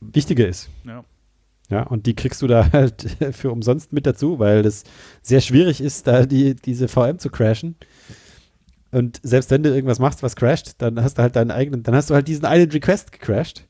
wichtiger 0.00 0.46
ist. 0.46 0.68
Ja. 0.84 1.04
Ja, 1.70 1.82
und 1.84 2.06
die 2.06 2.14
kriegst 2.14 2.42
du 2.42 2.46
da 2.46 2.72
halt 2.72 3.16
für 3.32 3.50
umsonst 3.50 3.92
mit 3.92 4.06
dazu, 4.06 4.38
weil 4.38 4.62
das 4.62 4.84
sehr 5.22 5.40
schwierig 5.40 5.80
ist, 5.80 6.06
da 6.06 6.26
die, 6.26 6.54
diese 6.54 6.88
VM 6.88 7.18
zu 7.18 7.30
crashen. 7.30 7.76
Und 8.90 9.18
selbst 9.22 9.50
wenn 9.50 9.62
du 9.62 9.74
irgendwas 9.74 9.98
machst, 9.98 10.22
was 10.22 10.36
crasht, 10.36 10.74
dann 10.78 11.02
hast 11.02 11.18
du 11.18 11.22
halt 11.22 11.34
deinen 11.34 11.50
eigenen, 11.50 11.82
dann 11.82 11.94
hast 11.94 12.10
du 12.10 12.14
halt 12.14 12.28
diesen 12.28 12.44
einen 12.44 12.70
Request 12.70 13.12
gecrashed. 13.12 13.66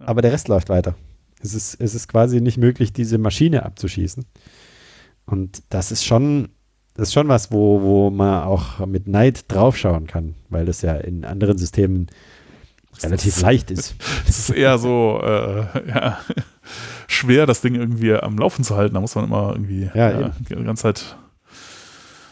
Ja. 0.00 0.08
Aber 0.08 0.22
der 0.22 0.32
Rest 0.32 0.48
läuft 0.48 0.70
weiter. 0.70 0.96
Es 1.40 1.54
ist, 1.54 1.80
es 1.80 1.94
ist 1.94 2.08
quasi 2.08 2.40
nicht 2.40 2.56
möglich, 2.56 2.92
diese 2.92 3.18
Maschine 3.18 3.64
abzuschießen. 3.64 4.24
Und 5.26 5.62
das 5.68 5.92
ist 5.92 6.04
schon, 6.04 6.48
das 6.94 7.08
ist 7.08 7.14
schon 7.14 7.28
was, 7.28 7.50
wo, 7.50 7.80
wo 7.82 8.10
man 8.10 8.42
auch 8.44 8.84
mit 8.86 9.08
Neid 9.08 9.44
draufschauen 9.48 10.06
kann, 10.06 10.34
weil 10.50 10.66
das 10.66 10.82
ja 10.82 10.94
in 10.94 11.24
anderen 11.24 11.56
Systemen 11.58 12.08
relativ 13.02 13.40
leicht 13.40 13.70
ist. 13.70 13.94
Es 14.28 14.38
ist 14.50 14.50
eher 14.50 14.78
so 14.78 15.20
äh, 15.22 15.88
ja, 15.88 16.18
schwer, 17.08 17.46
das 17.46 17.60
Ding 17.62 17.74
irgendwie 17.74 18.14
am 18.14 18.36
Laufen 18.36 18.64
zu 18.64 18.76
halten. 18.76 18.94
Da 18.94 19.00
muss 19.00 19.14
man 19.14 19.24
immer 19.24 19.52
irgendwie 19.52 19.90
Ja, 19.94 20.10
eben. 20.20 20.32
die 20.48 20.54
ganze 20.64 20.82
Zeit 20.82 21.16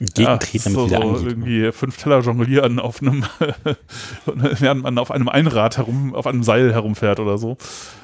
Gegentreten, 0.07 0.39
das 0.39 0.55
ist 0.55 0.67
damit 0.67 0.79
so, 0.79 0.87
wieder 0.87 1.03
angeht. 1.03 1.27
irgendwie 1.27 1.73
fünf 1.73 1.97
Teller 1.97 2.21
jonglieren 2.21 2.79
auf 2.79 3.03
einem, 3.03 3.25
während 4.27 4.83
man 4.83 4.99
auf 4.99 5.11
einem 5.11 5.29
Einrad 5.29 5.77
herum, 5.77 6.15
auf 6.15 6.27
einem 6.27 6.43
Seil 6.43 6.73
herumfährt 6.73 7.21
oder 7.21 7.39
so. 7.39 7.57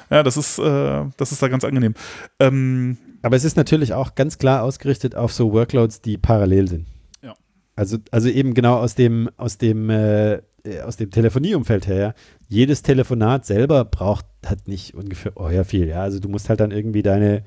Ja, 0.09 0.23
das 0.23 0.37
ist, 0.37 0.59
äh, 0.59 1.05
das 1.17 1.31
ist 1.31 1.41
da 1.41 1.47
ganz 1.47 1.63
angenehm. 1.63 1.95
Ähm, 2.39 2.97
Aber 3.21 3.35
es 3.35 3.43
ist 3.43 3.57
natürlich 3.57 3.93
auch 3.93 4.15
ganz 4.15 4.37
klar 4.37 4.63
ausgerichtet 4.63 5.15
auf 5.15 5.33
so 5.33 5.51
Workloads, 5.51 6.01
die 6.01 6.17
parallel 6.17 6.67
sind. 6.67 6.85
Ja. 7.23 7.33
Also, 7.75 7.97
also 8.11 8.29
eben 8.29 8.53
genau 8.53 8.77
aus 8.77 8.95
dem, 8.95 9.29
aus 9.37 9.57
dem, 9.57 9.89
äh, 9.89 10.41
äh, 10.67 10.81
aus 10.81 10.97
dem 10.97 11.11
Telefonieumfeld 11.11 11.87
her. 11.87 12.13
Jedes 12.47 12.81
Telefonat 12.81 13.45
selber 13.45 13.85
braucht 13.85 14.25
hat 14.45 14.67
nicht 14.67 14.93
ungefähr, 14.93 15.33
oh 15.35 15.49
ja, 15.49 15.63
viel. 15.63 15.87
Ja, 15.87 16.01
also 16.01 16.19
du 16.19 16.29
musst 16.29 16.49
halt 16.49 16.59
dann 16.59 16.71
irgendwie 16.71 17.03
deine, 17.03 17.43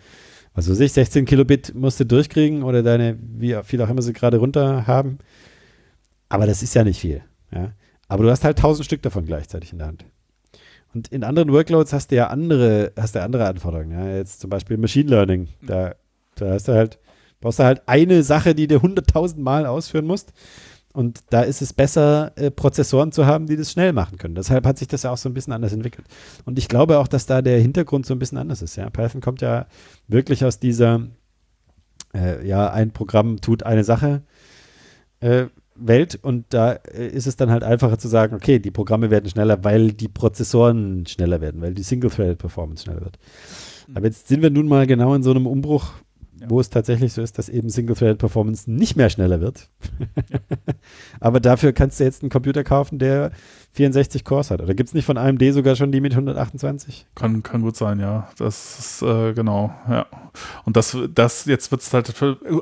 was 0.55 0.69
weiß 0.69 0.81
ich, 0.81 0.93
16 0.93 1.25
Kilobit 1.25 1.75
musst 1.75 2.01
du 2.01 2.05
durchkriegen 2.05 2.63
oder 2.63 2.83
deine, 2.83 3.19
wie 3.21 3.57
viel 3.63 3.81
auch 3.83 3.89
immer 3.89 4.03
sie 4.03 4.13
gerade 4.13 4.39
runter 4.39 4.87
haben. 4.87 5.19
Aber 6.29 6.47
das 6.47 6.63
ist 6.63 6.75
ja 6.75 6.85
nicht 6.85 7.01
viel. 7.01 7.23
Ja. 7.53 7.73
Aber 8.09 8.25
du 8.25 8.31
hast 8.31 8.45
halt 8.45 8.57
1000 8.57 8.85
Stück 8.85 9.03
davon 9.03 9.27
gleichzeitig 9.27 9.73
in 9.73 9.79
der 9.79 9.89
Hand. 9.89 10.05
Und 10.93 11.09
in 11.09 11.23
anderen 11.23 11.53
Workloads 11.53 11.93
hast 11.93 12.11
du 12.11 12.17
ja 12.17 12.27
andere, 12.29 12.93
hast 12.97 13.15
du 13.15 13.23
andere 13.23 13.47
Anforderungen. 13.47 13.93
Ja. 13.93 14.17
Jetzt 14.17 14.41
zum 14.41 14.51
Beispiel 14.51 14.77
Machine 14.77 15.09
Learning. 15.09 15.49
Da, 15.63 15.95
da 16.35 16.51
hast 16.53 16.67
du 16.69 16.73
halt, 16.73 16.99
brauchst 17.41 17.61
du 17.61 17.65
halt 17.65 17.83
eine 17.87 18.23
Sache, 18.23 18.55
die 18.55 18.67
du 18.67 18.77
100.000 18.77 19.39
Mal 19.39 19.67
ausführen 19.67 20.07
musst. 20.07 20.33
Und 20.93 21.21
da 21.31 21.43
ist 21.43 21.63
es 21.63 21.73
besser, 21.73 22.33
äh, 22.37 22.51
Prozessoren 22.51 23.13
zu 23.13 23.25
haben, 23.25 23.47
die 23.47 23.57
das 23.57 23.71
schnell 23.71 23.93
machen 23.93 24.19
können. 24.19 24.35
Deshalb 24.35 24.67
hat 24.67 24.79
sich 24.79 24.89
das 24.89 25.05
ja 25.05 25.13
auch 25.13 25.17
so 25.17 25.29
ein 25.29 25.35
bisschen 25.35 25.53
anders 25.53 25.73
entwickelt. 25.73 26.07
Und 26.45 26.59
ich 26.59 26.69
glaube 26.69 26.99
auch, 26.99 27.07
dass 27.07 27.27
da 27.27 27.43
der 27.43 27.61
Hintergrund 27.61 28.07
so 28.07 28.15
ein 28.15 28.19
bisschen 28.19 28.39
anders 28.39 28.61
ist. 28.61 28.77
Ja. 28.77 28.91
Python 28.91 29.21
kommt 29.21 29.41
ja 29.41 29.67
wirklich 30.09 30.45
aus 30.45 30.59
dieser, 30.59 31.07
äh, 32.13 32.47
ja, 32.47 32.71
ein 32.71 32.91
Programm 32.91 33.41
tut 33.41 33.63
eine 33.63 33.85
Sache 33.85 34.23
äh, 35.21 35.47
Welt 35.81 36.19
und 36.21 36.47
da 36.51 36.73
äh, 36.73 37.07
ist 37.07 37.27
es 37.27 37.37
dann 37.37 37.51
halt 37.51 37.63
einfacher 37.63 37.99
zu 37.99 38.09
sagen, 38.09 38.35
okay, 38.35 38.59
die 38.59 38.71
Programme 38.71 39.11
werden 39.11 39.31
schneller, 39.31 39.63
weil 39.65 39.93
die 39.93 40.09
Prozessoren 40.09 41.07
schneller 41.07 41.41
werden, 41.41 41.61
weil 41.61 41.75
die 41.75 41.83
Single-Threaded-Performance 41.83 42.85
schneller 42.85 43.01
wird. 43.03 43.19
Aber 43.95 44.07
jetzt 44.07 44.29
sind 44.29 44.43
wir 44.43 44.51
nun 44.51 44.69
mal 44.69 44.87
genau 44.87 45.15
in 45.15 45.23
so 45.23 45.31
einem 45.31 45.47
Umbruch, 45.47 45.93
Ja. 46.41 46.47
wo 46.49 46.59
es 46.59 46.71
tatsächlich 46.71 47.13
so 47.13 47.23
ist, 47.23 47.39
dass 47.39 47.49
eben 47.49 47.69
Single-Threaded-Performance 47.69 48.71
nicht 48.71 48.97
mehr 48.97 49.11
schneller 49.11 49.41
wird. 49.41 49.69
Aber 51.21 51.39
dafür 51.39 51.73
kannst 51.73 52.01
du 52.01 52.05
jetzt 52.05 52.23
einen 52.23 52.31
Computer 52.31 52.65
kaufen, 52.65 52.99
der 52.99 53.33
64 53.73 54.25
Cores 54.25 54.51
hat. 54.51 54.61
Oder 54.61 54.75
gibt 54.75 54.89
es 54.89 54.95
nicht 54.95 55.05
von 55.05 55.17
AMD 55.17 55.43
sogar 55.53 55.77
schon 55.77 55.93
die 55.93 56.01
mit 56.01 56.13
128? 56.13 57.07
kann, 57.15 57.43
kann 57.43 57.63
gut 57.63 57.77
sein, 57.77 58.01
ja. 58.01 58.29
Das 58.39 58.79
ist, 58.79 59.03
äh, 59.03 59.33
genau, 59.33 59.73
ja. 59.89 60.07
Und 60.65 60.77
das, 60.77 60.97
das 61.15 61.45
jetzt 61.47 61.71
wird 61.71 61.81
es 61.83 61.93
halt, 61.95 62.13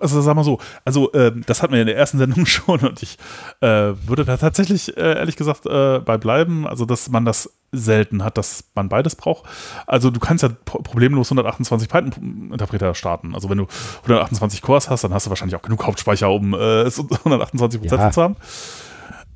also 0.00 0.20
sag 0.20 0.34
mal 0.34 0.44
so, 0.44 0.58
also 0.84 1.12
ähm, 1.14 1.42
das 1.46 1.62
hatten 1.62 1.72
wir 1.72 1.80
in 1.80 1.86
der 1.86 1.96
ersten 1.96 2.18
Sendung 2.18 2.44
schon 2.46 2.80
und 2.80 3.02
ich 3.02 3.16
äh, 3.60 3.66
würde 4.06 4.24
da 4.24 4.36
tatsächlich, 4.36 4.96
äh, 4.96 5.14
ehrlich 5.18 5.36
gesagt, 5.36 5.66
äh, 5.66 6.00
bei 6.00 6.18
bleiben, 6.18 6.66
also 6.66 6.84
dass 6.84 7.08
man 7.08 7.24
das 7.24 7.50
selten 7.72 8.24
hat, 8.24 8.38
dass 8.38 8.64
man 8.74 8.88
beides 8.88 9.14
braucht. 9.14 9.44
Also 9.86 10.10
du 10.10 10.20
kannst 10.20 10.42
ja 10.42 10.50
pro- 10.64 10.80
problemlos 10.82 11.28
128 11.30 11.88
Python-Interpreter 11.88 12.94
starten. 12.94 13.34
Also 13.34 13.50
wenn 13.50 13.58
du 13.58 13.66
128 14.04 14.62
Cores 14.62 14.88
hast, 14.88 15.04
dann 15.04 15.12
hast 15.12 15.26
du 15.26 15.30
wahrscheinlich 15.30 15.54
auch 15.56 15.62
genug 15.62 15.86
Hauptspeicher, 15.86 16.30
um 16.30 16.54
äh, 16.54 16.82
es 16.82 16.98
128 17.24 17.80
Prozent 17.80 18.00
Ja. 18.00 18.10
zu 18.10 18.22
haben. 18.22 18.36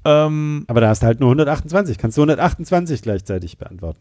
Ähm, 0.04 0.64
Aber 0.68 0.80
da 0.80 0.88
hast 0.88 1.02
du 1.02 1.06
halt 1.06 1.20
nur 1.20 1.28
128. 1.30 1.98
Kannst 1.98 2.16
du 2.16 2.22
128 2.22 3.02
gleichzeitig 3.02 3.58
beantworten. 3.58 4.00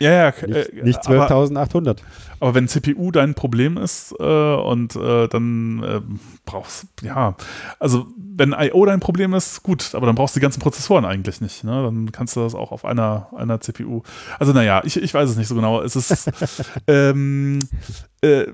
ja, 0.00 0.10
ja, 0.10 0.32
Nicht, 0.46 0.68
äh, 0.70 0.82
nicht 0.82 1.06
aber- 1.06 1.28
12.800. 1.28 1.98
Aber 2.40 2.54
wenn 2.54 2.66
CPU 2.68 3.10
dein 3.10 3.34
Problem 3.34 3.76
ist 3.78 4.14
äh, 4.18 4.22
und 4.54 4.96
äh, 4.96 5.28
dann 5.28 5.82
ähm, 5.86 6.20
brauchst 6.44 6.86
ja, 7.02 7.36
also 7.78 8.06
wenn 8.36 8.52
I.O. 8.58 8.84
dein 8.84 8.98
Problem 8.98 9.32
ist, 9.32 9.62
gut, 9.62 9.94
aber 9.94 10.06
dann 10.06 10.16
brauchst 10.16 10.34
du 10.34 10.40
die 10.40 10.42
ganzen 10.42 10.60
Prozessoren 10.60 11.04
eigentlich 11.04 11.40
nicht. 11.40 11.62
Ne? 11.62 11.70
Dann 11.84 12.10
kannst 12.10 12.34
du 12.34 12.40
das 12.40 12.54
auch 12.56 12.72
auf 12.72 12.84
einer, 12.84 13.28
einer 13.36 13.60
CPU. 13.60 14.02
Also 14.40 14.52
naja, 14.52 14.82
ich, 14.84 15.00
ich 15.00 15.14
weiß 15.14 15.30
es 15.30 15.36
nicht 15.36 15.46
so 15.46 15.54
genau. 15.54 15.80
Es 15.82 15.94
ist 15.94 16.28
ähm, 16.88 17.60
äh, 18.22 18.46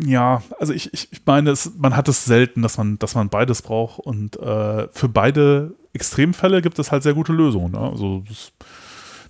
ja, 0.00 0.42
also 0.58 0.72
ich, 0.72 0.92
ich, 0.92 1.08
ich 1.12 1.22
meine, 1.26 1.50
es, 1.50 1.72
man 1.76 1.96
hat 1.96 2.08
es 2.08 2.24
selten, 2.24 2.62
dass 2.62 2.78
man, 2.78 2.98
dass 2.98 3.14
man 3.14 3.28
beides 3.28 3.62
braucht 3.62 3.98
und 3.98 4.36
äh, 4.36 4.88
für 4.88 5.08
beide 5.08 5.74
Extremfälle 5.92 6.62
gibt 6.62 6.78
es 6.78 6.92
halt 6.92 7.02
sehr 7.02 7.14
gute 7.14 7.32
Lösungen. 7.32 7.72
Ne? 7.72 7.80
Also 7.80 8.22
das, 8.28 8.52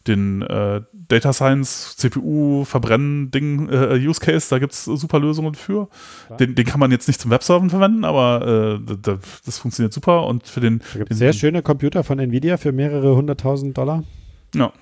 den 0.06 0.42
äh, 0.42 0.82
Data 0.92 1.32
Science 1.32 1.96
CPU 1.96 2.64
verbrennen 2.64 3.30
Ding 3.30 3.68
äh, 3.68 3.94
Use 3.94 4.20
Case, 4.20 4.48
da 4.50 4.58
gibt 4.58 4.72
es 4.72 4.84
super 4.84 5.18
Lösungen 5.18 5.54
für. 5.54 5.88
Den, 6.38 6.54
den 6.54 6.66
kann 6.66 6.80
man 6.80 6.90
jetzt 6.90 7.08
nicht 7.08 7.20
zum 7.20 7.30
Webserven 7.30 7.70
verwenden, 7.70 8.04
aber 8.04 8.78
äh, 8.78 8.96
da, 9.00 9.18
das 9.44 9.58
funktioniert 9.58 9.92
super 9.92 10.26
und 10.26 10.46
für 10.46 10.60
den, 10.60 10.80
Da 10.92 10.98
gibt 10.98 11.12
es 11.12 11.18
sehr 11.18 11.32
schöne 11.32 11.62
Computer 11.62 12.04
von 12.04 12.18
Nvidia 12.18 12.58
für 12.58 12.72
mehrere 12.72 13.16
hunderttausend 13.16 13.76
Dollar. 13.76 14.04
ja, 14.54 14.72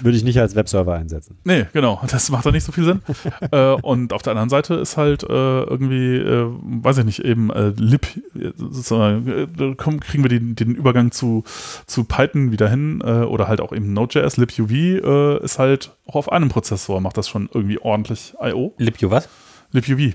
Würde 0.00 0.16
ich 0.16 0.24
nicht 0.24 0.38
als 0.40 0.54
Webserver 0.54 0.94
einsetzen. 0.94 1.38
Nee, 1.44 1.66
genau. 1.72 2.00
Das 2.10 2.30
macht 2.30 2.46
da 2.46 2.50
nicht 2.50 2.64
so 2.64 2.72
viel 2.72 2.84
Sinn. 2.84 3.02
äh, 3.52 3.72
und 3.72 4.12
auf 4.12 4.22
der 4.22 4.32
anderen 4.32 4.48
Seite 4.48 4.74
ist 4.74 4.96
halt 4.96 5.22
äh, 5.22 5.26
irgendwie, 5.26 6.16
äh, 6.16 6.46
weiß 6.82 6.98
ich 6.98 7.04
nicht, 7.04 7.20
eben 7.24 7.50
äh, 7.50 7.72
Lib, 7.76 8.06
äh, 8.34 8.52
sozusagen, 8.56 9.28
äh, 9.28 9.46
da 9.54 9.74
kommen- 9.74 10.00
kriegen 10.00 10.22
wir 10.24 10.28
den, 10.30 10.54
den 10.56 10.74
Übergang 10.74 11.10
zu, 11.10 11.44
zu 11.86 12.04
Python 12.04 12.50
wieder 12.52 12.68
hin 12.68 13.00
äh, 13.04 13.22
oder 13.24 13.48
halt 13.48 13.60
auch 13.60 13.72
eben 13.72 13.92
Node.js. 13.92 14.36
LibUV 14.36 14.70
äh, 14.72 15.44
ist 15.44 15.58
halt 15.58 15.92
auch 16.06 16.16
auf 16.16 16.32
einem 16.32 16.48
Prozessor, 16.48 17.00
macht 17.00 17.16
das 17.16 17.28
schon 17.28 17.48
irgendwie 17.52 17.78
ordentlich 17.78 18.34
I.O. 18.42 18.74
LibU 18.78 19.10
was? 19.10 19.28
LibUV. 19.72 20.14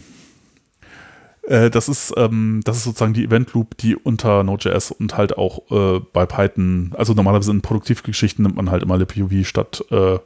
Äh, 1.44 1.70
das 1.70 1.90
ist, 1.90 2.14
ähm, 2.16 2.62
das 2.64 2.78
ist 2.78 2.86
sozusagen 2.86 3.14
die 3.14 3.26
Event 3.26 3.54
Loop, 3.54 3.78
die 3.78 3.96
unter 3.96 4.44
Node.js 4.44 4.92
und 4.92 5.18
halt 5.18 5.38
auch 5.38 5.70
äh, 5.72 6.00
bei 6.14 6.26
Python, 6.26 6.94
also 6.98 7.14
normalerweise 7.14 7.52
in 7.52 7.62
Produktivgeschichten 7.62 8.44
nimmt 8.44 8.56
man 8.56 8.72
halt 8.72 8.84
immer 8.84 8.98
LibUV 8.98 9.46
statt 9.46 9.84
äh, 9.92 10.20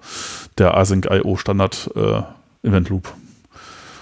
der 0.57 0.77
Async.io 0.77 1.35
Standard 1.37 1.89
äh, 1.95 2.21
Event 2.67 2.89
Loop. 2.89 3.13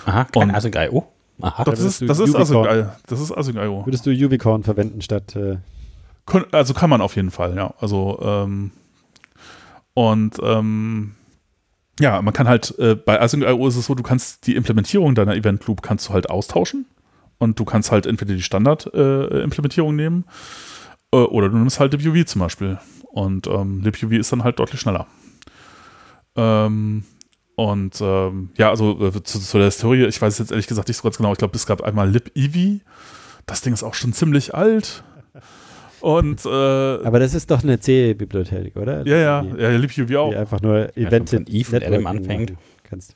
Aha, 0.06 0.26
kein 0.26 0.54
Async.io? 0.54 1.08
Aha. 1.42 1.64
Doch, 1.64 1.74
das 1.74 1.82
ist, 1.82 2.02
das 2.02 2.20
ist 2.20 2.36
Async.io. 2.36 2.88
Das 3.08 3.22
ist 3.22 3.32
Async.io. 3.32 3.86
Würdest 3.86 4.06
du 4.06 4.12
Ubicorn 4.12 4.64
verwenden 4.64 5.02
statt 5.02 5.38
äh, 5.38 5.58
Also 6.52 6.74
kann 6.74 6.90
man 6.90 7.00
auf 7.00 7.16
jeden 7.16 7.32
Fall, 7.32 7.56
ja. 7.56 7.74
Also, 7.80 8.20
ähm, 8.22 8.72
und 9.94 10.36
ähm, 10.44 11.16
ja, 12.02 12.22
man 12.22 12.34
kann 12.34 12.50
halt, 12.50 12.78
äh, 12.78 12.96
bei 12.96 13.22
Async.io 13.22 13.68
ist 13.68 13.78
es 13.78 13.86
so, 13.86 13.96
du 13.96 14.04
kannst 14.04 14.48
die 14.48 14.58
Implementierung 14.58 15.16
deiner 15.16 15.36
Event 15.36 15.66
Loop 15.66 15.82
kannst 15.82 16.10
du 16.10 16.14
halt 16.14 16.30
austauschen 16.30 16.86
und 17.38 17.60
du 17.60 17.66
kannst 17.66 17.92
halt 17.92 18.06
entweder 18.06 18.34
die 18.34 18.42
Standard-Implementierung 18.42 19.96
nehmen 19.96 20.26
äh, 21.12 21.18
oder 21.18 21.50
du 21.50 21.58
nimmst 21.58 21.80
halt 21.80 21.94
LibUV 21.94 22.26
zum 22.26 22.42
Beispiel 22.42 22.78
und 23.12 23.48
ähm, 23.48 23.82
LibUV 23.84 24.12
ist 24.14 24.32
dann 24.32 24.44
halt 24.44 24.60
deutlich 24.60 24.80
schneller. 24.82 25.08
Ähm, 26.36 27.04
und 27.56 28.02
ähm, 28.02 28.50
ja, 28.58 28.70
also 28.70 29.00
äh, 29.08 29.24
zu, 29.24 29.40
zu 29.40 29.58
der 29.58 29.68
Historie, 29.68 30.06
ich 30.06 30.22
weiß 30.22 30.34
es 30.34 30.40
jetzt 30.40 30.52
ehrlich 30.52 30.68
gesagt 30.68 30.88
nicht 30.90 30.98
so 30.98 31.04
ganz 31.04 31.18
genau, 31.18 31.32
ich 31.32 31.38
glaube, 31.38 31.56
es 31.56 31.66
gab 31.66 31.82
einmal 31.82 32.10
LibEV, 32.10 32.82
das 33.46 33.62
Ding 33.62 33.74
ist 33.74 33.84
auch 33.84 33.94
schon 33.94 34.12
ziemlich 34.12 34.54
alt 34.54 35.04
und 36.02 36.46
äh, 36.46 36.50
Aber 36.50 37.20
das 37.20 37.34
ist 37.34 37.50
doch 37.50 37.64
eine 37.64 37.80
C-Bibliothek, 37.80 38.76
oder? 38.76 39.08
ja, 39.08 39.18
ja, 39.18 39.42
Die, 39.42 39.62
ja, 39.62 39.70
LibUV 39.70 40.06
die 40.08 40.18
auch. 40.18 40.36
einfach 40.36 40.62
nur 40.62 40.96
Evented 40.98 41.46
von 41.46 41.54
Eve 41.56 41.78
Adam 41.78 41.90
Networking 42.04 42.08
anfängt. 42.08 42.54
Kannst. 42.84 43.16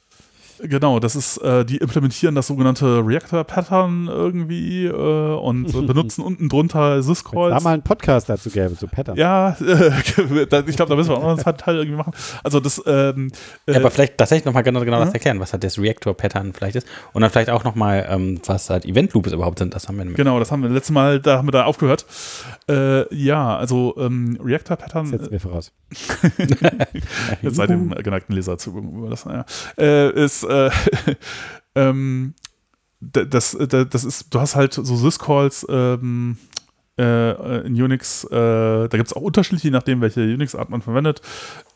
Genau, 0.62 1.00
das 1.00 1.16
ist, 1.16 1.38
äh, 1.38 1.66
die 1.66 1.78
implementieren 1.78 2.36
das 2.36 2.48
sogenannte 2.48 3.02
Reactor-Pattern 3.06 4.08
irgendwie 4.08 4.86
äh, 4.86 4.92
und 4.92 5.74
äh, 5.74 5.82
benutzen 5.86 6.22
unten 6.24 6.50
drunter 6.50 6.94
Wenn 6.94 7.00
es 7.00 7.06
Syskreuz. 7.06 7.54
da 7.54 7.60
mal 7.60 7.74
einen 7.74 7.82
Podcast 7.82 8.30
dazu 8.30 8.50
gäbe, 8.50 8.76
so 8.76 8.88
Pattern. 8.88 9.16
Ja, 9.18 9.56
äh, 9.62 9.92
ich 10.00 10.76
glaube, 10.76 10.90
da 10.90 10.96
müssen 10.96 11.10
wir 11.10 11.18
auch 11.18 11.38
noch 11.38 11.46
einen 11.46 11.58
Teil 11.58 11.76
irgendwie 11.76 11.98
machen. 11.98 12.14
Also 12.44 12.60
das, 12.60 12.82
ähm, 12.86 13.32
äh, 13.66 13.74
Ja, 13.74 13.80
aber 13.80 13.92
vielleicht 13.92 14.18
tatsächlich 14.18 14.46
nochmal 14.46 14.64
genau, 14.64 14.82
genau 14.82 15.00
das 15.00 15.14
erklären, 15.14 15.40
was 15.40 15.54
halt 15.54 15.64
das 15.64 15.80
Reactor-Pattern 15.80 16.54
vielleicht 16.54 16.76
ist. 16.76 16.88
Und 17.14 17.22
dann 17.22 17.32
vielleicht 17.32 17.50
auch 17.50 17.64
nochmal, 17.64 18.08
ähm, 18.10 18.42
was 18.46 18.70
halt 18.70 18.86
Event-Loops 18.86 19.32
überhaupt 19.32 19.60
sind. 19.60 19.74
Das 19.74 19.88
haben 19.88 19.98
wir 19.98 20.04
nämlich. 20.04 20.18
genau, 20.18 20.40
das 20.40 20.52
haben 20.52 20.62
wir 20.62 20.70
letztes 20.70 20.92
Mal, 20.94 21.20
da 21.20 21.38
haben 21.38 21.48
wir 21.48 21.52
da 21.52 21.66
aufgehört. 21.66 22.06
Äh, 22.70 23.14
ja, 23.16 23.58
also 23.58 23.96
ähm, 23.98 24.38
Reactor-Pattern 24.44 25.12
Das 25.12 25.22
setzen 25.22 25.32
wir 25.32 25.40
voraus. 25.40 25.72
Jetzt 27.42 27.56
sei 27.56 27.68
dem 27.68 27.94
äh, 27.94 28.04
geneigten 28.04 28.34
Leser 28.34 28.58
zu 28.58 28.72
überlassen. 28.78 29.32
Ja. 29.32 29.46
Äh, 29.78 30.24
ist, 30.24 30.44
äh, 30.50 30.70
ähm, 31.76 32.34
das, 33.00 33.52
d- 33.58 33.86
das 33.86 34.04
ist, 34.04 34.34
du 34.34 34.40
hast 34.42 34.56
halt 34.56 34.74
so 34.74 34.84
Syscalls, 34.96 35.66
ähm, 35.70 36.38
äh, 37.00 37.62
in 37.66 37.82
Unix. 37.82 38.26
Äh, 38.26 38.30
da 38.30 38.88
gibt 38.92 39.08
es 39.08 39.14
auch 39.14 39.22
unterschiedliche, 39.22 39.68
je 39.68 39.72
nachdem, 39.72 40.02
welche 40.02 40.20
Unix-Art 40.22 40.70
man 40.70 40.82
verwendet. 40.82 41.22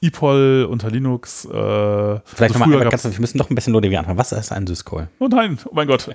EPOL 0.01 0.67
unter 0.69 0.89
Linux. 0.91 1.45
Äh, 1.45 1.49
Vielleicht 1.49 2.55
also 2.55 2.59
nochmal 2.59 2.89
ganz, 2.89 3.05
wir 3.05 3.19
müssen 3.21 3.37
noch 3.37 3.49
ein 3.49 3.55
bisschen 3.55 3.71
Logik 3.71 3.97
anfangen. 3.97 4.17
Was 4.17 4.33
ist 4.33 4.51
ein 4.51 4.67
Syscall? 4.67 5.07
Oh 5.19 5.27
nein, 5.29 5.57
oh 5.65 5.71
mein 5.73 5.87
Gott. 5.87 6.09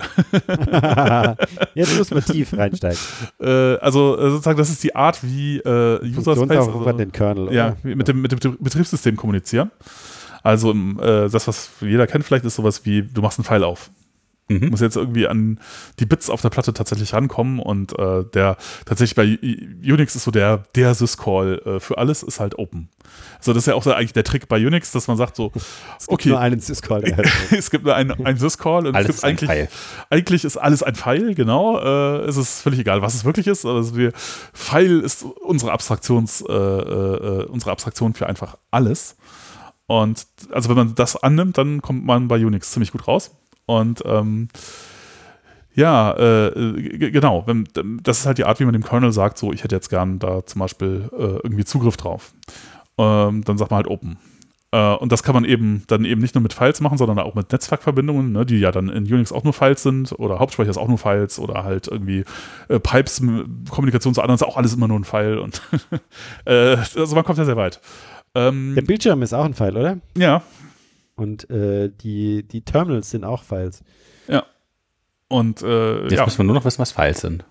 Jetzt 1.73 1.97
müssen 1.97 2.15
wir 2.15 2.23
tief 2.23 2.53
reinsteigen. 2.55 2.99
äh, 3.41 3.75
also 3.77 4.15
äh, 4.17 4.29
sozusagen, 4.29 4.57
das 4.59 4.69
ist 4.69 4.83
die 4.83 4.95
Art, 4.95 5.23
wie 5.23 5.57
äh, 5.57 5.99
User 6.03 6.35
Space, 6.35 6.67
also, 6.67 6.91
den 6.91 7.11
Kernel. 7.11 7.51
ja, 7.51 7.75
mit 7.83 8.07
dem, 8.07 8.21
mit 8.21 8.31
dem 8.31 8.57
Betriebssystem 8.59 9.15
kommunizieren. 9.15 9.71
Also 10.43 10.71
im, 10.71 10.99
äh, 10.99 11.29
das, 11.29 11.47
was 11.47 11.69
jeder 11.81 12.07
kennt 12.07 12.25
vielleicht, 12.25 12.45
ist 12.45 12.55
sowas 12.55 12.85
wie, 12.85 13.01
du 13.03 13.21
machst 13.21 13.39
einen 13.39 13.45
Pfeil 13.45 13.63
auf. 13.63 13.89
Du 14.47 14.55
Mhm. 14.55 14.69
musst 14.71 14.81
jetzt 14.81 14.95
irgendwie 14.95 15.27
an 15.27 15.59
die 15.99 16.07
Bits 16.07 16.27
auf 16.27 16.41
der 16.41 16.49
Platte 16.49 16.73
tatsächlich 16.73 17.13
rankommen 17.13 17.59
und 17.59 17.97
äh, 17.99 18.23
der 18.33 18.57
tatsächlich 18.83 19.13
bei 19.15 19.37
Unix 19.87 20.15
ist 20.15 20.23
so 20.23 20.31
der, 20.31 20.63
der 20.73 20.95
Syscall 20.95 21.61
äh, 21.67 21.79
für 21.79 21.99
alles 21.99 22.23
ist 22.23 22.39
halt 22.39 22.57
Open. 22.57 22.89
Also 23.37 23.53
das 23.53 23.61
ist 23.63 23.67
ja 23.67 23.75
auch 23.75 23.83
so 23.83 23.93
eigentlich 23.93 24.13
der 24.13 24.23
Trick 24.23 24.47
bei 24.47 24.57
Unix, 24.65 24.91
dass 24.91 25.07
man 25.07 25.17
sagt 25.17 25.35
so, 25.35 25.51
Es 25.55 26.07
gibt 26.07 26.09
okay, 26.21 26.29
nur 26.29 26.39
einen 26.39 26.59
Syscall. 26.59 27.03
so. 27.49 27.55
es 27.55 27.69
gibt 27.69 27.85
nur 27.85 27.93
einen, 27.93 28.25
einen 28.25 28.39
Syscall 28.39 28.87
und 28.87 28.95
Alles 28.95 29.09
es 29.09 29.15
gibt 29.17 29.23
eigentlich, 29.25 29.49
Pfeil. 29.51 29.69
eigentlich 30.09 30.43
ist 30.43 30.57
alles 30.57 30.81
ein 30.81 30.95
Pfeil, 30.95 31.35
genau. 31.35 31.77
Äh, 31.79 32.21
es 32.27 32.35
ist 32.35 32.61
völlig 32.61 32.79
egal, 32.79 33.03
was 33.03 33.13
es 33.13 33.25
wirklich 33.25 33.45
ist. 33.45 33.67
Also 33.67 33.95
wir, 33.95 34.13
Pfeil 34.53 35.01
ist 35.01 35.23
unsere 35.43 35.71
Abstraktions, 35.73 36.41
äh, 36.41 36.51
äh, 36.53 37.45
unsere 37.45 37.69
Abstraktion 37.69 38.15
für 38.15 38.25
einfach 38.25 38.57
alles. 38.71 39.15
Und 39.89 40.27
also 40.51 40.69
wenn 40.69 40.77
man 40.77 40.93
das 40.93 41.15
annimmt, 41.15 41.57
dann 41.57 41.81
kommt 41.81 42.05
man 42.05 42.27
bei 42.27 42.35
Unix 42.45 42.69
ziemlich 42.69 42.91
gut 42.91 43.07
raus. 43.07 43.35
Und 43.65 44.03
ähm, 44.05 44.47
ja, 45.73 46.15
äh, 46.15 47.09
genau. 47.09 47.47
Wenn, 47.47 47.67
das 48.03 48.19
ist 48.19 48.25
halt 48.27 48.37
die 48.37 48.43
Art, 48.43 48.59
wie 48.59 48.65
man 48.65 48.73
dem 48.73 48.83
Kernel 48.83 49.11
sagt, 49.11 49.39
so 49.39 49.51
ich 49.51 49.63
hätte 49.63 49.75
jetzt 49.75 49.89
gern 49.89 50.19
da 50.19 50.45
zum 50.45 50.59
Beispiel 50.59 51.09
äh, 51.11 51.39
irgendwie 51.41 51.65
Zugriff 51.65 51.97
drauf. 51.97 52.33
Ähm, 52.99 53.43
dann 53.43 53.57
sagt 53.57 53.71
man 53.71 53.77
halt 53.77 53.87
Open. 53.87 54.19
Äh, 54.71 54.93
und 54.93 55.11
das 55.11 55.23
kann 55.23 55.33
man 55.33 55.43
eben 55.43 55.81
dann 55.87 56.05
eben 56.05 56.21
nicht 56.21 56.35
nur 56.35 56.43
mit 56.43 56.53
Files 56.53 56.81
machen, 56.81 56.99
sondern 56.99 57.17
auch 57.17 57.33
mit 57.33 57.51
Netzwerkverbindungen, 57.51 58.31
ne, 58.31 58.45
die 58.45 58.59
ja 58.59 58.71
dann 58.71 58.89
in 58.89 59.11
Unix 59.11 59.31
auch 59.31 59.43
nur 59.43 59.53
Files 59.53 59.81
sind 59.81 60.11
oder 60.19 60.37
Hauptspeicher 60.37 60.69
ist 60.69 60.77
auch 60.77 60.87
nur 60.87 60.99
Files 60.99 61.39
oder 61.39 61.63
halt 61.63 61.87
irgendwie 61.87 62.25
äh, 62.67 62.79
Pipes, 62.79 63.23
Kommunikation 63.71 64.13
zu 64.13 64.21
anderen 64.21 64.35
ist 64.35 64.43
auch 64.43 64.55
alles 64.55 64.75
immer 64.75 64.87
nur 64.87 64.99
ein 64.99 65.03
File 65.03 65.39
und 65.39 65.63
äh, 66.45 66.77
also 66.95 67.15
man 67.15 67.23
kommt 67.23 67.39
ja 67.39 67.45
sehr 67.45 67.57
weit. 67.57 67.81
Ähm, 68.47 68.73
Der 68.75 68.81
Bildschirm 68.83 69.21
ist 69.21 69.33
auch 69.33 69.45
ein 69.45 69.53
Pfeil, 69.53 69.75
oder? 69.77 69.97
ja, 70.17 70.41
Und 71.15 71.49
äh, 71.49 71.89
die, 71.89 72.43
die 72.43 72.61
Terminals 72.61 73.09
sind 73.11 73.23
auch 73.23 73.43
Files. 73.43 73.83
und 75.27 75.61
äh, 75.61 76.03
Jetzt 76.03 76.13
ja, 76.13 76.25
müssen 76.25 76.39
wir 76.39 76.45
nur 76.45 76.55
noch 76.55 76.65
wissen, 76.65 76.79
was 76.79 76.91
Files 76.91 77.21
sind. 77.21 77.45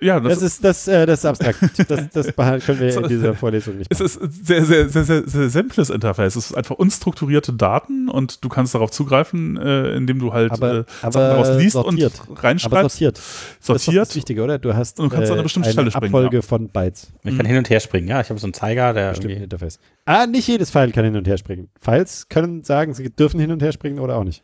Ja, 0.00 0.18
das, 0.18 0.40
Das, 0.40 0.42
ist, 0.42 0.64
das, 0.64 0.88
äh, 0.88 1.06
das 1.06 1.20
ist 1.20 1.24
abstrakt. 1.26 1.58
Das, 1.88 2.10
das 2.10 2.34
können 2.66 2.80
wir 2.80 2.96
in 2.96 3.08
dieser 3.08 3.34
Vorlesung 3.34 3.78
nicht 3.78 3.86
Es 3.92 4.00
machen. 4.00 4.28
ist 4.30 4.46
sehr, 4.46 4.64
sehr, 4.64 4.88
sehr, 4.88 5.04
sehr, 5.04 5.22
sehr 5.28 5.48
simples 5.48 5.90
Interface. 5.90 6.34
Es 6.34 6.46
ist 6.50 6.56
einfach 6.56 6.74
unstrukturierte 6.76 7.52
Daten 7.52 8.08
und 8.08 8.42
du 8.44 8.48
kannst 8.48 8.74
darauf 8.74 8.90
zugreifen, 8.90 9.56
äh, 9.56 9.94
indem 9.94 10.18
du 10.18 10.32
halt 10.32 10.50
Aber- 10.50 10.78
äh, 10.80 10.84
Sachen 11.02 11.12
daraus 11.12 11.56
liest 11.58 11.74
sortiert. 11.74 12.12
und 12.20 12.30
Aber 12.32 12.42
reinschreibst. 12.42 12.96
sortiert. 12.96 13.16
Das 13.18 13.24
ist 13.60 13.66
sortiert. 13.66 14.02
das 14.08 14.16
Wichtige, 14.16 14.42
oder? 14.42 14.58
Du 14.58 14.74
hast 14.74 14.98
Und 14.98 15.12
du 15.12 15.14
kannst 15.16 15.30
an 15.30 15.34
eine 15.34 15.40
äh, 15.40 15.44
bestimmte 15.44 15.68
eine 15.68 15.72
Stelle 15.74 15.90
springen, 15.92 16.14
Abfolge 16.14 16.42
von 16.42 16.68
Bytes. 16.68 17.12
Ich 17.22 17.36
kann 17.36 17.46
hin 17.46 17.56
und 17.58 17.70
her 17.70 17.78
springen. 17.80 18.08
Ja, 18.08 18.20
ich 18.20 18.28
habe 18.30 18.40
so 18.40 18.46
einen 18.46 18.54
Zeiger, 18.54 18.92
der 18.92 19.12
irgendwie. 19.12 19.34
Interface. 19.34 19.78
Ah, 20.04 20.26
nicht 20.26 20.48
jedes 20.48 20.70
File 20.70 20.90
kann 20.90 21.04
hin 21.04 21.16
und 21.16 21.28
her 21.28 21.36
springen. 21.38 21.68
Files 21.80 22.28
können 22.28 22.64
sagen, 22.64 22.92
sie 22.94 23.08
dürfen 23.10 23.38
hin 23.38 23.52
und 23.52 23.62
her 23.62 23.70
springen 23.72 24.00
oder 24.00 24.16
auch 24.16 24.24
nicht. 24.24 24.42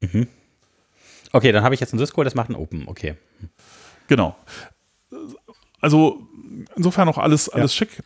Mhm. 0.00 0.28
Okay, 1.34 1.50
dann 1.50 1.64
habe 1.64 1.74
ich 1.74 1.80
jetzt 1.80 1.92
einen 1.92 1.98
Syscall, 1.98 2.24
das 2.24 2.34
macht 2.36 2.48
ein 2.48 2.54
Open. 2.54 2.84
Okay. 2.86 3.14
Genau. 4.06 4.36
Also 5.80 6.20
insofern 6.76 7.08
auch 7.08 7.18
alles, 7.18 7.46
Ja. 7.46 7.54
alles 7.58 7.74
schick. 7.74 8.02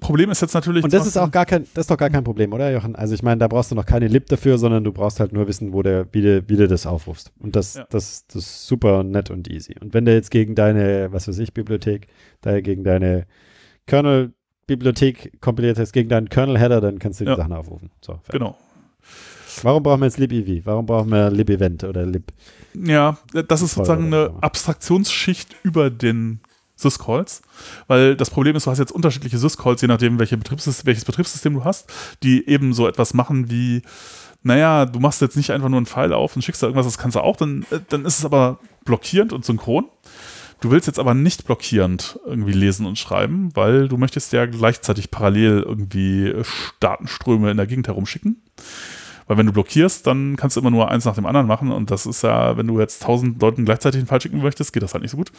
Problem 0.00 0.30
ist 0.30 0.40
jetzt 0.42 0.54
natürlich. 0.54 0.84
Und 0.84 0.92
das 0.92 1.06
ist 1.06 1.16
auch 1.18 1.30
gar 1.30 1.44
kein, 1.46 1.66
das 1.74 1.82
ist 1.84 1.90
doch 1.90 1.96
gar 1.98 2.08
kein 2.10 2.24
Problem, 2.24 2.52
oder 2.52 2.70
Jochen? 2.72 2.96
Also 2.96 3.14
ich 3.14 3.22
meine, 3.22 3.38
da 3.38 3.48
brauchst 3.48 3.70
du 3.70 3.74
noch 3.74 3.84
keine 3.86 4.08
lib 4.08 4.26
dafür, 4.26 4.56
sondern 4.58 4.84
du 4.84 4.92
brauchst 4.92 5.20
halt 5.20 5.32
nur 5.32 5.46
wissen, 5.48 5.72
wo 5.72 5.82
der, 5.82 6.06
wie, 6.12 6.22
du, 6.22 6.48
wie 6.48 6.56
du 6.56 6.66
das 6.68 6.86
aufrufst. 6.86 7.32
Und 7.38 7.56
das, 7.56 7.74
Ja. 7.74 7.86
das, 7.90 8.26
das 8.26 8.36
ist 8.44 8.66
super 8.66 9.02
nett 9.04 9.30
und 9.30 9.48
easy. 9.50 9.74
Und 9.80 9.92
wenn 9.94 10.04
du 10.04 10.12
jetzt 10.14 10.30
gegen 10.30 10.54
deine, 10.54 11.12
was 11.12 11.28
weiß 11.28 11.38
ich, 11.38 11.52
Bibliothek, 11.54 12.08
da 12.42 12.60
gegen 12.60 12.84
deine 12.84 13.26
Kernel-Bibliothek 13.86 15.40
kompiliert 15.40 15.78
hast, 15.78 15.92
gegen 15.92 16.08
deinen 16.08 16.28
Kernel-Header, 16.28 16.80
dann 16.80 16.98
kannst 16.98 17.20
du 17.20 17.24
die 17.24 17.30
Ja. 17.30 17.36
Sachen 17.36 17.52
aufrufen. 17.52 17.90
So. 18.04 18.18
Genau. 18.30 18.56
Warum 19.62 19.82
brauchen 19.82 20.00
wir 20.00 20.06
jetzt 20.06 20.18
libev? 20.18 20.64
Warum 20.66 20.86
brauchen 20.86 21.10
wir 21.10 21.30
lib-event 21.30 21.84
oder 21.84 22.04
lib? 22.06 22.32
Ja, 22.84 23.18
das 23.32 23.62
ist 23.62 23.74
sozusagen 23.74 24.06
eine 24.06 24.34
Abstraktionsschicht 24.40 25.56
über 25.62 25.90
den 25.90 26.40
Syscalls, 26.76 27.42
weil 27.86 28.16
das 28.16 28.30
Problem 28.30 28.54
ist, 28.54 28.66
du 28.66 28.70
hast 28.70 28.78
jetzt 28.78 28.92
unterschiedliche 28.92 29.38
Syscalls, 29.38 29.80
je 29.80 29.88
nachdem, 29.88 30.18
welche 30.18 30.36
Betriebssystem, 30.36 30.86
welches 30.86 31.04
Betriebssystem 31.06 31.54
du 31.54 31.64
hast, 31.64 31.90
die 32.22 32.46
eben 32.48 32.74
so 32.74 32.86
etwas 32.86 33.14
machen 33.14 33.50
wie, 33.50 33.82
naja, 34.42 34.84
du 34.84 35.00
machst 35.00 35.22
jetzt 35.22 35.36
nicht 35.36 35.50
einfach 35.50 35.70
nur 35.70 35.78
einen 35.78 35.86
Pfeil 35.86 36.12
auf 36.12 36.36
und 36.36 36.42
schickst 36.42 36.62
da 36.62 36.66
irgendwas, 36.66 36.86
das 36.86 36.98
kannst 36.98 37.16
du 37.16 37.20
auch, 37.20 37.36
dann, 37.36 37.64
äh, 37.70 37.80
dann 37.88 38.04
ist 38.04 38.18
es 38.18 38.24
aber 38.24 38.58
blockierend 38.84 39.32
und 39.32 39.44
synchron. 39.44 39.86
Du 40.60 40.70
willst 40.70 40.86
jetzt 40.86 40.98
aber 40.98 41.14
nicht 41.14 41.46
blockierend 41.46 42.18
irgendwie 42.24 42.52
lesen 42.52 42.86
und 42.86 42.98
schreiben, 42.98 43.50
weil 43.54 43.88
du 43.88 43.98
möchtest 43.98 44.32
ja 44.32 44.46
gleichzeitig 44.46 45.10
parallel 45.10 45.62
irgendwie 45.66 46.28
äh, 46.28 46.44
Datenströme 46.80 47.50
in 47.50 47.56
der 47.56 47.66
Gegend 47.66 47.88
herumschicken. 47.88 48.42
Weil 49.26 49.38
wenn 49.38 49.46
du 49.46 49.52
blockierst, 49.52 50.06
dann 50.06 50.36
kannst 50.36 50.56
du 50.56 50.60
immer 50.60 50.70
nur 50.70 50.90
eins 50.90 51.04
nach 51.04 51.14
dem 51.14 51.26
anderen 51.26 51.46
machen 51.46 51.72
und 51.72 51.90
das 51.90 52.06
ist 52.06 52.22
ja, 52.22 52.56
wenn 52.56 52.66
du 52.66 52.78
jetzt 52.78 53.02
tausend 53.02 53.40
Leuten 53.42 53.64
gleichzeitig 53.64 53.98
einen 53.98 54.06
Pfeil 54.06 54.20
schicken 54.20 54.40
möchtest, 54.40 54.72
geht 54.72 54.82
das 54.82 54.94
halt 54.94 55.02
nicht 55.02 55.10
so 55.10 55.16
gut. 55.16 55.32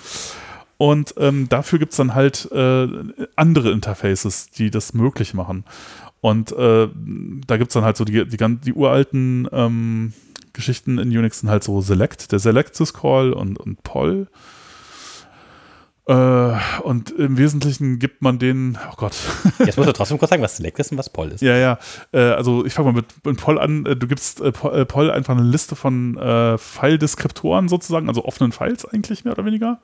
Und 0.77 1.15
ähm, 1.17 1.49
dafür 1.49 1.79
gibt 1.79 1.93
es 1.93 1.97
dann 1.97 2.13
halt 2.13 2.51
äh, 2.51 2.87
andere 3.35 3.71
Interfaces, 3.71 4.49
die 4.51 4.69
das 4.69 4.93
möglich 4.93 5.33
machen. 5.33 5.63
Und 6.21 6.51
äh, 6.51 6.87
da 7.47 7.57
gibt 7.57 7.69
es 7.69 7.73
dann 7.73 7.83
halt 7.83 7.97
so 7.97 8.05
die, 8.05 8.27
die, 8.27 8.37
die 8.37 8.73
uralten 8.73 9.47
ähm, 9.51 10.13
Geschichten 10.53 10.97
in 10.97 11.15
Unix 11.15 11.39
sind 11.39 11.49
halt 11.49 11.63
so 11.63 11.81
Select, 11.81 12.31
der 12.31 12.39
Select 12.39 12.75
Syscall 12.75 13.31
und, 13.31 13.57
und 13.57 13.83
Poll. 13.83 14.27
Äh, 16.07 16.57
und 16.83 17.11
im 17.11 17.37
Wesentlichen 17.37 17.99
gibt 17.99 18.21
man 18.21 18.39
denen, 18.39 18.77
oh 18.89 18.93
Gott, 18.95 19.13
Jetzt 19.59 19.75
musst 19.77 19.89
du 19.89 19.93
trotzdem 19.93 20.17
kurz 20.17 20.29
sagen, 20.29 20.41
was 20.41 20.55
Select 20.57 20.79
ist 20.79 20.91
und 20.91 20.97
was 20.97 21.09
Poll 21.09 21.29
ist. 21.33 21.41
ja, 21.41 21.57
ja. 21.57 21.77
Äh, 22.13 22.19
also 22.31 22.65
ich 22.65 22.73
fange 22.73 22.91
mal 22.91 22.95
mit, 22.95 23.25
mit 23.25 23.37
Poll 23.41 23.59
an. 23.59 23.85
Äh, 23.85 23.95
Du 23.97 24.07
gibst 24.07 24.41
Po- 24.53 24.85
Poll 24.85 25.11
einfach 25.11 25.35
eine 25.37 25.43
Liste 25.45 25.75
von 25.75 26.17
äh, 26.17 26.57
File-Deskriptoren 26.57 27.67
sozusagen, 27.67 28.07
also 28.07 28.23
offenen 28.23 28.51
Files 28.53 28.85
eigentlich 28.85 29.25
mehr 29.25 29.33
oder 29.33 29.43
weniger. 29.45 29.79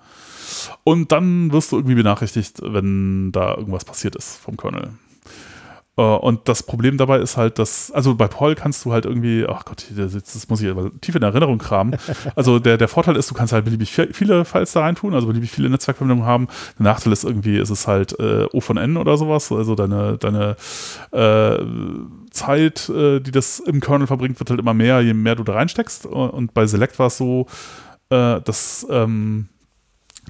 Und 0.86 1.11
dann 1.11 1.51
wirst 1.51 1.71
du 1.71 1.78
irgendwie 1.78 1.95
benachrichtigt, 1.95 2.59
wenn 2.63 3.32
da 3.34 3.55
irgendwas 3.55 3.84
passiert 3.86 4.15
ist 4.15 4.38
vom 4.38 4.55
Kernel. 4.55 4.91
Äh, 5.96 6.02
und 6.02 6.48
das 6.50 6.64
Problem 6.64 6.98
dabei 6.98 7.20
ist 7.20 7.38
halt, 7.38 7.60
dass, 7.60 7.91
also 7.91 8.16
bei 8.16 8.28
Poll 8.28 8.56
kannst 8.56 8.84
du 8.86 8.91
halt 8.94 9.06
irgendwie, 9.06 9.46
ach 9.48 9.64
Gott, 9.66 9.86
das, 9.96 10.14
das 10.14 10.50
muss 10.50 10.62
ich 10.62 10.70
aber 10.70 10.91
tief 11.02 11.16
in 11.16 11.22
Erinnerung 11.24 11.58
kramen. 11.60 11.96
Also 12.36 12.58
der, 12.60 12.78
der 12.78 12.88
Vorteil 12.88 13.16
ist, 13.16 13.30
du 13.30 13.36
kannst 13.36 13.54
halt 13.54 13.66
beliebig 13.66 13.91
viel- 13.91 14.12
viele 14.14 14.44
Files 14.46 14.72
da 14.72 14.82
reintun, 14.82 15.14
also 15.14 15.28
beliebig 15.28 15.52
viele 15.52 15.70
Netzwerkverbindungen 15.70 16.26
haben. 16.26 16.48
Der 16.80 16.86
Nachteil 16.86 17.14
ist 17.14 17.24
irgendwie, 17.24 17.58
ist 17.58 17.70
es 17.70 17.88
halt 17.88 18.18
äh, 18.20 18.48
O 18.54 18.60
von 18.62 18.78
N 18.78 18.98
oder 18.98 19.18
sowas, 19.18 19.52
also 19.52 19.76
deine, 19.76 20.18
deine 20.18 20.56
äh, 21.12 21.58
Zeit, 22.32 22.89
äh, 22.89 23.20
die 23.20 23.32
das 23.32 23.60
im 23.60 23.80
Kernel 23.80 24.08
verbringt, 24.08 24.39
wird 24.39 24.50
halt 24.50 24.60
immer 24.60 24.74
mehr, 24.74 25.02
je 25.02 25.14
mehr 25.14 25.36
du 25.36 25.44
da 25.44 25.54
reinsteckst. 25.54 26.06
Und 26.08 26.54
bei 26.54 26.66
Select 26.66 26.98
war 26.98 27.08
es 27.08 27.18
so, 27.18 27.46
äh, 28.10 28.41
dass 28.41 28.88
ähm, 28.89 29.50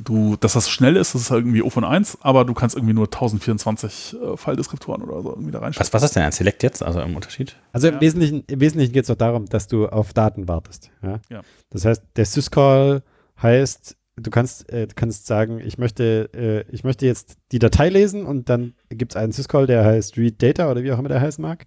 du, 0.02 0.36
dass 0.38 0.54
das 0.54 0.70
schnell 0.70 0.96
ist, 0.96 1.14
das 1.14 1.22
ist 1.22 1.32
halt 1.32 1.42
irgendwie 1.42 1.62
O 1.62 1.70
von 1.70 1.84
1, 1.84 2.20
aber 2.22 2.46
du 2.46 2.54
kannst 2.54 2.76
irgendwie 2.76 2.94
nur 2.94 3.06
1024 3.06 4.16
äh, 4.22 4.38
File-Deskriptoren 4.38 5.02
oder 5.04 5.22
so 5.22 5.30
irgendwie 5.32 5.52
da 5.52 5.60
reinstecken. 5.60 5.86
Was, 5.86 5.94
was 5.94 6.04
ist 6.04 6.16
denn 6.16 6.24
ein 6.24 6.32
Select 6.32 6.64
jetzt? 6.64 6.82
Also 6.84 7.02
im 7.02 7.16
Unterschied? 7.16 7.56
Also 7.72 7.88
im 7.88 7.96
Ja. 7.96 8.02
Wesentlichen, 8.02 8.44
im 8.48 8.60
Wesentlichen 8.60 8.94
geht 8.94 9.04
es 9.04 9.08
doch 9.08 9.16
darum, 9.16 9.46
dass 9.46 9.68
du 9.68 9.88
auf 9.88 10.14
Daten 10.14 10.48
wartest. 10.48 10.92
Ja? 11.02 11.20
Ja. 11.30 11.42
Das 11.70 11.86
heißt, 11.86 12.04
der 12.16 12.26
Syscall 12.26 13.04
heißt, 13.42 13.96
du 14.16 14.30
kannst, 14.32 14.70
äh, 14.72 14.88
du 14.88 14.96
kannst 14.96 15.28
sagen, 15.28 15.60
ich 15.60 15.78
möchte, 15.78 16.30
äh, 16.34 16.74
ich 16.74 16.84
möchte 16.84 17.06
jetzt 17.06 17.38
die 17.52 17.60
Datei 17.60 17.90
lesen 17.90 18.26
und 18.26 18.50
dann 18.50 18.74
gibt 18.90 19.14
es 19.14 19.16
einen 19.16 19.32
Syscall, 19.32 19.68
der 19.68 19.86
heißt 19.86 20.18
Read 20.18 20.42
Data 20.42 20.70
oder 20.70 20.84
wie 20.84 20.92
auch 20.92 21.00
immer 21.00 21.10
der 21.10 21.22
heißen 21.22 21.42
mag. 21.42 21.66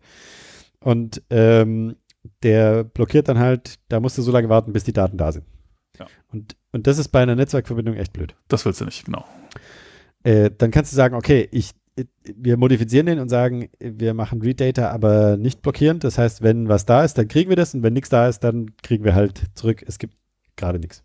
Und 0.80 1.22
ähm, 1.30 1.96
der 2.42 2.84
blockiert 2.84 3.28
dann 3.28 3.38
halt, 3.38 3.76
da 3.88 4.00
musst 4.00 4.18
du 4.18 4.22
so 4.22 4.32
lange 4.32 4.48
warten, 4.48 4.72
bis 4.72 4.84
die 4.84 4.92
Daten 4.92 5.16
da 5.16 5.32
sind. 5.32 5.44
Ja. 5.98 6.06
Und, 6.32 6.56
und 6.72 6.86
das 6.86 6.98
ist 6.98 7.08
bei 7.08 7.22
einer 7.22 7.36
Netzwerkverbindung 7.36 7.96
echt 7.96 8.12
blöd. 8.12 8.34
Das 8.48 8.64
willst 8.64 8.80
du 8.80 8.84
nicht, 8.84 9.04
genau. 9.04 9.24
Äh, 10.22 10.50
dann 10.56 10.70
kannst 10.70 10.92
du 10.92 10.96
sagen, 10.96 11.14
okay, 11.14 11.48
ich, 11.52 11.72
wir 12.36 12.56
modifizieren 12.56 13.06
den 13.06 13.18
und 13.18 13.28
sagen, 13.28 13.68
wir 13.78 14.12
machen 14.14 14.42
Read 14.42 14.60
Data, 14.60 14.90
aber 14.90 15.36
nicht 15.36 15.62
blockierend. 15.62 16.04
Das 16.04 16.18
heißt, 16.18 16.42
wenn 16.42 16.68
was 16.68 16.84
da 16.84 17.04
ist, 17.04 17.16
dann 17.18 17.28
kriegen 17.28 17.48
wir 17.48 17.56
das 17.56 17.74
und 17.74 17.82
wenn 17.82 17.92
nichts 17.92 18.10
da 18.10 18.28
ist, 18.28 18.40
dann 18.40 18.76
kriegen 18.82 19.04
wir 19.04 19.14
halt 19.14 19.42
zurück, 19.54 19.82
es 19.86 19.98
gibt 19.98 20.14
gerade 20.56 20.78
nichts. 20.78 21.02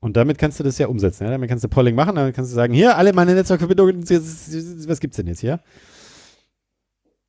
Und 0.00 0.18
damit 0.18 0.36
kannst 0.36 0.60
du 0.60 0.64
das 0.64 0.76
ja 0.76 0.88
umsetzen. 0.88 1.24
Ja? 1.24 1.30
Damit 1.30 1.48
kannst 1.48 1.64
du 1.64 1.68
Polling 1.68 1.94
machen, 1.94 2.14
dann 2.16 2.32
kannst 2.34 2.50
du 2.50 2.54
sagen, 2.54 2.74
hier, 2.74 2.98
alle 2.98 3.14
meine 3.14 3.34
Netzwerkverbindungen, 3.34 4.02
was 4.06 5.00
gibt's 5.00 5.16
denn 5.16 5.26
jetzt 5.26 5.40
hier? 5.40 5.60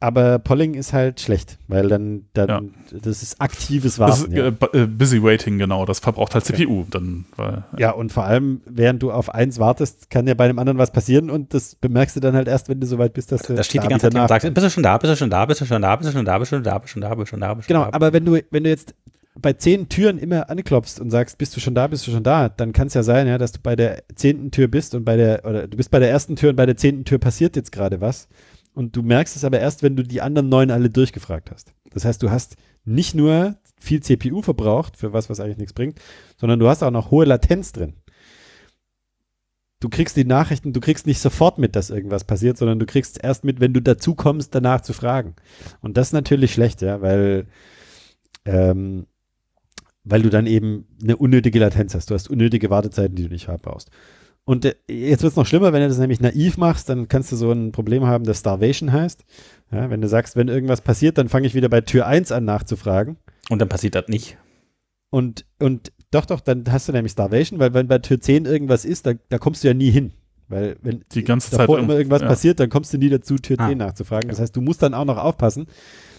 Aber 0.06 0.38
Polling 0.38 0.76
ist 0.76 0.94
halt 0.94 1.20
schlecht, 1.20 1.58
weil 1.68 1.88
dann, 1.88 2.26
dann 2.34 2.48
Ja. 2.48 2.62
das 3.02 3.24
ist 3.24 3.42
aktives 3.42 3.96
Das 3.96 4.00
Warten. 4.00 4.32
ist, 4.32 4.38
ja. 4.38 4.48
äh, 4.48 4.52
bu- 4.52 4.68
äh, 4.78 4.86
Busy 4.86 5.24
Waiting, 5.24 5.58
genau. 5.58 5.86
Das 5.86 6.00
verbraucht 6.00 6.36
halt 6.36 6.46
CPU. 6.46 6.86
Dann, 6.92 7.26
weil, 7.38 7.64
ja, 7.78 7.90
und 7.90 8.12
vor 8.12 8.26
allem, 8.26 8.62
während 8.68 9.02
du 9.02 9.12
auf 9.12 9.34
eins 9.34 9.58
wartest, 9.58 10.12
kann 10.12 10.28
ja 10.28 10.36
bei 10.36 10.48
dem 10.48 10.60
anderen 10.60 10.78
was 10.78 10.92
passieren 10.92 11.30
und 11.32 11.54
das 11.56 11.74
bemerkst 11.76 12.16
du 12.16 12.20
dann 12.20 12.36
halt 12.36 12.48
erst, 12.48 12.70
wenn 12.70 12.80
du 12.80 12.86
soweit 12.86 13.14
bist, 13.14 13.32
dass 13.32 13.42
du 13.42 13.56
Da 13.56 13.64
steht 13.64 13.82
die 13.84 13.88
ganze 13.88 14.10
Zeit 14.12 14.22
und 14.22 14.28
sagt, 14.28 14.54
bist 14.54 14.66
du 14.66 14.70
schon 14.70 14.84
da, 14.84 14.98
bist 15.00 15.12
du 15.12 15.16
schon 15.16 15.30
da, 15.32 15.46
bist 15.48 15.62
du 15.62 15.66
schon 15.66 15.82
da, 15.82 15.96
bist 15.96 16.08
du 16.12 16.14
schon 16.14 16.24
da, 16.26 16.38
bist 16.38 16.52
du 16.52 16.56
schon 16.56 16.64
da, 16.64 16.78
bist 16.78 16.92
du 16.92 16.94
schon 16.94 17.02
da, 17.02 17.16
bist 17.16 17.28
du 17.28 17.32
schon 17.32 17.40
da, 17.42 17.54
bist 17.56 17.68
du 17.70 17.74
schon 17.74 17.80
Genau, 17.82 17.90
da. 17.92 17.96
aber 17.96 18.14
wenn 18.14 18.26
du, 18.26 18.40
wenn 18.52 18.64
du 18.64 18.70
jetzt 18.70 18.94
bei 19.42 19.54
zehn 19.54 19.90
Türen 19.90 20.18
immer 20.18 20.50
anklopfst 20.50 21.00
und 21.02 21.10
sagst, 21.12 21.38
bist 21.38 21.56
du 21.56 21.60
schon 21.60 21.76
da, 21.76 21.88
bist 21.88 22.06
du 22.08 22.12
schon 22.12 22.24
da, 22.24 22.48
dann 22.48 22.72
kann 22.74 22.88
es 22.88 22.94
ja 22.94 23.04
sein, 23.04 23.28
ja, 23.28 23.38
dass 23.38 23.52
du 23.52 23.60
bei 23.62 23.76
der 23.76 24.04
zehnten 24.16 24.52
Tür 24.52 24.68
bist 24.68 24.96
und 24.96 25.04
bei 25.04 25.18
der, 25.18 25.44
oder 25.46 25.68
du 25.68 25.76
bist 25.76 25.90
bei 25.92 26.00
der 26.00 26.10
ersten 26.10 26.36
Tür 26.36 26.52
und 26.52 26.56
bei 26.56 26.66
der 26.66 26.78
zehnten 26.78 27.04
Tür 27.04 27.18
passiert 27.18 27.56
jetzt 27.56 27.72
gerade 27.72 28.00
was. 28.00 28.28
Und 28.76 28.96
du 28.96 29.02
merkst 29.02 29.36
es 29.36 29.44
aber 29.44 29.60
erst, 29.60 29.84
wenn 29.84 29.96
du 29.96 30.04
die 30.04 30.22
anderen 30.22 30.50
neun 30.50 30.70
alle 30.70 30.90
durchgefragt 30.90 31.50
hast. 31.50 31.74
Das 31.92 32.06
heißt, 32.06 32.22
du 32.22 32.30
hast 32.30 32.58
nicht 32.84 33.16
nur 33.16 33.56
viel 33.80 34.02
CPU 34.02 34.42
verbraucht 34.42 34.98
für 34.98 35.14
was, 35.14 35.30
was 35.30 35.40
eigentlich 35.40 35.58
nichts 35.58 35.74
bringt, 35.74 36.00
sondern 36.38 36.60
du 36.60 36.68
hast 36.68 36.84
auch 36.84 36.92
noch 36.92 37.10
hohe 37.10 37.26
Latenz 37.26 37.72
drin. 37.72 37.94
Du 39.80 39.90
kriegst 39.90 40.18
die 40.18 40.26
Nachrichten, 40.26 40.74
du 40.74 40.80
kriegst 40.80 41.08
nicht 41.08 41.20
sofort 41.20 41.58
mit, 41.58 41.76
dass 41.76 41.90
irgendwas 41.90 42.24
passiert, 42.24 42.58
sondern 42.58 42.80
du 42.80 42.86
kriegst 42.86 43.24
erst 43.24 43.44
mit, 43.44 43.60
wenn 43.60 43.74
du 43.74 43.82
dazu 43.82 44.14
kommst, 44.14 44.54
danach 44.54 44.82
zu 44.82 44.94
fragen. 44.94 45.36
Und 45.82 45.98
das 45.98 46.08
ist 46.08 46.14
natürlich 46.14 46.54
schlecht, 46.54 46.82
ja, 46.82 47.02
weil 47.02 47.48
ähm, 48.46 49.08
weil 50.06 50.22
du 50.22 50.30
dann 50.30 50.46
eben 50.46 50.86
eine 51.02 51.18
unnötige 51.18 51.60
Latenz 51.60 51.96
hast. 51.96 52.10
Du 52.10 52.14
hast 52.14 52.30
unnötige 52.30 52.70
Wartezeiten, 52.70 53.16
die 53.16 53.24
du 53.24 53.30
nicht 53.30 53.48
haben 53.48 53.62
brauchst. 53.62 53.90
Und 54.46 54.64
äh, 54.66 54.76
jetzt 54.88 55.24
wird 55.24 55.32
es 55.32 55.38
noch 55.38 55.46
schlimmer, 55.46 55.74
wenn 55.74 55.82
du 55.82 55.88
das 55.88 55.98
nämlich 55.98 56.22
naiv 56.22 56.58
machst, 56.58 56.88
dann 56.90 57.08
kannst 57.08 57.32
du 57.32 57.36
so 57.36 57.52
ein 57.52 57.72
Problem 57.72 58.06
haben, 58.06 58.24
das 58.26 58.40
Starvation 58.40 58.92
heißt. 58.92 59.26
Ja, 59.72 59.90
wenn 59.90 60.02
du 60.02 60.08
sagst, 60.08 60.36
wenn 60.36 60.48
irgendwas 60.48 60.82
passiert, 60.82 61.18
dann 61.18 61.30
fange 61.30 61.48
ich 61.48 61.56
wieder 61.56 61.68
bei 61.68 61.82
Tür 61.82 62.06
1 62.06 62.32
an 62.32 62.46
nachzufragen. 62.46 63.18
Und 63.50 63.60
dann 63.60 63.70
passiert 63.70 63.96
das 63.96 64.08
nicht. 64.08 64.38
Und, 65.10 65.46
und 65.60 65.92
doch, 66.12 66.26
doch, 66.26 66.40
dann 66.40 66.64
hast 66.70 66.88
du 66.88 66.92
nämlich 66.92 67.14
Starvation, 67.14 67.60
weil 67.60 67.74
wenn 67.74 67.88
bei 67.88 67.98
Tür 68.00 68.22
10 68.22 68.46
irgendwas 68.46 68.86
ist, 68.86 69.08
da, 69.08 69.14
da 69.30 69.40
kommst 69.40 69.64
du 69.64 69.68
ja 69.68 69.74
nie 69.74 69.90
hin. 69.90 70.12
Weil 70.48 70.78
wenn 70.82 71.04
Die 71.12 71.24
ganze 71.24 71.52
Zeit 71.52 71.68
immer 71.68 71.96
irgendwas 71.96 72.22
ja. 72.22 72.28
passiert, 72.28 72.60
dann 72.60 72.70
kommst 72.70 72.94
du 72.94 73.00
nie 73.00 73.10
dazu, 73.10 73.38
Tür 73.38 73.60
Ah. 73.60 73.70
10 73.70 73.78
nachzufragen. 73.80 74.30
Das 74.30 74.40
heißt, 74.40 74.56
du 74.56 74.62
musst 74.62 74.84
dann 74.84 74.94
auch 74.94 75.06
noch 75.06 75.18
aufpassen, 75.18 75.66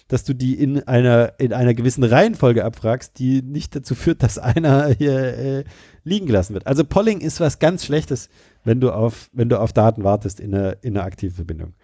dass 0.09 0.25
du 0.25 0.35
die 0.35 0.55
in 0.55 0.87
einer, 0.87 1.35
in 1.39 1.53
einer 1.53 1.75
gewissen 1.75 2.05
Reihenfolge 2.05 2.65
abfragst, 2.65 3.19
die 3.19 3.43
nicht 3.43 3.77
dazu 3.77 3.95
führt, 3.95 4.23
dass 4.23 4.39
einer 4.39 4.89
hier 4.89 5.39
äh, 5.39 5.65
liegen 6.07 6.27
gelassen 6.27 6.55
wird. 6.55 6.67
Also 6.67 6.85
Polling 6.85 7.21
ist 7.21 7.41
was 7.41 7.59
ganz 7.59 7.85
Schlechtes, 7.85 8.29
wenn 8.65 8.81
du 8.81 8.93
auf, 8.93 9.29
wenn 9.33 9.49
du 9.49 9.61
auf 9.61 9.73
Daten 9.73 10.05
wartest 10.05 10.41
in 10.41 10.55
einer, 10.55 10.83
in 10.83 10.97
einer 10.97 11.05
aktiven 11.05 11.35
Verbindung. 11.35 11.75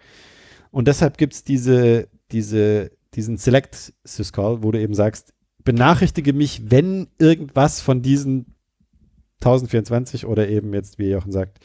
Und 0.71 0.87
deshalb 0.87 1.17
gibt 1.17 1.33
es 1.33 1.43
diese, 1.43 2.07
diese, 2.31 2.91
diesen 3.13 3.37
Select 3.37 3.93
Syscall, 4.03 4.63
wo 4.63 4.71
du 4.71 4.79
eben 4.79 4.93
sagst, 4.93 5.33
benachrichtige 5.63 6.33
mich, 6.33 6.71
wenn 6.71 7.07
irgendwas 7.19 7.81
von 7.81 8.01
diesen 8.01 8.55
1024 9.41 10.25
oder 10.25 10.47
eben 10.47 10.73
jetzt, 10.73 10.97
wie 10.99 11.09
Jochen 11.09 11.31
sagt, 11.31 11.59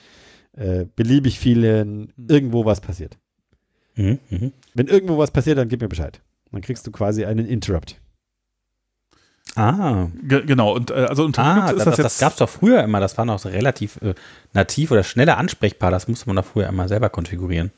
äh, 0.52 0.86
beliebig 0.96 1.38
vielen 1.38 2.12
irgendwo 2.28 2.64
was 2.64 2.80
passiert. 2.80 3.16
Mhm, 3.94 4.18
mhm. 4.30 4.52
Wenn 4.74 4.88
irgendwo 4.88 5.16
was 5.16 5.30
passiert, 5.30 5.58
dann 5.58 5.68
gib 5.68 5.80
mir 5.80 5.88
Bescheid. 5.88 6.20
Dann 6.50 6.60
kriegst 6.60 6.86
du 6.86 6.90
quasi 6.90 7.24
einen 7.24 7.46
Interrupt. 7.46 8.00
Ah, 9.56 10.06
Ge 10.22 10.44
genau, 10.46 10.74
und 10.74 10.90
äh, 10.90 10.94
also 10.94 11.24
unter 11.24 11.42
ah 11.42 11.54
Linux 11.54 11.70
das, 11.70 11.78
ist 11.78 11.86
das, 11.86 11.96
das 11.96 11.96
das 11.96 12.12
jetzt. 12.14 12.20
gab 12.20 12.32
es 12.32 12.38
doch 12.38 12.48
früher 12.48 12.82
immer. 12.84 13.00
Das 13.00 13.18
war 13.18 13.24
noch 13.24 13.38
so 13.38 13.48
relativ 13.48 14.00
äh, 14.02 14.14
nativ 14.52 14.90
oder 14.92 15.02
schneller 15.02 15.36
ansprechbar. 15.38 15.90
Das 15.90 16.06
musste 16.06 16.26
man 16.28 16.36
doch 16.36 16.44
früher 16.44 16.68
immer 16.68 16.86
selber 16.88 17.08
konfigurieren. 17.08 17.72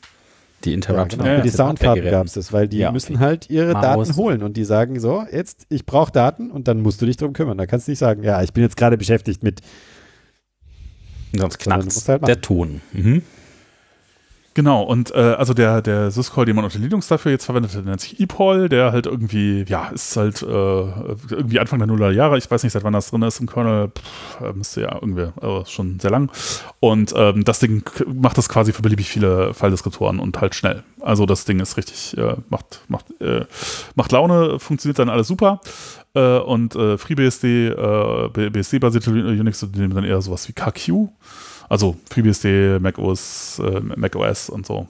Die 0.64 0.71
Ja, 0.71 0.75
Interrupt. 0.75 1.12
genau. 1.12 1.25
Ja, 1.25 1.31
Für 1.31 1.37
ja. 1.39 1.43
die 1.43 1.49
Soundkarten 1.51 2.11
gab 2.11 2.27
es 2.27 2.35
das, 2.35 2.53
weil 2.53 2.68
die 2.68 2.79
Ja, 2.79 2.93
müssen 2.93 3.16
okay. 3.16 3.25
halt 3.25 3.49
ihre 3.51 3.73
Maus. 3.73 4.09
Daten 4.09 4.16
holen 4.16 4.43
und 4.43 4.59
die 4.59 4.64
sagen 4.64 5.01
so, 5.01 5.25
jetzt, 5.33 5.64
ich 5.71 5.87
brauche 5.87 6.12
Daten 6.12 6.51
und 6.51 6.68
dann 6.68 6.83
musst 6.83 7.01
du 7.01 7.07
dich 7.07 7.16
drum 7.16 7.33
kümmern. 7.33 7.57
Da 7.57 7.64
kannst 7.66 7.87
du 7.87 7.93
nicht 7.93 7.99
sagen, 7.99 8.23
ja, 8.25 8.43
ich 8.43 8.53
bin 8.53 8.62
jetzt 8.62 8.77
gerade 8.77 8.99
beschäftigt 8.99 9.43
mit, 9.43 9.61
Sonst 11.35 11.59
knackt 11.61 12.09
halt 12.09 12.27
der 12.29 12.41
Ton. 12.41 12.81
Mhm. 12.93 13.23
Genau, 14.61 14.82
und 14.82 15.11
äh, 15.14 15.36
also 15.38 15.54
der, 15.54 15.80
der 15.80 16.11
Syscall, 16.11 16.44
den 16.44 16.54
man 16.54 16.66
unter 16.66 16.78
Linux 16.78 17.08
dafür 17.08 17.32
jetzt 17.32 17.46
verwendet, 17.46 17.72
der 17.72 17.80
nennt 17.80 18.02
sich 18.02 18.20
ePOL, 18.20 18.68
der 18.68 18.92
halt 18.92 19.06
irgendwie, 19.06 19.64
ja, 19.66 19.88
ist 19.88 20.14
halt 20.18 20.42
äh, 20.42 20.46
irgendwie 20.46 21.58
Anfang 21.58 21.78
der 21.78 21.88
Nuller 21.88 22.11
Jahre, 22.11 22.36
ich 22.36 22.50
weiß 22.50 22.62
nicht, 22.62 22.74
seit 22.74 22.84
wann 22.84 22.92
das 22.92 23.08
drin 23.08 23.22
ist 23.22 23.40
im 23.40 23.48
Kernel, 23.48 23.90
äh, 24.38 24.52
müsste 24.52 24.82
ja 24.82 24.96
irgendwie, 25.00 25.28
aber 25.40 25.64
schon 25.64 25.98
sehr 25.98 26.11
lang. 26.11 26.30
Und 26.78 27.14
ähm, 27.16 27.42
das 27.42 27.61
Ding 27.61 27.88
macht 28.06 28.36
das 28.36 28.50
quasi 28.50 28.74
für 28.74 28.82
beliebig 28.82 29.08
viele 29.08 29.54
File-Deskriptoren 29.54 30.20
und 30.20 30.38
halt 30.42 30.54
schnell. 30.54 30.82
Also 31.00 31.24
das 31.24 31.46
Ding 31.46 31.58
ist 31.61 31.78
richtig, 31.78 32.18
äh, 32.18 32.36
macht, 32.50 32.82
macht, 32.88 33.06
äh, 33.22 33.46
macht 33.94 34.12
Laune, 34.12 34.58
funktioniert 34.58 34.98
dann 34.98 35.08
alles 35.08 35.26
super. 35.26 35.62
Äh, 36.12 36.36
und 36.36 36.74
FreeBSD, 36.74 37.70
BSD-basierte 38.34 39.11
Unix, 39.11 39.61
die 39.61 39.78
nehmen 39.80 39.94
dann 39.94 40.04
eher 40.04 40.20
sowas 40.20 40.46
wie 40.48 40.52
KQ. 40.52 41.08
Also 41.71 41.97
FreeBSD, 42.11 42.81
macOS, 42.81 43.61
äh, 43.61 43.81
macOS 43.81 44.51
und 44.51 44.66
so. 44.66 44.89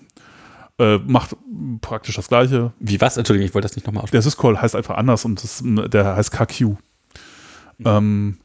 Äh, 0.78 0.96
macht 0.96 1.36
praktisch 1.82 2.16
das 2.16 2.28
gleiche. 2.28 2.72
Wie 2.80 2.98
was? 3.02 3.18
Entschuldigung, 3.18 3.46
ich 3.46 3.54
wollte 3.54 3.68
das 3.68 3.76
nicht 3.76 3.86
nochmal 3.86 4.02
aussprechen. 4.02 4.22
Der 4.22 4.30
Syscall 4.30 4.60
heißt 4.60 4.74
einfach 4.74 4.96
anders 4.96 5.26
und 5.26 5.44
das, 5.44 5.62
der 5.62 6.16
heißt 6.16 6.32
KQ. 6.32 6.76
Ähm, 7.84 8.38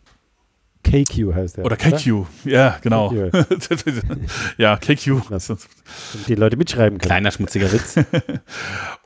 KQ 0.86 1.34
heißt 1.34 1.58
der. 1.58 1.66
oder 1.66 1.76
KQ, 1.76 2.26
ja, 2.46 2.78
genau. 2.82 3.10
KQ. 3.10 3.34
ja, 4.58 4.78
KQ. 4.78 5.22
Damit 5.30 5.60
die 6.28 6.36
Leute 6.36 6.58
mitschreiben 6.58 7.00
können. 7.00 7.10
Kleiner 7.10 7.32
schmutziger 7.32 7.72
Witz. 7.72 7.96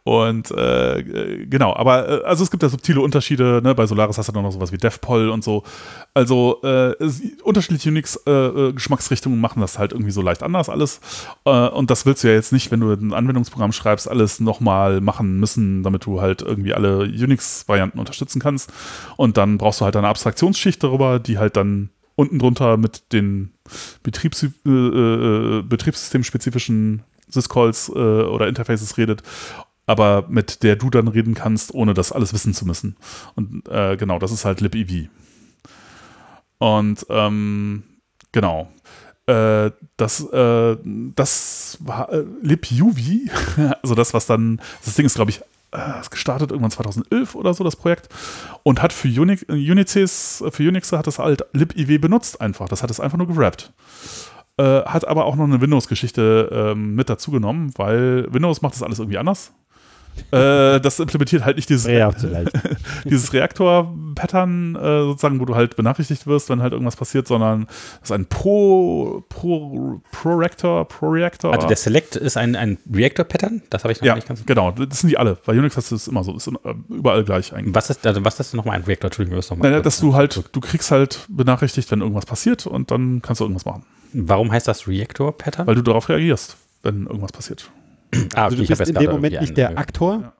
Und 0.10 0.50
äh, 0.50 1.02
äh, 1.02 1.46
genau, 1.46 1.76
aber 1.76 2.24
äh, 2.24 2.24
also 2.24 2.44
es 2.44 2.50
gibt 2.50 2.64
ja 2.64 2.70
subtile 2.70 3.00
Unterschiede. 3.00 3.62
Ne? 3.64 3.76
Bei 3.76 3.86
Solaris 3.86 4.18
hast 4.18 4.28
du 4.28 4.32
dann 4.32 4.42
noch 4.42 4.52
sowas 4.52 4.72
wie 4.72 4.78
DevPol 4.78 5.30
und 5.30 5.44
so. 5.44 5.62
Also 6.16 6.62
äh, 6.64 6.96
es, 7.04 7.22
unterschiedliche 7.44 7.90
Unix-Geschmacksrichtungen 7.90 9.40
machen 9.40 9.62
das 9.62 9.78
halt 9.78 9.92
irgendwie 9.92 10.10
so 10.10 10.24
leicht 10.24 10.42
anders 10.42 10.68
alles. 10.68 11.00
Äh, 11.46 11.68
und 11.68 11.92
das 11.92 12.08
willst 12.08 12.24
du 12.24 12.28
ja 12.28 12.34
jetzt 12.34 12.52
nicht, 12.52 12.72
wenn 12.72 12.80
du 12.80 12.92
ein 12.92 13.14
Anwendungsprogramm 13.14 13.72
schreibst, 13.72 14.10
alles 14.10 14.40
nochmal 14.40 15.00
machen 15.00 15.40
müssen, 15.40 15.84
damit 15.84 16.06
du 16.08 16.22
halt 16.22 16.42
irgendwie 16.42 16.74
alle 16.74 17.02
Unix-Varianten 17.02 18.00
unterstützen 18.00 18.40
kannst. 18.40 18.74
Und 19.16 19.38
dann 19.38 19.60
brauchst 19.60 19.80
du 19.80 19.86
halt 19.86 19.96
eine 19.96 20.08
Abstraktionsschicht 20.08 20.84
darüber, 20.84 21.20
die 21.20 21.38
halt 21.38 21.56
dann 21.56 21.69
unten 22.16 22.40
drunter 22.40 22.78
mit 22.78 23.14
den 23.14 23.52
Betriebs 24.04 24.44
äh, 24.44 24.48
äh, 24.70 25.62
betriebssystemspezifischen 25.62 27.04
Syscalls 27.30 27.90
äh, 27.90 27.92
oder 27.92 28.48
Interfaces 28.48 28.98
redet 28.98 29.24
aber 29.90 30.26
mit 30.30 30.62
der 30.62 30.76
du 30.76 30.92
dann 30.92 31.08
reden 31.08 31.34
kannst, 31.34 31.74
ohne 31.74 31.96
das 31.96 32.12
alles 32.12 32.32
wissen 32.32 32.54
zu 32.54 32.64
müssen. 32.64 32.96
Und 33.34 33.68
äh, 33.70 33.98
genau, 33.98 34.20
das 34.20 34.32
ist 34.32 34.46
halt 34.46 34.62
libev. 34.62 35.10
Und 36.60 37.08
ähm, 37.10 37.84
genau. 38.32 38.72
Äh, 39.26 39.72
das, 39.98 40.24
äh, 40.32 40.78
das 41.16 41.80
war 41.82 42.12
äh, 42.14 42.24
libuv, 42.44 42.98
also 43.82 43.96
das, 43.96 44.14
was 44.14 44.28
dann, 44.28 44.62
das 44.86 44.94
Ding 44.94 45.08
ist, 45.08 45.16
glaube 45.16 45.32
ich, 45.32 45.40
äh, 45.40 45.44
ist 46.02 46.12
gestartet 46.12 46.52
irgendwann 46.52 46.72
2011 46.72 47.36
oder 47.36 47.54
so, 47.54 47.64
das 47.64 47.76
Projekt. 47.76 48.10
Und 48.64 48.82
hat 48.82 48.94
für 48.94 49.08
Unix, 49.08 49.44
Unixes, 49.44 50.44
für 50.50 50.68
Unix 50.68 50.92
hat 50.92 51.08
das 51.08 51.20
halt 51.20 51.46
libiv 51.54 52.02
benutzt 52.02 52.42
einfach. 52.42 52.68
Das 52.70 52.84
hat 52.84 52.92
es 52.92 53.00
einfach 53.00 53.18
nur 53.18 53.28
gerappt. 53.28 53.72
Äh, 54.58 54.84
hat 54.84 55.08
aber 55.08 55.26
auch 55.26 55.36
noch 55.36 55.46
eine 55.46 55.62
Windows-Geschichte 55.62 56.50
ähm, 56.52 56.96
mit 56.96 57.10
dazu 57.10 57.32
genommen, 57.32 57.72
weil 57.78 58.28
Windows 58.34 58.62
macht 58.62 58.74
das 58.74 58.84
alles 58.84 59.00
irgendwie 59.00 59.18
anders. 59.18 59.54
Äh, 60.32 60.80
das 60.80 61.00
implementiert 61.00 61.46
halt 61.46 61.56
nicht 61.56 61.70
dieses, 61.70 61.86
ja 61.86 62.12
dieses 63.06 63.34
Reaktor-Pattern, 63.34 64.76
äh, 64.76 65.02
sozusagen, 65.04 65.40
wo 65.40 65.46
du 65.46 65.56
halt 65.56 65.76
benachrichtigt 65.76 66.28
wirst, 66.28 66.50
wenn 66.50 66.62
halt 66.62 66.74
irgendwas 66.74 66.96
passiert, 66.96 67.28
sondern 67.28 67.66
das 68.02 68.10
ist 68.10 68.12
ein 68.12 68.26
Pro, 68.26 69.24
Pro, 69.30 70.02
Pro-Reactor, 70.12 70.88
Pro-Reactor. 70.88 71.54
Also 71.54 71.68
der 71.68 71.78
Select 71.78 72.16
ist 72.16 72.38
ein, 72.38 72.56
ein 72.56 72.78
Reactor-Pattern? 72.94 73.62
Das 73.70 73.84
habe 73.84 73.92
ich 73.92 74.02
noch 74.02 74.08
ja, 74.08 74.16
nicht 74.16 74.28
ganz. 74.28 74.46
genau, 74.46 74.72
das 74.72 75.00
sind 75.00 75.10
die 75.10 75.18
alle. 75.18 75.38
Bei 75.46 75.54
Unix 75.54 75.78
hast 75.78 75.92
du 75.92 75.96
es 75.96 76.08
immer 76.08 76.24
so, 76.24 76.36
ist 76.36 76.48
äh, 76.48 76.52
überall 76.90 77.24
gleich 77.24 77.54
eigentlich. 77.54 77.76
Was 77.76 77.90
ist, 77.90 78.06
also 78.06 78.24
was 78.26 78.40
ist 78.40 78.54
nochmal 78.54 78.76
ein 78.76 78.84
Reactor? 78.84 79.10
Entschuldigung, 79.10 79.40
noch 79.40 79.58
mal 79.58 79.70
Naja, 79.70 79.82
dass 79.82 80.00
du 80.00 80.14
halt, 80.14 80.44
du 80.52 80.60
kriegst 80.60 80.92
halt 80.92 81.26
benachrichtigt, 81.30 81.90
wenn 81.92 82.02
irgendwas 82.02 82.26
passiert 82.26 82.68
und 82.68 82.92
dann 82.92 83.22
kannst 83.22 83.40
du 83.40 83.46
irgendwas 83.46 83.66
machen. 83.66 83.86
Warum 84.14 84.52
heißt 84.52 84.68
das 84.68 84.88
Reactor-Pattern? 84.88 85.68
Weil 85.68 85.76
du 85.76 85.82
darauf 85.82 86.10
reagierst, 86.10 86.58
wenn 86.84 87.06
irgendwas 87.06 87.32
passiert. 87.32 87.70
Ah, 88.36 88.46
Also 88.46 88.58
du 88.58 88.64
ich 88.64 88.72
hab 88.72 88.78
bist 88.80 88.92
in 88.92 88.98
dem 88.98 89.12
Moment 89.12 89.40
nicht 89.40 89.56
der 89.58 89.70
einen, 89.70 89.78
Aktor, 89.78 90.20
Ja. 90.22 90.34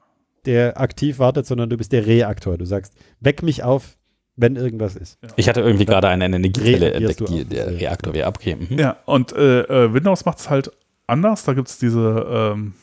der 0.46 0.80
aktiv 0.80 1.18
wartet, 1.18 1.46
sondern 1.46 1.70
du 1.70 1.76
bist 1.76 1.92
der 1.92 2.06
Reaktor. 2.06 2.58
Du 2.58 2.64
sagst, 2.64 2.94
weck 3.20 3.42
mich 3.42 3.62
auf, 3.62 3.96
wenn 4.36 4.56
irgendwas 4.56 4.96
ist. 4.96 5.18
Ich 5.36 5.48
hatte 5.48 5.60
irgendwie 5.60 5.84
gerade 5.84 6.08
eine 6.08 6.24
Energiequelle 6.24 6.92
entdeckt, 6.92 7.20
du 7.20 7.24
die 7.26 7.44
der 7.44 7.68
Reaktor 7.78 8.14
wäre. 8.14 8.28
Okay. 8.28 8.56
Mhm. 8.56 8.78
Ja, 8.78 8.96
und 9.06 9.32
äh, 9.32 9.60
äh, 9.62 9.92
Windows 9.94 10.24
macht 10.24 10.38
es 10.38 10.50
halt 10.50 10.70
anders. 11.06 11.44
Da 11.44 11.52
gibt 11.52 11.68
es 11.68 11.78
diese 11.78 12.26
ähm, 12.56 12.74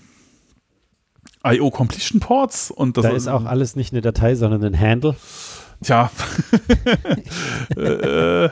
IO 1.46 1.70
Completion 1.72 2.20
Ports 2.20 2.72
und 2.72 2.98
das 2.98 3.04
da 3.04 3.12
ist 3.12 3.28
auch 3.28 3.46
alles 3.46 3.76
nicht 3.76 3.92
eine 3.94 4.02
Datei, 4.02 4.36
sondern 4.36 4.64
ein 4.64 4.80
Handle. 4.80 5.16
Tja. 5.84 6.10
äh, 7.76 8.50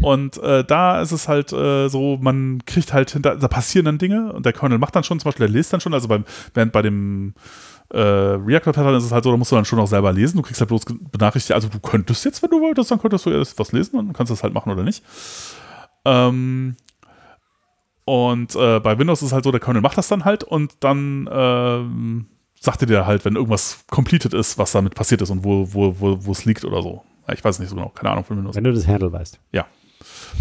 Und 0.00 0.36
äh, 0.38 0.62
da 0.62 1.00
ist 1.00 1.12
es 1.12 1.26
halt 1.26 1.52
äh, 1.52 1.88
so, 1.88 2.18
man 2.20 2.62
kriegt 2.66 2.92
halt 2.92 3.10
hinter, 3.10 3.36
da 3.36 3.48
passieren 3.48 3.86
dann 3.86 3.98
Dinge 3.98 4.32
und 4.32 4.44
der 4.44 4.52
Kernel 4.52 4.78
macht 4.78 4.94
dann 4.94 5.04
schon, 5.04 5.18
zum 5.18 5.28
Beispiel, 5.28 5.46
der 5.46 5.54
liest 5.54 5.72
dann 5.72 5.80
schon, 5.80 5.94
also 5.94 6.06
beim, 6.06 6.24
während 6.52 6.72
bei 6.72 6.82
dem 6.82 7.34
äh, 7.90 7.98
Reactor-Pattern 7.98 8.94
ist 8.96 9.04
es 9.04 9.12
halt 9.12 9.24
so, 9.24 9.30
da 9.30 9.36
musst 9.36 9.52
du 9.52 9.56
dann 9.56 9.64
schon 9.64 9.78
auch 9.78 9.86
selber 9.86 10.12
lesen. 10.12 10.36
Du 10.36 10.42
kriegst 10.42 10.60
halt 10.60 10.68
bloß 10.68 10.84
benachrichtigt, 11.12 11.54
also 11.54 11.68
du 11.68 11.80
könntest 11.80 12.24
jetzt, 12.24 12.42
wenn 12.42 12.50
du 12.50 12.60
wolltest, 12.60 12.90
dann 12.90 13.00
könntest 13.00 13.24
du 13.24 13.30
erst 13.30 13.58
was 13.58 13.72
lesen 13.72 13.98
und 13.98 14.12
kannst 14.12 14.30
das 14.30 14.42
halt 14.42 14.52
machen 14.52 14.70
oder 14.72 14.82
nicht. 14.82 15.02
Ähm, 16.04 16.76
und 18.04 18.54
äh, 18.54 18.80
bei 18.80 18.98
Windows 18.98 19.22
ist 19.22 19.28
es 19.28 19.32
halt 19.32 19.44
so, 19.44 19.50
der 19.50 19.60
Kernel 19.60 19.82
macht 19.82 19.96
das 19.98 20.08
dann 20.08 20.24
halt 20.24 20.44
und 20.44 20.74
dann 20.80 21.28
ähm, 21.32 22.26
sagt 22.60 22.82
er 22.82 22.86
dir 22.86 23.06
halt, 23.06 23.24
wenn 23.24 23.36
irgendwas 23.36 23.84
completed 23.90 24.34
ist, 24.34 24.58
was 24.58 24.72
damit 24.72 24.94
passiert 24.94 25.22
ist 25.22 25.30
und 25.30 25.42
wo, 25.44 25.72
wo, 25.72 25.98
wo, 25.98 26.26
wo 26.26 26.32
es 26.32 26.44
liegt 26.44 26.64
oder 26.64 26.82
so. 26.82 27.02
Ich 27.32 27.42
weiß 27.42 27.58
nicht 27.58 27.68
so 27.68 27.74
genau, 27.74 27.88
keine 27.88 28.10
Ahnung 28.10 28.24
von 28.24 28.36
Windows. 28.36 28.54
Wenn 28.54 28.64
du 28.64 28.72
das 28.72 28.86
Handle 28.86 29.12
weißt. 29.12 29.40
Ja. 29.52 29.66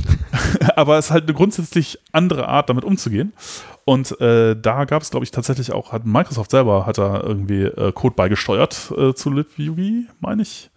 Aber 0.76 0.98
es 0.98 1.06
ist 1.06 1.12
halt 1.12 1.24
eine 1.26 1.34
grundsätzlich 1.34 2.00
andere 2.12 2.48
Art, 2.48 2.70
damit 2.70 2.84
umzugehen. 2.84 3.34
Und 3.86 4.20
äh, 4.20 4.56
da 4.60 4.86
gab 4.86 5.02
es, 5.02 5.12
glaube 5.12 5.24
ich, 5.24 5.32
tatsächlich 5.32 5.72
auch, 5.72 5.92
hat 5.92 6.06
Microsoft 6.06 6.52
selber 6.52 6.86
hat 6.86 6.98
da 6.98 7.22
irgendwie 7.22 7.64
äh, 7.64 7.92
Code 7.92 8.16
beigesteuert 8.16 8.92
äh, 8.98 9.14
zu 9.14 9.30
LibUI, 9.30 10.08
meine 10.20 10.42
ich. 10.42 10.72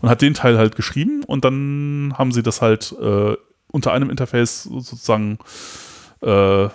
Und 0.00 0.08
hat 0.08 0.22
den 0.22 0.34
Teil 0.34 0.58
halt 0.58 0.76
geschrieben 0.76 1.24
und 1.24 1.44
dann 1.44 2.14
haben 2.16 2.32
sie 2.32 2.42
das 2.42 2.60
halt 2.60 2.94
äh, 3.00 3.34
unter 3.72 3.92
einem 3.92 4.10
Interface 4.10 4.64
sozusagen 4.64 5.38
äh, 6.22 6.68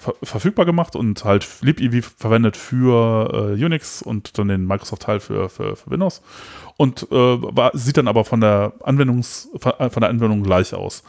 ver 0.00 0.14
verfügbar 0.22 0.64
gemacht 0.64 0.96
und 0.96 1.24
halt 1.24 1.46
LibIV 1.60 2.14
verwendet 2.16 2.56
für 2.56 3.54
äh, 3.58 3.64
Unix 3.64 4.00
und 4.00 4.38
dann 4.38 4.48
den 4.48 4.66
Microsoft-Teil 4.66 5.20
für, 5.20 5.48
für, 5.50 5.76
für, 5.76 5.90
Windows. 5.90 6.22
Und 6.78 7.06
äh, 7.10 7.14
war, 7.14 7.70
sieht 7.74 7.98
dann 7.98 8.08
aber 8.08 8.24
von 8.24 8.40
der, 8.40 8.72
Anwendungs, 8.82 9.50
von 9.60 10.00
der 10.00 10.08
Anwendung 10.08 10.42
gleich 10.42 10.74
aus. 10.74 11.02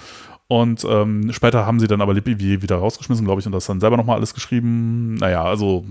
Und 0.49 0.83
ähm, 0.83 1.31
später 1.31 1.65
haben 1.65 1.79
sie 1.79 1.87
dann 1.87 2.01
aber 2.01 2.13
LibIV 2.13 2.61
wieder 2.61 2.75
rausgeschmissen, 2.75 3.23
glaube 3.23 3.39
ich, 3.39 3.45
und 3.45 3.53
das 3.53 3.67
dann 3.67 3.79
selber 3.79 3.95
nochmal 3.95 4.17
alles 4.17 4.33
geschrieben. 4.33 5.15
Naja, 5.15 5.45
also 5.45 5.85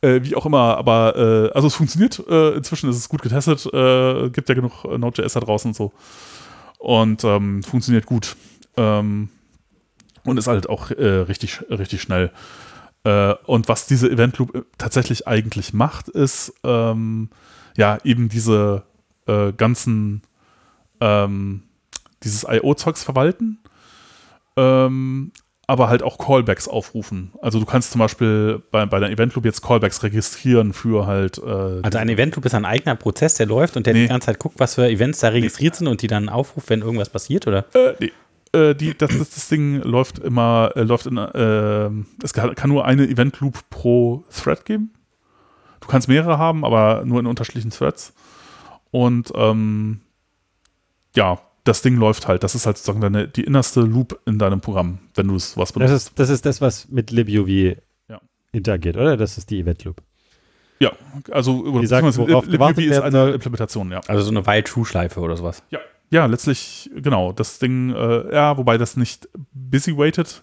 äh, 0.00 0.18
wie 0.24 0.34
auch 0.34 0.46
immer, 0.46 0.76
aber 0.76 1.14
äh, 1.16 1.54
also 1.54 1.68
es 1.68 1.76
funktioniert. 1.76 2.20
Äh, 2.28 2.56
inzwischen 2.56 2.90
ist 2.90 2.96
es 2.96 3.08
gut 3.08 3.22
getestet. 3.22 3.64
Äh, 3.72 4.30
gibt 4.30 4.48
ja 4.48 4.56
genug 4.56 4.82
Node.js 4.84 5.34
da 5.34 5.38
draußen 5.38 5.68
und 5.68 5.74
so. 5.76 5.92
Und 6.78 7.22
ähm, 7.22 7.62
funktioniert 7.62 8.06
gut. 8.06 8.34
Ähm, 8.76 9.28
und 10.24 10.38
ist 10.38 10.46
halt 10.46 10.68
auch 10.68 10.90
äh, 10.90 11.04
richtig, 11.04 11.60
richtig 11.70 12.02
schnell. 12.02 12.30
Äh, 13.04 13.34
und 13.46 13.68
was 13.68 13.86
diese 13.86 14.10
Event 14.10 14.38
Loop 14.38 14.54
äh, 14.54 14.62
tatsächlich 14.78 15.26
eigentlich 15.26 15.72
macht, 15.72 16.08
ist 16.08 16.52
ähm, 16.64 17.30
ja 17.76 17.98
eben 18.04 18.28
diese 18.28 18.82
äh, 19.26 19.52
ganzen 19.52 20.22
ähm, 21.00 21.62
dieses 22.22 22.44
IO-Zeugs 22.44 23.02
verwalten, 23.02 23.58
ähm, 24.56 25.32
aber 25.66 25.88
halt 25.88 26.02
auch 26.02 26.18
Callbacks 26.18 26.68
aufrufen. 26.68 27.32
Also 27.40 27.58
du 27.58 27.64
kannst 27.64 27.92
zum 27.92 28.00
Beispiel 28.00 28.62
bei, 28.70 28.84
bei 28.84 28.98
der 28.98 29.08
Event 29.10 29.34
Loop 29.34 29.46
jetzt 29.46 29.62
Callbacks 29.62 30.02
registrieren 30.02 30.74
für 30.74 31.06
halt. 31.06 31.38
Äh, 31.38 31.80
also 31.82 31.96
ein 31.96 32.08
Event 32.10 32.36
Loop 32.36 32.44
ist 32.44 32.54
ein 32.54 32.66
eigener 32.66 32.96
Prozess, 32.96 33.34
der 33.34 33.46
läuft 33.46 33.78
und 33.78 33.86
der 33.86 33.94
nee. 33.94 34.02
die 34.02 34.08
ganze 34.08 34.26
Zeit 34.26 34.38
guckt, 34.38 34.56
was 34.58 34.74
für 34.74 34.86
Events 34.86 35.20
da 35.20 35.28
registriert 35.28 35.74
nee. 35.74 35.78
sind 35.78 35.86
und 35.86 36.02
die 36.02 36.08
dann 36.08 36.28
aufruft, 36.28 36.68
wenn 36.68 36.82
irgendwas 36.82 37.08
passiert, 37.08 37.46
oder? 37.46 37.64
Äh, 37.74 37.94
nee 37.98 38.12
äh, 38.52 38.74
die, 38.74 38.96
das, 38.96 39.16
das, 39.16 39.48
Ding 39.48 39.80
läuft 39.82 40.18
immer, 40.18 40.72
äh, 40.74 40.82
läuft 40.82 41.06
in, 41.06 41.16
äh, 41.16 41.90
es 42.22 42.32
kann, 42.32 42.54
kann, 42.54 42.70
nur 42.70 42.84
eine 42.84 43.08
Event 43.08 43.40
Loop 43.40 43.68
pro 43.70 44.24
Thread 44.30 44.64
geben. 44.64 44.92
Du 45.80 45.88
kannst 45.88 46.08
mehrere 46.08 46.38
haben, 46.38 46.64
aber 46.64 47.04
nur 47.04 47.20
in 47.20 47.26
unterschiedlichen 47.26 47.70
Threads. 47.70 48.12
Und 48.90 49.32
ähm, 49.34 50.00
ja, 51.14 51.40
das 51.64 51.82
Ding 51.82 51.96
läuft 51.96 52.26
halt. 52.26 52.42
Das 52.42 52.54
ist 52.54 52.66
halt 52.66 52.76
sozusagen 52.76 53.00
deine, 53.00 53.28
die 53.28 53.44
innerste 53.44 53.80
Loop 53.80 54.20
in 54.26 54.38
deinem 54.38 54.60
Programm, 54.60 54.98
wenn 55.14 55.28
du 55.28 55.36
es 55.36 55.56
was 55.56 55.72
benutzt. 55.72 55.92
Das 55.92 56.02
ist, 56.02 56.18
das 56.18 56.30
ist 56.30 56.46
das, 56.46 56.60
was 56.60 56.88
mit 56.88 57.10
LibUV 57.10 57.76
ja. 58.08 58.20
interagiert, 58.52 58.96
oder? 58.96 59.16
Das 59.16 59.38
ist 59.38 59.50
die 59.50 59.60
Event 59.60 59.84
Loop. 59.84 60.02
Ja, 60.80 60.92
also 61.30 61.78
die 61.80 61.86
sagt, 61.86 62.04
LibUV 62.16 62.78
ist 62.78 63.00
eine 63.00 63.30
Implementation, 63.30 63.92
ja. 63.92 64.00
Also 64.08 64.22
so 64.24 64.30
eine 64.30 64.46
While-True-Schleife 64.46 65.20
oder 65.20 65.36
sowas. 65.36 65.62
Ja, 65.70 65.78
ja, 66.10 66.26
letztlich, 66.26 66.90
genau, 66.94 67.32
das 67.32 67.58
Ding, 67.58 67.94
äh, 67.94 68.34
ja, 68.34 68.56
wobei 68.56 68.78
das 68.78 68.96
nicht 68.96 69.28
busy 69.52 69.96
waited, 69.96 70.42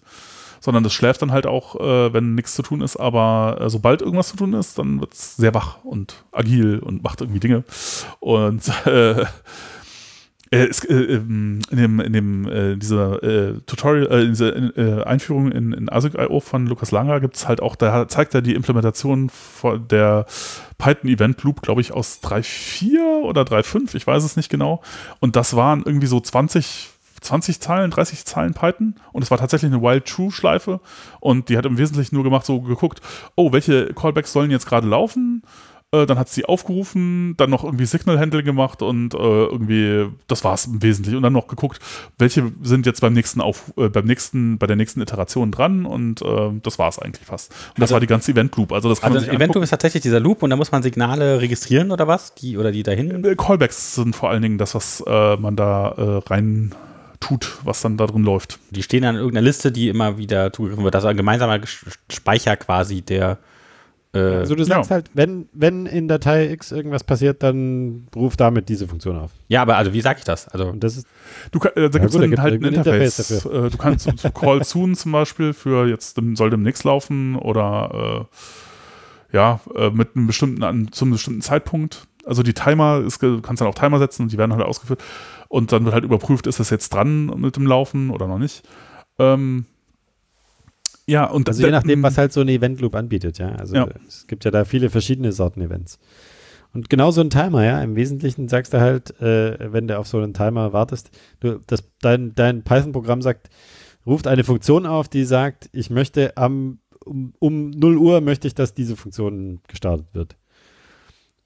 sondern 0.60 0.82
das 0.82 0.92
schläft 0.92 1.22
dann 1.22 1.30
halt 1.30 1.46
auch, 1.46 1.76
äh, 1.76 2.12
wenn 2.12 2.34
nichts 2.34 2.54
zu 2.54 2.62
tun 2.62 2.80
ist, 2.80 2.96
aber 2.96 3.58
äh, 3.60 3.70
sobald 3.70 4.02
irgendwas 4.02 4.28
zu 4.28 4.36
tun 4.36 4.54
ist, 4.54 4.78
dann 4.78 5.00
wird 5.00 5.12
es 5.12 5.36
sehr 5.36 5.54
wach 5.54 5.84
und 5.84 6.24
agil 6.32 6.78
und 6.78 7.02
macht 7.02 7.20
irgendwie 7.20 7.40
Dinge. 7.40 7.64
Und 8.18 8.68
äh, 8.86 9.24
es, 10.50 10.84
äh, 10.84 10.94
ähm, 10.94 11.60
in 11.70 11.76
dem, 11.76 12.00
in 12.00 12.12
dem 12.12 12.48
äh, 12.48 12.76
dieser 12.76 13.22
äh, 13.22 13.60
Tutorial, 13.66 14.06
äh, 14.06 14.26
diese 14.26 14.48
äh, 14.48 15.02
Einführung 15.04 15.52
in, 15.52 15.72
in 15.72 15.88
ASIC.io 15.88 16.40
von 16.40 16.66
Lukas 16.66 16.90
Langer 16.90 17.20
gibt 17.20 17.36
es 17.36 17.46
halt 17.46 17.60
auch, 17.60 17.76
da 17.76 18.08
zeigt 18.08 18.34
er 18.34 18.42
die 18.42 18.54
Implementation 18.54 19.30
der 19.90 20.26
Python 20.78 21.10
Event 21.10 21.42
Loop, 21.42 21.62
glaube 21.62 21.80
ich, 21.80 21.92
aus 21.92 22.20
3.4 22.22 23.22
oder 23.22 23.42
3.5, 23.42 23.94
ich 23.94 24.06
weiß 24.06 24.24
es 24.24 24.36
nicht 24.36 24.48
genau. 24.48 24.80
Und 25.20 25.36
das 25.36 25.54
waren 25.54 25.82
irgendwie 25.84 26.06
so 26.06 26.20
20, 26.20 26.88
20 27.20 27.60
Zeilen, 27.60 27.90
30 27.90 28.24
Zeilen 28.24 28.54
Python 28.54 28.94
und 29.12 29.22
es 29.22 29.30
war 29.30 29.38
tatsächlich 29.38 29.72
eine 29.72 29.82
Wild 29.82 30.06
True 30.06 30.30
Schleife 30.30 30.80
und 31.20 31.50
die 31.50 31.58
hat 31.58 31.66
im 31.66 31.76
Wesentlichen 31.76 32.14
nur 32.14 32.24
gemacht, 32.24 32.46
so 32.46 32.62
geguckt, 32.62 33.02
oh, 33.34 33.52
welche 33.52 33.92
Callbacks 33.92 34.32
sollen 34.32 34.50
jetzt 34.50 34.66
gerade 34.66 34.86
laufen? 34.86 35.42
Äh, 35.90 36.04
dann 36.04 36.18
hat 36.18 36.28
sie 36.28 36.44
aufgerufen, 36.44 37.34
dann 37.38 37.48
noch 37.48 37.64
irgendwie 37.64 37.86
Signal 37.86 38.18
Handle 38.18 38.42
gemacht 38.42 38.82
und 38.82 39.14
äh, 39.14 39.16
irgendwie, 39.16 40.12
das 40.26 40.44
war 40.44 40.52
es 40.52 40.66
im 40.66 40.82
Wesentlichen. 40.82 41.16
Und 41.16 41.22
dann 41.22 41.32
noch 41.32 41.48
geguckt, 41.48 41.80
welche 42.18 42.52
sind 42.62 42.84
jetzt 42.84 43.00
beim 43.00 43.14
nächsten 43.14 43.40
auf, 43.40 43.72
äh, 43.78 43.88
beim 43.88 44.04
nächsten, 44.04 44.58
bei 44.58 44.66
der 44.66 44.76
nächsten 44.76 45.00
Iteration 45.00 45.50
dran 45.50 45.86
und 45.86 46.20
äh, 46.20 46.50
das 46.62 46.78
war 46.78 46.90
es 46.90 46.98
eigentlich 46.98 47.24
fast. 47.24 47.52
Und 47.52 47.78
das 47.78 47.84
also, 47.84 47.94
war 47.94 48.00
die 48.00 48.06
ganze 48.06 48.32
Event 48.32 48.54
Loop. 48.56 48.72
Also 48.72 48.90
das 48.90 49.00
kann 49.00 49.12
also 49.12 49.24
man 49.24 49.30
sich 49.30 49.34
Event 49.34 49.54
Loop 49.54 49.64
ist 49.64 49.70
tatsächlich 49.70 50.02
dieser 50.02 50.20
Loop 50.20 50.42
und 50.42 50.50
da 50.50 50.56
muss 50.56 50.70
man 50.70 50.82
Signale 50.82 51.40
registrieren 51.40 51.90
oder 51.90 52.06
was? 52.06 52.34
Die 52.34 52.58
oder 52.58 52.70
die 52.70 52.82
dahin? 52.82 53.24
Äh, 53.24 53.34
Callbacks 53.34 53.94
sind 53.94 54.14
vor 54.14 54.28
allen 54.28 54.42
Dingen 54.42 54.58
das, 54.58 54.74
was 54.74 55.02
man 55.06 55.56
da 55.56 56.20
rein 56.26 56.74
tut, 57.18 57.56
was 57.64 57.80
dann 57.80 57.96
da 57.96 58.06
drin 58.06 58.24
läuft. 58.24 58.58
Die 58.70 58.82
stehen 58.82 59.04
an 59.04 59.16
irgendeiner 59.16 59.44
Liste, 59.44 59.72
die 59.72 59.88
immer 59.88 60.18
wieder 60.18 60.52
zugegriffen 60.52 60.84
wird. 60.84 60.94
Das 60.94 61.04
ist 61.04 61.08
ein 61.08 61.16
gemeinsamer 61.16 61.60
Speicher 62.10 62.56
quasi, 62.56 63.00
der 63.00 63.38
also 64.12 64.54
du 64.54 64.64
sagst 64.64 64.90
ja. 64.90 64.94
halt, 64.94 65.10
wenn, 65.14 65.48
wenn 65.52 65.86
in 65.86 66.08
Datei 66.08 66.50
X 66.50 66.72
irgendwas 66.72 67.04
passiert, 67.04 67.42
dann 67.42 68.06
ruf 68.16 68.36
damit 68.36 68.68
diese 68.68 68.88
Funktion 68.88 69.18
auf. 69.18 69.32
Ja, 69.48 69.62
aber 69.62 69.76
also 69.76 69.92
wie 69.92 70.00
sage 70.00 70.18
ich 70.20 70.24
das? 70.24 70.48
Also 70.48 70.68
Und 70.68 70.82
das 70.82 70.96
ist, 70.96 71.06
du, 71.50 71.58
äh, 71.58 71.72
da 71.74 71.82
ja, 71.82 71.88
gibt 71.88 72.14
es 72.14 72.38
halt 72.38 72.54
ein 72.54 72.62
Interface. 72.62 73.18
Interface 73.30 73.44
äh, 73.44 73.70
du 73.70 73.76
kannst 73.76 74.18
zu 74.18 74.30
Call 74.30 74.64
Soon 74.64 74.94
zum 74.94 75.12
Beispiel 75.12 75.52
für 75.52 75.86
jetzt 75.86 76.18
soll 76.34 76.50
demnächst 76.50 76.84
laufen 76.84 77.36
oder 77.36 78.26
äh, 78.30 79.36
ja, 79.36 79.60
äh, 79.74 79.90
mit 79.90 80.16
einem 80.16 80.26
bestimmten, 80.26 80.62
an, 80.62 80.88
zum 80.90 81.10
bestimmten 81.10 81.42
Zeitpunkt. 81.42 82.06
Also 82.24 82.42
die 82.42 82.54
Timer, 82.54 83.02
ist, 83.06 83.22
du 83.22 83.40
kannst 83.40 83.60
dann 83.60 83.68
auch 83.68 83.74
Timer 83.74 83.98
setzen 83.98 84.22
und 84.22 84.32
die 84.32 84.38
werden 84.38 84.52
halt 84.52 84.64
ausgeführt. 84.64 85.02
Und 85.48 85.72
dann 85.72 85.84
wird 85.84 85.94
halt 85.94 86.04
überprüft, 86.04 86.46
ist 86.46 86.60
das 86.60 86.70
jetzt 86.70 86.90
dran 86.92 87.26
mit 87.36 87.56
dem 87.56 87.66
Laufen 87.66 88.10
oder 88.10 88.26
noch 88.26 88.38
nicht. 88.38 88.62
Ähm, 89.18 89.66
ja, 91.08 91.24
und 91.24 91.48
also 91.48 91.64
je 91.64 91.70
nachdem, 91.70 92.02
was 92.02 92.18
halt 92.18 92.32
so 92.32 92.40
ein 92.40 92.48
Event 92.48 92.80
Loop 92.80 92.94
anbietet, 92.94 93.38
ja. 93.38 93.52
Also 93.52 93.74
ja. 93.74 93.88
es 94.06 94.26
gibt 94.26 94.44
ja 94.44 94.50
da 94.50 94.64
viele 94.64 94.90
verschiedene 94.90 95.32
Sorten 95.32 95.60
Events. 95.60 95.98
Und 96.74 96.90
genau 96.90 97.10
so 97.10 97.20
ein 97.22 97.30
Timer, 97.30 97.64
ja. 97.64 97.82
Im 97.82 97.96
Wesentlichen 97.96 98.48
sagst 98.48 98.74
du 98.74 98.80
halt, 98.80 99.18
äh, 99.20 99.72
wenn 99.72 99.88
du 99.88 99.98
auf 99.98 100.06
so 100.06 100.18
einen 100.18 100.34
Timer 100.34 100.72
wartest, 100.72 101.10
du, 101.40 101.60
das, 101.66 101.84
dein, 102.02 102.34
dein 102.34 102.62
Python-Programm 102.62 103.22
sagt, 103.22 103.48
ruft 104.06 104.26
eine 104.26 104.44
Funktion 104.44 104.86
auf, 104.86 105.08
die 105.08 105.24
sagt, 105.24 105.70
ich 105.72 105.90
möchte 105.90 106.36
am 106.36 106.80
um, 107.04 107.32
um 107.38 107.70
0 107.70 107.96
Uhr 107.96 108.20
möchte 108.20 108.46
ich, 108.46 108.54
dass 108.54 108.74
diese 108.74 108.96
Funktion 108.96 109.60
gestartet 109.66 110.06
wird. 110.12 110.36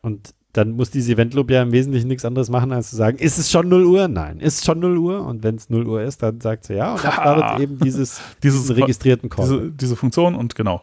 Und 0.01 0.35
dann 0.53 0.73
muss 0.73 0.91
diese 0.91 1.13
Event 1.13 1.33
Loop 1.35 1.51
ja 1.51 1.63
im 1.63 1.73
Wesentlichen 1.73 2.09
nichts 2.09 2.25
anderes 2.25 2.51
machen, 2.51 2.73
als 2.73 2.91
zu 2.91 2.97
sagen, 2.97 3.19
ist 3.19 3.39
es 3.39 3.51
schon 3.51 3.69
0 3.69 3.85
Uhr? 3.87 4.09
Nein. 4.09 4.39
Ist 4.39 4.59
es 4.59 4.65
schon 4.65 4.81
0 4.81 4.99
Uhr? 4.99 5.27
Und 5.27 5.43
wenn 5.43 5.57
es 5.57 5.71
0 5.71 5.87
Uhr 5.87 6.03
ist, 6.03 6.23
dann 6.23 6.41
sagt 6.41 6.65
sie 6.65 6.75
ja 6.75 6.95
und 6.95 7.03
dann 7.03 7.13
startet 7.13 7.61
eben 7.61 7.79
dieses, 7.79 8.21
dieses 8.43 8.75
registrierten 8.77 9.31
Call. 9.31 9.47
Diese, 9.47 9.71
diese, 9.73 9.97
Funktion 9.97 10.35
und 10.35 10.55
genau. 10.55 10.83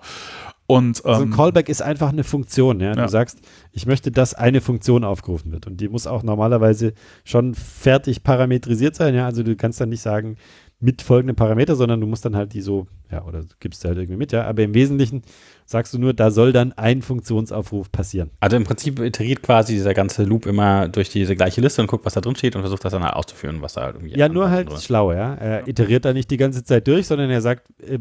Und, 0.66 1.02
ähm, 1.04 1.12
also 1.12 1.24
ein 1.24 1.32
Callback 1.32 1.70
ist 1.70 1.82
einfach 1.82 2.10
eine 2.10 2.24
Funktion. 2.24 2.80
Ja? 2.80 2.94
Du 2.94 3.02
ja. 3.02 3.08
sagst, 3.08 3.40
ich 3.72 3.86
möchte, 3.86 4.12
dass 4.12 4.34
eine 4.34 4.62
Funktion 4.62 5.04
aufgerufen 5.04 5.52
wird. 5.52 5.68
Und 5.68 5.82
die 5.82 5.90
muss 5.90 6.08
auch 6.08 6.24
normalerweise 6.24 6.94
schon 7.24 7.54
fertig 7.56 8.24
parametrisiert 8.24 8.96
sein. 8.96 9.16
Ja? 9.16 9.26
Also 9.26 9.44
du 9.44 9.56
kannst 9.56 9.82
dann 9.82 9.90
nicht 9.90 10.02
sagen, 10.02 10.38
mit 10.82 11.02
folgenden 11.02 11.36
Parameter, 11.36 11.76
sondern 11.76 12.00
du 12.00 12.08
musst 12.08 12.24
dann 12.24 12.36
halt 12.36 12.54
die 12.54 12.62
so, 12.62 12.88
ja, 13.12 13.26
oder 13.26 13.44
gibst 13.60 13.84
du 13.84 13.90
halt 13.90 13.98
irgendwie 13.98 14.18
mit, 14.18 14.32
ja. 14.32 14.46
Aber 14.46 14.64
im 14.64 14.74
Wesentlichen 14.74 15.24
sagst 15.66 15.94
du 15.94 16.00
nur, 16.00 16.14
da 16.14 16.32
soll 16.32 16.54
dann 16.54 16.72
ein 16.74 17.02
Funktionsaufruf 17.02 17.92
passieren. 17.92 18.30
Also 18.40 18.56
im 18.56 18.64
Prinzip 18.64 19.00
iteriert 19.00 19.44
quasi 19.44 19.74
dieser 19.74 19.94
ganze 19.94 20.24
Loop 20.24 20.46
immer 20.46 20.88
durch 20.88 21.10
diese 21.10 21.36
gleiche 21.36 21.60
Liste 21.60 21.82
und 21.82 21.88
guckt, 21.88 22.06
was 22.06 22.14
da 22.14 22.22
drin 22.22 22.36
steht 22.36 22.56
und 22.56 22.62
versucht 22.62 22.86
das 22.86 22.94
dann 22.94 23.04
halt 23.04 23.14
auszuführen, 23.14 23.62
was 23.62 23.74
da 23.74 23.82
halt 23.82 23.96
irgendwie. 23.96 24.18
Ja, 24.18 24.30
nur 24.30 24.50
halt 24.50 24.72
schlau, 24.82 25.12
ja. 25.12 25.34
Er 25.34 25.68
iteriert 25.68 26.06
da 26.06 26.14
nicht 26.14 26.32
die 26.32 26.38
ganze 26.38 26.64
Zeit 26.64 26.88
durch, 26.88 27.08
sondern 27.08 27.30
er 27.30 27.42
sagt 27.42 27.68
äh, 27.82 28.00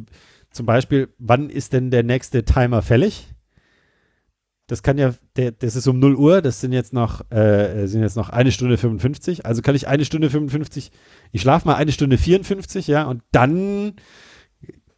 zum 0.52 0.66
Beispiel, 0.66 1.08
wann 1.18 1.50
ist 1.50 1.72
denn 1.72 1.90
der 1.90 2.04
nächste 2.04 2.44
Timer 2.44 2.82
fällig? 2.82 3.28
Das 4.68 4.82
kann 4.82 4.98
ja, 4.98 5.14
das 5.34 5.76
ist 5.76 5.86
um 5.88 5.98
0 5.98 6.14
Uhr, 6.14 6.42
das 6.42 6.60
sind 6.60 6.72
jetzt 6.72 6.92
noch, 6.92 7.28
äh, 7.32 7.86
sind 7.86 8.02
jetzt 8.02 8.16
noch 8.16 8.28
eine 8.28 8.52
Stunde 8.52 8.76
55. 8.76 9.46
Also 9.46 9.62
kann 9.62 9.74
ich 9.74 9.88
eine 9.88 10.04
Stunde 10.04 10.28
55, 10.30 10.92
ich 11.32 11.40
schlafe 11.40 11.66
mal 11.66 11.74
eine 11.74 11.90
Stunde 11.90 12.18
54, 12.18 12.86
ja, 12.86 13.04
und 13.04 13.22
dann 13.32 13.94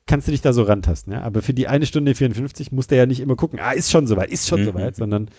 kannst 0.07 0.27
du 0.27 0.33
dich 0.33 0.43
da 0.43 0.53
so 0.53 0.65
rantasten, 0.65 1.13
ja. 1.13 1.23
Aber 1.23 1.41
für 1.41 1.55
die 1.55 1.69
eine 1.69 1.87
Stunde 1.87 2.17
54 2.17 2.73
muss 2.73 2.89
der 2.89 2.99
ja 2.99 3.07
nicht 3.07 3.21
immer 3.21 3.37
gucken, 3.37 3.61
ah, 3.61 3.71
ist 3.71 3.93
schon 3.93 4.09
soweit, 4.09 4.31
ist 4.31 4.49
schon 4.49 4.63
Mhm. 4.63 4.67
soweit, 4.67 4.97
sondern 4.97 5.31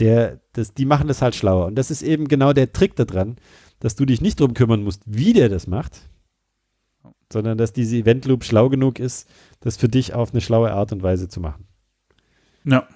der, 0.00 0.40
das, 0.52 0.74
die 0.74 0.84
machen 0.84 1.08
das 1.08 1.22
halt 1.22 1.34
schlauer. 1.34 1.64
Und 1.66 1.76
das 1.76 1.90
ist 1.90 2.02
eben 2.02 2.28
genau 2.28 2.52
der 2.52 2.72
Trick 2.72 2.94
daran, 2.94 3.36
dass 3.80 3.96
du 3.96 4.04
dich 4.04 4.20
nicht 4.20 4.38
drum 4.38 4.52
kümmern 4.52 4.82
musst, 4.82 5.02
wie 5.06 5.32
der 5.32 5.48
das 5.48 5.66
macht, 5.66 6.10
sondern 7.32 7.56
dass 7.56 7.72
diese 7.72 7.96
Event 7.96 8.26
Loop 8.26 8.44
schlau 8.44 8.68
genug 8.68 8.98
ist, 8.98 9.26
das 9.60 9.78
für 9.78 9.88
dich 9.88 10.12
auf 10.12 10.32
eine 10.32 10.42
schlaue 10.42 10.72
Art 10.72 10.92
und 10.92 11.02
Weise 11.02 11.28
zu 11.28 11.40
machen. 11.40 11.66
Ja. 12.64 12.86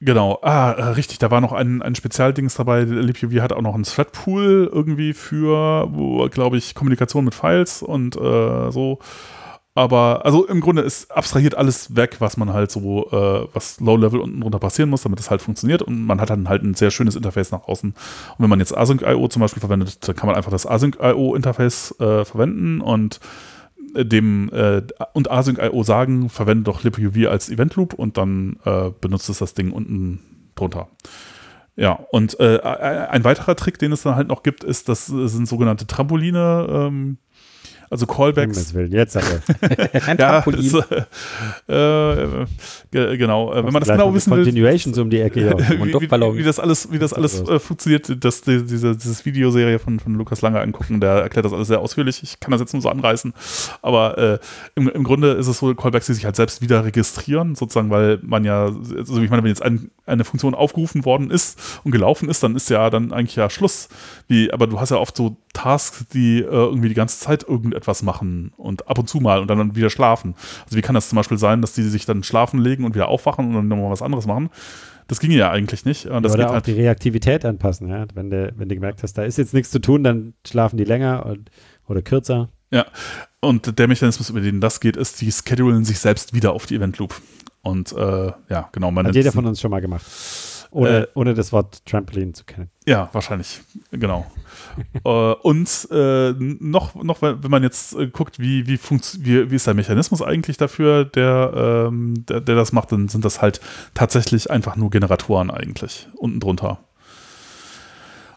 Genau. 0.00 0.38
Ah, 0.42 0.72
äh, 0.72 0.82
richtig, 0.90 1.18
da 1.18 1.30
war 1.30 1.40
noch 1.40 1.52
ein, 1.52 1.80
ein 1.80 1.94
Spezialdings 1.94 2.54
dabei. 2.56 2.82
LibUV 2.82 3.40
hat 3.40 3.52
auch 3.52 3.62
noch 3.62 3.74
einen 3.74 3.84
Threadpool 3.84 4.68
irgendwie 4.72 5.14
für, 5.14 5.88
glaube 6.30 6.58
ich, 6.58 6.74
Kommunikation 6.74 7.24
mit 7.24 7.34
Files 7.34 7.82
und 7.82 8.16
äh, 8.16 8.70
so. 8.70 8.98
Aber, 9.76 10.24
also 10.24 10.46
im 10.46 10.60
Grunde 10.60 10.82
ist 10.82 11.10
abstrahiert 11.10 11.56
alles 11.56 11.96
weg, 11.96 12.16
was 12.20 12.36
man 12.36 12.52
halt 12.52 12.70
so, 12.70 13.10
äh, 13.10 13.48
was 13.52 13.80
Low-Level 13.80 14.20
unten 14.20 14.40
drunter 14.40 14.60
passieren 14.60 14.88
muss, 14.88 15.02
damit 15.02 15.18
es 15.18 15.30
halt 15.30 15.42
funktioniert. 15.42 15.82
Und 15.82 16.04
man 16.06 16.20
hat 16.20 16.30
dann 16.30 16.48
halt 16.48 16.62
ein 16.62 16.74
sehr 16.74 16.92
schönes 16.92 17.16
Interface 17.16 17.50
nach 17.50 17.66
außen. 17.66 17.90
Und 17.90 17.96
wenn 18.38 18.50
man 18.50 18.60
jetzt 18.60 18.76
Async.io 18.76 19.26
zum 19.28 19.40
Beispiel 19.40 19.60
verwendet, 19.60 20.06
dann 20.06 20.14
kann 20.14 20.28
man 20.28 20.36
einfach 20.36 20.52
das 20.52 20.64
Async.io-Interface 20.66 21.98
äh, 21.98 22.24
verwenden 22.24 22.80
und 22.82 23.18
dem 23.96 24.50
äh, 24.52 24.82
und 25.12 25.30
Async.io 25.30 25.82
sagen, 25.82 26.28
verwende 26.28 26.64
doch 26.64 26.82
libuv 26.82 27.28
als 27.28 27.50
Event 27.50 27.76
Loop 27.76 27.94
und 27.94 28.16
dann 28.16 28.56
äh, 28.64 28.90
benutzt 29.00 29.28
es 29.28 29.38
das 29.38 29.54
Ding 29.54 29.70
unten 29.72 30.20
drunter. 30.54 30.88
Ja, 31.76 31.92
und 32.12 32.38
äh, 32.38 32.60
ein 32.60 33.24
weiterer 33.24 33.56
Trick, 33.56 33.78
den 33.78 33.90
es 33.92 34.02
dann 34.02 34.14
halt 34.14 34.28
noch 34.28 34.44
gibt, 34.44 34.62
ist, 34.62 34.88
das 34.88 35.06
sind 35.06 35.48
sogenannte 35.48 35.86
Trampoline, 35.86 36.66
ähm, 36.70 37.18
also 37.94 38.06
Callbacks. 38.06 38.74
Willen, 38.74 38.90
jetzt 38.90 39.16
aber. 39.16 39.24
Ja, 40.18 40.42
das, 40.42 40.74
äh, 41.68 41.72
äh, 41.72 42.46
ge- 42.90 43.16
genau. 43.16 43.52
Äh, 43.52 43.64
wenn 43.64 43.72
man 43.72 43.82
das 43.82 43.88
genau 43.88 44.12
wissen 44.12 44.32
will, 44.32 44.42
Continuations 44.44 44.98
um 44.98 45.10
die 45.10 45.20
Ecke. 45.20 45.46
Ja. 45.46 45.58
wie, 45.70 45.84
wie, 45.84 45.90
Luftballon. 45.92 46.36
wie 46.36 46.42
das 46.42 46.58
alles, 46.58 46.90
wie 46.90 46.98
das 46.98 47.12
alles 47.12 47.40
äh, 47.42 47.60
funktioniert, 47.60 48.24
dass 48.24 48.40
die, 48.42 48.64
diese 48.64 48.96
dieses 48.96 49.24
Videoserie 49.24 49.78
von, 49.78 50.00
von 50.00 50.14
Lukas 50.14 50.42
Lange 50.42 50.60
angucken, 50.60 51.00
der 51.00 51.10
erklärt 51.22 51.46
das 51.46 51.52
alles 51.52 51.68
sehr 51.68 51.78
ausführlich. 51.80 52.20
Ich 52.24 52.40
kann 52.40 52.50
das 52.50 52.60
jetzt 52.60 52.72
nur 52.72 52.82
so 52.82 52.88
anreißen. 52.88 53.32
Aber 53.80 54.18
äh, 54.18 54.38
im, 54.74 54.88
im 54.88 55.04
Grunde 55.04 55.32
ist 55.32 55.46
es 55.46 55.58
so 55.58 55.72
Callbacks, 55.74 56.06
die 56.06 56.14
sich 56.14 56.24
halt 56.24 56.34
selbst 56.34 56.62
wieder 56.62 56.84
registrieren, 56.84 57.54
sozusagen, 57.54 57.90
weil 57.90 58.18
man 58.22 58.44
ja, 58.44 58.64
also 58.64 59.22
ich 59.22 59.30
meine, 59.30 59.42
wenn 59.44 59.50
jetzt 59.50 59.62
ein, 59.62 59.92
eine 60.04 60.24
Funktion 60.24 60.54
aufgerufen 60.54 61.04
worden 61.04 61.30
ist 61.30 61.60
und 61.84 61.92
gelaufen 61.92 62.28
ist, 62.28 62.42
dann 62.42 62.56
ist 62.56 62.70
ja 62.70 62.90
dann 62.90 63.12
eigentlich 63.12 63.36
ja 63.36 63.48
Schluss. 63.50 63.88
Wie, 64.26 64.52
aber 64.52 64.66
du 64.66 64.80
hast 64.80 64.90
ja 64.90 64.96
oft 64.96 65.16
so 65.16 65.36
Tasks, 65.54 66.06
die 66.12 66.40
äh, 66.40 66.44
irgendwie 66.44 66.88
die 66.88 66.94
ganze 66.94 67.18
Zeit 67.18 67.44
irgendetwas 67.48 68.02
machen 68.02 68.52
und 68.58 68.86
ab 68.88 68.98
und 68.98 69.08
zu 69.08 69.20
mal 69.20 69.40
und 69.40 69.48
dann, 69.48 69.74
wieder 69.74 69.88
schlafen. 69.88 70.34
Also 70.64 70.76
wie 70.76 70.82
kann 70.82 70.94
das 70.94 71.08
zum 71.08 71.16
Beispiel 71.16 71.38
sein, 71.38 71.62
dass 71.62 71.72
die 71.72 71.82
sich 71.82 72.04
dann 72.04 72.22
schlafen 72.22 72.60
legen 72.60 72.84
und 72.84 72.94
wieder 72.94 73.08
aufwachen 73.08 73.46
und 73.48 73.54
dann 73.54 73.68
nochmal 73.68 73.90
was 73.90 74.02
anderes 74.02 74.26
machen? 74.26 74.50
Das 75.06 75.20
ginge 75.20 75.36
ja 75.36 75.50
eigentlich 75.50 75.84
nicht. 75.84 76.06
Und 76.06 76.22
das 76.22 76.32
Oder 76.32 76.48
auch 76.48 76.54
halt 76.54 76.66
die 76.66 76.72
Reaktivität 76.72 77.44
anpassen. 77.44 77.88
Ja? 77.88 78.06
Wenn, 78.14 78.30
du, 78.30 78.52
wenn 78.56 78.68
du 78.68 78.74
gemerkt 78.74 79.02
hast, 79.02 79.14
da 79.14 79.22
ist 79.22 79.38
jetzt 79.38 79.54
nichts 79.54 79.70
zu 79.70 79.78
tun, 79.78 80.02
dann 80.02 80.34
schlafen 80.46 80.76
die 80.76 80.84
länger 80.84 81.26
und, 81.26 81.50
oder 81.86 82.02
kürzer. 82.02 82.48
Und 83.40 83.78
der 83.78 83.86
Mechanismus, 83.86 84.30
über 84.30 84.40
den 84.40 84.60
das 84.60 84.80
geht, 84.80 84.96
ist, 84.96 85.20
die 85.20 85.30
schedulen 85.30 85.84
sich 85.84 85.98
selbst 85.98 86.32
wieder 86.32 86.52
auf 86.52 86.66
die 86.66 86.76
Event 86.76 86.98
Loop. 86.98 87.20
Und 87.62 87.92
äh, 87.92 88.32
ja, 88.48 88.68
genau. 88.72 88.94
Hat 88.94 89.14
jeder 89.14 89.32
von 89.32 89.46
uns 89.46 89.60
schon 89.60 89.70
mal 89.70 89.80
gemacht. 89.80 90.04
Ohne, 90.74 91.02
Äh, 91.02 91.06
ohne 91.14 91.34
das 91.34 91.52
Wort 91.52 91.86
Trampolin 91.86 92.34
zu 92.34 92.44
kennen. 92.44 92.68
Ja, 92.84 93.08
wahrscheinlich, 93.12 93.60
genau. 93.92 94.26
äh, 95.04 95.08
und 95.08 95.88
äh, 95.92 96.32
noch, 96.32 96.96
noch, 96.96 97.22
wenn 97.22 97.50
man 97.50 97.62
jetzt 97.62 97.94
äh, 97.94 98.08
guckt, 98.08 98.40
wie, 98.40 98.66
wie, 98.66 98.78
wie, 98.78 99.50
wie 99.50 99.54
ist 99.54 99.68
der 99.68 99.74
Mechanismus 99.74 100.20
eigentlich 100.20 100.56
dafür, 100.56 101.04
der, 101.04 101.86
ähm, 101.88 102.26
der, 102.26 102.40
der 102.40 102.56
das 102.56 102.72
macht, 102.72 102.90
dann 102.90 103.06
sind 103.06 103.24
das 103.24 103.40
halt 103.40 103.60
tatsächlich 103.94 104.50
einfach 104.50 104.74
nur 104.74 104.90
Generatoren 104.90 105.52
eigentlich, 105.52 106.08
unten 106.16 106.40
drunter. 106.40 106.80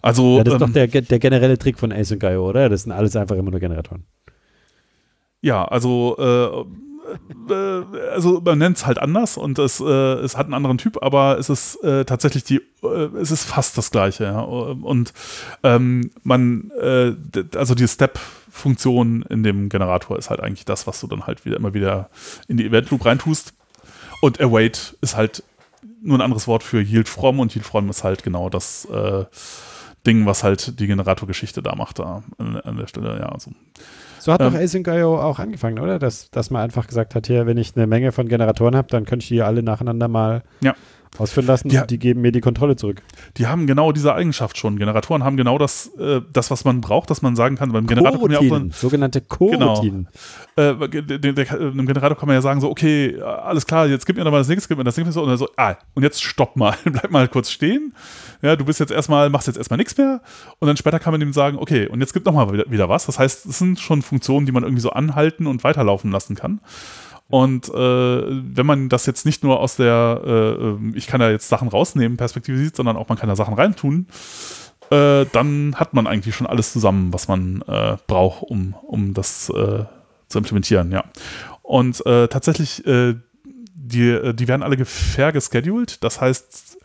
Also, 0.03 0.37
Ja, 0.37 0.43
das 0.43 0.53
ist 0.53 0.61
ähm, 0.61 0.67
doch 0.67 0.73
der, 0.73 0.87
der 1.01 1.19
generelle 1.19 1.57
Trick 1.57 1.79
von 1.79 1.91
Async.io, 1.91 2.47
oder? 2.47 2.69
Das 2.69 2.83
sind 2.83 2.91
alles 2.91 3.15
einfach 3.15 3.35
immer 3.35 3.49
nur 3.49 3.59
Generatoren. 3.59 4.05
Ja, 5.41 5.65
also, 5.65 6.15
äh, 6.19 6.86
also 8.11 8.41
man 8.41 8.57
nennt 8.57 8.77
es 8.77 8.85
halt 8.85 8.99
anders 8.99 9.37
und 9.37 9.59
es, 9.59 9.79
äh, 9.79 9.83
es 9.83 10.37
hat 10.37 10.45
einen 10.45 10.53
anderen 10.53 10.77
Typ, 10.77 11.01
aber 11.01 11.37
es 11.37 11.49
ist 11.49 11.83
äh, 11.83 12.05
tatsächlich 12.05 12.43
die, 12.43 12.61
äh, 12.83 13.09
es 13.19 13.31
ist 13.31 13.45
fast 13.45 13.77
das 13.77 13.91
gleiche. 13.91 14.25
Ja? 14.25 14.39
Und 14.41 15.13
ähm, 15.63 16.11
man, 16.23 16.71
äh, 16.79 17.13
also 17.55 17.75
die 17.75 17.87
Step-Funktion 17.87 19.23
in 19.23 19.43
dem 19.43 19.69
Generator 19.69 20.17
ist 20.17 20.29
halt 20.29 20.41
eigentlich 20.41 20.65
das, 20.65 20.87
was 20.87 20.99
du 20.99 21.07
dann 21.07 21.27
halt 21.27 21.45
wieder 21.45 21.57
immer 21.57 21.73
wieder 21.73 22.09
in 22.47 22.57
die 22.57 22.65
Event 22.65 22.89
Loop 22.91 23.05
reintust. 23.05 23.53
Und 24.21 24.41
await 24.41 24.97
ist 25.01 25.15
halt 25.15 25.43
nur 26.01 26.17
ein 26.17 26.21
anderes 26.21 26.47
Wort 26.47 26.63
für 26.63 26.81
yield 26.81 27.07
from 27.07 27.39
und 27.39 27.53
yield 27.53 27.65
from 27.65 27.89
ist 27.89 28.03
halt 28.03 28.23
genau 28.23 28.49
das 28.49 28.85
äh, 28.85 29.25
Ding, 30.05 30.25
was 30.25 30.43
halt 30.43 30.79
die 30.79 30.87
Generatorgeschichte 30.87 31.61
da 31.61 31.75
macht 31.75 31.99
da 31.99 32.23
an, 32.37 32.57
an 32.57 32.77
der 32.77 32.87
Stelle. 32.87 33.19
Ja, 33.19 33.29
also 33.29 33.51
So 34.27 34.33
hat 34.33 34.41
Ähm. 34.41 34.51
doch 34.51 34.59
Async.io 34.59 35.21
auch 35.21 35.39
angefangen, 35.39 35.79
oder? 35.79 35.99
Dass, 35.99 36.29
dass 36.31 36.49
man 36.49 36.61
einfach 36.61 36.85
gesagt 36.85 37.15
hat, 37.15 37.27
hier, 37.27 37.45
wenn 37.45 37.57
ich 37.57 37.77
eine 37.77 37.87
Menge 37.87 38.11
von 38.11 38.27
Generatoren 38.27 38.75
habe, 38.75 38.89
dann 38.89 39.05
könnte 39.05 39.23
ich 39.23 39.29
die 39.29 39.41
alle 39.41 39.63
nacheinander 39.63 40.09
mal 40.09 40.43
Ja. 40.59 40.75
Ausführen 41.17 41.47
lassen 41.47 41.69
Ja. 41.69 41.81
und 41.81 41.91
die 41.91 41.99
geben 41.99 42.21
mir 42.21 42.31
die 42.31 42.41
Kontrolle 42.41 42.75
zurück. 42.75 43.01
Die 43.37 43.47
haben 43.47 43.67
genau 43.67 43.91
diese 43.91 44.13
Eigenschaft 44.13 44.57
schon. 44.57 44.77
Generatoren 44.77 45.23
haben 45.23 45.37
genau 45.37 45.57
das, 45.57 45.87
äh, 45.97 46.21
das 46.31 46.51
was 46.51 46.65
man 46.65 46.81
braucht, 46.81 47.09
dass 47.09 47.21
man 47.21 47.35
sagen 47.35 47.55
kann, 47.55 47.71
beim 47.71 47.87
Generator 47.87 48.19
kann 48.19 48.31
man 48.31 48.31
ja 48.31 48.39
auch 48.39 48.59
dann, 48.59 48.71
sogenannte 48.71 49.21
Coroutinen. 49.21 50.07
äh, 50.55 50.73
der, 50.89 51.01
der, 51.19 51.33
der, 51.33 51.51
einem 51.51 51.85
Generator 51.85 52.17
kann 52.17 52.27
man 52.27 52.35
ja 52.35 52.41
sagen, 52.41 52.61
so, 52.61 52.69
okay, 52.69 53.15
äh, 53.17 53.21
alles 53.21 53.65
klar, 53.65 53.87
jetzt 53.87 54.05
gib 54.05 54.17
mir 54.17 54.23
nochmal 54.23 54.41
das 54.41 54.47
nächste, 54.47 54.67
gib 54.69 54.77
mir 54.77 54.83
das 54.83 54.97
nächste 54.97 55.21
und 55.21 55.29
dann 55.29 55.37
so, 55.37 55.49
ah, 55.57 55.75
und 55.93 56.03
jetzt 56.03 56.21
stopp 56.23 56.55
mal, 56.55 56.75
bleib 56.83 57.11
mal 57.11 57.27
kurz 57.27 57.49
stehen. 57.51 57.93
Ja, 58.41 58.55
du 58.55 58.65
bist 58.65 58.79
jetzt 58.79 58.91
erstmal, 58.91 59.29
machst 59.29 59.47
jetzt 59.47 59.57
erstmal 59.57 59.77
nichts 59.77 59.97
mehr 59.97 60.21
und 60.59 60.67
dann 60.67 60.77
später 60.77 60.99
kann 60.99 61.13
man 61.13 61.21
ihm 61.21 61.33
sagen, 61.33 61.57
okay, 61.57 61.87
und 61.87 61.99
jetzt 62.01 62.13
gibt 62.13 62.25
nochmal 62.25 62.51
wieder, 62.53 62.65
wieder 62.69 62.89
was. 62.89 63.05
Das 63.05 63.17
heißt, 63.19 63.45
es 63.45 63.57
sind 63.59 63.79
schon 63.79 64.01
Funktionen, 64.01 64.45
die 64.45 64.51
man 64.51 64.63
irgendwie 64.63 64.81
so 64.81 64.91
anhalten 64.91 65.47
und 65.47 65.63
weiterlaufen 65.63 66.11
lassen 66.11 66.35
kann. 66.35 66.59
Und 67.29 67.67
äh, 67.69 67.73
wenn 67.75 68.65
man 68.65 68.89
das 68.89 69.05
jetzt 69.05 69.25
nicht 69.25 69.43
nur 69.43 69.59
aus 69.59 69.75
der, 69.75 70.21
äh, 70.25 70.29
äh, 70.31 70.77
ich 70.95 71.07
kann 71.07 71.19
da 71.19 71.29
jetzt 71.29 71.49
Sachen 71.49 71.67
rausnehmen, 71.67 72.17
Perspektive 72.17 72.57
sieht, 72.57 72.75
sondern 72.75 72.95
auch 72.95 73.09
man 73.09 73.17
kann 73.17 73.27
da 73.27 73.35
Sachen 73.35 73.53
reintun, 73.53 74.07
äh, 74.89 75.25
dann 75.33 75.75
hat 75.75 75.93
man 75.93 76.07
eigentlich 76.07 76.35
schon 76.35 76.47
alles 76.47 76.71
zusammen, 76.71 77.11
was 77.11 77.27
man 77.27 77.61
äh, 77.67 77.97
braucht, 78.07 78.43
um, 78.43 78.73
um 78.81 79.13
das 79.13 79.49
äh, 79.49 79.83
zu 80.29 80.37
implementieren, 80.37 80.91
ja. 80.91 81.03
Und 81.61 82.05
äh, 82.05 82.29
tatsächlich, 82.29 82.83
die, 82.85 84.33
die 84.33 84.47
werden 84.47 84.63
alle 84.63 84.85
fair 84.85 85.33
gescheduled. 85.33 86.01
Das 86.01 86.21
heißt, 86.21 86.77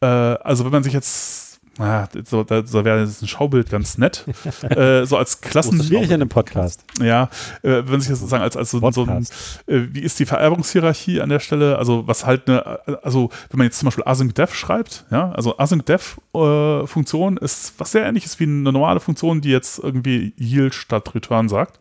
also 0.00 0.64
wenn 0.64 0.72
man 0.72 0.82
sich 0.82 0.92
jetzt, 0.92 1.41
ah, 1.78 2.06
so, 2.24 2.44
da, 2.44 2.64
so 2.66 2.84
wäre 2.84 3.00
jetzt 3.00 3.22
ein 3.22 3.28
Schaubild 3.28 3.70
ganz 3.70 3.98
nett, 3.98 4.24
äh, 4.70 5.04
so 5.04 5.16
als 5.16 5.40
Klassen. 5.40 5.78
Das 5.78 5.86
schwierig 5.86 6.08
in 6.08 6.14
einem 6.14 6.28
Podcast. 6.28 6.84
Ja, 7.00 7.28
äh, 7.62 7.82
wenn 7.86 8.00
sich 8.00 8.10
das 8.10 8.20
sozusagen 8.20 8.42
als, 8.42 8.56
als 8.56 8.70
so, 8.70 8.78
so 8.78 8.86
ein, 8.86 8.92
Podcast. 9.06 9.62
äh, 9.66 9.82
wie 9.92 10.00
ist 10.00 10.18
die 10.18 10.26
Vererbungshierarchie 10.26 11.20
an 11.20 11.28
der 11.28 11.40
Stelle? 11.40 11.78
Also 11.78 12.06
was 12.06 12.26
halt 12.26 12.48
eine, 12.48 12.80
also 13.02 13.30
wenn 13.50 13.58
man 13.58 13.66
jetzt 13.66 13.78
zum 13.78 13.86
Beispiel 13.86 14.04
async-def 14.04 14.54
schreibt, 14.54 15.04
ja, 15.10 15.32
also 15.32 15.58
async-def-Funktion 15.58 17.36
ist 17.38 17.74
was 17.78 17.92
sehr 17.92 18.06
ähnliches 18.06 18.38
wie 18.40 18.44
eine 18.44 18.72
normale 18.72 19.00
Funktion, 19.00 19.40
die 19.40 19.50
jetzt 19.50 19.78
irgendwie 19.78 20.34
yield 20.36 20.74
statt 20.74 21.14
return 21.14 21.48
sagt. 21.48 21.78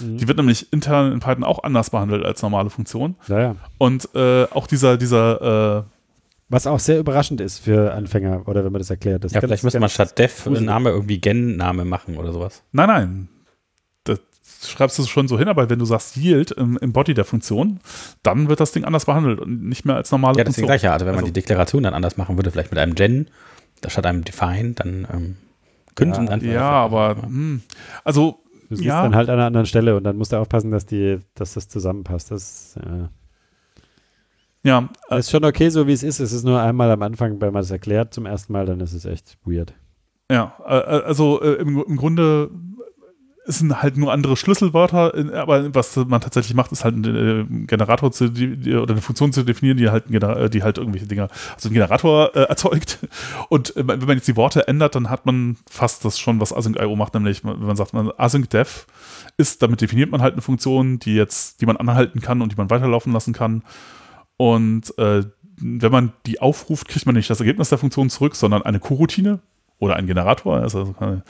Mhm. 0.00 0.18
Die 0.18 0.28
wird 0.28 0.38
nämlich 0.38 0.72
intern 0.72 1.12
in 1.12 1.20
Python 1.20 1.44
auch 1.44 1.62
anders 1.62 1.90
behandelt 1.90 2.24
als 2.24 2.42
normale 2.42 2.70
Funktion. 2.70 3.16
Naja. 3.28 3.56
Und 3.78 4.08
äh, 4.14 4.44
auch 4.50 4.66
dieser, 4.66 4.96
dieser, 4.96 5.78
äh, 5.78 5.82
Was 6.52 6.66
auch 6.66 6.78
sehr 6.78 6.98
überraschend 6.98 7.40
ist 7.40 7.60
für 7.60 7.94
Anfänger, 7.94 8.46
oder 8.46 8.62
wenn 8.64 8.72
man 8.72 8.78
das 8.80 8.90
erklärt. 8.90 9.24
Das 9.24 9.32
Ja, 9.32 9.40
vielleicht 9.40 9.64
müsste 9.64 9.80
man 9.80 9.88
statt 9.88 10.18
Def 10.18 10.44
gruselig. 10.44 10.66
Name 10.66 10.90
irgendwie 10.90 11.18
Gen-Name 11.18 11.84
machen 11.86 12.16
oder 12.18 12.30
sowas. 12.32 12.62
nein, 12.72 12.88
nein, 12.88 13.28
das 14.04 14.20
schreibst 14.64 14.98
du 14.98 15.04
schon 15.06 15.28
so 15.28 15.38
hin, 15.38 15.48
aber 15.48 15.70
wenn 15.70 15.78
du 15.78 15.84
sagst 15.86 16.16
yield 16.16 16.50
im, 16.50 16.76
im 16.76 16.92
Body 16.92 17.14
der 17.14 17.24
Funktion, 17.24 17.80
dann 18.22 18.48
wird 18.48 18.60
das 18.60 18.72
Ding 18.72 18.84
anders 18.84 19.06
behandelt 19.06 19.40
und 19.40 19.62
nicht 19.64 19.84
mehr 19.86 19.96
als 19.96 20.10
normale 20.12 20.36
Ja, 20.38 20.44
das 20.44 20.50
ist 20.52 20.56
die 20.58 20.60
Funktion. 20.62 20.78
gleiche 20.78 20.92
Art. 20.92 21.00
Wenn 21.00 21.08
man 21.14 21.16
Also- 21.16 21.26
die 21.26 21.32
Deklaration 21.32 21.82
dann 21.84 21.94
anders 21.94 22.16
machen 22.18 22.36
würde, 22.36 22.50
vielleicht 22.50 22.70
mit 22.70 22.78
einem 22.78 22.94
Gen, 22.94 23.28
da 23.80 23.88
statt 23.90 24.04
einem 24.06 24.22
Define, 24.22 24.72
dann 24.74 25.06
ähm, 25.12 25.36
könnten 25.94 26.26
Ja, 26.26 26.32
einfach. 26.32 26.46
Ja, 26.48 26.70
aber 26.70 27.16
hm, 27.22 27.62
also 28.04 28.38
Du 28.68 28.76
siehst 28.76 28.86
ja, 28.86 29.02
dann 29.02 29.14
halt 29.14 29.28
an 29.28 29.34
einer 29.36 29.46
anderen 29.46 29.66
Stelle 29.66 29.96
und 29.96 30.04
dann 30.04 30.16
musst 30.16 30.32
du 30.32 30.36
aufpassen, 30.36 30.70
dass, 30.70 30.86
die, 30.86 31.18
dass 31.34 31.54
das 31.54 31.68
zusammenpasst. 31.68 32.30
Das, 32.30 32.78
ja. 32.82 33.10
Ja, 34.64 34.88
äh, 35.10 35.18
ist 35.18 35.30
schon 35.30 35.44
okay, 35.44 35.68
so 35.68 35.86
wie 35.86 35.92
es 35.92 36.02
ist. 36.02 36.20
Es 36.20 36.32
ist 36.32 36.44
nur 36.44 36.60
einmal 36.60 36.90
am 36.90 37.02
Anfang, 37.02 37.40
wenn 37.40 37.52
man 37.52 37.62
es 37.62 37.70
erklärt 37.70 38.14
zum 38.14 38.26
ersten 38.26 38.52
Mal, 38.52 38.66
dann 38.66 38.80
ist 38.80 38.92
es 38.92 39.04
echt 39.04 39.38
weird. 39.44 39.74
Ja, 40.30 40.54
äh, 40.64 41.02
also 41.04 41.42
äh, 41.42 41.54
im, 41.54 41.82
im 41.82 41.96
Grunde 41.96 42.50
sind 43.44 43.82
halt 43.82 43.96
nur 43.96 44.12
andere 44.12 44.36
Schlüsselwörter, 44.36 45.14
aber 45.34 45.74
was 45.74 45.96
man 45.96 46.20
tatsächlich 46.20 46.54
macht, 46.54 46.70
ist 46.70 46.84
halt 46.84 46.94
einen 46.94 47.64
äh, 47.64 47.66
Generator 47.66 48.12
zu, 48.12 48.26
oder 48.26 48.92
eine 48.92 49.00
Funktion 49.00 49.32
zu 49.32 49.42
definieren, 49.42 49.78
die 49.78 49.90
halt, 49.90 50.10
äh, 50.10 50.48
die 50.48 50.62
halt 50.62 50.78
irgendwelche 50.78 51.08
Dinger, 51.08 51.28
also 51.54 51.68
einen 51.68 51.74
Generator 51.74 52.34
äh, 52.36 52.42
erzeugt. 52.48 53.00
Und 53.48 53.76
äh, 53.76 53.86
wenn 53.86 53.98
man 53.98 54.16
jetzt 54.16 54.28
die 54.28 54.36
Worte 54.36 54.68
ändert, 54.68 54.94
dann 54.94 55.10
hat 55.10 55.26
man 55.26 55.56
fast 55.68 56.04
das 56.04 56.20
schon, 56.20 56.40
was 56.40 56.52
Async.io 56.52 56.94
macht, 56.94 57.14
nämlich, 57.14 57.44
wenn 57.44 57.58
man 57.58 57.76
sagt, 57.76 57.94
man 57.94 58.12
Async.def 58.16 58.86
ist, 59.36 59.62
damit 59.62 59.80
definiert 59.80 60.10
man 60.10 60.22
halt 60.22 60.34
eine 60.34 60.42
Funktion, 60.42 61.00
die 61.00 61.14
jetzt, 61.14 61.60
die 61.60 61.66
man 61.66 61.76
anhalten 61.76 62.20
kann 62.20 62.42
und 62.42 62.52
die 62.52 62.56
man 62.56 62.70
weiterlaufen 62.70 63.12
lassen 63.12 63.32
kann. 63.32 63.64
Und 64.36 64.96
äh, 64.98 65.22
wenn 65.60 65.92
man 65.92 66.12
die 66.26 66.40
aufruft, 66.40 66.88
kriegt 66.88 67.06
man 67.06 67.14
nicht 67.14 67.30
das 67.30 67.40
Ergebnis 67.40 67.68
der 67.68 67.78
Funktion 67.78 68.10
zurück, 68.10 68.34
sondern 68.34 68.62
eine 68.62 68.80
Coroutine 68.80 69.40
oder 69.78 69.96
einen 69.96 70.06
Generator. 70.06 70.56
Also, 70.58 70.94
äh, 71.00 71.20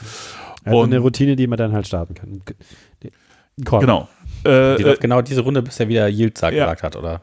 Also 0.65 0.79
Und- 0.79 0.91
eine 0.93 1.01
Routine, 1.01 1.35
die 1.37 1.47
man 1.47 1.59
dann 1.59 1.73
halt 1.73 1.87
starten 1.87 2.15
kann. 2.15 2.41
Call. 3.65 3.81
genau. 3.81 4.09
Äh, 4.45 4.77
Die 4.77 4.83
äh, 4.85 4.97
genau 4.99 5.21
diese 5.23 5.43
Runde, 5.43 5.61
bis 5.63 5.79
er 5.81 5.89
wieder 5.89 6.09
Yield 6.09 6.39
sagt, 6.39 6.55
Ja. 6.57 6.65
gesagt 6.67 6.83
hat, 6.85 6.97
oder? 6.97 7.23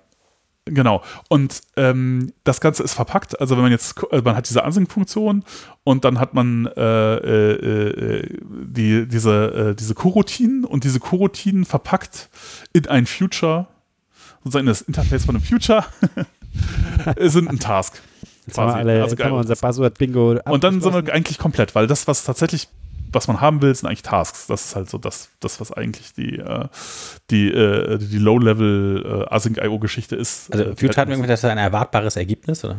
Genau. 0.65 1.01
Und 1.29 1.61
ähm, 1.77 2.31
das 2.43 2.61
Ganze 2.61 2.83
ist 2.83 2.93
verpackt. 2.93 3.39
Also 3.41 3.55
wenn 3.55 3.63
man 3.63 3.71
jetzt, 3.71 3.95
äh, 4.11 4.21
man 4.21 4.35
hat 4.35 4.47
diese 4.47 4.63
Ansync-Funktion 4.63 5.43
und 5.83 6.05
dann 6.05 6.19
hat 6.19 6.33
man 6.35 6.67
äh, 6.67 7.15
äh, 7.15 8.19
äh, 8.19 8.37
die, 8.65 9.07
diese, 9.07 9.71
äh, 9.71 9.75
diese 9.75 9.95
Coroutinen 9.95 10.65
und 10.65 10.83
diese 10.83 10.99
Coroutinen 10.99 11.65
verpackt 11.65 12.29
in 12.73 12.85
ein 12.87 13.07
Future, 13.07 13.67
sozusagen 14.43 14.67
das 14.67 14.81
Interface 14.81 15.25
von 15.25 15.35
einem 15.35 15.43
Future, 15.45 15.85
sind 17.19 17.49
ein 17.49 17.59
Task. 17.59 18.01
Jetzt 18.47 18.57
haben 18.57 18.67
wir, 18.67 18.73
quasi. 18.73 18.79
alle, 18.89 19.01
Also 19.03 19.15
jetzt 19.15 19.23
haben 19.23 19.29
wir 19.31 19.35
geil. 19.35 19.39
unser 19.41 19.55
Passwort-Bingo 19.55 20.39
Und 20.45 20.63
dann 20.63 20.81
sind 20.81 20.93
wir 20.93 21.13
eigentlich 21.13 21.37
komplett, 21.37 21.75
weil 21.75 21.87
das, 21.87 22.07
was 22.07 22.23
tatsächlich, 22.23 22.67
was 23.11 23.27
man 23.27 23.41
haben 23.41 23.61
will, 23.61 23.73
sind 23.75 23.87
eigentlich 23.87 24.01
Tasks. 24.01 24.47
Das 24.47 24.65
ist 24.65 24.75
halt 24.75 24.89
so 24.89 24.97
das, 24.97 25.29
das 25.39 25.59
was 25.61 25.71
eigentlich 25.71 26.13
die, 26.13 26.37
äh, 26.37 26.65
die, 27.29 27.49
äh, 27.51 27.97
die 27.99 28.17
Low-Level 28.17 29.25
äh, 29.29 29.33
Async-IO-Geschichte 29.33 30.15
ist. 30.15 30.51
Also 30.51 30.65
Future 30.71 30.89
hat 30.89 30.97
halt- 30.97 31.09
irgendwie 31.09 31.27
das 31.27 31.45
ein 31.45 31.57
erwartbares 31.57 32.15
Ergebnis, 32.15 32.63
oder? 32.65 32.77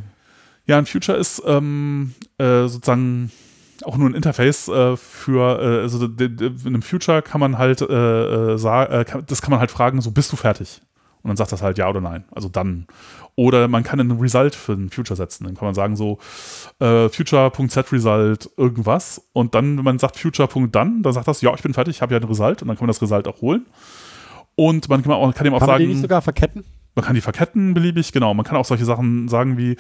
Ja, 0.66 0.78
ein 0.78 0.86
Future 0.86 1.16
ist 1.18 1.42
ähm, 1.46 2.14
äh, 2.38 2.66
sozusagen 2.66 3.30
auch 3.84 3.96
nur 3.96 4.10
ein 4.10 4.14
Interface 4.14 4.68
äh, 4.68 4.96
für, 4.96 5.58
äh, 5.60 5.80
also 5.82 6.04
in 6.04 6.52
einem 6.66 6.82
Future 6.82 7.22
kann 7.22 7.40
man 7.40 7.56
halt 7.58 7.78
sagen, 7.80 8.92
äh, 8.92 9.22
das 9.26 9.40
kann 9.40 9.50
man 9.52 9.60
halt 9.60 9.70
fragen, 9.70 10.00
so 10.00 10.10
bist 10.10 10.30
du 10.32 10.36
fertig? 10.36 10.80
Und 11.22 11.28
dann 11.28 11.36
sagt 11.36 11.52
das 11.52 11.62
halt 11.62 11.78
ja 11.78 11.88
oder 11.88 12.00
nein, 12.00 12.24
also 12.30 12.48
dann. 12.48 12.86
Oder 13.36 13.68
man 13.68 13.82
kann 13.82 14.00
einen 14.00 14.18
Result 14.18 14.54
für 14.54 14.72
ein 14.72 14.90
Future 14.90 15.16
setzen. 15.16 15.44
Dann 15.44 15.54
kann 15.54 15.66
man 15.66 15.74
sagen 15.74 15.96
so 15.96 16.18
äh, 16.78 17.08
Future.setResult 17.08 18.50
irgendwas 18.56 19.22
und 19.32 19.54
dann, 19.54 19.78
wenn 19.78 19.84
man 19.84 19.98
sagt 19.98 20.18
Future.done, 20.18 21.02
dann 21.02 21.12
sagt 21.12 21.28
das, 21.28 21.40
ja, 21.40 21.54
ich 21.54 21.62
bin 21.62 21.74
fertig, 21.74 21.96
ich 21.96 22.02
habe 22.02 22.14
ja 22.14 22.20
ein 22.20 22.26
Result 22.26 22.62
und 22.62 22.68
dann 22.68 22.76
kann 22.76 22.86
man 22.86 22.92
das 22.92 23.02
Result 23.02 23.28
auch 23.28 23.40
holen. 23.40 23.66
Und 24.56 24.88
man 24.88 25.02
kann, 25.02 25.12
auch, 25.12 25.34
kann 25.34 25.46
ihm 25.46 25.54
auch 25.54 25.60
Kann 25.60 25.68
man 25.68 25.76
sagen, 25.76 25.84
die 25.84 25.94
nicht 25.94 26.02
sogar 26.02 26.20
verketten? 26.22 26.64
man 26.94 27.04
kann 27.04 27.14
die 27.14 27.20
verketten 27.20 27.74
beliebig, 27.74 28.12
genau. 28.12 28.34
Man 28.34 28.44
kann 28.44 28.56
auch 28.56 28.64
solche 28.64 28.84
Sachen 28.84 29.28
sagen 29.28 29.56
wie, 29.56 29.76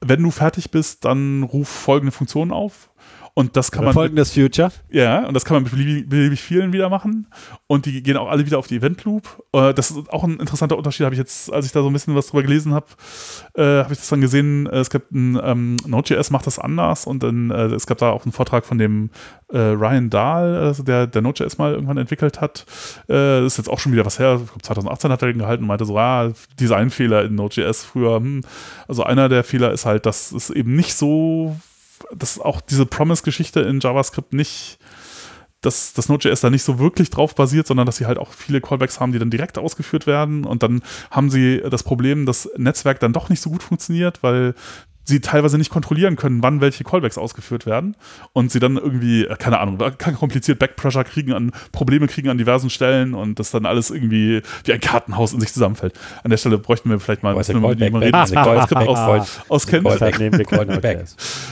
wenn 0.00 0.22
du 0.22 0.30
fertig 0.30 0.70
bist, 0.70 1.04
dann 1.04 1.42
ruf 1.42 1.68
folgende 1.68 2.12
Funktionen 2.12 2.52
auf. 2.52 2.90
Und 3.34 3.56
das 3.56 3.70
kann 3.72 3.84
man, 3.84 3.94
folgendes 3.94 4.32
Future. 4.32 4.70
ja, 4.90 5.26
und 5.26 5.32
das 5.32 5.46
kann 5.46 5.54
man 5.54 5.62
mit 5.62 5.72
beliebig, 5.72 6.08
beliebig 6.08 6.40
vielen 6.42 6.74
wieder 6.74 6.90
machen. 6.90 7.26
Und 7.66 7.86
die 7.86 8.02
gehen 8.02 8.18
auch 8.18 8.28
alle 8.28 8.44
wieder 8.44 8.58
auf 8.58 8.66
die 8.66 8.76
Event 8.76 9.04
Loop. 9.04 9.42
Äh, 9.54 9.72
das 9.72 9.90
ist 9.90 10.12
auch 10.12 10.22
ein 10.24 10.38
interessanter 10.38 10.76
Unterschied, 10.76 11.06
habe 11.06 11.14
ich 11.14 11.18
jetzt, 11.18 11.50
als 11.50 11.64
ich 11.64 11.72
da 11.72 11.80
so 11.80 11.88
ein 11.88 11.94
bisschen 11.94 12.14
was 12.14 12.26
drüber 12.26 12.42
gelesen 12.42 12.74
habe, 12.74 12.86
äh, 13.54 13.84
habe 13.84 13.92
ich 13.94 14.00
das 14.00 14.08
dann 14.10 14.20
gesehen. 14.20 14.66
Es 14.66 14.90
gibt 14.90 15.12
ein, 15.12 15.40
ähm, 15.42 15.76
Node.js 15.86 16.30
macht 16.30 16.46
das 16.46 16.58
anders 16.58 17.06
und 17.06 17.22
dann, 17.22 17.50
äh, 17.50 17.68
es 17.68 17.86
gab 17.86 17.96
da 17.98 18.10
auch 18.10 18.26
einen 18.26 18.32
Vortrag 18.32 18.66
von 18.66 18.76
dem 18.76 19.08
äh, 19.50 19.58
Ryan 19.58 20.10
Dahl, 20.10 20.54
also 20.54 20.82
der, 20.82 21.06
der 21.06 21.22
Node.js 21.22 21.56
mal 21.56 21.72
irgendwann 21.72 21.96
entwickelt 21.96 22.40
hat. 22.40 22.66
Ist 23.08 23.56
jetzt 23.56 23.68
auch 23.68 23.78
schon 23.78 23.92
wieder 23.92 24.04
was 24.04 24.18
her. 24.18 24.40
Ich 24.42 24.50
glaub, 24.50 24.62
2018 24.62 25.10
hat 25.10 25.22
er 25.22 25.28
den 25.28 25.38
gehalten 25.38 25.64
und 25.64 25.68
meinte 25.68 25.86
so, 25.86 25.98
ah, 25.98 26.32
Designfehler 26.60 27.24
in 27.24 27.34
Node.js 27.34 27.84
früher. 27.84 28.16
Hm. 28.16 28.42
Also 28.88 29.04
einer 29.04 29.28
der 29.28 29.42
Fehler 29.44 29.72
ist 29.72 29.86
halt, 29.86 30.06
dass 30.06 30.32
es 30.32 30.50
eben 30.50 30.74
nicht 30.74 30.94
so, 30.94 31.56
dass 32.14 32.38
auch 32.38 32.60
diese 32.60 32.86
Promise-Geschichte 32.86 33.60
in 33.60 33.80
JavaScript 33.80 34.32
nicht 34.32 34.78
dass 35.62 35.92
das 35.92 36.08
Node.js 36.08 36.40
da 36.40 36.50
nicht 36.50 36.64
so 36.64 36.78
wirklich 36.78 37.08
drauf 37.08 37.34
basiert, 37.34 37.68
sondern 37.68 37.86
dass 37.86 37.96
sie 37.96 38.06
halt 38.06 38.18
auch 38.18 38.32
viele 38.32 38.60
Callbacks 38.60 39.00
haben, 39.00 39.12
die 39.12 39.18
dann 39.18 39.30
direkt 39.30 39.58
ausgeführt 39.58 40.06
werden. 40.08 40.44
Und 40.44 40.62
dann 40.64 40.82
haben 41.10 41.30
sie 41.30 41.62
das 41.70 41.84
Problem, 41.84 42.26
dass 42.26 42.50
Netzwerk 42.56 42.98
dann 42.98 43.12
doch 43.12 43.28
nicht 43.28 43.40
so 43.40 43.50
gut 43.50 43.62
funktioniert, 43.62 44.22
weil 44.24 44.54
sie 45.04 45.20
teilweise 45.20 45.58
nicht 45.58 45.70
kontrollieren 45.70 46.16
können, 46.16 46.42
wann 46.42 46.60
welche 46.60 46.84
Callbacks 46.84 47.18
ausgeführt 47.18 47.66
werden 47.66 47.96
und 48.32 48.50
sie 48.52 48.60
dann 48.60 48.76
irgendwie, 48.76 49.24
äh, 49.24 49.36
keine 49.36 49.58
Ahnung, 49.58 49.78
kann 49.98 50.14
kompliziert 50.14 50.58
Backpressure 50.58 51.04
kriegen 51.04 51.32
an 51.32 51.52
Probleme 51.72 52.06
kriegen 52.06 52.28
an 52.28 52.38
diversen 52.38 52.70
Stellen 52.70 53.14
und 53.14 53.38
das 53.38 53.50
dann 53.50 53.66
alles 53.66 53.90
irgendwie 53.90 54.42
wie 54.64 54.72
ein 54.72 54.80
Kartenhaus 54.80 55.32
in 55.32 55.40
sich 55.40 55.52
zusammenfällt. 55.52 55.98
An 56.22 56.30
der 56.30 56.36
Stelle 56.36 56.58
bräuchten 56.58 56.90
wir 56.90 57.00
vielleicht 57.00 57.22
mal 57.22 57.34
Oh, 57.34 57.38
müssen 57.38 57.62
wir 57.62 57.68
mit 57.68 57.80
jemandem 57.80 58.12
Callback, 58.12 58.70
reden, 58.70 58.88
aus, 58.88 59.40
auskennt. 59.48 59.84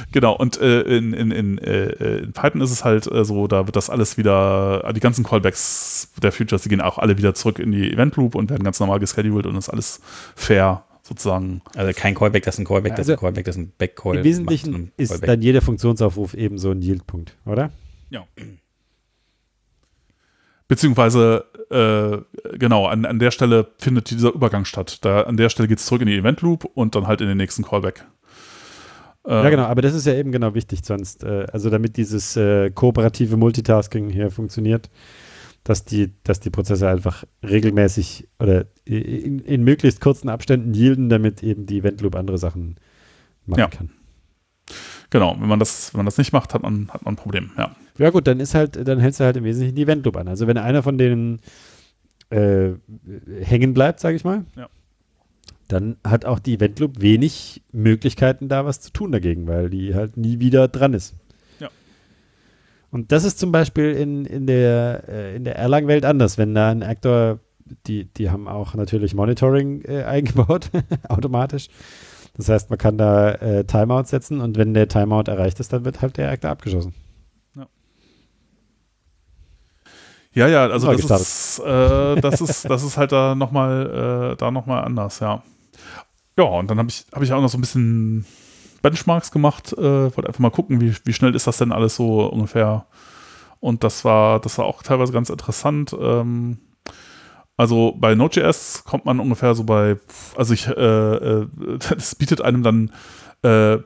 Wir. 0.05 0.13
Genau, 0.13 0.35
und 0.35 0.61
äh, 0.61 0.83
in, 0.83 1.13
in, 1.13 1.31
in, 1.31 1.59
äh, 1.59 2.19
in 2.19 2.33
Python 2.33 2.61
ist 2.61 2.71
es 2.71 2.85
halt 2.85 3.11
äh, 3.11 3.25
so, 3.25 3.47
da 3.47 3.67
wird 3.67 3.77
das 3.77 3.91
alles 3.91 4.17
wieder, 4.17 4.91
die 4.95 5.01
ganzen 5.01 5.25
Callbacks 5.25 6.13
der 6.23 6.33
Futures, 6.33 6.63
die 6.63 6.69
gehen 6.69 6.81
auch 6.81 6.99
alle 6.99 7.19
wieder 7.19 7.35
zurück 7.35 7.59
in 7.59 7.73
die 7.73 7.93
Event 7.93 8.17
Loop 8.17 8.35
und 8.35 8.51
werden 8.51 8.65
ganz 8.65 8.81
normal 8.81 8.99
gescheduled 8.99 9.47
und 9.47 9.57
ist 9.57 9.69
alles 9.69 10.01
fair 10.35 10.85
sozusagen. 11.11 11.61
Also 11.75 11.93
kein 11.95 12.15
Callback, 12.15 12.45
das 12.45 12.55
ist 12.55 12.61
ein 12.61 12.65
Callback, 12.65 12.97
das 12.97 13.01
ist 13.01 13.09
ein 13.09 13.13
Also, 13.13 13.21
Callback, 13.21 13.45
das 13.45 13.57
ist 13.57 13.63
ein 13.63 13.73
Backcall. 13.77 14.19
Im 14.19 14.25
Wesentlichen 14.25 14.93
ist 14.97 15.27
dann 15.27 15.43
jeder 15.43 15.61
Funktionsaufruf 15.61 16.35
eben 16.35 16.57
so 16.57 16.71
ein 16.71 16.81
Yield-Punkt, 16.81 17.37
oder? 17.45 17.71
Ja. 18.11 18.25
Beziehungsweise, 20.69 21.45
äh, 21.71 22.57
genau, 22.57 22.87
an, 22.87 23.05
an 23.05 23.19
der 23.19 23.33
Stelle 23.33 23.73
findet 23.79 24.11
dieser 24.11 24.33
Übergang 24.33 24.65
statt. 24.65 25.05
Da, 25.05 25.23
an 25.23 25.37
der 25.37 25.49
Stelle 25.49 25.67
geht 25.69 25.79
es 25.79 25.87
zurück 25.87 26.03
in 26.03 26.07
die 26.07 26.17
Event 26.17 26.43
Loop 26.43 26.65
und 26.65 26.95
dann 26.95 27.09
halt 27.09 27.21
in 27.21 27.27
den 27.27 27.39
nächsten 27.39 27.65
Callback. 27.65 28.07
Äh, 29.27 29.33
Ja, 29.33 29.51
genau, 29.51 29.65
aber 29.65 29.83
das 29.83 29.95
ist 29.95 30.07
ja 30.07 30.15
eben 30.15 30.31
genau 30.31 30.55
wichtig, 30.55 30.81
sonst, 30.85 31.25
äh, 31.25 31.47
also 31.53 31.71
damit 31.71 31.97
dieses 31.97 32.37
äh, 32.37 32.71
kooperative 32.71 33.37
Multitasking 33.37 34.11
hier 34.11 34.31
funktioniert, 34.31 34.91
dass 35.65 35.85
die, 35.85 36.13
dass 36.23 36.39
die 36.39 36.51
Prozesse 36.51 36.89
einfach 36.89 37.25
regelmäßig 37.43 38.29
oder 38.39 38.67
in, 38.99 39.39
in 39.41 39.63
möglichst 39.65 40.01
kurzen 40.01 40.29
Abständen 40.29 40.75
yielden, 40.75 41.09
damit 41.09 41.43
eben 41.43 41.67
die 41.67 41.79
Event 41.79 42.01
Loop 42.01 42.15
andere 42.17 42.39
Sachen 42.39 42.77
machen 43.47 43.61
Ja. 43.61 43.69
kann. 43.69 43.91
Genau, 45.11 45.37
wenn 45.41 45.49
man 45.49 45.59
das, 45.59 45.93
wenn 45.93 45.99
man 45.99 46.07
das 46.07 46.19
nicht 46.19 46.33
macht, 46.33 46.55
hat 46.55 46.63
man, 46.63 46.89
hat 46.93 47.05
man 47.05 47.15
ein 47.15 47.17
Problem, 47.17 47.51
ja. 47.59 47.75
Ja 47.99 48.11
gut, 48.11 48.27
dann 48.27 48.39
ist 48.41 48.55
halt, 48.55 48.87
dann 48.87 49.01
hältst 49.01 49.21
du 49.21 49.25
halt 49.25 49.37
im 49.37 49.45
Wesentlichen 49.45 49.75
die 49.75 49.83
Event 49.83 50.05
Loop 50.05 50.17
an. 50.17 50.29
Also 50.29 50.47
wenn 50.47 50.57
einer 50.57 50.83
von 50.83 50.97
denen 50.99 51.41
äh, 52.31 52.71
hängen 53.43 53.75
bleibt, 53.75 53.99
sage 54.01 54.17
ich 54.17 54.25
mal, 54.25 54.45
Ja. 54.57 54.69
dann 55.69 55.97
hat 56.07 56.25
auch 56.25 56.39
die 56.39 56.55
Event 56.55 56.79
Loop 56.79 57.01
wenig 57.01 57.63
Möglichkeiten, 57.73 58.49
da 58.49 58.65
was 58.65 58.81
zu 58.81 58.93
tun 58.93 59.11
dagegen, 59.13 59.49
weil 59.49 59.69
die 59.69 59.95
halt 59.97 60.17
nie 60.17 60.39
wieder 60.39 60.69
dran 60.69 60.95
ist. 60.95 61.15
Ja. 61.59 61.69
Und 62.93 63.11
das 63.13 63.25
ist 63.25 63.39
zum 63.41 63.51
Beispiel 63.51 63.91
in, 63.93 64.25
in 64.27 64.47
der, 64.47 65.05
äh, 65.09 65.37
in 65.37 65.43
der 65.45 65.57
Erlang-Welt 65.57 66.05
anders. 66.05 66.39
Wenn 66.39 66.55
da 66.55 66.71
ein 66.71 66.85
Actor, 66.85 67.41
die, 67.87 68.05
die 68.05 68.31
haben 68.31 68.49
auch 68.49 68.75
natürlich 68.75 69.15
Monitoring 69.15 69.83
äh, 69.83 70.03
eingebaut, 70.05 70.71
automatisch. 71.09 71.69
Das 72.37 72.49
heißt, 72.49 72.71
man 72.71 72.79
kann 72.79 72.97
da 72.97 73.33
äh, 73.33 73.65
Timeout 73.65 74.05
setzen 74.05 74.41
und 74.41 74.57
wenn 74.57 74.73
der 74.75 74.89
Timeout 74.89 75.25
erreicht 75.31 75.61
ist, 75.61 75.73
dann 75.73 75.85
wird 75.85 76.01
halt 76.01 76.17
der 76.17 76.31
Actor 76.31 76.51
abgeschossen. 76.51 76.95
Ja, 80.33 80.47
ja, 80.47 80.67
also 80.69 80.87
Neu 80.87 80.97
das 80.97 81.21
ist, 81.21 81.59
äh, 81.59 82.21
das 82.21 82.41
ist, 82.41 82.65
das 82.71 82.83
ist 82.85 82.97
halt 82.97 83.11
da 83.13 83.35
nochmal, 83.35 84.33
äh, 84.33 84.37
da 84.37 84.51
noch 84.51 84.67
mal 84.67 84.81
anders, 84.81 85.19
ja. 85.21 85.43
Ja, 86.39 86.45
und 86.45 86.71
dann 86.71 86.79
habe 86.79 86.89
ich, 86.89 87.05
hab 87.13 87.23
ich 87.23 87.33
auch 87.33 87.43
noch 87.43 87.49
so 87.49 87.59
ein 87.59 87.61
bisschen 87.61 88.25
Benchmarks 88.83 89.33
gemacht, 89.33 89.73
äh, 89.73 89.83
wollte 89.83 90.29
einfach 90.29 90.39
mal 90.39 90.51
gucken, 90.51 90.81
wie, 90.81 90.95
wie 91.05 91.13
schnell 91.13 91.35
ist 91.35 91.47
das 91.47 91.59
denn 91.59 91.73
alles 91.73 91.97
so 91.97 92.27
ungefähr. 92.27 92.87
Und 93.59 93.85
das 93.85 94.05
war, 94.05 94.41
das 94.41 94.57
war 94.57 94.65
auch 94.65 94.83
teilweise 94.83 95.13
ganz 95.13 95.29
interessant. 95.29 95.95
Ähm, 96.01 96.59
also 97.61 97.95
bei 97.95 98.15
Node.js 98.15 98.85
kommt 98.85 99.05
man 99.05 99.21
ungefähr 99.21 99.55
so 99.55 99.65
bei, 99.65 99.97
also 100.35 100.55
ich, 100.55 100.67
äh, 100.67 100.73
äh, 100.73 101.47
das 101.91 102.15
bietet 102.15 102.41
einem 102.41 102.63
dann, 102.63 102.91
äh, 103.43 103.77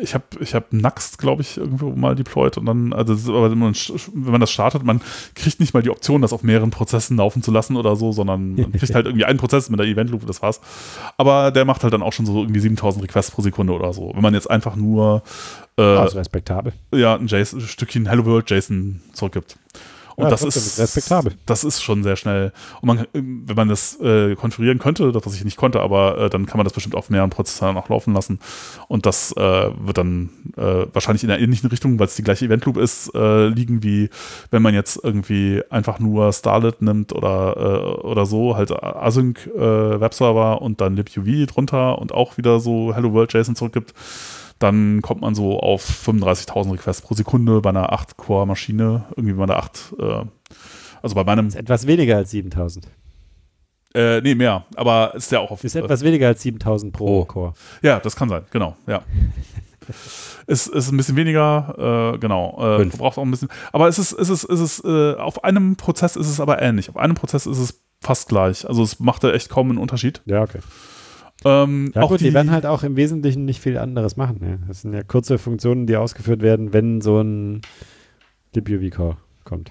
ich 0.00 0.14
habe 0.14 0.24
ich 0.40 0.54
hab 0.54 0.72
Nuxt, 0.72 1.18
glaube 1.18 1.42
ich, 1.42 1.58
irgendwo 1.58 1.90
mal 1.90 2.14
deployed 2.14 2.56
und 2.56 2.64
dann, 2.64 2.94
also 2.94 3.14
wenn 3.34 3.58
man, 3.58 3.74
wenn 3.74 4.32
man 4.32 4.40
das 4.40 4.50
startet, 4.50 4.84
man 4.84 5.02
kriegt 5.34 5.60
nicht 5.60 5.74
mal 5.74 5.82
die 5.82 5.90
Option, 5.90 6.22
das 6.22 6.32
auf 6.32 6.42
mehreren 6.42 6.70
Prozessen 6.70 7.18
laufen 7.18 7.42
zu 7.42 7.50
lassen 7.50 7.76
oder 7.76 7.94
so, 7.94 8.10
sondern 8.10 8.54
man 8.56 8.72
kriegt 8.72 8.94
halt 8.94 9.04
irgendwie 9.04 9.26
einen 9.26 9.38
Prozess 9.38 9.68
mit 9.68 9.78
der 9.78 9.86
Event 9.86 10.08
Loop, 10.08 10.26
das 10.26 10.40
war's. 10.40 10.62
Aber 11.18 11.50
der 11.50 11.66
macht 11.66 11.82
halt 11.82 11.92
dann 11.92 12.02
auch 12.02 12.14
schon 12.14 12.24
so 12.24 12.40
irgendwie 12.40 12.60
7000 12.60 13.04
Requests 13.04 13.32
pro 13.32 13.42
Sekunde 13.42 13.74
oder 13.74 13.92
so. 13.92 14.12
Wenn 14.14 14.22
man 14.22 14.32
jetzt 14.32 14.50
einfach 14.50 14.76
nur 14.76 15.22
äh, 15.76 15.82
Also 15.82 16.16
respektabel. 16.16 16.72
ja, 16.94 17.16
ein, 17.16 17.26
JSON, 17.26 17.58
ein 17.58 17.66
Stückchen 17.66 18.08
Hello 18.08 18.24
World 18.24 18.50
JSON 18.50 19.02
zurückgibt. 19.12 19.58
Und 20.16 20.24
Ja, 20.24 20.30
das 20.30 20.42
trotzdem 20.42 20.62
ist 20.62 20.78
respektabel. 20.78 21.34
Das 21.46 21.64
ist 21.64 21.82
schon 21.82 22.02
sehr 22.02 22.16
schnell. 22.16 22.52
Und 22.80 22.86
man, 22.86 23.06
wenn 23.12 23.56
man 23.56 23.68
das 23.68 23.98
äh, 24.00 24.36
konfigurieren 24.36 24.78
könnte, 24.78 25.10
das 25.10 25.26
was 25.26 25.34
ich 25.34 25.44
nicht 25.44 25.56
konnte, 25.56 25.80
aber 25.80 26.18
äh, 26.18 26.30
dann 26.30 26.46
kann 26.46 26.58
man 26.58 26.64
das 26.64 26.72
bestimmt 26.72 26.94
auf 26.94 27.10
mehreren 27.10 27.30
Prozessoren 27.30 27.76
auch 27.76 27.88
laufen 27.88 28.14
lassen. 28.14 28.38
Und 28.86 29.06
das 29.06 29.32
äh, 29.32 29.70
wird 29.78 29.98
dann 29.98 30.30
äh, 30.56 30.86
wahrscheinlich 30.92 31.24
in 31.24 31.30
einer 31.30 31.40
ähnlichen 31.40 31.68
Richtung, 31.68 31.98
weil 31.98 32.06
es 32.06 32.14
die 32.14 32.22
gleiche 32.22 32.44
Event 32.44 32.64
Loop 32.64 32.76
ist, 32.76 33.12
äh, 33.14 33.48
liegen 33.48 33.82
wie 33.82 34.08
wenn 34.50 34.62
man 34.62 34.74
jetzt 34.74 35.00
irgendwie 35.02 35.62
einfach 35.70 35.98
nur 35.98 36.32
Starlet 36.32 36.80
nimmt 36.80 37.12
oder, 37.12 37.56
äh, 37.56 38.06
oder 38.06 38.26
so, 38.26 38.56
halt 38.56 38.70
Async 38.70 39.50
Webserver 39.54 40.62
und 40.62 40.80
dann 40.80 40.96
libuv 40.96 41.46
drunter 41.46 41.98
und 41.98 42.12
auch 42.12 42.36
wieder 42.36 42.60
so 42.60 42.94
Hello 42.94 43.12
World 43.12 43.32
JSON 43.32 43.56
zurückgibt 43.56 43.94
dann 44.58 45.02
kommt 45.02 45.20
man 45.20 45.34
so 45.34 45.58
auf 45.60 45.84
35.000 45.84 46.72
Requests 46.72 47.02
pro 47.02 47.14
Sekunde 47.14 47.60
bei 47.60 47.70
einer 47.70 47.92
8-Core-Maschine, 47.92 49.04
irgendwie 49.16 49.34
bei 49.34 49.42
einer 49.44 49.56
8, 49.56 49.94
äh, 49.98 50.24
also 51.02 51.14
bei 51.14 51.24
meinem, 51.24 51.48
Ist 51.48 51.56
etwas 51.56 51.86
weniger 51.86 52.16
als 52.16 52.30
7000. 52.30 52.86
äh, 53.94 54.20
nee, 54.22 54.34
mehr, 54.34 54.64
aber 54.76 55.14
ist 55.14 55.30
ja 55.32 55.40
auch 55.40 55.50
auf, 55.50 55.62
Ist 55.64 55.76
etwas 55.76 56.02
weniger 56.02 56.28
als 56.28 56.42
7000 56.42 56.92
pro 56.92 57.20
Oh. 57.20 57.24
Core. 57.24 57.54
ja, 57.82 58.00
das 58.00 58.16
kann 58.16 58.28
sein, 58.28 58.42
genau, 58.50 58.76
ja. 58.86 59.02
ist, 60.46 60.68
ist 60.68 60.90
ein 60.90 60.96
bisschen 60.96 61.16
weniger, 61.16 62.12
äh, 62.14 62.18
genau, 62.18 62.56
äh, 62.58 62.78
Fünf. 62.78 62.96
braucht 62.98 63.18
auch 63.18 63.22
ein 63.22 63.30
bisschen, 63.30 63.48
aber 63.72 63.88
es 63.88 63.98
ist, 63.98 64.12
es 64.12 64.30
ist, 64.30 64.44
es 64.44 64.60
ist, 64.60 64.84
äh, 64.84 65.14
auf 65.14 65.44
einem 65.44 65.76
Prozess 65.76 66.16
ist 66.16 66.28
es 66.28 66.40
aber 66.40 66.62
ähnlich, 66.62 66.88
auf 66.88 66.96
einem 66.96 67.14
Prozess 67.14 67.46
ist 67.46 67.58
es 67.58 67.82
fast 68.00 68.28
gleich, 68.28 68.66
also 68.68 68.82
es 68.82 68.98
machte 69.00 69.32
echt 69.32 69.48
kaum 69.50 69.68
einen 69.70 69.78
Unterschied. 69.78 70.22
Ja, 70.26 70.42
okay. 70.42 70.60
Ähm, 71.44 71.92
Ja 71.94 72.02
auch 72.02 72.08
gut, 72.08 72.20
die, 72.20 72.32
werden 72.32 72.50
halt 72.50 72.66
auch 72.66 72.82
im 72.82 72.96
Wesentlichen 72.96 73.44
nicht 73.44 73.60
viel 73.60 73.78
anderes 73.78 74.16
machen. 74.16 74.40
Ja. 74.42 74.66
Das 74.68 74.82
sind 74.82 74.94
ja 74.94 75.02
kurze 75.02 75.38
Funktionen, 75.38 75.86
die 75.86 75.96
ausgeführt 75.96 76.42
werden, 76.42 76.72
wenn 76.72 77.00
so 77.00 77.20
ein 77.20 77.60
libuv-Core 78.54 79.16
kommt. 79.44 79.70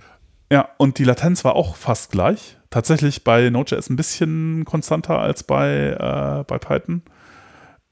Ja, 0.51 0.69
und 0.77 0.99
die 0.99 1.03
Latenz 1.03 1.43
war 1.43 1.55
auch 1.55 1.75
fast 1.75 2.11
gleich. 2.11 2.57
Tatsächlich 2.69 3.23
bei 3.23 3.49
Node.js 3.49 3.89
ein 3.89 3.95
bisschen 3.95 4.65
konstanter 4.65 5.19
als 5.19 5.43
bei, 5.43 5.97
äh, 5.99 6.43
bei 6.45 6.59
Python. 6.59 7.01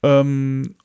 Ähm, 0.03 0.75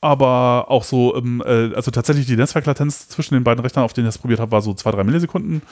aber 0.00 0.70
auch 0.70 0.84
so, 0.84 1.16
ähm, 1.16 1.42
äh, 1.44 1.74
also 1.74 1.90
tatsächlich 1.90 2.26
die 2.26 2.36
Netzwerklatenz 2.36 3.08
zwischen 3.08 3.34
den 3.34 3.44
beiden 3.44 3.62
Rechnern, 3.62 3.84
auf 3.84 3.92
denen 3.92 4.06
ich 4.06 4.14
das 4.14 4.20
probiert 4.20 4.40
habe, 4.40 4.52
war 4.52 4.62
so 4.62 4.72
2-3 4.72 5.04
Millisekunden. 5.04 5.62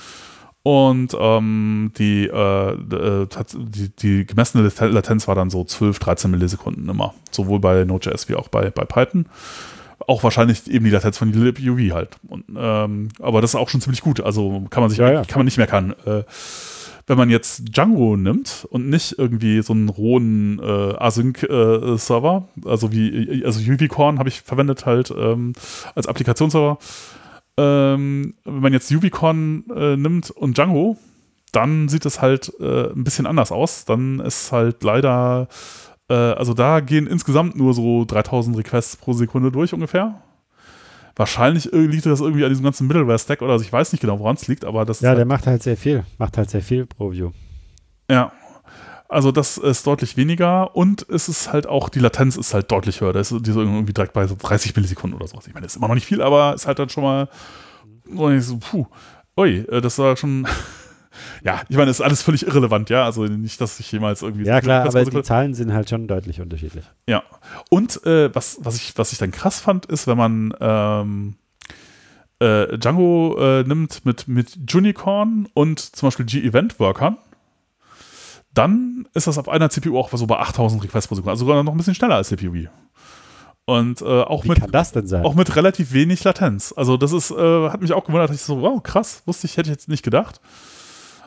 Und 0.66 1.16
ähm, 1.16 1.92
die, 1.96 2.26
äh, 2.26 2.70
äh, 2.72 3.26
die, 3.56 3.88
die 3.96 4.26
gemessene 4.26 4.64
Lat- 4.64 4.80
Latenz 4.92 5.28
war 5.28 5.36
dann 5.36 5.48
so 5.48 5.62
12, 5.62 6.00
13 6.00 6.28
Millisekunden 6.28 6.88
immer. 6.88 7.14
Sowohl 7.30 7.60
bei 7.60 7.84
Node.js 7.84 8.28
wie 8.28 8.34
auch 8.34 8.48
bei, 8.48 8.70
bei 8.70 8.84
Python. 8.84 9.26
Auch 10.08 10.24
wahrscheinlich 10.24 10.68
eben 10.68 10.84
die 10.84 10.90
Latenz 10.90 11.18
von 11.18 11.32
libuv 11.32 11.94
halt. 11.94 12.16
Und, 12.26 12.46
ähm, 12.56 13.10
aber 13.20 13.40
das 13.42 13.50
ist 13.52 13.54
auch 13.54 13.68
schon 13.68 13.80
ziemlich 13.80 14.00
gut. 14.00 14.20
Also 14.20 14.64
kann 14.70 14.80
man 14.82 14.90
sich 14.90 14.98
Ja, 14.98 15.12
ja. 15.12 15.22
kann 15.24 15.38
man 15.38 15.44
nicht 15.44 15.56
meckern. 15.58 15.94
Äh, 16.04 16.24
wenn 17.06 17.16
man 17.16 17.30
jetzt 17.30 17.68
Django 17.76 18.16
nimmt 18.16 18.66
und 18.68 18.88
nicht 18.90 19.14
irgendwie 19.20 19.62
so 19.62 19.72
einen 19.72 19.88
rohen 19.88 20.58
äh, 20.58 20.94
Async-Server, 20.98 22.48
also 22.64 22.90
wie, 22.90 23.44
also 23.44 23.60
Uvicorn 23.60 24.18
habe 24.18 24.28
ich 24.30 24.40
verwendet 24.40 24.84
halt 24.84 25.14
ähm, 25.16 25.52
als 25.94 26.08
Applikationsserver. 26.08 26.78
Ähm, 27.58 28.34
wenn 28.44 28.60
man 28.60 28.72
jetzt 28.72 28.90
Uvicorn 28.92 29.64
äh, 29.74 29.96
nimmt 29.96 30.30
und 30.30 30.56
Django, 30.58 30.96
dann 31.52 31.88
sieht 31.88 32.04
es 32.04 32.20
halt 32.20 32.52
äh, 32.60 32.90
ein 32.92 33.04
bisschen 33.04 33.26
anders 33.26 33.50
aus. 33.52 33.84
Dann 33.86 34.20
ist 34.20 34.52
halt 34.52 34.82
leider, 34.82 35.48
äh, 36.08 36.14
also 36.14 36.52
da 36.54 36.80
gehen 36.80 37.06
insgesamt 37.06 37.56
nur 37.56 37.72
so 37.72 38.04
3000 38.04 38.58
Requests 38.58 38.96
pro 38.96 39.12
Sekunde 39.14 39.50
durch 39.50 39.72
ungefähr. 39.72 40.22
Wahrscheinlich 41.18 41.70
liegt 41.72 42.04
das 42.04 42.20
irgendwie 42.20 42.44
an 42.44 42.50
diesem 42.50 42.64
ganzen 42.64 42.86
Middleware-Stack 42.88 43.40
oder 43.40 43.52
also 43.52 43.64
ich 43.64 43.72
weiß 43.72 43.92
nicht 43.92 44.02
genau, 44.02 44.18
woran 44.18 44.36
es 44.36 44.48
liegt, 44.48 44.66
aber 44.66 44.84
das 44.84 45.00
Ja, 45.00 45.12
der 45.12 45.20
halt, 45.20 45.28
macht 45.28 45.46
halt 45.46 45.62
sehr 45.62 45.78
viel. 45.78 46.04
Macht 46.18 46.36
halt 46.36 46.50
sehr 46.50 46.60
viel 46.60 46.84
pro 46.84 47.10
View. 47.12 47.30
ja. 48.10 48.32
Also 49.08 49.30
das 49.30 49.56
ist 49.56 49.86
deutlich 49.86 50.16
weniger 50.16 50.74
und 50.74 51.06
es 51.08 51.28
ist 51.28 51.52
halt 51.52 51.66
auch, 51.66 51.88
die 51.88 52.00
Latenz 52.00 52.36
ist 52.36 52.54
halt 52.54 52.70
deutlich 52.70 53.00
höher. 53.00 53.12
Da 53.12 53.20
ist 53.20 53.32
die 53.32 53.52
so 53.52 53.60
irgendwie 53.60 53.92
direkt 53.92 54.12
bei 54.12 54.26
so 54.26 54.36
30 54.38 54.74
Millisekunden 54.74 55.16
oder 55.16 55.28
sowas. 55.28 55.46
Ich 55.46 55.54
meine, 55.54 55.64
das 55.64 55.72
ist 55.72 55.76
immer 55.76 55.88
noch 55.88 55.94
nicht 55.94 56.06
viel, 56.06 56.22
aber 56.22 56.54
ist 56.54 56.66
halt 56.66 56.78
dann 56.78 56.88
schon 56.88 57.04
mal 57.04 57.28
so, 58.40 58.58
puh, 58.58 58.86
ui, 59.36 59.58
äh, 59.58 59.80
das 59.80 59.98
war 59.98 60.16
schon, 60.16 60.46
ja, 61.44 61.62
ich 61.68 61.76
meine, 61.76 61.88
das 61.88 62.00
ist 62.00 62.04
alles 62.04 62.22
völlig 62.22 62.46
irrelevant, 62.46 62.90
ja, 62.90 63.04
also 63.04 63.24
nicht, 63.24 63.60
dass 63.60 63.78
ich 63.80 63.90
jemals 63.92 64.22
irgendwie 64.22 64.44
Ja, 64.44 64.60
klar, 64.60 64.86
aber 64.86 65.04
die 65.04 65.22
Zahlen 65.22 65.54
sind 65.54 65.72
halt 65.72 65.88
schon 65.88 66.08
deutlich 66.08 66.40
unterschiedlich. 66.40 66.84
Ja. 67.08 67.22
Und 67.70 68.04
äh, 68.06 68.34
was, 68.34 68.58
was, 68.62 68.76
ich, 68.76 68.96
was 68.96 69.12
ich 69.12 69.18
dann 69.18 69.30
krass 69.30 69.60
fand, 69.60 69.86
ist, 69.86 70.06
wenn 70.06 70.16
man 70.16 70.54
ähm, 70.60 71.34
äh, 72.38 72.78
Django 72.78 73.36
äh, 73.38 73.62
nimmt 73.64 74.04
mit, 74.04 74.28
mit 74.28 74.58
Junicorn 74.68 75.48
und 75.54 75.80
zum 75.80 76.08
Beispiel 76.08 76.26
G-Event-Workern, 76.26 77.18
dann 78.56 79.08
ist 79.14 79.26
das 79.26 79.38
auf 79.38 79.48
einer 79.48 79.70
CPU 79.70 79.98
auch 79.98 80.10
so 80.12 80.26
bei 80.26 80.38
8000 80.38 80.82
Requests 80.84 81.08
pro 81.08 81.14
Sekunde, 81.14 81.32
also 81.32 81.44
sogar 81.44 81.62
noch 81.62 81.72
ein 81.72 81.76
bisschen 81.78 81.94
schneller 81.94 82.16
als 82.16 82.28
CPU. 82.28 82.66
Und 83.66 84.00
äh, 84.00 84.04
auch 84.04 84.44
Wie 84.44 84.50
mit 84.50 84.60
kann 84.60 84.70
das 84.70 84.92
denn 84.92 85.08
sein? 85.08 85.24
auch 85.24 85.34
mit 85.34 85.56
relativ 85.56 85.92
wenig 85.92 86.22
Latenz. 86.22 86.72
Also 86.76 86.96
das 86.96 87.12
ist, 87.12 87.32
äh, 87.32 87.68
hat 87.68 87.80
mich 87.82 87.92
auch 87.92 88.04
gewundert, 88.04 88.30
dass 88.30 88.36
ich 88.36 88.42
so, 88.42 88.60
wow, 88.62 88.80
krass, 88.82 89.22
wusste 89.26 89.46
ich, 89.46 89.56
hätte 89.56 89.68
ich 89.68 89.74
jetzt 89.74 89.88
nicht 89.88 90.04
gedacht. 90.04 90.40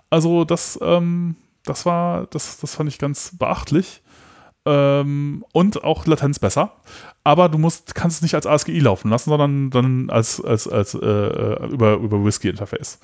Also 0.10 0.45
das, 0.45 0.80
ähm, 0.81 1.35
das 1.65 1.85
war, 1.85 2.27
das, 2.27 2.57
das 2.60 2.76
fand 2.76 2.89
ich 2.89 2.97
ganz 2.97 3.35
beachtlich. 3.38 4.01
Ähm, 4.65 5.43
und 5.51 5.84
auch 5.84 6.06
Latenz 6.06 6.39
besser. 6.39 6.73
Aber 7.23 7.49
du 7.49 7.57
musst, 7.57 7.93
kannst 7.93 8.18
es 8.18 8.22
nicht 8.22 8.35
als 8.35 8.47
ASGI 8.47 8.80
laufen 8.80 9.10
lassen, 9.10 9.30
sondern 9.30 9.69
dann 9.69 10.10
als, 10.10 10.43
als, 10.43 10.68
als 10.68 10.93
äh, 10.93 11.06
äh, 11.06 11.68
über, 11.68 11.95
über 11.95 12.23
Whisky-Interface. 12.23 12.99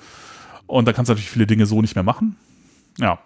Und 0.66 0.88
da 0.88 0.92
kannst 0.92 1.08
du 1.08 1.12
natürlich 1.12 1.30
viele 1.30 1.46
Dinge 1.46 1.66
so 1.66 1.82
nicht 1.82 1.94
mehr 1.94 2.04
machen. 2.04 2.36
Ja. 2.98 3.18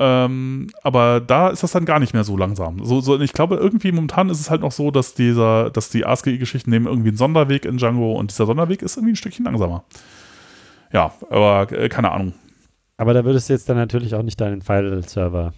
Ähm, 0.00 0.68
aber 0.82 1.20
da 1.20 1.48
ist 1.48 1.62
das 1.62 1.72
dann 1.72 1.84
gar 1.84 1.98
nicht 1.98 2.14
mehr 2.14 2.24
so 2.24 2.36
langsam. 2.36 2.84
So, 2.84 3.00
so, 3.00 3.18
ich 3.20 3.32
glaube, 3.32 3.56
irgendwie 3.56 3.90
momentan 3.90 4.30
ist 4.30 4.40
es 4.40 4.50
halt 4.50 4.60
noch 4.60 4.70
so, 4.70 4.90
dass 4.90 5.14
dieser, 5.14 5.70
dass 5.70 5.90
die 5.90 6.06
ASCII-Geschichten 6.06 6.70
nehmen 6.70 6.86
irgendwie 6.86 7.08
einen 7.08 7.16
Sonderweg 7.16 7.64
in 7.64 7.78
Django 7.78 8.12
und 8.12 8.30
dieser 8.30 8.46
Sonderweg 8.46 8.82
ist 8.82 8.96
irgendwie 8.96 9.12
ein 9.12 9.16
Stückchen 9.16 9.44
langsamer. 9.44 9.84
Ja, 10.92 11.12
aber 11.30 11.72
äh, 11.72 11.88
keine 11.88 12.12
Ahnung. 12.12 12.32
Aber 12.96 13.12
da 13.12 13.24
würdest 13.24 13.48
du 13.48 13.52
jetzt 13.52 13.68
dann 13.68 13.76
natürlich 13.76 14.14
auch 14.14 14.22
nicht 14.22 14.40
deinen 14.40 14.62
File-Server 14.62 15.52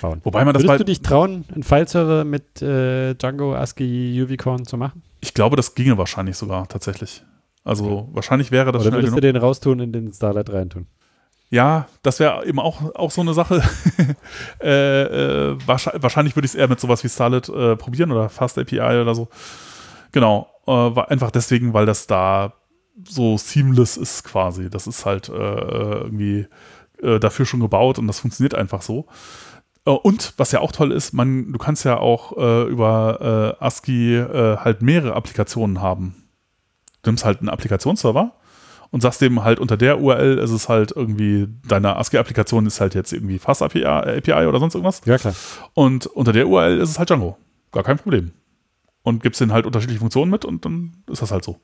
bauen. 0.00 0.20
Wobei 0.24 0.44
man 0.44 0.54
das 0.54 0.62
Würdest 0.62 0.80
du 0.80 0.84
dich 0.84 1.02
trauen, 1.02 1.44
einen 1.52 1.62
File-Server 1.62 2.24
mit 2.24 2.62
äh, 2.62 3.14
Django, 3.14 3.54
ASCII, 3.54 4.22
Uvicorn 4.22 4.64
zu 4.64 4.76
machen? 4.76 5.02
ich 5.20 5.34
glaube, 5.34 5.56
das 5.56 5.74
ginge 5.74 5.98
wahrscheinlich 5.98 6.36
sogar 6.36 6.68
tatsächlich. 6.68 7.22
Also 7.64 8.08
wahrscheinlich 8.12 8.52
wäre 8.52 8.70
das 8.70 8.82
Oder 8.82 8.92
würdest 8.92 9.08
genug. 9.08 9.22
du 9.22 9.32
den 9.32 9.36
raustun 9.36 9.80
und 9.80 9.86
in 9.86 9.92
den 9.92 10.12
Starlight 10.12 10.50
reintun? 10.50 10.86
Ja, 11.48 11.86
das 12.02 12.18
wäre 12.18 12.44
eben 12.44 12.58
auch, 12.58 12.94
auch 12.94 13.10
so 13.10 13.20
eine 13.20 13.32
Sache. 13.32 13.62
äh, 14.60 15.02
äh, 15.02 15.58
wahrscheinlich 15.64 16.02
wahrscheinlich 16.02 16.36
würde 16.36 16.46
ich 16.46 16.52
es 16.52 16.56
eher 16.56 16.68
mit 16.68 16.80
sowas 16.80 17.04
wie 17.04 17.08
Starlet 17.08 17.48
äh, 17.48 17.76
probieren 17.76 18.10
oder 18.10 18.28
Fast 18.28 18.58
API 18.58 19.00
oder 19.00 19.14
so. 19.14 19.28
Genau. 20.10 20.48
Äh, 20.66 21.00
einfach 21.02 21.30
deswegen, 21.30 21.72
weil 21.72 21.86
das 21.86 22.08
da 22.08 22.54
so 23.04 23.38
seamless 23.38 23.96
ist 23.96 24.24
quasi. 24.24 24.70
Das 24.70 24.88
ist 24.88 25.06
halt 25.06 25.28
äh, 25.28 25.32
irgendwie 25.32 26.46
äh, 27.00 27.20
dafür 27.20 27.46
schon 27.46 27.60
gebaut 27.60 27.98
und 27.98 28.08
das 28.08 28.20
funktioniert 28.20 28.54
einfach 28.54 28.82
so. 28.82 29.06
Und 29.84 30.34
was 30.36 30.50
ja 30.50 30.58
auch 30.60 30.72
toll 30.72 30.90
ist, 30.90 31.12
man, 31.12 31.52
du 31.52 31.58
kannst 31.60 31.84
ja 31.84 31.98
auch 31.98 32.32
über 32.32 33.56
ASCII 33.60 34.20
halt 34.58 34.82
mehrere 34.82 35.14
Applikationen 35.14 35.80
haben. 35.80 36.24
Du 37.02 37.10
nimmst 37.10 37.24
halt 37.24 37.38
einen 37.38 37.50
Applikationsserver 37.50 38.32
und 38.90 39.00
sagst 39.00 39.20
dem 39.20 39.44
halt 39.44 39.58
unter 39.58 39.76
der 39.76 40.00
URL 40.00 40.38
ist 40.38 40.50
es 40.50 40.68
halt 40.68 40.92
irgendwie, 40.94 41.48
deine 41.66 41.96
ASCII-Applikation 41.96 42.66
ist 42.66 42.80
halt 42.80 42.94
jetzt 42.94 43.12
irgendwie 43.12 43.38
Fast 43.38 43.62
API, 43.62 43.84
API 43.84 44.46
oder 44.46 44.58
sonst 44.58 44.74
irgendwas. 44.74 45.02
Ja, 45.04 45.18
klar. 45.18 45.34
Und 45.74 46.06
unter 46.06 46.32
der 46.32 46.48
URL 46.48 46.78
ist 46.78 46.90
es 46.90 46.98
halt 46.98 47.10
Django. 47.10 47.36
Gar 47.72 47.84
kein 47.84 47.98
Problem. 47.98 48.32
Und 49.02 49.22
gibst 49.22 49.40
denen 49.40 49.52
halt 49.52 49.66
unterschiedliche 49.66 50.00
Funktionen 50.00 50.30
mit 50.30 50.44
und 50.44 50.64
dann 50.64 50.92
ist 51.10 51.22
das 51.22 51.30
halt 51.30 51.44
so. 51.44 51.60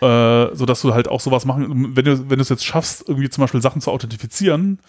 Äh, 0.00 0.54
sodass 0.56 0.80
du 0.80 0.94
halt 0.94 1.08
auch 1.08 1.20
sowas 1.20 1.44
machen, 1.44 1.94
wenn 1.94 2.04
du, 2.04 2.30
wenn 2.30 2.38
du 2.38 2.42
es 2.42 2.48
jetzt 2.48 2.64
schaffst, 2.64 3.06
irgendwie 3.06 3.28
zum 3.28 3.42
Beispiel 3.42 3.60
Sachen 3.60 3.82
zu 3.82 3.90
authentifizieren, 3.90 4.80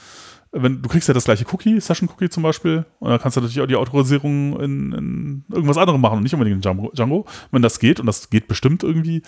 wenn, 0.51 0.81
du 0.81 0.89
kriegst 0.89 1.07
ja 1.07 1.13
das 1.13 1.25
gleiche 1.25 1.45
Cookie, 1.51 1.79
Session-Cookie 1.79 2.29
zum 2.29 2.43
Beispiel, 2.43 2.85
und 2.99 3.09
dann 3.09 3.19
kannst 3.19 3.37
du 3.37 3.41
natürlich 3.41 3.61
auch 3.61 3.67
die 3.67 3.75
Autorisierung 3.75 4.59
in, 4.59 4.91
in 4.91 5.45
irgendwas 5.49 5.77
anderem 5.77 6.01
machen 6.01 6.17
und 6.17 6.23
nicht 6.23 6.33
unbedingt 6.33 6.65
in 6.65 6.91
Django. 6.93 7.25
Wenn 7.51 7.61
das 7.61 7.79
geht, 7.79 7.99
und 7.99 8.05
das 8.05 8.29
geht 8.29 8.47
bestimmt 8.47 8.83
irgendwie, 8.83 9.21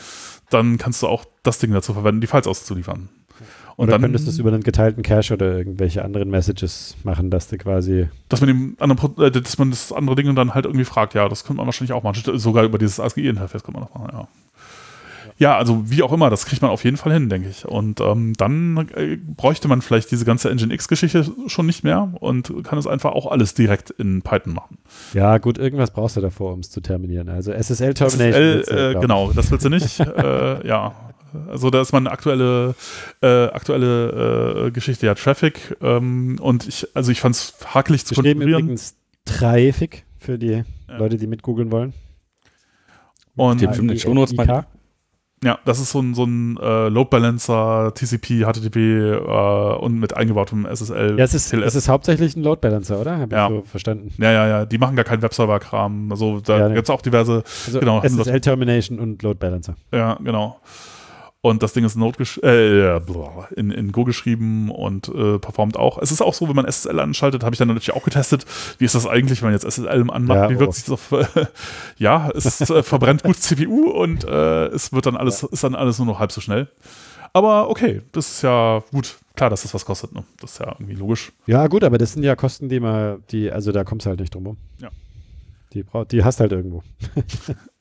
dann 0.50 0.78
kannst 0.78 1.02
du 1.02 1.08
auch 1.08 1.26
das 1.44 1.60
Ding 1.60 1.72
dazu 1.72 1.94
verwenden, 1.94 2.22
die 2.22 2.28
Files 2.28 2.48
auszuliefern. 2.48 3.10
Und 3.76 3.86
Oder 3.86 3.94
dann, 3.94 4.02
könntest 4.02 4.28
du 4.28 4.30
es 4.30 4.38
über 4.38 4.54
einen 4.54 4.62
geteilten 4.62 5.02
Cache 5.02 5.34
oder 5.34 5.58
irgendwelche 5.58 6.06
anderen 6.06 6.30
Messages 6.30 6.96
machen, 7.04 7.32
dass 7.32 7.48
du 7.48 7.58
quasi. 7.58 8.08
dass 8.30 8.42
man 8.42 8.48
dem 8.48 8.76
anderen, 8.80 9.18
äh, 9.24 9.32
dass 9.32 9.58
man 9.58 9.72
das 9.72 9.92
andere 9.92 10.16
Ding 10.16 10.36
dann 10.36 10.54
halt 10.54 10.66
irgendwie 10.66 10.86
fragt, 10.86 11.16
ja, 11.16 11.28
das 11.28 11.44
könnte 11.44 11.58
man 11.58 11.66
wahrscheinlich 11.66 11.94
auch 11.94 12.04
machen. 12.04 12.22
Sogar 12.38 12.66
über 12.66 12.78
dieses 12.78 13.00
ASCII-Interface 13.00 13.64
könnte 13.64 13.80
man 13.80 13.90
das 13.90 14.00
machen, 14.00 14.10
ja. 14.14 14.28
Ja, 15.38 15.58
also 15.58 15.90
wie 15.90 16.04
auch 16.04 16.14
immer, 16.14 16.30
das 16.30 16.46
kriegt 16.46 16.62
man 16.62 16.72
auf 16.72 16.84
jeden 16.84 16.98
Fall 16.98 17.12
hin, 17.14 17.30
denke 17.30 17.50
ich. 17.50 17.66
Und 17.66 18.00
ähm, 18.02 18.34
dann 18.34 18.90
äh, 18.96 19.18
bräuchte 19.18 19.68
man 19.68 19.82
vielleicht 19.82 20.12
diese 20.12 20.26
ganze 20.26 20.50
Nginx-Geschichte 20.54 21.26
schon 21.48 21.66
nicht 21.66 21.84
mehr 21.84 22.14
und 22.20 22.54
kann 22.64 22.78
es 22.78 22.88
einfach 22.88 23.12
auch 23.14 23.32
alles 23.32 23.54
direkt 23.54 23.90
in 23.92 24.22
Python 24.22 24.54
machen. 24.54 24.78
Ja, 25.14 25.38
gut, 25.40 25.58
irgendwas 25.58 25.92
brauchst 25.92 26.18
du 26.18 26.22
davor, 26.22 26.54
um 26.54 26.60
es 26.60 26.70
zu 26.70 26.82
terminieren. 26.82 27.30
Also 27.30 27.52
SSL-Termination. 27.52 28.32
SSL, 28.32 28.56
willst 28.56 28.72
du, 28.72 28.98
äh, 28.98 29.02
genau, 29.02 29.32
das 29.34 29.52
willst 29.52 29.66
du 29.66 29.70
nicht. 29.70 30.00
äh, 30.00 30.68
ja, 30.68 30.94
Also 31.50 31.70
da 31.72 31.82
ist 31.82 31.92
mal 31.92 31.98
eine 32.00 32.12
aktuelle, 32.12 32.76
äh, 33.22 33.46
aktuelle 33.48 34.68
äh, 34.68 34.72
Geschichte, 34.72 35.08
ja, 35.08 35.16
Traffic. 35.16 35.76
Ähm, 35.82 36.38
und 36.40 36.68
ich, 36.68 36.88
also 36.94 37.12
ich 37.12 37.22
fand 37.22 37.36
es 37.36 37.56
hakelig 37.74 38.06
zu 38.06 38.14
Geschrieben 38.16 38.40
konfigurieren. 38.42 38.64
übrigens 38.66 38.96
Traffic 39.26 40.06
für 40.20 40.38
die 40.38 40.64
Leute, 40.88 41.18
die 41.18 41.28
mitgoogeln 41.28 41.72
wollen. 41.72 41.94
Und 43.36 43.62
Die 43.62 43.68
bestimmt 43.68 43.90
in 43.92 43.96
den 43.96 44.00
Shownotes 44.00 44.36
bei-. 44.36 44.64
Ja, 45.44 45.60
das 45.66 45.80
ist 45.80 45.92
so 45.92 46.00
ein, 46.00 46.14
so 46.16 46.24
ein 46.26 46.58
äh, 46.62 46.90
Load 46.90 47.10
Balancer, 47.10 47.92
TCP, 47.94 48.46
HTTP 48.46 48.76
äh, 48.78 49.76
und 49.80 50.00
mit 50.00 50.16
eingebautem 50.16 50.66
SSL. 50.66 51.18
Ja, 51.18 51.24
es 51.26 51.34
ist, 51.34 51.54
es 51.54 51.76
ist 51.76 51.90
hauptsächlich 51.90 52.36
ein 52.36 52.44
Load 52.44 52.62
Balancer, 52.62 53.00
oder? 53.00 53.18
Habe 53.18 53.36
Ja. 53.36 53.48
ich 53.48 53.54
so 53.54 53.64
verstanden. 53.66 54.14
ja, 54.18 54.32
ja, 54.32 54.48
ja, 54.48 54.66
die 54.66 54.78
machen 54.78 54.96
gar 54.96 55.06
keinen 55.06 55.22
Webserver-Kram. 55.22 56.12
Also 56.12 56.40
da 56.40 56.58
Ja, 56.60 56.70
ne. 56.70 56.76
gibt's 56.76 56.90
auch 56.90 57.02
diverse, 57.02 57.44
Also 57.68 57.80
Genau, 57.80 57.98
haben 58.04 58.18
das- 58.18 58.28
SSL 58.28 58.42
Termination 58.42 59.00
und 59.00 59.22
Load 59.24 59.40
Balancer. 59.40 59.76
ja, 59.92 60.18
genau. 60.24 60.60
Und 61.46 61.62
das 61.62 61.74
Ding 61.74 61.84
ist 61.84 61.98
äh, 61.98 62.98
in, 63.56 63.72
in 63.72 63.92
Go 63.92 64.06
geschrieben 64.06 64.72
und 64.72 65.10
äh, 65.10 65.40
performt 65.40 65.76
auch. 65.76 65.98
Es 65.98 66.10
ist 66.10 66.22
auch 66.22 66.34
so, 66.34 66.48
wenn 66.48 66.56
man 66.56 66.66
SSL 66.66 66.98
anschaltet, 67.02 67.44
habe 67.44 67.54
ich 67.54 67.60
dann 67.60 67.68
natürlich 67.68 67.92
auch 67.92 68.06
getestet. 68.06 68.46
Wie 68.78 68.86
ist 68.86 68.96
das 68.96 69.06
eigentlich, 69.06 69.42
wenn 69.42 69.48
man 69.48 69.54
jetzt 69.54 69.66
SSL 69.70 70.10
anmacht? 70.10 70.38
Ja, 70.38 70.50
Wie 70.50 70.56
oh. 70.56 70.60
wirkt 70.60 70.76
sich 70.76 70.86
das 70.86 70.94
auf? 70.94 71.12
Äh, 71.12 71.48
ja, 71.98 72.32
es 72.34 72.62
äh, 72.62 72.82
verbrennt 72.82 73.24
gut 73.24 73.36
CPU 73.36 73.90
und 73.90 74.24
äh, 74.24 74.68
es 74.68 74.94
wird 74.94 75.06
dann 75.06 75.18
alles, 75.18 75.44
ist 75.44 75.66
dann 75.66 75.76
alles 75.76 75.98
nur 75.98 76.08
noch 76.08 76.20
halb 76.20 76.32
so 76.32 76.40
schnell. 76.40 76.70
Aber 77.34 77.70
okay, 77.70 78.04
das 78.14 78.36
ist 78.36 78.42
ja 78.44 78.82
gut. 78.94 79.18
Klar, 79.36 79.50
dass 79.50 79.64
das 79.64 79.74
was 79.74 79.84
kostet. 79.84 80.14
Ne? 80.14 80.24
Das 80.40 80.54
ist 80.54 80.60
ja 80.60 80.74
irgendwie 80.80 80.96
logisch. 80.96 81.34
Ja, 81.46 81.68
gut, 81.68 81.84
aber 81.84 81.98
das 81.98 82.14
sind 82.14 82.24
ja 82.24 82.38
Kosten, 82.38 82.70
die 82.70 82.80
man, 82.80 83.22
die, 83.32 83.52
also 83.52 83.74
da 83.74 83.84
kommst 83.84 84.06
du 84.06 84.12
halt 84.12 84.22
nicht 84.22 84.34
drum 84.34 84.46
rum. 84.46 84.58
Ja. 84.80 84.92
Die, 85.74 85.84
brauch, 85.84 86.06
die 86.06 86.24
hast 86.24 86.40
halt 86.40 86.54
irgendwo. 86.54 86.84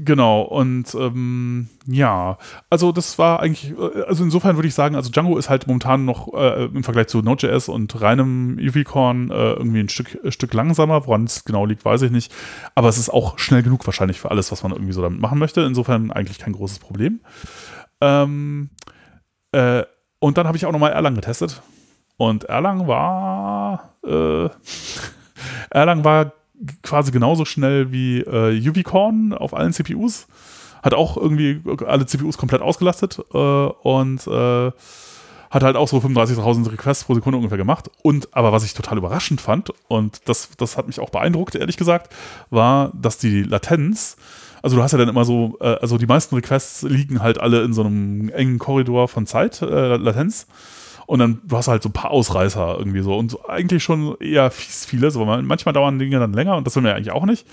Genau, 0.00 0.42
und 0.42 0.94
ähm, 0.94 1.68
ja, 1.84 2.38
also 2.70 2.92
das 2.92 3.18
war 3.18 3.40
eigentlich, 3.40 3.72
äh, 3.76 4.02
also 4.06 4.22
insofern 4.22 4.56
würde 4.56 4.68
ich 4.68 4.74
sagen, 4.74 4.94
also 4.94 5.10
Django 5.10 5.36
ist 5.36 5.50
halt 5.50 5.66
momentan 5.66 6.04
noch 6.04 6.32
äh, 6.34 6.66
im 6.66 6.84
Vergleich 6.84 7.08
zu 7.08 7.20
Node.js 7.20 7.68
und 7.68 8.00
reinem 8.00 8.58
Uvicorn 8.60 9.32
äh, 9.32 9.54
irgendwie 9.54 9.80
ein 9.80 9.88
Stück, 9.88 10.16
ein 10.24 10.30
Stück 10.30 10.54
langsamer, 10.54 11.04
woran 11.08 11.24
es 11.24 11.44
genau 11.44 11.66
liegt, 11.66 11.84
weiß 11.84 12.02
ich 12.02 12.12
nicht. 12.12 12.32
Aber 12.76 12.88
es 12.88 12.96
ist 12.96 13.10
auch 13.10 13.40
schnell 13.40 13.64
genug 13.64 13.84
wahrscheinlich 13.88 14.20
für 14.20 14.30
alles, 14.30 14.52
was 14.52 14.62
man 14.62 14.70
irgendwie 14.70 14.92
so 14.92 15.02
damit 15.02 15.20
machen 15.20 15.40
möchte. 15.40 15.62
Insofern 15.62 16.12
eigentlich 16.12 16.38
kein 16.38 16.52
großes 16.52 16.78
Problem. 16.78 17.18
Ähm, 18.00 18.70
äh, 19.50 19.82
und 20.20 20.38
dann 20.38 20.46
habe 20.46 20.56
ich 20.56 20.64
auch 20.64 20.72
nochmal 20.72 20.92
Erlang 20.92 21.16
getestet. 21.16 21.60
Und 22.16 22.44
Erlang 22.44 22.86
war, 22.86 23.94
äh, 24.06 24.48
Erlang 25.70 26.04
war 26.04 26.32
quasi 26.82 27.12
genauso 27.12 27.44
schnell 27.44 27.92
wie 27.92 28.20
äh, 28.20 28.68
Uvicorn 28.68 29.32
auf 29.32 29.54
allen 29.54 29.72
CPUs. 29.72 30.26
Hat 30.82 30.94
auch 30.94 31.16
irgendwie 31.16 31.60
alle 31.86 32.06
CPUs 32.06 32.38
komplett 32.38 32.62
ausgelastet 32.62 33.20
äh, 33.32 33.38
und 33.38 34.26
äh, 34.26 34.70
hat 35.50 35.62
halt 35.62 35.76
auch 35.76 35.88
so 35.88 35.98
35.000 35.98 36.72
Requests 36.72 37.04
pro 37.04 37.14
Sekunde 37.14 37.38
ungefähr 37.38 37.58
gemacht. 37.58 37.90
Und 38.02 38.28
aber 38.34 38.52
was 38.52 38.64
ich 38.64 38.74
total 38.74 38.98
überraschend 38.98 39.40
fand, 39.40 39.72
und 39.88 40.28
das, 40.28 40.50
das 40.56 40.76
hat 40.76 40.86
mich 40.86 41.00
auch 41.00 41.10
beeindruckt, 41.10 41.54
ehrlich 41.54 41.76
gesagt, 41.76 42.14
war, 42.50 42.92
dass 42.94 43.18
die 43.18 43.42
Latenz, 43.42 44.16
also 44.62 44.76
du 44.76 44.82
hast 44.82 44.92
ja 44.92 44.98
dann 44.98 45.08
immer 45.08 45.24
so, 45.24 45.56
äh, 45.60 45.76
also 45.80 45.98
die 45.98 46.06
meisten 46.06 46.34
Requests 46.34 46.82
liegen 46.82 47.20
halt 47.20 47.38
alle 47.38 47.62
in 47.62 47.72
so 47.72 47.82
einem 47.82 48.28
engen 48.30 48.58
Korridor 48.58 49.08
von 49.08 49.26
Zeit, 49.26 49.62
äh, 49.62 49.96
Latenz. 49.96 50.46
Und 51.08 51.20
dann, 51.20 51.40
du 51.42 51.56
hast 51.56 51.68
halt 51.68 51.82
so 51.82 51.88
ein 51.88 51.92
paar 51.94 52.10
Ausreißer 52.10 52.76
irgendwie 52.78 53.00
so. 53.00 53.16
Und 53.16 53.30
so 53.30 53.48
eigentlich 53.48 53.82
schon 53.82 54.14
eher 54.20 54.50
fies 54.50 54.84
viele. 54.84 55.10
So, 55.10 55.24
man- 55.24 55.46
manchmal 55.46 55.72
dauern 55.72 55.98
Dinge 55.98 56.18
dann 56.18 56.34
länger 56.34 56.56
und 56.58 56.66
das 56.66 56.76
will 56.76 56.82
man 56.82 56.90
ja 56.90 56.96
eigentlich 56.96 57.12
auch 57.12 57.24
nicht. 57.24 57.46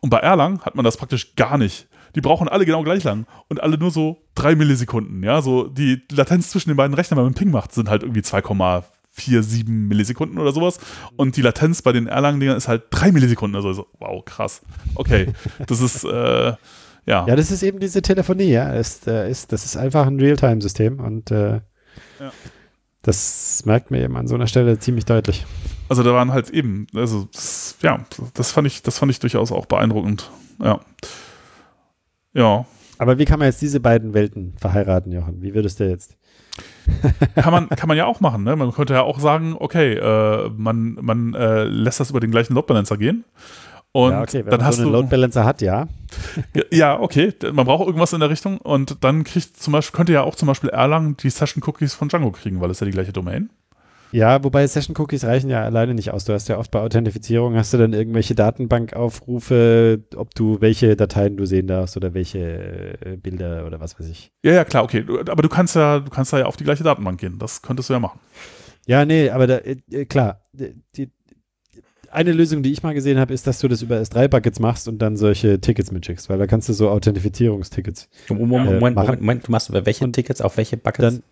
Und 0.00 0.10
bei 0.10 0.18
Erlang 0.18 0.60
hat 0.60 0.74
man 0.74 0.84
das 0.84 0.98
praktisch 0.98 1.34
gar 1.34 1.56
nicht. 1.56 1.88
Die 2.14 2.20
brauchen 2.20 2.48
alle 2.48 2.66
genau 2.66 2.82
gleich 2.82 3.02
lang 3.04 3.24
und 3.48 3.62
alle 3.62 3.78
nur 3.78 3.90
so 3.90 4.18
drei 4.34 4.54
Millisekunden. 4.54 5.22
Ja, 5.22 5.40
so 5.40 5.68
die 5.68 6.02
Latenz 6.12 6.50
zwischen 6.50 6.68
den 6.68 6.76
beiden 6.76 6.92
Rechnern, 6.92 7.16
wenn 7.16 7.24
man 7.24 7.32
Ping 7.34 7.50
macht, 7.50 7.72
sind 7.72 7.88
halt 7.88 8.02
irgendwie 8.02 8.20
2,47 8.20 9.66
Millisekunden 9.68 10.38
oder 10.38 10.52
sowas. 10.52 10.78
Und 11.16 11.36
die 11.38 11.42
Latenz 11.42 11.80
bei 11.80 11.92
den 11.92 12.06
Erlang-Dingern 12.08 12.58
ist 12.58 12.68
halt 12.68 12.82
drei 12.90 13.10
Millisekunden. 13.12 13.56
Also 13.56 13.72
so, 13.72 13.86
wow, 14.00 14.22
krass. 14.24 14.60
Okay, 14.96 15.28
das 15.66 15.80
ist, 15.80 16.04
äh, 16.04 16.52
ja. 17.06 17.26
Ja, 17.26 17.36
das 17.36 17.50
ist 17.50 17.62
eben 17.62 17.80
diese 17.80 18.02
Telefonie, 18.02 18.50
ja. 18.50 18.70
Ist, 18.74 19.06
äh, 19.08 19.30
ist, 19.30 19.50
das 19.52 19.64
ist 19.64 19.76
einfach 19.78 20.06
ein 20.06 20.20
Realtime-System 20.20 21.00
und 21.00 21.30
äh, 21.30 21.60
Ja. 22.20 22.32
Das 23.02 23.64
merkt 23.66 23.90
man 23.90 24.00
eben 24.00 24.16
an 24.16 24.28
so 24.28 24.34
einer 24.34 24.46
Stelle 24.46 24.78
ziemlich 24.78 25.04
deutlich. 25.04 25.44
Also 25.88 26.02
da 26.02 26.12
waren 26.14 26.32
halt 26.32 26.50
eben, 26.50 26.86
also 26.94 27.28
das, 27.32 27.76
ja, 27.82 27.98
das 28.34 28.52
fand 28.52 28.66
ich, 28.66 28.82
das 28.82 28.98
fand 28.98 29.10
ich 29.10 29.18
durchaus 29.18 29.52
auch 29.52 29.66
beeindruckend. 29.66 30.30
Ja. 30.62 30.80
Ja. 32.32 32.64
Aber 32.98 33.18
wie 33.18 33.24
kann 33.24 33.40
man 33.40 33.48
jetzt 33.48 33.60
diese 33.60 33.80
beiden 33.80 34.14
Welten 34.14 34.54
verheiraten, 34.56 35.10
Jochen? 35.10 35.42
Wie 35.42 35.54
würdest 35.54 35.80
du 35.80 35.88
jetzt? 35.88 36.16
Kann 37.34 37.52
man, 37.52 37.68
kann 37.70 37.88
man 37.88 37.96
ja 37.96 38.06
auch 38.06 38.20
machen, 38.20 38.44
ne? 38.44 38.54
Man 38.54 38.72
könnte 38.72 38.94
ja 38.94 39.02
auch 39.02 39.18
sagen, 39.18 39.56
okay, 39.58 39.94
äh, 39.94 40.50
man, 40.50 40.98
man 41.00 41.34
äh, 41.34 41.64
lässt 41.64 41.98
das 41.98 42.10
über 42.10 42.20
den 42.20 42.30
gleichen 42.30 42.54
Load 42.54 42.66
Balancer 42.66 42.96
gehen. 42.96 43.24
Und 43.92 44.12
ja, 44.12 44.22
okay, 44.22 44.44
wenn 44.44 44.50
dann 44.50 44.60
man 44.60 44.66
hast 44.66 44.76
so 44.76 44.82
einen 44.82 44.92
du. 44.92 44.98
Load 44.98 45.08
Balancer 45.10 45.44
hat, 45.44 45.60
ja. 45.62 45.86
Ja, 46.70 46.98
okay, 46.98 47.32
man 47.52 47.66
braucht 47.66 47.86
irgendwas 47.86 48.12
in 48.12 48.20
der 48.20 48.30
Richtung 48.30 48.58
und 48.58 49.04
dann 49.04 49.24
kriegt 49.24 49.56
zum 49.56 49.72
Beispiel, 49.72 49.96
könnte 49.96 50.12
ja 50.12 50.22
auch 50.22 50.34
zum 50.34 50.48
Beispiel 50.48 50.70
Erlang 50.70 51.16
die 51.18 51.30
Session 51.30 51.62
Cookies 51.66 51.94
von 51.94 52.08
Django 52.08 52.30
kriegen, 52.30 52.60
weil 52.60 52.70
es 52.70 52.80
ja 52.80 52.86
die 52.86 52.92
gleiche 52.92 53.12
Domain. 53.12 53.50
Ja, 54.12 54.44
wobei 54.44 54.66
Session 54.66 54.94
Cookies 54.98 55.24
reichen 55.24 55.48
ja 55.48 55.62
alleine 55.64 55.94
nicht 55.94 56.10
aus. 56.10 56.26
Du 56.26 56.34
hast 56.34 56.48
ja 56.48 56.58
oft 56.58 56.70
bei 56.70 56.80
Authentifizierung 56.80 57.56
hast 57.56 57.72
du 57.72 57.78
dann 57.78 57.94
irgendwelche 57.94 58.34
Datenbankaufrufe, 58.34 60.00
ob 60.16 60.34
du 60.34 60.60
welche 60.60 60.96
Dateien 60.96 61.38
du 61.38 61.46
sehen 61.46 61.66
darfst 61.66 61.96
oder 61.96 62.12
welche 62.12 62.98
äh, 63.00 63.16
Bilder 63.16 63.66
oder 63.66 63.80
was 63.80 63.98
weiß 63.98 64.08
ich. 64.08 64.30
Ja, 64.42 64.52
ja, 64.52 64.64
klar, 64.64 64.84
okay. 64.84 65.04
Aber 65.30 65.42
du 65.42 65.48
kannst 65.48 65.76
ja, 65.76 66.00
du 66.00 66.10
kannst 66.10 66.32
ja 66.32 66.44
auf 66.44 66.58
die 66.58 66.64
gleiche 66.64 66.84
Datenbank 66.84 67.20
gehen. 67.20 67.38
Das 67.38 67.62
könntest 67.62 67.88
du 67.88 67.94
ja 67.94 68.00
machen. 68.00 68.20
Ja, 68.86 69.04
nee, 69.06 69.30
aber 69.30 69.46
da, 69.46 69.56
äh, 69.58 69.76
äh, 69.90 70.04
klar, 70.04 70.42
die, 70.52 71.10
eine 72.12 72.32
Lösung, 72.32 72.62
die 72.62 72.72
ich 72.72 72.82
mal 72.82 72.94
gesehen 72.94 73.18
habe, 73.18 73.32
ist, 73.34 73.46
dass 73.46 73.58
du 73.58 73.68
das 73.68 73.82
über 73.82 73.96
S3-Buckets 73.96 74.60
machst 74.60 74.88
und 74.88 74.98
dann 75.00 75.16
solche 75.16 75.60
Tickets 75.60 75.90
mitschickst, 75.90 76.28
weil 76.28 76.38
da 76.38 76.46
kannst 76.46 76.68
du 76.68 76.72
so 76.72 76.90
Authentifizierungstickets. 76.90 78.08
Moment, 78.28 78.42
Äh, 78.42 78.74
Moment, 78.74 78.96
machen. 78.96 79.06
Moment, 79.06 79.20
Moment, 79.22 79.48
du 79.48 79.52
machst 79.52 79.68
über 79.68 79.86
welche 79.86 80.04
Und 80.04 80.12
Tickets 80.12 80.40
auf 80.40 80.56
welche 80.56 80.76
Buckets? 80.76 80.98
Dann 80.98 81.22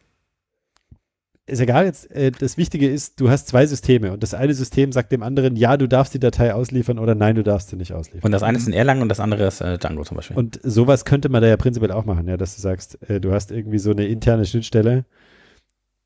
ist 1.46 1.60
egal 1.60 1.84
jetzt, 1.84 2.10
äh, 2.12 2.30
das 2.30 2.56
Wichtige 2.56 2.88
ist, 2.88 3.20
du 3.20 3.28
hast 3.28 3.48
zwei 3.48 3.66
Systeme 3.66 4.12
und 4.12 4.22
das 4.22 4.34
eine 4.34 4.54
System 4.54 4.92
sagt 4.92 5.10
dem 5.10 5.22
anderen, 5.22 5.56
ja, 5.56 5.76
du 5.76 5.88
darfst 5.88 6.14
die 6.14 6.20
Datei 6.20 6.54
ausliefern 6.54 6.98
oder 6.98 7.14
nein, 7.14 7.34
du 7.34 7.42
darfst 7.42 7.70
sie 7.70 7.76
nicht 7.76 7.92
ausliefern. 7.92 8.22
und 8.28 8.32
das 8.32 8.42
eine 8.42 8.56
ist 8.56 8.68
in 8.68 8.72
Erlangen 8.72 9.02
und 9.02 9.08
das 9.08 9.20
andere 9.20 9.46
ist 9.46 9.60
äh, 9.60 9.76
Django 9.78 10.04
zum 10.04 10.16
Beispiel. 10.16 10.36
Und 10.36 10.60
sowas 10.62 11.04
könnte 11.04 11.28
man 11.28 11.42
da 11.42 11.48
ja 11.48 11.56
prinzipiell 11.56 11.90
auch 11.90 12.04
machen, 12.04 12.28
ja, 12.28 12.36
dass 12.36 12.54
du 12.54 12.62
sagst, 12.62 12.98
äh, 13.10 13.20
du 13.20 13.32
hast 13.32 13.50
irgendwie 13.50 13.78
so 13.78 13.90
eine 13.90 14.06
interne 14.06 14.46
Schnittstelle, 14.46 15.04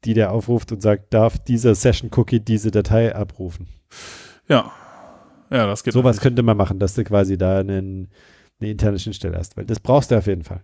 die 0.05 0.15
der 0.15 0.33
aufruft 0.33 0.73
und 0.73 0.83
sagt, 0.83 1.13
darf 1.13 1.39
dieser 1.39 1.75
Session-Cookie 1.75 2.41
diese 2.41 2.71
Datei 2.71 3.15
abrufen. 3.15 3.69
Ja. 4.49 4.73
Ja, 5.51 5.67
das 5.67 5.85
geht. 5.85 5.93
Sowas 5.93 6.21
könnte 6.21 6.43
man 6.43 6.57
machen, 6.57 6.79
dass 6.79 6.95
du 6.95 7.05
quasi 7.05 7.39
da 7.39 7.61
einen, 7.61 8.09
eine 8.61 8.71
interne 8.71 8.99
Schnittstelle 8.99 9.37
hast, 9.37 9.57
weil 9.57 9.65
das 9.65 9.81
brauchst 9.81 10.11
du 10.11 10.17
auf 10.17 10.27
jeden 10.27 10.43
Fall. 10.43 10.63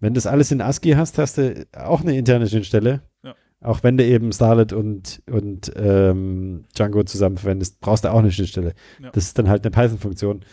Wenn 0.00 0.14
du 0.14 0.18
das 0.18 0.26
alles 0.26 0.50
in 0.50 0.60
ASCII 0.60 0.92
hast, 0.92 1.18
hast 1.18 1.38
du 1.38 1.66
auch 1.76 2.00
eine 2.00 2.16
interne 2.16 2.48
Schnittstelle. 2.48 3.02
Ja. 3.22 3.34
Auch 3.60 3.82
wenn 3.82 3.96
du 3.96 4.04
eben 4.04 4.32
Starlet 4.32 4.72
und, 4.72 5.22
und 5.30 5.72
ähm, 5.76 6.64
Django 6.76 7.04
zusammen 7.04 7.36
verwendest, 7.36 7.80
brauchst 7.80 8.04
du 8.04 8.10
auch 8.10 8.18
eine 8.18 8.32
Schnittstelle. 8.32 8.74
Ja. 9.00 9.10
Das 9.10 9.24
ist 9.24 9.38
dann 9.38 9.48
halt 9.48 9.64
eine 9.64 9.70
Python-Funktion. 9.70 10.44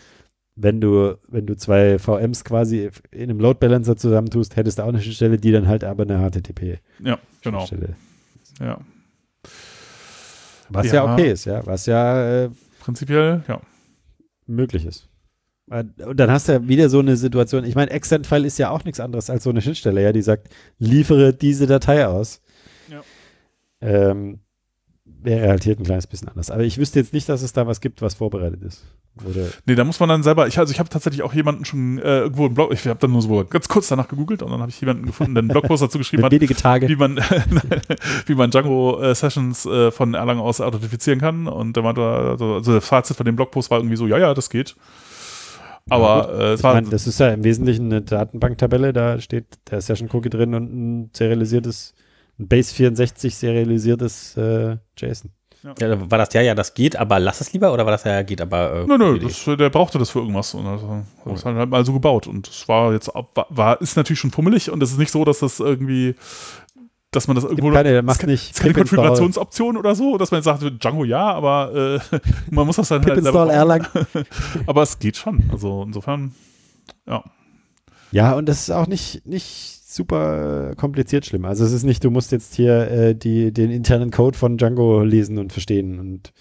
Wenn 0.56 0.80
du, 0.80 1.16
wenn 1.28 1.46
du 1.46 1.56
zwei 1.56 1.98
VMs 1.98 2.44
quasi 2.44 2.90
in 3.10 3.30
einem 3.30 3.40
Load 3.40 3.58
Balancer 3.58 3.96
zusammentust, 3.96 4.56
hättest 4.56 4.78
du 4.78 4.82
auch 4.82 4.88
eine 4.88 5.00
Schnittstelle, 5.00 5.38
die 5.38 5.52
dann 5.52 5.66
halt 5.66 5.84
aber 5.84 6.02
eine 6.02 6.18
HTTP-Schnittstelle. 6.18 6.80
Ja, 7.02 7.18
genau. 7.42 7.66
Ja. 8.60 8.78
Was 10.68 10.86
ja. 10.86 10.94
Ja. 10.94 11.12
okay 11.12 11.32
ist, 11.32 11.46
ja. 11.46 11.66
Was 11.66 11.86
ja 11.86 12.44
äh, 12.44 12.50
Prinzipiell, 12.80 13.44
ja. 13.46 13.60
möglich 14.46 14.84
ist. 14.84 15.08
Und 15.70 16.18
dann 16.18 16.30
hast 16.32 16.48
du 16.48 16.52
ja 16.52 16.66
wieder 16.66 16.88
so 16.88 16.98
eine 16.98 17.16
Situation. 17.16 17.64
Ich 17.64 17.76
meine, 17.76 17.92
Extend-File 17.92 18.44
ist 18.44 18.58
ja 18.58 18.70
auch 18.70 18.84
nichts 18.84 18.98
anderes 18.98 19.30
als 19.30 19.44
so 19.44 19.50
eine 19.50 19.62
Schnittstelle, 19.62 20.02
ja, 20.02 20.12
die 20.12 20.22
sagt, 20.22 20.48
liefere 20.78 21.32
diese 21.32 21.68
Datei 21.68 22.08
aus. 22.08 22.42
Ja. 22.88 23.02
Ähm, 23.80 24.40
wäre 25.22 25.48
halt 25.48 25.64
hier 25.64 25.76
ein 25.76 25.84
kleines 25.84 26.06
bisschen 26.06 26.28
anders. 26.28 26.50
Aber 26.50 26.62
ich 26.62 26.78
wüsste 26.78 26.98
jetzt 26.98 27.12
nicht, 27.12 27.28
dass 27.28 27.42
es 27.42 27.52
da 27.52 27.66
was 27.66 27.80
gibt, 27.80 28.02
was 28.02 28.14
vorbereitet 28.14 28.62
ist. 28.62 28.84
Oder, 29.24 29.46
Nee, 29.66 29.74
da 29.74 29.84
muss 29.84 30.00
man 30.00 30.08
dann 30.08 30.22
selber, 30.22 30.46
ich, 30.46 30.58
also 30.58 30.72
ich 30.72 30.78
habe 30.78 30.88
tatsächlich 30.88 31.22
auch 31.22 31.34
jemanden 31.34 31.64
schon 31.64 31.98
äh, 31.98 32.20
irgendwo 32.20 32.46
im 32.46 32.54
Blog, 32.54 32.72
ich 32.72 32.86
habe 32.86 32.98
dann 32.98 33.10
nur 33.10 33.20
so 33.22 33.44
ganz 33.44 33.68
kurz 33.68 33.88
danach 33.88 34.08
gegoogelt 34.08 34.42
und 34.42 34.50
dann 34.50 34.60
habe 34.60 34.70
ich 34.70 34.80
jemanden 34.80 35.04
gefunden, 35.04 35.34
der 35.34 35.42
einen 35.42 35.48
Blogpost 35.48 35.82
dazu 35.82 35.98
geschrieben 35.98 36.22
hat, 36.24 36.32
wie 36.88 36.96
man, 36.96 37.16
wie 38.26 38.34
man 38.34 38.50
Django 38.50 39.00
äh, 39.02 39.14
Sessions 39.14 39.66
äh, 39.66 39.90
von 39.90 40.14
Erlang 40.14 40.38
aus 40.38 40.60
authentifizieren 40.60 41.20
kann. 41.20 41.48
Und 41.48 41.76
der 41.76 41.82
meinte, 41.82 42.02
also, 42.02 42.54
also 42.54 42.74
das 42.74 42.86
Fazit 42.86 43.16
von 43.16 43.26
dem 43.26 43.36
Blogpost 43.36 43.70
war 43.70 43.78
irgendwie 43.78 43.96
so, 43.96 44.06
ja, 44.06 44.18
ja, 44.18 44.32
das 44.32 44.48
geht. 44.48 44.76
Aber 45.88 46.28
gut. 46.28 46.40
äh, 46.40 46.52
es 46.52 46.60
Ich 46.60 46.64
war 46.64 46.74
meine, 46.74 46.88
das 46.88 47.06
ist 47.06 47.20
ja 47.20 47.28
im 47.30 47.44
Wesentlichen 47.44 47.86
eine 47.86 48.02
Datenbanktabelle, 48.02 48.92
da 48.92 49.18
steht 49.20 49.46
der 49.70 49.80
Session-Cookie 49.80 50.30
drin 50.30 50.54
und 50.54 50.72
ein 50.72 51.10
serialisiertes, 51.12 51.94
ein 52.40 52.48
Base 52.48 52.74
64 52.74 53.34
serialisiertes 53.36 54.36
äh, 54.36 54.76
JSON. 54.98 55.30
Ja. 55.62 55.74
Ja, 55.78 56.10
war 56.10 56.16
das 56.16 56.32
ja, 56.32 56.40
ja, 56.40 56.54
das 56.54 56.72
geht, 56.72 56.96
aber 56.96 57.20
lass 57.20 57.42
es 57.42 57.52
lieber 57.52 57.70
oder 57.70 57.84
war 57.84 57.92
das 57.92 58.04
ja, 58.04 58.22
geht, 58.22 58.40
aber. 58.40 58.76
Äh, 58.76 58.86
nö, 58.86 58.96
nö, 58.96 59.18
das, 59.18 59.44
der 59.44 59.68
brauchte 59.68 59.98
das 59.98 60.08
für 60.08 60.20
irgendwas 60.20 60.54
und 60.54 60.66
also, 60.66 61.02
das 61.26 61.44
hat 61.44 61.54
halt 61.54 61.68
mal 61.68 61.84
so 61.84 61.92
gebaut 61.92 62.26
und 62.26 62.48
es 62.48 62.66
war 62.66 62.94
jetzt, 62.94 63.10
war, 63.50 63.80
ist 63.82 63.94
natürlich 63.94 64.20
schon 64.20 64.30
pummelig 64.30 64.70
und 64.70 64.82
es 64.82 64.92
ist 64.92 64.98
nicht 64.98 65.10
so, 65.10 65.22
dass 65.22 65.40
das 65.40 65.60
irgendwie 65.60 66.14
dass 67.10 67.26
man 67.26 67.34
das 67.34 67.44
irgendwo. 67.44 67.70
Keine, 67.72 68.02
macht 68.02 68.24
nicht. 68.26 68.54
keine 68.54 68.72
Konfigurationsoption 68.72 69.76
oder 69.76 69.94
so, 69.94 70.16
dass 70.16 70.30
man 70.30 70.38
jetzt 70.38 70.44
sagt, 70.44 70.62
Django 70.82 71.04
ja, 71.04 71.32
aber 71.32 72.00
äh, 72.12 72.18
man 72.50 72.66
muss 72.66 72.76
das 72.76 72.88
dann 72.88 73.04
halt. 73.04 73.18
Install 73.18 73.50
Erlang. 73.50 73.86
aber 74.66 74.82
es 74.82 74.98
geht 74.98 75.16
schon. 75.16 75.42
Also 75.52 75.82
insofern, 75.82 76.34
ja. 77.06 77.22
Ja, 78.12 78.34
und 78.34 78.46
das 78.48 78.60
ist 78.60 78.70
auch 78.70 78.86
nicht, 78.86 79.26
nicht 79.26 79.79
super 79.94 80.74
kompliziert 80.76 81.26
schlimm. 81.26 81.44
Also 81.44 81.64
es 81.64 81.72
ist 81.72 81.84
nicht, 81.84 82.04
du 82.04 82.10
musst 82.10 82.32
jetzt 82.32 82.54
hier 82.54 82.90
äh, 82.90 83.14
die, 83.14 83.52
den 83.52 83.70
internen 83.70 84.10
Code 84.10 84.36
von 84.36 84.56
Django 84.56 85.02
lesen 85.02 85.38
und 85.38 85.52
verstehen 85.52 85.98
und 85.98 86.32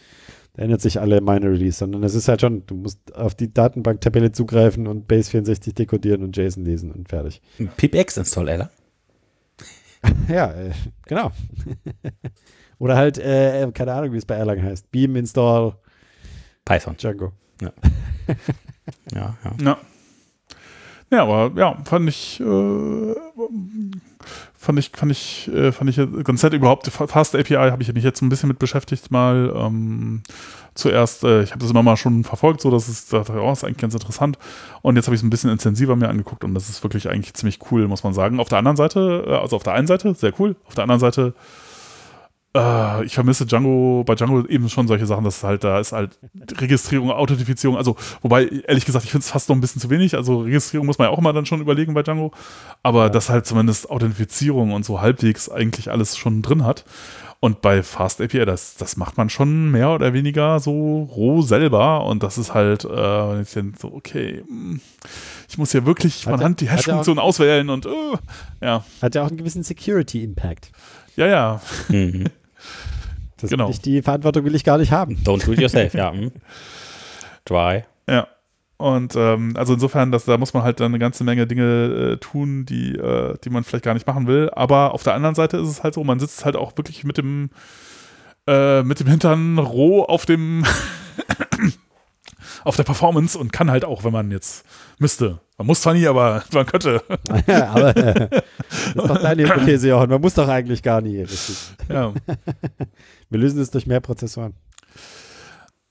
da 0.53 0.63
ändert 0.63 0.81
sich 0.81 0.99
alle 0.99 1.21
Minor 1.21 1.51
Release, 1.51 1.77
sondern 1.77 2.03
es 2.03 2.15
ist 2.15 2.27
halt 2.27 2.41
schon, 2.41 2.65
du 2.65 2.75
musst 2.75 3.15
auf 3.15 3.35
die 3.35 3.53
Datenbank-Tabelle 3.53 4.31
zugreifen 4.31 4.87
und 4.87 5.07
Base 5.07 5.29
64 5.31 5.73
dekodieren 5.73 6.23
und 6.23 6.35
JSON 6.35 6.65
lesen 6.65 6.91
und 6.91 7.09
fertig. 7.09 7.41
PipX 7.77 8.17
Install 8.17 8.49
Erlang. 8.49 8.69
ja, 10.27 10.51
äh, 10.51 10.71
genau. 11.05 11.31
Oder 12.79 12.95
halt, 12.95 13.17
äh, 13.17 13.69
keine 13.73 13.93
Ahnung, 13.93 14.13
wie 14.13 14.17
es 14.17 14.25
bei 14.25 14.35
Erlang 14.35 14.61
heißt. 14.61 14.91
Beam 14.91 15.15
install 15.15 15.75
Python. 16.65 16.95
Django. 16.97 17.33
Ja. 17.61 17.71
ja, 19.13 19.37
ja. 19.43 19.55
ja. 19.61 19.77
Ja, 21.11 21.23
aber 21.23 21.51
ja, 21.59 21.75
fand 21.85 22.07
ich, 22.07 22.39
äh, 22.39 23.15
fand 24.55 24.79
ich, 24.79 24.91
fand 24.95 25.11
ich, 25.11 25.47
äh, 25.47 25.71
fand 25.71 25.89
ich 25.89 26.23
ganz 26.23 26.43
nett 26.43 26.53
überhaupt. 26.53 26.87
Fast 26.87 27.35
API 27.35 27.55
habe 27.55 27.81
ich 27.81 27.91
mich 27.93 28.03
jetzt 28.03 28.21
ein 28.21 28.29
bisschen 28.29 28.49
mit 28.49 28.59
beschäftigt 28.59 29.09
mal. 29.09 29.51
Ähm, 29.55 30.21
zuerst, 30.75 31.23
äh, 31.23 31.43
ich 31.43 31.51
habe 31.51 31.59
das 31.59 31.71
immer 31.71 31.83
mal 31.83 31.97
schon 31.97 32.23
verfolgt, 32.23 32.61
so 32.61 32.71
dass 32.71 32.87
es, 32.87 33.07
da 33.07 33.23
oh, 33.27 33.51
ist 33.51 33.63
eigentlich 33.63 33.77
ganz 33.77 33.93
interessant. 33.93 34.37
Und 34.81 34.95
jetzt 34.95 35.07
habe 35.07 35.15
ich 35.15 35.21
es 35.21 35.23
ein 35.23 35.29
bisschen 35.29 35.49
intensiver 35.49 35.95
mir 35.95 36.09
angeguckt 36.09 36.43
und 36.43 36.53
das 36.53 36.69
ist 36.69 36.83
wirklich 36.83 37.09
eigentlich 37.09 37.33
ziemlich 37.33 37.59
cool, 37.71 37.87
muss 37.87 38.03
man 38.03 38.13
sagen. 38.13 38.39
Auf 38.39 38.49
der 38.49 38.59
anderen 38.59 38.77
Seite, 38.77 39.25
äh, 39.27 39.33
also 39.35 39.55
auf 39.55 39.63
der 39.63 39.73
einen 39.73 39.87
Seite, 39.87 40.13
sehr 40.13 40.33
cool. 40.39 40.55
Auf 40.65 40.75
der 40.75 40.83
anderen 40.83 40.99
Seite 40.99 41.33
äh, 42.55 43.05
ich 43.05 43.13
vermisse 43.13 43.45
Django, 43.45 44.03
bei 44.05 44.15
Django 44.15 44.45
eben 44.45 44.69
schon 44.69 44.87
solche 44.87 45.05
Sachen, 45.05 45.23
dass 45.23 45.43
halt, 45.43 45.63
da 45.63 45.79
ist 45.79 45.91
halt 45.91 46.17
Registrierung, 46.59 47.11
Authentifizierung, 47.11 47.77
also, 47.77 47.95
wobei, 48.21 48.47
ehrlich 48.67 48.85
gesagt, 48.85 49.05
ich 49.05 49.11
finde 49.11 49.23
es 49.23 49.31
fast 49.31 49.49
noch 49.49 49.55
ein 49.55 49.61
bisschen 49.61 49.81
zu 49.81 49.89
wenig. 49.89 50.15
Also 50.15 50.41
Registrierung 50.41 50.87
muss 50.87 50.97
man 50.97 51.07
ja 51.07 51.11
auch 51.11 51.19
immer 51.19 51.33
dann 51.33 51.45
schon 51.45 51.61
überlegen 51.61 51.93
bei 51.93 52.03
Django. 52.03 52.31
Aber 52.81 53.03
ja. 53.03 53.09
dass 53.09 53.29
halt 53.29 53.45
zumindest 53.45 53.89
Authentifizierung 53.89 54.71
und 54.73 54.83
so 54.83 55.01
halbwegs 55.01 55.49
eigentlich 55.49 55.91
alles 55.91 56.17
schon 56.17 56.41
drin 56.41 56.65
hat. 56.65 56.85
Und 57.41 57.61
bei 57.61 57.83
Fast 57.83 58.19
API, 58.19 58.43
das, 58.43 58.75
das 58.75 58.97
macht 58.97 59.15
man 59.15 59.29
schon 59.29 59.71
mehr 59.71 59.91
oder 59.91 60.11
weniger 60.11 60.59
so 60.59 61.03
roh 61.03 61.41
selber. 61.41 62.05
Und 62.05 62.21
das 62.21 62.37
ist 62.37 62.53
halt, 62.53 62.83
äh, 62.83 63.41
ich 63.41 63.53
denke 63.53 63.79
so, 63.79 63.93
okay, 63.93 64.43
hm, 64.45 64.81
ich 65.47 65.57
muss 65.57 65.71
ja 65.71 65.85
wirklich 65.85 66.23
von 66.25 66.43
Hand 66.43 66.59
die 66.59 66.69
Hash-Funktion 66.69 67.17
auswählen 67.17 67.69
und, 67.69 67.85
uh, 67.85 68.17
ja. 68.61 68.83
Hat 69.01 69.15
ja 69.15 69.23
auch 69.23 69.29
einen 69.29 69.37
gewissen 69.37 69.63
Security-Impact. 69.63 70.71
Ja, 71.15 71.27
ja. 71.27 71.61
Mhm. 71.87 72.25
Das 73.41 73.49
genau. 73.49 73.69
Ich, 73.69 73.81
die 73.81 74.01
Verantwortung 74.01 74.45
will 74.45 74.55
ich 74.55 74.63
gar 74.63 74.77
nicht 74.77 74.91
haben. 74.91 75.17
Don't 75.23 75.45
do 75.45 75.53
it 75.53 75.59
yourself, 75.59 75.93
ja. 75.93 76.11
Hm. 76.11 76.31
Dry. 77.45 77.83
Ja. 78.09 78.27
Und 78.77 79.13
ähm, 79.17 79.55
also 79.57 79.73
insofern, 79.73 80.11
dass, 80.11 80.23
da 80.23 80.37
muss 80.37 80.53
man 80.53 80.63
halt 80.63 80.79
dann 80.79 80.91
eine 80.91 80.99
ganze 80.99 81.25
Menge 81.25 81.45
Dinge 81.45 82.13
äh, 82.13 82.17
tun, 82.17 82.65
die, 82.65 82.95
äh, 82.95 83.37
die 83.43 83.49
man 83.49 83.65
vielleicht 83.65 83.83
gar 83.83 83.93
nicht 83.93 84.07
machen 84.07 84.25
will. 84.25 84.49
Aber 84.53 84.93
auf 84.93 85.03
der 85.03 85.15
anderen 85.15 85.35
Seite 85.35 85.57
ist 85.57 85.67
es 85.67 85.83
halt 85.83 85.93
so, 85.93 86.03
man 86.05 86.19
sitzt 86.19 86.45
halt 86.45 86.55
auch 86.55 86.77
wirklich 86.77 87.03
mit 87.03 87.17
dem, 87.17 87.49
äh, 88.47 88.81
mit 88.83 89.01
dem 89.01 89.07
Hintern 89.07 89.57
roh 89.57 90.03
auf 90.03 90.25
dem 90.25 90.63
auf 92.63 92.77
der 92.77 92.83
Performance 92.83 93.37
und 93.37 93.51
kann 93.51 93.69
halt 93.69 93.83
auch, 93.83 94.05
wenn 94.05 94.13
man 94.13 94.31
jetzt 94.31 94.65
müsste. 94.99 95.39
Man 95.57 95.67
muss 95.67 95.81
zwar 95.81 95.93
nie, 95.93 96.07
aber 96.07 96.43
man 96.53 96.65
könnte. 96.65 97.01
Ja, 97.47 97.69
aber 97.69 97.97
äh, 97.97 98.29
das 98.29 98.95
ist 98.95 99.09
doch 99.09 99.21
deine 99.21 99.43
Hypothese, 99.47 99.89
Jochen. 99.89 100.09
Man 100.09 100.21
muss 100.21 100.33
doch 100.33 100.47
eigentlich 100.47 100.83
gar 100.83 101.01
nie. 101.01 101.19
Richtig. 101.21 101.57
Ja. 101.89 102.13
Wir 103.29 103.39
lösen 103.39 103.59
es 103.59 103.71
durch 103.71 103.85
mehr 103.85 103.99
Prozessoren. 103.99 104.53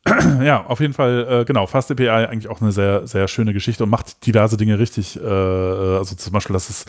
Ja, 0.43 0.65
auf 0.67 0.81
jeden 0.81 0.95
Fall, 0.95 1.27
äh, 1.29 1.45
genau, 1.45 1.67
Fast 1.67 1.91
API 1.91 2.09
eigentlich 2.09 2.49
auch 2.49 2.61
eine 2.61 2.73
sehr, 2.73 3.07
sehr 3.07 3.29
schöne 3.29 3.53
Geschichte 3.53 3.85
und 3.85 3.91
macht 3.91 4.27
diverse 4.27 4.57
Dinge 4.57 4.79
richtig. 4.79 5.21
Äh, 5.21 5.27
also 5.27 6.15
zum 6.15 6.33
Beispiel, 6.33 6.55
dass 6.55 6.69
das 6.69 6.85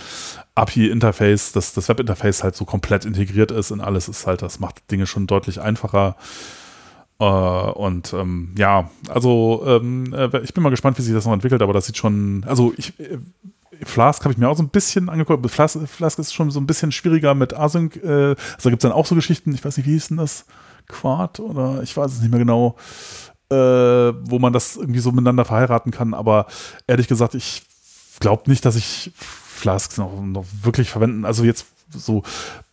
API-Interface, 0.56 1.52
dass 1.52 1.74
das 1.74 1.90
Web-Interface 1.90 2.44
halt 2.44 2.56
so 2.56 2.66
komplett 2.66 3.06
integriert 3.06 3.52
ist 3.52 3.72
in 3.72 3.82
alles, 3.82 4.08
ist 4.08 4.28
halt, 4.28 4.42
das 4.42 4.60
macht 4.60 4.90
Dinge 4.92 5.08
schon 5.08 5.28
deutlich 5.28 5.62
einfacher. 5.62 6.16
Äh, 7.20 7.24
und 7.24 8.14
ähm, 8.14 8.56
ja, 8.58 8.90
also 9.10 9.64
ähm, 9.66 10.14
äh, 10.14 10.40
ich 10.40 10.54
bin 10.54 10.64
mal 10.64 10.70
gespannt, 10.70 10.98
wie 10.98 11.02
sich 11.02 11.14
das 11.14 11.26
noch 11.26 11.34
entwickelt, 11.34 11.62
aber 11.62 11.74
das 11.74 11.86
sieht 11.86 11.98
schon, 11.98 12.46
also 12.48 12.74
ich, 12.78 13.00
äh, 13.00 13.18
Flask 13.84 14.24
habe 14.24 14.34
ich 14.34 14.38
mir 14.38 14.50
auch 14.50 14.58
so 14.58 14.64
ein 14.64 14.70
bisschen 14.70 15.10
angeguckt. 15.10 15.50
Flask, 15.50 15.80
Flask 15.88 16.20
ist 16.20 16.34
schon 16.34 16.52
so 16.52 16.60
ein 16.60 16.68
bisschen 16.68 16.92
schwieriger 16.92 17.34
mit 17.36 17.54
Async. 17.54 17.96
Äh, 17.98 18.08
also 18.08 18.64
da 18.64 18.70
gibt 18.70 18.84
es 18.84 18.90
dann 18.90 18.98
auch 18.98 19.06
so 19.06 19.16
Geschichten, 19.16 19.54
ich 19.54 19.64
weiß 19.64 19.78
nicht, 19.78 19.88
wie 19.88 19.94
hieß 19.94 20.10
denn 20.10 20.18
das? 20.18 20.46
Quad 20.88 21.40
oder 21.40 21.84
ich 21.84 21.96
weiß 21.96 22.12
es 22.12 22.22
nicht 22.22 22.32
mehr 22.32 22.40
genau, 22.40 22.76
äh, 23.50 23.56
wo 23.56 24.40
man 24.40 24.54
das 24.54 24.76
irgendwie 24.76 25.00
so 25.00 25.12
miteinander 25.12 25.46
verheiraten 25.46 25.92
kann. 25.92 26.14
Aber 26.14 26.48
ehrlich 26.88 27.08
gesagt, 27.08 27.36
ich 27.36 27.64
glaube 28.20 28.50
nicht, 28.50 28.66
dass 28.66 28.76
ich 28.76 29.12
Flask 29.16 29.98
noch, 29.98 30.22
noch 30.22 30.46
wirklich 30.64 30.90
verwenden. 30.90 31.26
Also 31.26 31.44
jetzt 31.44 31.68
so 31.92 32.24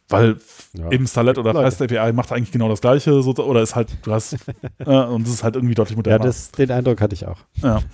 weil 0.09 0.37
ja. 0.75 0.91
eben 0.91 1.07
Starlet 1.07 1.39
oder 1.39 1.53
Fast 1.53 1.83
API 1.83 2.13
macht 2.13 2.33
eigentlich 2.33 2.53
genau 2.53 2.69
das 2.69 2.81
Gleiche, 2.81 3.23
so, 3.23 3.35
oder 3.35 3.63
ist 3.63 3.75
halt, 3.75 3.89
du 4.03 4.13
hast, 4.13 4.37
äh, 4.79 4.87
und 4.87 5.27
es 5.27 5.35
ist 5.35 5.45
halt 5.45 5.57
irgendwie 5.57 5.75
deutlich 5.75 5.97
moderner. 5.97 6.25
Ja, 6.25 6.27
das, 6.27 6.53
den 6.53 6.71
Eindruck 6.71 7.01
hatte 7.01 7.15
ich 7.15 7.27
auch. 7.27 7.39
Ja. 7.63 7.81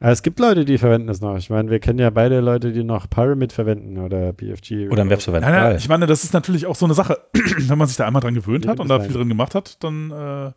Aber 0.00 0.12
es 0.12 0.22
gibt 0.22 0.38
Leute, 0.38 0.66
die 0.66 0.76
verwenden 0.76 1.08
es 1.08 1.22
noch. 1.22 1.38
Ich 1.38 1.48
meine, 1.48 1.70
wir 1.70 1.78
kennen 1.78 1.98
ja 1.98 2.10
beide 2.10 2.40
Leute, 2.40 2.72
die 2.72 2.84
noch 2.84 3.08
Pyramid 3.08 3.52
verwenden 3.52 3.96
oder 3.96 4.34
BFG. 4.34 4.90
Oder 4.90 5.02
im 5.02 5.08
Web 5.08 5.22
verwenden. 5.22 5.48
Nein, 5.48 5.62
nein, 5.62 5.76
ich 5.76 5.88
meine, 5.88 6.06
das 6.06 6.24
ist 6.24 6.34
natürlich 6.34 6.66
auch 6.66 6.76
so 6.76 6.84
eine 6.84 6.92
Sache. 6.94 7.20
Wenn 7.32 7.78
man 7.78 7.88
sich 7.88 7.96
da 7.96 8.06
einmal 8.06 8.20
dran 8.20 8.34
gewöhnt 8.34 8.66
hat 8.66 8.80
und 8.80 8.88
da 8.88 9.00
viel 9.00 9.12
drin 9.12 9.30
gemacht 9.30 9.54
hat, 9.54 9.82
dann 9.82 10.10
äh, 10.10 10.52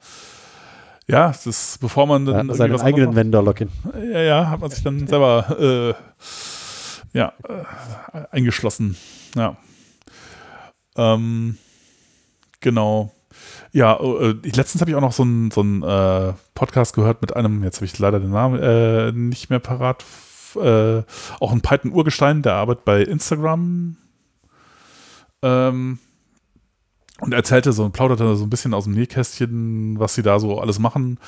ja, 1.10 1.28
das 1.28 1.48
ist, 1.48 1.80
bevor 1.80 2.06
man 2.06 2.26
dann 2.26 2.50
ja, 2.50 2.54
seinen 2.54 2.82
eigenen 2.82 3.16
Vendor-Login. 3.16 3.70
Ja, 4.12 4.20
ja, 4.20 4.50
hat 4.50 4.60
man 4.60 4.70
sich 4.70 4.84
dann 4.84 5.08
selber 5.08 5.96
äh, 7.14 7.18
ja, 7.18 7.32
äh, 7.48 8.24
eingeschlossen. 8.32 8.98
Ja. 9.36 9.56
Ähm, 10.98 11.58
genau. 12.60 13.14
Ja, 13.72 14.00
äh, 14.00 14.36
letztens 14.44 14.82
habe 14.82 14.92
ich 14.92 14.96
auch 14.96 15.02
noch 15.02 15.12
so 15.12 15.24
einen 15.24 15.52
so 15.52 15.62
äh, 15.62 16.34
Podcast 16.56 16.96
gehört 16.96 17.22
mit 17.22 17.36
einem, 17.36 17.64
jetzt 17.64 17.78
habe 17.78 17.86
ich 17.86 17.98
leider 18.00 18.20
den 18.20 18.32
Namen 18.32 18.60
äh, 18.60 19.12
nicht 19.12 19.50
mehr 19.50 19.60
parat, 19.60 20.04
äh, 20.56 21.04
auch 21.40 21.52
ein 21.52 21.62
Python-Urgestein, 21.62 22.42
der 22.42 22.56
arbeitet 22.56 22.86
bei 22.86 23.02
Instagram. 23.04 23.98
Ähm, 25.44 26.00
und 27.20 27.34
erzählte 27.34 27.74
so 27.74 27.84
und 27.84 27.94
plauderte 27.94 28.36
so 28.36 28.46
ein 28.46 28.50
bisschen 28.50 28.74
aus 28.74 28.84
dem 28.86 28.94
Nähkästchen, 28.94 30.00
was 30.00 30.16
sie 30.16 30.24
da 30.24 30.40
so 30.40 30.60
alles 30.60 30.80
machen. 30.80 31.20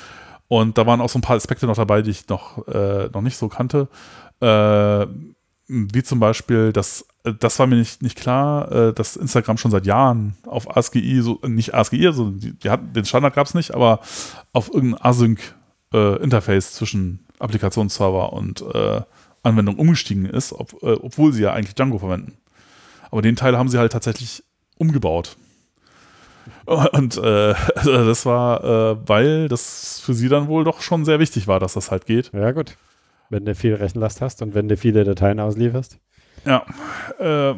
Und 0.48 0.78
da 0.78 0.86
waren 0.86 1.00
auch 1.00 1.08
so 1.08 1.18
ein 1.18 1.22
paar 1.22 1.36
Aspekte 1.36 1.66
noch 1.66 1.76
dabei, 1.76 2.02
die 2.02 2.10
ich 2.10 2.28
noch, 2.28 2.66
äh, 2.68 3.08
noch 3.12 3.22
nicht 3.22 3.36
so 3.36 3.48
kannte. 3.48 3.88
Äh, 4.40 5.06
wie 5.68 6.02
zum 6.02 6.18
Beispiel, 6.18 6.72
dass 6.72 7.02
äh, 7.02 7.09
das 7.22 7.58
war 7.58 7.66
mir 7.66 7.76
nicht, 7.76 8.02
nicht 8.02 8.18
klar, 8.18 8.70
äh, 8.72 8.92
dass 8.92 9.16
Instagram 9.16 9.58
schon 9.58 9.70
seit 9.70 9.86
Jahren 9.86 10.34
auf 10.46 10.76
ASCII, 10.76 11.20
so, 11.20 11.38
nicht 11.46 11.74
ASCII, 11.74 12.06
also 12.06 12.30
die, 12.30 12.52
die 12.52 12.70
hatten, 12.70 12.92
den 12.92 13.04
Standard 13.04 13.34
gab 13.34 13.46
es 13.46 13.54
nicht, 13.54 13.74
aber 13.74 14.00
auf 14.52 14.72
irgendein 14.72 15.04
Async-Interface 15.04 16.70
äh, 16.70 16.74
zwischen 16.74 17.26
Applikationsserver 17.38 18.32
und 18.32 18.62
äh, 18.74 19.02
Anwendung 19.42 19.76
umgestiegen 19.76 20.26
ist, 20.26 20.52
ob, 20.52 20.82
äh, 20.82 20.92
obwohl 20.92 21.32
sie 21.32 21.42
ja 21.42 21.52
eigentlich 21.52 21.74
Django 21.74 21.98
verwenden. 21.98 22.36
Aber 23.10 23.22
den 23.22 23.36
Teil 23.36 23.56
haben 23.56 23.68
sie 23.68 23.78
halt 23.78 23.92
tatsächlich 23.92 24.44
umgebaut. 24.78 25.36
Und 26.92 27.16
äh, 27.16 27.54
das 27.84 28.26
war, 28.26 28.64
äh, 28.64 28.96
weil 29.08 29.48
das 29.48 30.00
für 30.00 30.14
sie 30.14 30.28
dann 30.28 30.48
wohl 30.48 30.64
doch 30.64 30.80
schon 30.80 31.04
sehr 31.04 31.18
wichtig 31.18 31.46
war, 31.46 31.60
dass 31.60 31.74
das 31.74 31.90
halt 31.90 32.06
geht. 32.06 32.32
Ja, 32.32 32.52
gut. 32.52 32.76
Wenn 33.28 33.44
du 33.44 33.54
viel 33.54 33.74
Rechenlast 33.74 34.20
hast 34.20 34.42
und 34.42 34.54
wenn 34.54 34.68
du 34.68 34.76
viele 34.76 35.04
Dateien 35.04 35.40
auslieferst. 35.40 35.98
Ja. 36.44 36.64
Äh, 37.18 37.54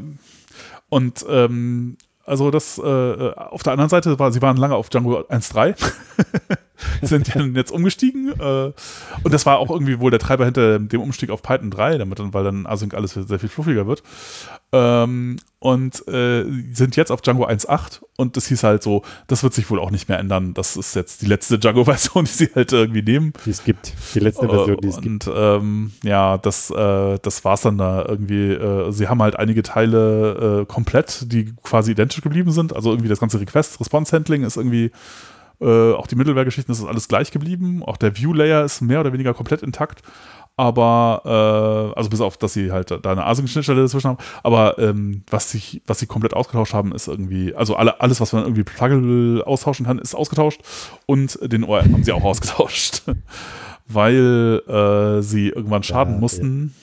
und 0.88 1.24
ähm, 1.28 1.96
also 2.24 2.50
das 2.50 2.78
äh, 2.78 2.82
auf 2.82 3.62
der 3.62 3.72
anderen 3.72 3.88
Seite 3.88 4.18
war, 4.18 4.32
sie 4.32 4.42
waren 4.42 4.56
lange 4.56 4.74
auf 4.76 4.88
Django 4.88 5.20
1.3. 5.20 5.74
sind 7.02 7.34
dann 7.34 7.54
jetzt 7.54 7.70
umgestiegen. 7.70 8.32
Äh, 8.38 8.72
und 9.22 9.32
das 9.32 9.46
war 9.46 9.58
auch 9.58 9.70
irgendwie 9.70 10.00
wohl 10.00 10.10
der 10.10 10.20
Treiber 10.20 10.44
hinter 10.44 10.78
dem 10.78 11.00
Umstieg 11.00 11.30
auf 11.30 11.42
Python 11.42 11.70
3, 11.70 11.98
damit 11.98 12.18
dann, 12.18 12.34
weil 12.34 12.44
dann 12.44 12.66
Async 12.66 12.94
alles 12.94 13.12
sehr 13.12 13.38
viel 13.38 13.48
fluffiger 13.48 13.86
wird. 13.86 14.02
Ähm, 14.72 15.36
und 15.58 16.08
äh, 16.08 16.44
sind 16.72 16.96
jetzt 16.96 17.12
auf 17.12 17.20
Django 17.20 17.46
1.8 17.46 18.00
und 18.16 18.36
das 18.36 18.46
hieß 18.46 18.64
halt 18.64 18.82
so, 18.82 19.02
das 19.26 19.42
wird 19.42 19.54
sich 19.54 19.70
wohl 19.70 19.78
auch 19.78 19.90
nicht 19.90 20.08
mehr 20.08 20.18
ändern. 20.18 20.54
Das 20.54 20.76
ist 20.76 20.96
jetzt 20.96 21.22
die 21.22 21.26
letzte 21.26 21.58
Django-Version, 21.58 22.24
die 22.26 22.30
sie 22.30 22.50
halt 22.54 22.72
irgendwie 22.72 23.02
nehmen. 23.02 23.32
Die 23.44 23.50
es 23.50 23.62
gibt. 23.62 23.92
Die 24.14 24.20
letzte 24.20 24.48
Version, 24.48 24.78
die 24.80 24.88
es 24.88 24.96
und, 24.96 25.02
gibt. 25.02 25.28
Und 25.28 25.34
ähm, 25.36 25.92
ja, 26.02 26.38
das, 26.38 26.70
äh, 26.70 27.18
das 27.20 27.44
war 27.44 27.54
es 27.54 27.60
dann 27.60 27.78
da 27.78 28.04
irgendwie. 28.08 28.52
Äh, 28.52 28.90
sie 28.92 29.08
haben 29.08 29.22
halt 29.22 29.36
einige 29.38 29.62
Teile 29.62 30.62
äh, 30.62 30.66
komplett, 30.66 31.30
die 31.30 31.54
quasi 31.62 31.92
identisch 31.92 32.22
geblieben 32.22 32.50
sind. 32.50 32.74
Also 32.74 32.90
irgendwie 32.90 33.08
das 33.08 33.20
ganze 33.20 33.38
Request-Response-Handling 33.38 34.42
ist 34.42 34.56
irgendwie 34.56 34.90
äh, 35.62 35.94
auch 35.94 36.06
die 36.06 36.16
Middleware-Geschichten, 36.16 36.70
das 36.70 36.80
ist 36.80 36.86
alles 36.86 37.08
gleich 37.08 37.30
geblieben. 37.30 37.82
Auch 37.82 37.96
der 37.96 38.16
View-Layer 38.16 38.64
ist 38.64 38.80
mehr 38.80 39.00
oder 39.00 39.12
weniger 39.12 39.34
komplett 39.34 39.62
intakt. 39.62 40.02
Aber 40.56 41.22
äh, 41.94 41.98
also 41.98 42.10
bis 42.10 42.20
auf, 42.20 42.36
dass 42.36 42.52
sie 42.52 42.72
halt 42.72 42.90
da 42.90 43.10
eine 43.10 43.24
Async-Schnittstelle 43.24 43.80
dazwischen 43.80 44.08
haben, 44.08 44.18
aber 44.42 44.78
ähm, 44.78 45.24
was, 45.30 45.50
sich, 45.50 45.80
was 45.86 45.98
sie 45.98 46.06
komplett 46.06 46.34
ausgetauscht 46.34 46.74
haben, 46.74 46.94
ist 46.94 47.08
irgendwie, 47.08 47.54
also 47.54 47.74
alle, 47.74 48.00
alles, 48.02 48.20
was 48.20 48.34
man 48.34 48.42
irgendwie 48.42 48.62
pluggable 48.62 49.46
austauschen 49.46 49.86
kann, 49.86 49.98
ist 49.98 50.14
ausgetauscht. 50.14 50.60
Und 51.06 51.38
den 51.42 51.64
ORM 51.64 51.94
haben 51.94 52.04
sie 52.04 52.12
auch 52.12 52.24
ausgetauscht, 52.24 53.02
weil 53.88 54.62
äh, 54.68 55.22
sie 55.22 55.48
irgendwann 55.48 55.82
schaden 55.82 56.14
ja, 56.14 56.20
mussten. 56.20 56.74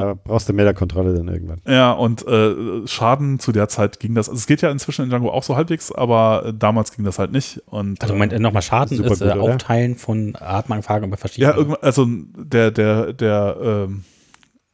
Da 0.00 0.14
brauchst 0.14 0.48
du 0.48 0.52
mehr 0.52 0.64
der 0.64 0.74
Kontrolle 0.74 1.14
dann 1.14 1.28
irgendwann. 1.28 1.60
Ja, 1.66 1.92
und 1.92 2.26
äh, 2.26 2.86
Schaden 2.86 3.38
zu 3.38 3.52
der 3.52 3.68
Zeit 3.68 4.00
ging 4.00 4.14
das. 4.14 4.28
Also 4.28 4.38
es 4.38 4.46
geht 4.46 4.62
ja 4.62 4.70
inzwischen 4.70 5.02
in 5.02 5.08
Django 5.08 5.30
auch 5.30 5.42
so 5.42 5.56
halbwegs, 5.56 5.92
aber 5.92 6.44
äh, 6.46 6.54
damals 6.54 6.94
ging 6.94 7.04
das 7.04 7.18
halt 7.18 7.32
nicht. 7.32 7.62
Und, 7.66 8.00
also 8.02 8.14
Moment, 8.14 8.32
äh, 8.32 8.38
nochmal 8.38 8.62
Schaden 8.62 9.02
ist 9.02 9.20
äh, 9.20 9.28
gut, 9.28 9.38
Aufteilen 9.38 9.96
von 9.96 10.36
Artmanfragen 10.36 11.10
bei 11.10 11.16
verschiedenen. 11.16 11.70
Ja, 11.70 11.76
also 11.80 12.06
der, 12.08 12.70
der, 12.70 13.12
der 13.12 13.56
ähm, 13.62 14.04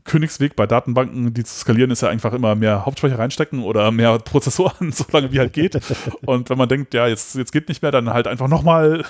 Königsweg 0.08 0.56
bei 0.56 0.66
Datenbanken, 0.66 1.32
die 1.32 1.44
zu 1.44 1.54
skalieren, 1.54 1.92
ist 1.92 2.02
ja 2.02 2.08
einfach 2.08 2.32
immer 2.32 2.56
mehr 2.56 2.84
Hauptspeicher 2.84 3.18
reinstecken 3.18 3.62
oder 3.62 3.92
mehr 3.92 4.18
Prozessoren, 4.18 4.90
so 4.92 5.04
lange 5.12 5.30
wie 5.32 5.38
halt 5.38 5.52
geht. 5.52 5.78
und 6.26 6.50
wenn 6.50 6.58
man 6.58 6.68
denkt, 6.68 6.94
ja, 6.94 7.06
jetzt, 7.06 7.36
jetzt 7.36 7.52
geht 7.52 7.68
nicht 7.68 7.82
mehr, 7.82 7.92
dann 7.92 8.10
halt 8.10 8.26
einfach 8.26 8.48
nochmal 8.48 9.04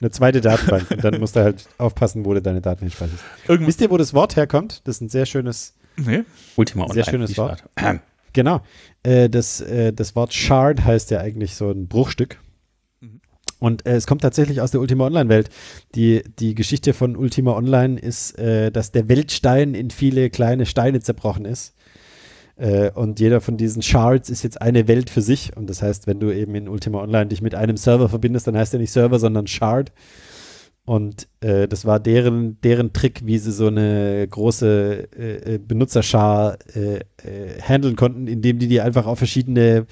eine 0.00 0.10
zweite 0.10 0.40
Datenbank. 0.40 0.90
und 0.90 1.04
dann 1.04 1.20
musst 1.20 1.36
du 1.36 1.40
halt 1.40 1.66
aufpassen, 1.78 2.24
wo 2.24 2.34
du 2.34 2.42
deine 2.42 2.60
Daten 2.60 2.80
hinspeicherst. 2.80 3.22
Wisst 3.46 3.80
ihr, 3.80 3.90
wo 3.90 3.96
das 3.96 4.14
Wort 4.14 4.36
herkommt? 4.36 4.82
Das 4.84 4.96
ist 4.96 5.00
ein 5.02 5.08
sehr 5.08 5.26
schönes, 5.26 5.74
nee. 5.96 6.24
Ultima 6.56 6.88
sehr 6.92 7.04
schönes 7.04 7.36
Wort. 7.36 7.64
Genau. 8.32 8.60
Äh, 9.02 9.30
das, 9.30 9.62
äh, 9.62 9.94
das 9.94 10.14
Wort 10.14 10.34
Shard 10.34 10.84
heißt 10.84 11.10
ja 11.10 11.20
eigentlich 11.20 11.54
so 11.54 11.70
ein 11.70 11.88
Bruchstück. 11.88 12.38
Mhm. 13.00 13.20
Und 13.58 13.86
äh, 13.86 13.94
es 13.94 14.06
kommt 14.06 14.20
tatsächlich 14.20 14.60
aus 14.60 14.72
der 14.72 14.80
Ultima 14.80 15.06
Online-Welt. 15.06 15.48
Die, 15.94 16.22
die 16.38 16.54
Geschichte 16.54 16.92
von 16.92 17.16
Ultima 17.16 17.52
Online 17.54 17.98
ist, 17.98 18.38
äh, 18.38 18.70
dass 18.70 18.92
der 18.92 19.08
Weltstein 19.08 19.74
in 19.74 19.90
viele 19.90 20.28
kleine 20.28 20.66
Steine 20.66 21.00
zerbrochen 21.00 21.46
ist. 21.46 21.74
Äh, 22.56 22.90
und 22.92 23.20
jeder 23.20 23.40
von 23.40 23.56
diesen 23.56 23.82
Shards 23.82 24.30
ist 24.30 24.42
jetzt 24.42 24.60
eine 24.60 24.88
Welt 24.88 25.10
für 25.10 25.22
sich. 25.22 25.56
Und 25.56 25.68
das 25.68 25.82
heißt, 25.82 26.06
wenn 26.06 26.20
du 26.20 26.30
eben 26.30 26.54
in 26.54 26.68
Ultima 26.68 27.02
Online 27.02 27.26
dich 27.26 27.42
mit 27.42 27.54
einem 27.54 27.76
Server 27.76 28.08
verbindest, 28.08 28.46
dann 28.46 28.56
heißt 28.56 28.72
er 28.74 28.80
nicht 28.80 28.92
Server, 28.92 29.18
sondern 29.18 29.46
Shard. 29.46 29.92
Und 30.84 31.28
äh, 31.40 31.66
das 31.66 31.84
war 31.84 31.98
deren, 31.98 32.60
deren 32.60 32.92
Trick, 32.92 33.26
wie 33.26 33.38
sie 33.38 33.50
so 33.50 33.66
eine 33.66 34.26
große 34.28 35.08
äh, 35.18 35.54
äh 35.54 35.58
Benutzerschar 35.58 36.58
äh, 36.74 36.98
äh, 36.98 37.60
handeln 37.60 37.96
konnten, 37.96 38.28
indem 38.28 38.60
die 38.60 38.68
die 38.68 38.80
einfach 38.80 39.06
auf 39.06 39.18
verschiedene 39.18 39.86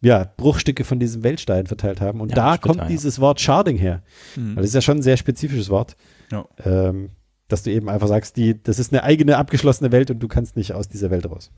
ja, 0.00 0.30
Bruchstücke 0.36 0.84
von 0.84 1.00
diesem 1.00 1.24
Weltstein 1.24 1.66
verteilt 1.66 2.00
haben. 2.00 2.20
Und 2.20 2.30
ja, 2.30 2.36
da 2.36 2.56
kommt 2.58 2.88
dieses 2.88 3.20
Wort 3.20 3.40
Sharding 3.40 3.78
her. 3.78 4.02
Mhm. 4.36 4.54
Weil 4.54 4.62
das 4.62 4.66
ist 4.66 4.74
ja 4.74 4.80
schon 4.82 4.98
ein 4.98 5.02
sehr 5.02 5.16
spezifisches 5.16 5.70
Wort. 5.70 5.96
Ja. 6.30 6.46
Ähm, 6.64 7.10
dass 7.48 7.62
du 7.62 7.70
eben 7.70 7.88
einfach 7.88 8.08
sagst, 8.08 8.36
die, 8.36 8.62
das 8.62 8.78
ist 8.78 8.92
eine 8.92 9.02
eigene 9.02 9.38
abgeschlossene 9.38 9.90
Welt 9.90 10.10
und 10.10 10.20
du 10.20 10.28
kannst 10.28 10.56
nicht 10.56 10.74
aus 10.74 10.88
dieser 10.88 11.10
Welt 11.10 11.28
raus. 11.28 11.50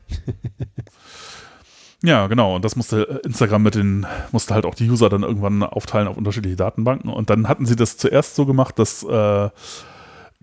ja, 2.03 2.29
genau. 2.29 2.55
Und 2.57 2.65
das 2.65 2.77
musste 2.77 3.21
Instagram 3.25 3.63
mit 3.65 3.75
den, 3.75 4.07
musste 4.31 4.55
halt 4.55 4.65
auch 4.65 4.75
die 4.75 4.89
User 4.89 5.09
dann 5.09 5.25
irgendwann 5.25 5.63
aufteilen 5.63 6.09
auf 6.09 6.17
unterschiedliche 6.17 6.57
Datenbanken. 6.57 7.11
Und 7.11 7.29
dann 7.29 7.49
hatten 7.49 7.67
sie 7.67 7.77
das 7.77 7.97
zuerst 7.97 8.37
so 8.37 8.47
gemacht, 8.47 8.79
dass 8.79 9.03
äh, 9.03 9.51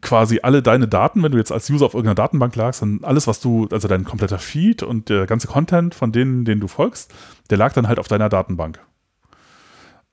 quasi 0.02 0.41
alle 0.44 0.61
deine 0.61 0.88
Daten, 0.88 1.24
wenn 1.24 1.32
du 1.32 1.38
jetzt 1.38 1.52
als 1.52 1.69
User 1.69 1.86
auf 1.86 1.94
irgendeiner 1.94 2.15
Datenbank 2.15 2.56
lagst, 2.56 2.82
dann 2.82 2.99
alles, 3.03 3.26
was 3.26 3.40
du, 3.40 3.68
also 3.72 3.88
dein 3.88 4.03
kompletter 4.03 4.40
Feed 4.40 4.84
und 4.84 5.10
der 5.10 5.26
ganze 5.26 5.48
Content 5.48 5.95
von 5.95 6.11
denen, 6.11 6.45
denen 6.45 6.61
du 6.61 6.68
folgst, 6.68 7.14
der 7.49 7.57
lag 7.57 7.74
dann 7.74 7.88
halt 7.88 7.99
auf 7.99 8.07
deiner 8.07 8.30
Datenbank. 8.30 8.80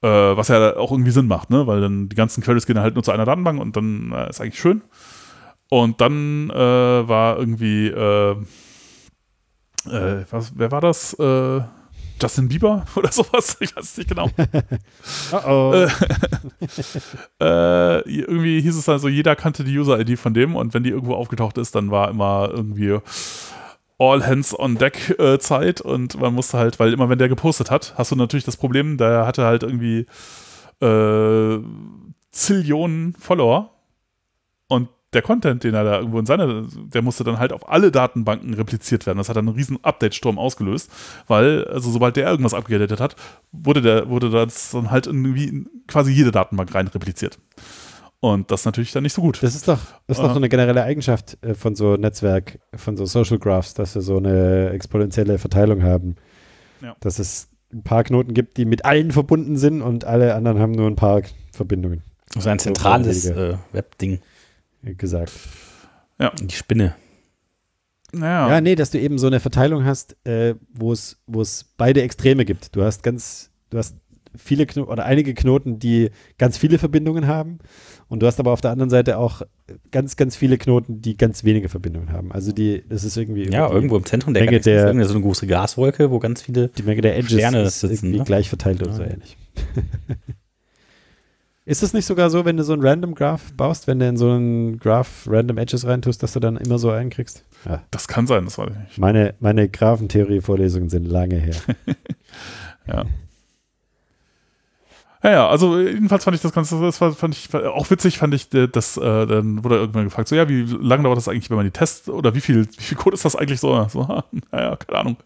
Äh, 0.01 0.07
was 0.09 0.49
ja 0.49 0.77
auch 0.77 0.93
irgendwie 0.93 1.11
Sinn 1.11 1.27
macht, 1.27 1.51
ne? 1.51 1.67
Weil 1.67 1.81
dann 1.81 2.09
die 2.09 2.17
ganzen 2.17 2.43
Queries 2.43 2.67
gehen 2.67 2.79
halt 2.79 2.95
nur 2.95 3.03
zu 3.03 3.11
einer 3.11 3.25
Datenbank 3.25 3.61
und 3.61 3.77
dann 3.77 4.13
äh, 4.13 4.31
ist 4.31 4.41
eigentlich 4.41 4.61
schön. 4.61 4.83
Und 5.75 6.01
dann 6.01 6.51
äh, 6.51 6.55
war 6.55 7.37
irgendwie, 7.37 7.89
äh, 7.89 8.37
äh, 9.91 10.25
was, 10.31 10.53
wer 10.55 10.71
war 10.71 10.81
das? 10.81 11.15
Äh, 11.15 11.63
Justin 12.23 12.49
Bieber 12.49 12.85
oder 12.95 13.11
sowas? 13.11 13.57
Ich 13.59 13.75
weiß 13.75 13.85
es 13.85 13.97
nicht 13.97 14.09
genau. 14.09 14.31
oh 15.33 15.41
oh. 15.49 15.89
irgendwie 18.05 18.61
hieß 18.61 18.77
es 18.77 18.85
dann 18.85 19.01
so, 19.01 19.09
jeder 19.09 19.35
kannte 19.35 19.65
die 19.65 19.77
User-ID 19.77 20.17
von 20.17 20.33
dem 20.33 20.55
und 20.55 20.75
wenn 20.75 20.85
die 20.85 20.91
irgendwo 20.91 21.15
aufgetaucht 21.15 21.59
ist, 21.59 21.75
dann 21.75 21.91
war 21.91 22.09
immer 22.09 22.51
irgendwie 22.53 23.01
All 23.99 24.25
Hands 24.25 24.57
on 24.57 24.77
Deck 24.77 25.17
Zeit 25.41 25.81
und 25.81 26.21
man 26.21 26.35
musste 26.35 26.57
halt, 26.57 26.79
weil 26.79 26.93
immer 26.93 27.09
wenn 27.09 27.19
der 27.19 27.29
gepostet 27.29 27.73
hat, 27.73 27.95
hast 27.97 28.13
du 28.13 28.17
natürlich 28.17 28.45
das 28.45 28.57
Problem, 28.57 28.97
der 28.97 29.27
hatte 29.27 29.43
halt 29.43 29.65
irgendwie 29.65 30.07
Zillionen 32.31 33.17
Follower 33.19 33.74
der 35.15 35.23
Content, 35.23 35.65
den 35.65 35.75
er 35.75 35.85
da 35.85 35.99
irgendwo 35.99 36.19
in 36.19 36.27
seiner, 36.27 36.65
der 36.73 37.03
musste 37.03 37.25
dann 37.25 37.39
halt 37.39 37.53
auf 37.53 37.69
alle 37.69 37.91
Datenbanken 37.91 38.55
repliziert 38.55 39.07
werden. 39.07 39.19
Das 39.19 39.29
hat 39.29 39.37
dann 39.37 39.49
einen 39.49 39.57
riesen 39.57 39.79
Update-Sturm 39.83 40.39
ausgelöst, 40.39 40.91
weil, 41.27 41.65
also 41.65 41.91
sobald 41.91 42.17
der 42.17 42.29
irgendwas 42.29 42.55
abgedatet 42.55 43.01
hat, 43.01 43.17
wurde 43.53 43.81
der, 43.81 44.09
wurde 44.09 44.31
das 44.31 44.71
dann 44.73 44.91
halt 44.91 45.07
irgendwie 45.07 45.67
quasi 45.87 46.13
jede 46.13 46.31
Datenbank 46.31 46.75
rein 46.75 46.89
repliziert. 46.89 47.39
Und 48.21 48.51
das 48.51 48.63
ist 48.63 48.65
natürlich 48.65 48.91
dann 48.93 49.03
nicht 49.03 49.13
so 49.13 49.21
gut. 49.21 49.43
Das 49.43 49.55
ist 49.55 49.69
doch, 49.69 49.79
das 50.07 50.17
ist 50.17 50.25
doch 50.25 50.31
so 50.31 50.39
eine 50.39 50.49
generelle 50.49 50.83
Eigenschaft 50.83 51.37
äh, 51.43 51.55
von 51.55 51.75
so 51.75 51.97
Netzwerk, 51.97 52.59
von 52.75 52.97
so 52.97 53.05
Social 53.05 53.39
Graphs, 53.39 53.75
dass 53.75 53.93
sie 53.93 54.01
so 54.01 54.17
eine 54.17 54.71
exponentielle 54.71 55.39
Verteilung 55.39 55.83
haben. 55.83 56.17
Ja. 56.81 56.97
Dass 57.01 57.19
es 57.19 57.49
ein 57.71 57.83
paar 57.83 58.03
Knoten 58.03 58.33
gibt, 58.33 58.57
die 58.57 58.65
mit 58.65 58.87
allen 58.87 59.11
verbunden 59.11 59.59
sind 59.59 59.83
und 59.83 60.07
alle 60.07 60.35
anderen 60.35 60.59
haben 60.59 60.73
nur 60.73 60.87
ein 60.87 60.97
paar 60.97 61.21
Verbindungen. 61.53 62.03
Also 62.35 62.49
ein 62.49 62.59
zentrales 62.59 63.27
äh, 63.27 63.57
Webding 63.73 64.21
gesagt. 64.97 65.33
Ja. 66.19 66.31
Die 66.31 66.55
Spinne. 66.55 66.95
Naja. 68.13 68.49
Ja, 68.49 68.61
nee, 68.61 68.75
dass 68.75 68.91
du 68.91 68.99
eben 69.01 69.19
so 69.19 69.27
eine 69.27 69.41
Verteilung 69.41 69.85
hast, 69.85 70.17
äh, 70.25 70.55
wo 70.73 70.93
es 70.93 71.65
beide 71.77 72.03
Extreme 72.03 72.45
gibt. 72.45 72.77
Du 72.77 72.83
hast 72.83 73.03
ganz, 73.03 73.51
du 73.71 73.79
hast 73.79 73.97
viele 74.37 74.67
Knoten 74.67 74.91
oder 74.91 75.05
einige 75.05 75.35
Knoten, 75.35 75.79
die 75.79 76.11
ganz 76.39 76.59
viele 76.59 76.79
Verbindungen 76.79 77.27
haben. 77.27 77.59
Und 78.09 78.21
du 78.21 78.27
hast 78.27 78.39
aber 78.39 78.53
auf 78.53 78.61
der 78.61 78.71
anderen 78.71 78.91
Seite 78.91 79.19
auch 79.19 79.43
ganz, 79.91 80.17
ganz 80.17 80.37
viele 80.37 80.59
Knoten, 80.59 81.01
die 81.01 81.17
ganz 81.17 81.45
wenige 81.45 81.69
Verbindungen 81.69 82.13
haben. 82.13 82.33
Also 82.33 82.53
die, 82.53 82.85
das 82.89 83.05
ist 83.05 83.17
irgendwie. 83.17 83.51
Ja, 83.51 83.71
irgendwo 83.71 83.97
im 83.97 84.05
Zentrum 84.05 84.35
der, 84.35 84.45
Menge 84.45 84.61
der 84.61 84.93
ist 84.93 85.09
so 85.09 85.15
eine 85.15 85.23
große 85.23 85.47
Gaswolke, 85.47 86.11
wo 86.11 86.19
ganz 86.19 86.43
viele 86.43 86.69
die 86.69 86.83
Menge 86.83 87.01
der 87.01 87.17
Edges 87.17 87.33
Sterne 87.33 87.69
sitzen, 87.69 88.07
irgendwie 88.07 88.19
ne? 88.19 88.25
gleich 88.25 88.49
verteilt 88.49 88.81
ja. 88.81 88.87
oder 88.87 88.95
so 88.95 89.03
ähnlich. 89.03 89.37
Ist 91.67 91.83
es 91.83 91.95
nicht 91.95 92.05
sogar 92.05 92.29
so, 92.29 92.45
wenn 92.45 92.59
du 92.59 92.63
so 92.63 92.75
ein 92.75 92.83
Random 92.83 93.15
Graph 93.15 93.55
baust, 93.55 93.87
wenn 93.87 93.99
du 93.99 94.07
in 94.07 94.19
so 94.19 94.31
einen 94.31 94.79
Graph 94.79 95.27
Random 95.27 95.57
Edges 95.57 95.87
reintust, 95.87 96.23
dass 96.23 96.35
du 96.35 96.41
dann 96.41 96.59
immer 96.59 96.79
so 96.79 96.91
einen 96.91 97.09
kriegst? 97.09 97.43
Ja. 97.65 97.83
Das 97.91 98.07
kann 98.07 98.27
sein, 98.27 98.45
das 98.45 98.59
weiß 98.59 98.69
ich 98.71 98.79
nicht. 98.79 98.99
Meine, 98.99 99.35
meine 99.41 99.71
Graphentheorie-Vorlesungen 99.71 100.91
sind 100.91 101.07
lange 101.07 101.37
her. 101.37 101.57
ja. 102.87 103.05
Ja, 105.25 105.31
ja, 105.31 105.49
also 105.49 105.81
jedenfalls 105.81 106.23
fand 106.25 106.35
ich 106.35 106.43
das 106.43 106.53
Ganze, 106.53 106.79
das 106.83 106.99
fand 106.99 107.35
ich 107.35 107.55
auch 107.55 107.89
witzig, 107.89 108.19
fand 108.19 108.35
ich, 108.35 108.53
äh, 108.53 108.69
das, 108.69 108.99
äh, 108.99 109.27
dann 109.27 109.65
wurde 109.65 109.77
irgendwann 109.77 110.05
gefragt, 110.05 110.29
so, 110.29 110.37
ja, 110.37 110.51
wie 110.51 110.65
lange 110.65 111.05
dauert 111.05 111.17
das 111.17 111.29
eigentlich, 111.29 111.49
wenn 111.49 111.57
man 111.57 111.65
die 111.65 111.73
Tests, 111.73 112.11
oder 112.11 112.35
wie 112.35 112.43
viel, 112.43 112.67
wie 112.67 112.83
viel 112.83 112.99
Code 112.99 113.15
ist 113.15 113.25
das 113.25 113.35
eigentlich 113.35 113.61
so? 113.61 113.75
So, 113.95 114.23
naja, 114.51 114.77
keine 114.77 114.99
Ahnung, 114.99 115.17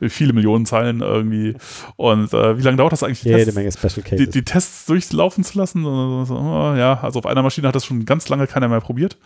viele 0.00 0.32
Millionen 0.32 0.66
Zeilen 0.66 1.00
irgendwie. 1.00 1.54
Und 1.96 2.32
äh, 2.34 2.58
wie 2.58 2.62
lange 2.62 2.76
dauert 2.76 2.92
das 2.92 3.02
eigentlich, 3.02 3.20
die, 3.20 3.28
Jede 3.30 3.44
Tests, 3.44 3.54
Menge 3.56 3.72
Special 3.72 4.02
Cases. 4.02 4.18
Die, 4.18 4.30
die, 4.30 4.44
Tests 4.44 4.86
durchlaufen 4.86 5.44
zu 5.44 5.56
lassen? 5.56 5.82
So, 5.82 6.24
so, 6.24 6.34
ja, 6.76 7.00
also 7.00 7.20
auf 7.20 7.26
einer 7.26 7.42
Maschine 7.42 7.68
hat 7.68 7.74
das 7.74 7.86
schon 7.86 8.04
ganz 8.04 8.28
lange 8.28 8.46
keiner 8.46 8.68
mehr 8.68 8.80
probiert. 8.80 9.16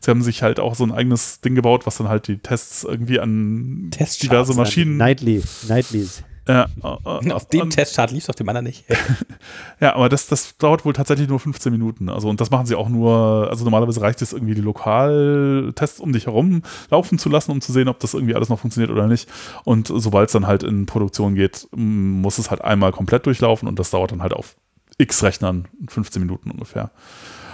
Sie 0.00 0.10
haben 0.10 0.22
sich 0.22 0.42
halt 0.42 0.60
auch 0.60 0.74
so 0.74 0.84
ein 0.84 0.92
eigenes 0.92 1.40
Ding 1.40 1.54
gebaut, 1.54 1.86
was 1.86 1.96
dann 1.96 2.08
halt 2.08 2.28
die 2.28 2.38
Tests 2.38 2.84
irgendwie 2.84 3.18
an 3.18 3.90
diverse 3.90 4.54
Maschinen. 4.54 4.96
Nightly, 4.96 5.42
Nightlies. 5.68 6.22
Ja, 6.48 6.66
äh, 6.82 7.30
auf 7.32 7.48
dem 7.48 7.70
Testchart 7.70 8.10
lief 8.10 8.24
es, 8.24 8.28
auf 8.30 8.34
dem 8.36 8.48
anderen 8.48 8.66
nicht. 8.66 8.84
ja, 9.80 9.94
aber 9.94 10.08
das, 10.08 10.26
das 10.26 10.56
dauert 10.56 10.84
wohl 10.84 10.92
tatsächlich 10.92 11.28
nur 11.28 11.38
15 11.38 11.70
Minuten. 11.70 12.08
Also, 12.08 12.28
und 12.28 12.40
das 12.40 12.50
machen 12.50 12.66
sie 12.66 12.74
auch 12.74 12.88
nur, 12.88 13.48
also 13.50 13.64
normalerweise 13.64 14.00
reicht 14.00 14.22
es 14.22 14.32
irgendwie, 14.32 14.54
die 14.54 14.60
Lokaltests 14.60 16.00
um 16.00 16.12
dich 16.12 16.26
herum 16.26 16.62
laufen 16.90 17.18
zu 17.18 17.28
lassen, 17.28 17.50
um 17.52 17.60
zu 17.60 17.72
sehen, 17.72 17.88
ob 17.88 18.00
das 18.00 18.14
irgendwie 18.14 18.34
alles 18.34 18.48
noch 18.48 18.58
funktioniert 18.58 18.90
oder 18.90 19.06
nicht. 19.06 19.28
Und 19.64 19.90
sobald 19.94 20.28
es 20.28 20.32
dann 20.32 20.46
halt 20.46 20.62
in 20.62 20.86
Produktion 20.86 21.34
geht, 21.34 21.68
muss 21.74 22.38
es 22.38 22.50
halt 22.50 22.62
einmal 22.62 22.92
komplett 22.92 23.26
durchlaufen 23.26 23.68
und 23.68 23.78
das 23.78 23.90
dauert 23.90 24.12
dann 24.12 24.22
halt 24.22 24.32
auf 24.32 24.56
x 24.98 25.22
Rechnern 25.22 25.66
in 25.80 25.88
15 25.88 26.20
Minuten 26.20 26.50
ungefähr. 26.50 26.90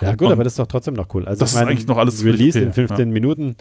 Ja, 0.00 0.10
gut, 0.12 0.26
Und- 0.26 0.32
aber 0.32 0.44
das 0.44 0.54
ist 0.54 0.58
doch 0.58 0.66
trotzdem 0.66 0.94
noch 0.94 1.12
cool. 1.14 1.26
Also 1.26 1.40
Das 1.40 1.50
ich 1.50 1.54
ist 1.54 1.60
meine, 1.60 1.70
eigentlich 1.70 1.86
noch 1.86 1.96
alles 1.96 2.24
Release 2.24 2.58
okay, 2.58 2.66
in 2.66 2.72
15 2.72 2.98
ja. 3.08 3.12
Minuten 3.12 3.56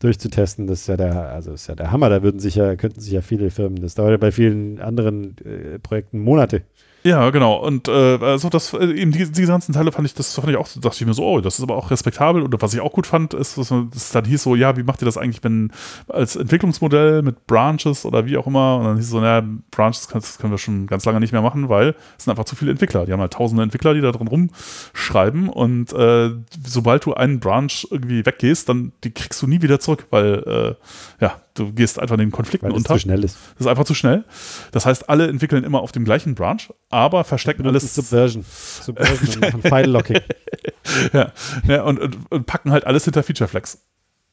durchzutesten, 0.00 0.66
das 0.66 0.82
ist 0.82 0.86
ja 0.88 0.96
der, 0.96 1.30
also 1.30 1.52
ist 1.52 1.68
ja 1.68 1.74
der 1.74 1.92
Hammer. 1.92 2.08
Da 2.08 2.22
würden 2.22 2.40
sich 2.40 2.56
ja, 2.56 2.74
könnten 2.76 3.00
sich 3.00 3.12
ja 3.12 3.22
viele 3.22 3.50
Firmen, 3.50 3.80
das 3.80 3.94
dauert 3.94 4.10
ja 4.10 4.16
bei 4.16 4.32
vielen 4.32 4.80
anderen 4.80 5.36
äh, 5.44 5.78
Projekten 5.78 6.18
Monate. 6.18 6.62
Ja, 7.02 7.30
genau. 7.30 7.56
Und 7.56 7.88
äh, 7.88 8.18
also 8.20 8.50
das 8.50 8.74
äh, 8.74 8.92
eben 8.92 9.10
die, 9.10 9.30
diese 9.30 9.46
ganzen 9.46 9.72
Teile 9.72 9.90
fand 9.90 10.06
ich, 10.06 10.14
das 10.14 10.34
fand 10.34 10.50
ich 10.50 10.56
auch, 10.56 10.68
dachte 10.68 10.96
ich 11.00 11.06
mir 11.06 11.14
so, 11.14 11.24
oh, 11.24 11.40
das 11.40 11.58
ist 11.58 11.62
aber 11.62 11.76
auch 11.76 11.90
respektabel. 11.90 12.42
Und 12.42 12.60
was 12.60 12.74
ich 12.74 12.80
auch 12.80 12.92
gut 12.92 13.06
fand, 13.06 13.32
ist, 13.32 13.56
dass 13.56 13.70
es 13.70 14.10
dann 14.10 14.24
hieß 14.26 14.42
so, 14.42 14.54
ja, 14.54 14.76
wie 14.76 14.82
macht 14.82 15.00
ihr 15.00 15.06
das 15.06 15.16
eigentlich, 15.16 15.42
wenn 15.42 15.72
als 16.08 16.36
Entwicklungsmodell 16.36 17.22
mit 17.22 17.46
Branches 17.46 18.04
oder 18.04 18.26
wie 18.26 18.36
auch 18.36 18.46
immer? 18.46 18.76
Und 18.76 18.84
dann 18.84 18.96
hieß 18.96 19.06
es 19.06 19.10
so, 19.10 19.20
naja, 19.20 19.46
Branches 19.70 20.08
das 20.08 20.38
können 20.38 20.52
wir 20.52 20.58
schon 20.58 20.86
ganz 20.86 21.04
lange 21.06 21.20
nicht 21.20 21.32
mehr 21.32 21.42
machen, 21.42 21.68
weil 21.70 21.94
es 22.18 22.24
sind 22.24 22.32
einfach 22.32 22.44
zu 22.44 22.54
viele 22.54 22.70
Entwickler. 22.70 23.06
Die 23.06 23.12
haben 23.12 23.20
halt 23.20 23.32
tausende 23.32 23.62
Entwickler, 23.62 23.94
die 23.94 24.02
da 24.02 24.12
drin 24.12 24.28
rumschreiben. 24.28 25.48
Und 25.48 25.92
äh, 25.94 26.30
sobald 26.66 27.06
du 27.06 27.14
einen 27.14 27.40
Branch 27.40 27.86
irgendwie 27.90 28.26
weggehst, 28.26 28.68
dann 28.68 28.92
die 29.04 29.12
kriegst 29.12 29.40
du 29.40 29.46
nie 29.46 29.62
wieder 29.62 29.80
zurück, 29.80 30.06
weil 30.10 30.76
äh, 31.18 31.24
ja, 31.24 31.40
du 31.54 31.72
gehst 31.72 31.98
einfach 31.98 32.14
in 32.14 32.20
den 32.20 32.30
Konflikten 32.30 32.66
Weil 32.66 32.72
es 32.72 32.78
unter. 32.78 32.94
zu 32.94 33.00
schnell 33.00 33.24
ist. 33.24 33.36
Das 33.54 33.62
ist 33.62 33.66
einfach 33.66 33.84
zu 33.84 33.94
schnell. 33.94 34.24
Das 34.72 34.86
heißt, 34.86 35.08
alle 35.08 35.26
entwickeln 35.28 35.64
immer 35.64 35.80
auf 35.80 35.92
dem 35.92 36.04
gleichen 36.04 36.34
Branch, 36.34 36.60
aber 36.90 37.24
verstecken 37.24 37.66
alles 37.66 37.94
Subversion. 37.94 38.44
Subversion 38.82 39.44
und 39.54 39.62
File-Locking. 39.68 40.20
ja, 41.12 41.32
ja, 41.66 41.82
und, 41.82 41.98
und, 42.00 42.16
und 42.30 42.46
packen 42.46 42.70
halt 42.72 42.86
alles 42.86 43.04
hinter 43.04 43.22
Feature 43.22 43.48
Flags. 43.48 43.78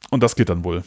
Und 0.10 0.24
das 0.24 0.36
geht 0.36 0.50
dann 0.50 0.64
wohl. 0.64 0.84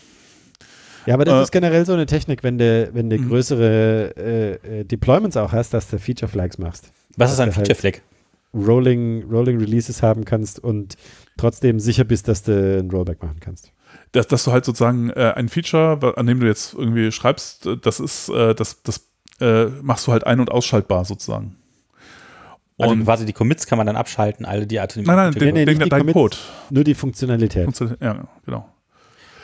Ja, 1.07 1.15
aber 1.15 1.25
das 1.25 1.35
Äh, 1.35 1.43
ist 1.45 1.53
generell 1.53 1.87
so 1.87 1.93
eine 1.95 2.07
Technik, 2.07 2.43
wenn 2.43 2.59
du, 2.59 2.91
wenn 2.93 3.09
du 3.11 3.19
Mhm. 3.19 3.29
größere 3.29 4.15
äh, 4.17 4.81
äh, 4.81 4.85
Deployments 4.85 5.37
auch 5.37 5.53
hast, 5.53 5.73
dass 5.75 5.89
du 5.89 5.99
Feature 5.99 6.31
Flags 6.31 6.59
machst. 6.59 6.93
Was 7.17 7.33
ist 7.33 7.41
ein 7.41 7.51
du 7.51 7.57
halt 7.57 7.67
Feature 7.69 7.93
Flag? 7.93 8.03
Rolling, 8.55 9.25
Rolling 9.31 9.59
Releases 9.59 10.03
haben 10.03 10.25
kannst 10.25 10.59
und 10.59 10.97
trotzdem 11.37 11.79
sicher 11.81 12.05
bist, 12.05 12.27
dass 12.29 12.43
du 12.43 12.79
ein 12.81 12.91
Rollback 12.91 13.23
machen 13.23 13.39
kannst. 13.41 13.73
Dass, 14.13 14.27
dass 14.27 14.43
du 14.45 14.51
halt 14.53 14.65
sozusagen 14.65 15.11
äh, 15.11 15.33
ein 15.37 15.49
Feature, 15.49 16.15
an 16.17 16.27
dem 16.27 16.41
du 16.41 16.47
jetzt 16.47 16.75
irgendwie 16.75 17.13
schreibst, 17.13 17.67
äh, 17.67 17.77
das 17.77 18.01
ist, 18.01 18.29
äh, 18.29 18.55
das, 18.55 18.83
das 18.83 19.07
äh, 19.41 19.67
machst 19.83 20.07
du 20.07 20.13
halt 20.13 20.27
ein- 20.27 20.41
und 20.41 20.51
ausschaltbar 20.51 21.05
sozusagen. 21.05 21.57
Also 22.79 22.93
Und, 22.95 23.05
quasi 23.05 23.27
die 23.27 23.33
Commits 23.33 23.67
kann 23.67 23.79
man 23.79 23.87
dann 23.87 23.97
abschalten, 23.97 24.47
alle 24.47 24.67
die 24.67 24.81
Atomen. 24.81 25.07
nein, 25.07 25.17
nein, 25.17 25.33
den, 25.33 25.55
nee, 25.55 25.65
den, 25.65 25.75
nicht 25.77 25.85
die 25.85 25.89
dein 25.91 26.01
Commits. 26.01 26.15
Code. 26.15 26.37
Nur 26.71 26.83
die 26.85 26.95
Funktionalität. 26.95 27.65
Funktioniert- 27.65 28.01
Ja, 28.03 28.25
genau. 28.47 28.69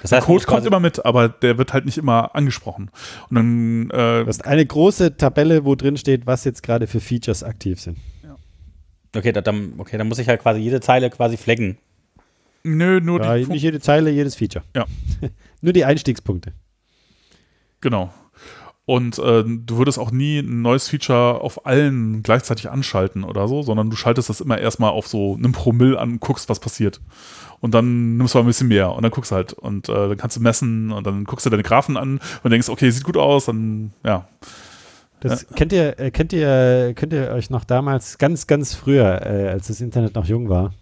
das 0.02 0.10
Der 0.10 0.18
heißt, 0.18 0.26
Code 0.26 0.44
kommt 0.46 0.66
immer 0.66 0.80
mit, 0.80 1.04
aber 1.04 1.28
der 1.28 1.58
wird 1.58 1.72
halt 1.72 1.84
nicht 1.84 1.98
immer 1.98 2.34
angesprochen. 2.34 2.90
Und 3.30 3.34
dann, 3.36 3.90
äh, 3.90 4.22
Du 4.22 4.26
hast 4.26 4.44
eine 4.46 4.64
große 4.66 5.16
Tabelle, 5.18 5.64
wo 5.64 5.74
drin 5.74 5.96
steht, 5.98 6.26
was 6.26 6.44
jetzt 6.44 6.62
gerade 6.62 6.86
für 6.86 6.98
Features 7.00 7.42
aktiv 7.44 7.80
sind. 7.80 7.98
Okay, 9.14 9.32
da, 9.32 9.40
dann, 9.42 9.74
okay, 9.78 9.96
dann 9.96 10.08
muss 10.08 10.18
ich 10.18 10.28
halt 10.28 10.42
quasi 10.42 10.60
jede 10.60 10.80
Zeile 10.80 11.08
quasi 11.10 11.36
flaggen. 11.36 11.78
Nö, 12.66 13.00
nur 13.00 13.22
Ja, 13.22 13.36
die, 13.36 13.46
nicht 13.46 13.62
jede 13.62 13.80
Zeile, 13.80 14.10
jedes 14.10 14.34
Feature. 14.34 14.64
Ja. 14.74 14.84
Nur 15.62 15.72
die 15.72 15.84
Einstiegspunkte. 15.84 16.52
Genau. 17.80 18.12
Und 18.84 19.18
äh, 19.18 19.42
du 19.42 19.78
würdest 19.78 19.98
auch 19.98 20.12
nie 20.12 20.38
ein 20.38 20.62
neues 20.62 20.88
Feature 20.88 21.40
auf 21.40 21.66
allen 21.66 22.22
gleichzeitig 22.22 22.70
anschalten 22.70 23.24
oder 23.24 23.48
so, 23.48 23.62
sondern 23.62 23.90
du 23.90 23.96
schaltest 23.96 24.28
das 24.28 24.40
immer 24.40 24.58
erstmal 24.58 24.90
auf 24.90 25.08
so 25.08 25.34
einem 25.34 25.50
Promille 25.50 25.98
an 25.98 26.12
und 26.12 26.20
guckst, 26.20 26.48
was 26.48 26.60
passiert. 26.60 27.00
Und 27.58 27.74
dann 27.74 28.16
nimmst 28.16 28.34
du 28.34 28.38
mal 28.38 28.44
ein 28.44 28.46
bisschen 28.46 28.68
mehr 28.68 28.92
und 28.92 29.02
dann 29.02 29.10
guckst 29.10 29.32
halt 29.32 29.54
und 29.54 29.88
äh, 29.88 29.92
dann 29.92 30.16
kannst 30.16 30.36
du 30.36 30.40
messen 30.40 30.92
und 30.92 31.04
dann 31.04 31.24
guckst 31.24 31.44
du 31.44 31.50
deine 31.50 31.64
Graphen 31.64 31.96
an 31.96 32.20
und 32.44 32.50
denkst, 32.50 32.68
okay, 32.68 32.88
sieht 32.90 33.02
gut 33.02 33.16
aus, 33.16 33.46
dann 33.46 33.92
ja. 34.04 34.28
Das 35.18 35.48
kennt 35.48 35.72
ihr, 35.72 35.98
äh, 35.98 36.12
kennt 36.12 36.32
ihr, 36.32 36.92
könnt 36.94 37.12
ihr 37.12 37.30
euch 37.32 37.50
noch 37.50 37.64
damals, 37.64 38.18
ganz, 38.18 38.46
ganz 38.46 38.74
früher, 38.74 39.26
äh, 39.26 39.48
als 39.48 39.66
das 39.66 39.80
Internet 39.80 40.14
noch 40.14 40.26
jung 40.26 40.48
war, 40.48 40.72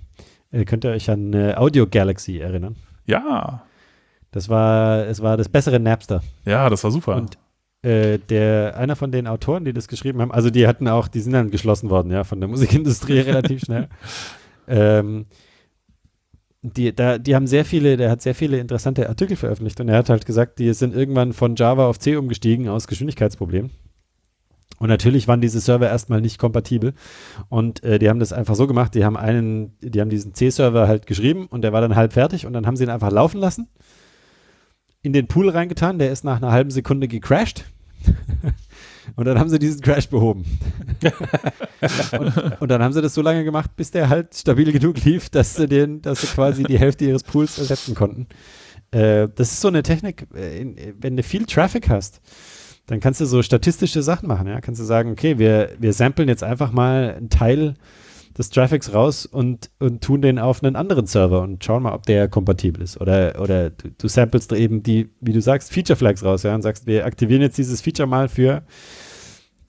äh, 0.54 0.64
könnt 0.64 0.84
ihr 0.84 0.90
euch 0.90 1.10
an 1.10 1.32
äh, 1.32 1.54
Audio 1.56 1.86
Galaxy 1.86 2.38
erinnern? 2.38 2.76
Ja, 3.06 3.64
Das 4.30 4.48
war, 4.48 5.06
es 5.06 5.20
war 5.22 5.36
das 5.36 5.48
bessere 5.48 5.78
Napster. 5.80 6.22
ja, 6.44 6.70
das 6.70 6.82
war 6.84 6.90
super. 6.90 7.16
Und 7.16 7.38
äh, 7.82 8.18
der, 8.18 8.76
einer 8.78 8.96
von 8.96 9.12
den 9.12 9.26
Autoren, 9.26 9.64
die 9.64 9.72
das 9.74 9.88
geschrieben 9.88 10.22
haben, 10.22 10.32
also 10.32 10.48
die 10.50 10.66
hatten 10.66 10.88
auch, 10.88 11.06
die 11.06 11.20
sind 11.20 11.32
dann 11.34 11.50
geschlossen 11.50 11.90
worden, 11.90 12.10
ja, 12.10 12.24
von 12.24 12.40
der 12.40 12.48
Musikindustrie 12.48 13.18
relativ 13.30 13.60
schnell. 13.60 13.88
Ähm, 14.66 15.26
die, 16.62 16.94
da, 16.96 17.18
die 17.18 17.34
haben 17.34 17.46
sehr 17.46 17.66
viele, 17.66 17.98
der 17.98 18.10
hat 18.10 18.22
sehr 18.22 18.34
viele 18.34 18.58
interessante 18.58 19.06
Artikel 19.06 19.36
veröffentlicht 19.36 19.80
und 19.80 19.90
er 19.90 19.98
hat 19.98 20.08
halt 20.08 20.24
gesagt, 20.24 20.58
die 20.58 20.72
sind 20.72 20.94
irgendwann 20.94 21.34
von 21.34 21.56
Java 21.56 21.86
auf 21.86 21.98
C 21.98 22.16
umgestiegen 22.16 22.68
aus 22.70 22.86
Geschwindigkeitsproblemen. 22.86 23.70
Und 24.78 24.88
natürlich 24.88 25.28
waren 25.28 25.40
diese 25.40 25.60
Server 25.60 25.88
erstmal 25.88 26.20
nicht 26.20 26.38
kompatibel. 26.38 26.94
Und 27.48 27.82
äh, 27.84 27.98
die 27.98 28.08
haben 28.08 28.18
das 28.18 28.32
einfach 28.32 28.54
so 28.54 28.66
gemacht, 28.66 28.94
die 28.94 29.04
haben 29.04 29.16
einen, 29.16 29.76
die 29.80 30.00
haben 30.00 30.10
diesen 30.10 30.34
C-Server 30.34 30.88
halt 30.88 31.06
geschrieben 31.06 31.46
und 31.46 31.62
der 31.62 31.72
war 31.72 31.80
dann 31.80 31.96
halb 31.96 32.12
fertig 32.12 32.46
und 32.46 32.52
dann 32.52 32.66
haben 32.66 32.76
sie 32.76 32.84
ihn 32.84 32.90
einfach 32.90 33.12
laufen 33.12 33.38
lassen, 33.38 33.68
in 35.02 35.12
den 35.12 35.26
Pool 35.26 35.48
reingetan, 35.50 35.98
der 35.98 36.10
ist 36.10 36.24
nach 36.24 36.38
einer 36.38 36.50
halben 36.50 36.70
Sekunde 36.70 37.08
gecrashed. 37.08 37.64
und 39.16 39.26
dann 39.26 39.38
haben 39.38 39.48
sie 39.48 39.58
diesen 39.58 39.80
Crash 39.80 40.08
behoben. 40.08 40.44
und, 42.18 42.60
und 42.60 42.68
dann 42.70 42.82
haben 42.82 42.92
sie 42.92 43.02
das 43.02 43.14
so 43.14 43.22
lange 43.22 43.44
gemacht, 43.44 43.76
bis 43.76 43.90
der 43.90 44.08
halt 44.08 44.34
stabil 44.34 44.72
genug 44.72 45.02
lief, 45.04 45.30
dass 45.30 45.54
sie 45.56 45.68
den, 45.68 46.02
dass 46.02 46.22
sie 46.22 46.26
quasi 46.26 46.64
die 46.64 46.78
Hälfte 46.78 47.04
ihres 47.04 47.22
Pools 47.22 47.58
ersetzen 47.58 47.94
konnten. 47.94 48.26
Äh, 48.90 49.28
das 49.34 49.52
ist 49.52 49.60
so 49.60 49.68
eine 49.68 49.82
Technik, 49.82 50.26
äh, 50.34 50.94
wenn 50.98 51.16
du 51.16 51.22
viel 51.22 51.46
Traffic 51.46 51.88
hast, 51.88 52.20
dann 52.86 53.00
kannst 53.00 53.20
du 53.20 53.26
so 53.26 53.42
statistische 53.42 54.02
Sachen 54.02 54.28
machen, 54.28 54.46
ja. 54.46 54.60
Kannst 54.60 54.80
du 54.80 54.84
sagen, 54.84 55.10
okay, 55.10 55.38
wir, 55.38 55.70
wir 55.78 55.92
samplen 55.92 56.28
jetzt 56.28 56.44
einfach 56.44 56.72
mal 56.72 57.14
einen 57.16 57.30
Teil 57.30 57.74
des 58.36 58.50
Traffics 58.50 58.92
raus 58.92 59.26
und, 59.26 59.70
und 59.78 60.02
tun 60.02 60.20
den 60.20 60.38
auf 60.38 60.62
einen 60.62 60.76
anderen 60.76 61.06
Server 61.06 61.40
und 61.42 61.64
schauen 61.64 61.84
mal, 61.84 61.94
ob 61.94 62.04
der 62.04 62.28
kompatibel 62.28 62.82
ist. 62.82 63.00
Oder, 63.00 63.40
oder 63.40 63.70
du, 63.70 63.90
du 63.96 64.08
samplest 64.08 64.52
eben 64.52 64.82
die, 64.82 65.10
wie 65.20 65.32
du 65.32 65.40
sagst, 65.40 65.72
Feature 65.72 65.96
Flags 65.96 66.24
raus, 66.24 66.42
ja, 66.42 66.54
und 66.54 66.62
sagst, 66.62 66.86
wir 66.86 67.06
aktivieren 67.06 67.42
jetzt 67.42 67.58
dieses 67.58 67.80
Feature 67.80 68.08
mal 68.08 68.28
für 68.28 68.64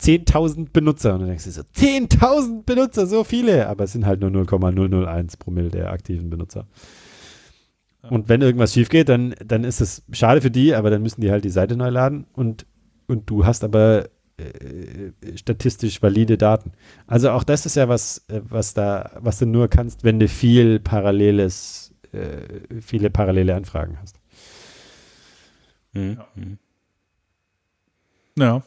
10.000 0.02 0.72
Benutzer. 0.74 1.14
Und 1.14 1.22
dann 1.22 1.30
denkst 1.30 1.46
du 1.46 1.52
so, 1.52 1.62
10.000 1.62 2.64
Benutzer, 2.64 3.06
so 3.06 3.24
viele. 3.24 3.68
Aber 3.68 3.84
es 3.84 3.94
sind 3.94 4.06
halt 4.06 4.20
nur 4.20 4.32
0,001 4.32 5.38
Promille 5.38 5.70
der 5.70 5.92
aktiven 5.92 6.30
Benutzer. 6.30 6.68
Und 8.10 8.30
wenn 8.30 8.42
irgendwas 8.42 8.74
schief 8.74 8.90
geht, 8.90 9.10
dann, 9.10 9.36
dann 9.46 9.64
ist 9.64 9.82
es 9.82 10.04
schade 10.12 10.42
für 10.42 10.52
die, 10.52 10.76
aber 10.76 10.90
dann 10.90 11.02
müssen 11.02 11.22
die 11.22 11.32
halt 11.32 11.44
die 11.44 11.50
Seite 11.50 11.76
neu 11.76 11.90
laden 11.90 12.26
und, 12.34 12.66
und 13.07 13.30
du 13.30 13.45
hast 13.45 13.64
aber 13.64 14.10
äh, 14.38 15.11
statistisch 15.38 16.02
valide 16.02 16.38
Daten. 16.38 16.73
Also 17.07 17.32
auch 17.32 17.44
das 17.44 17.65
ist 17.65 17.76
ja 17.76 17.88
was, 17.88 18.26
äh, 18.27 18.41
was 18.44 18.73
da, 18.73 19.11
was 19.19 19.40
du 19.40 19.45
nur 19.45 19.69
kannst, 19.69 20.03
wenn 20.03 20.19
du 20.19 20.27
viel 20.27 20.80
paralleles, 20.80 21.94
äh, 22.11 22.82
viele 22.82 23.10
parallele 23.10 23.56
Anfragen 23.56 23.98
hast. 24.02 24.19
Mhm. 25.94 26.18
Mhm. 26.36 26.57
Ja. 28.38 28.61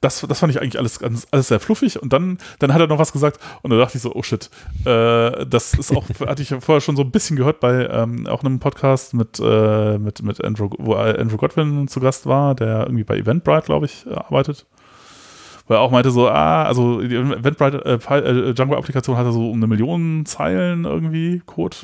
Das, 0.00 0.20
das 0.28 0.40
fand 0.40 0.52
ich 0.52 0.60
eigentlich 0.60 0.78
alles, 0.78 1.00
alles 1.02 1.48
sehr 1.48 1.60
fluffig. 1.60 2.00
Und 2.00 2.12
dann, 2.12 2.38
dann 2.58 2.72
hat 2.74 2.80
er 2.80 2.86
noch 2.86 2.98
was 2.98 3.12
gesagt 3.12 3.40
und 3.62 3.70
da 3.70 3.78
dachte 3.78 3.96
ich 3.96 4.02
so, 4.02 4.14
oh 4.14 4.22
shit. 4.22 4.50
Äh, 4.84 5.46
das 5.46 5.74
ist 5.74 5.94
auch, 5.96 6.08
hatte 6.26 6.42
ich 6.42 6.54
vorher 6.60 6.80
schon 6.80 6.96
so 6.96 7.02
ein 7.02 7.10
bisschen 7.10 7.36
gehört 7.36 7.60
bei 7.60 7.86
ähm, 7.86 8.26
auch 8.26 8.44
einem 8.44 8.60
Podcast 8.60 9.14
mit, 9.14 9.40
äh, 9.40 9.98
mit, 9.98 10.22
mit 10.22 10.44
Andrew, 10.44 10.70
wo 10.78 10.94
Andrew 10.94 11.36
Godwin 11.36 11.88
zu 11.88 12.00
Gast 12.00 12.26
war, 12.26 12.54
der 12.54 12.80
irgendwie 12.80 13.04
bei 13.04 13.16
Eventbrite, 13.16 13.66
glaube 13.66 13.86
ich, 13.86 14.06
arbeitet. 14.06 14.66
Wo 15.66 15.74
er 15.74 15.80
auch 15.80 15.90
meinte 15.90 16.10
so, 16.10 16.28
ah, 16.28 16.64
also 16.64 17.00
die 17.00 17.16
Eventbrite 17.16 17.84
äh, 17.84 18.18
äh, 18.18 18.54
Django-Applikation 18.54 19.16
hatte 19.16 19.32
so 19.32 19.50
um 19.50 19.56
eine 19.56 19.66
Million 19.66 20.24
Zeilen 20.24 20.84
irgendwie 20.84 21.42
Code. 21.44 21.76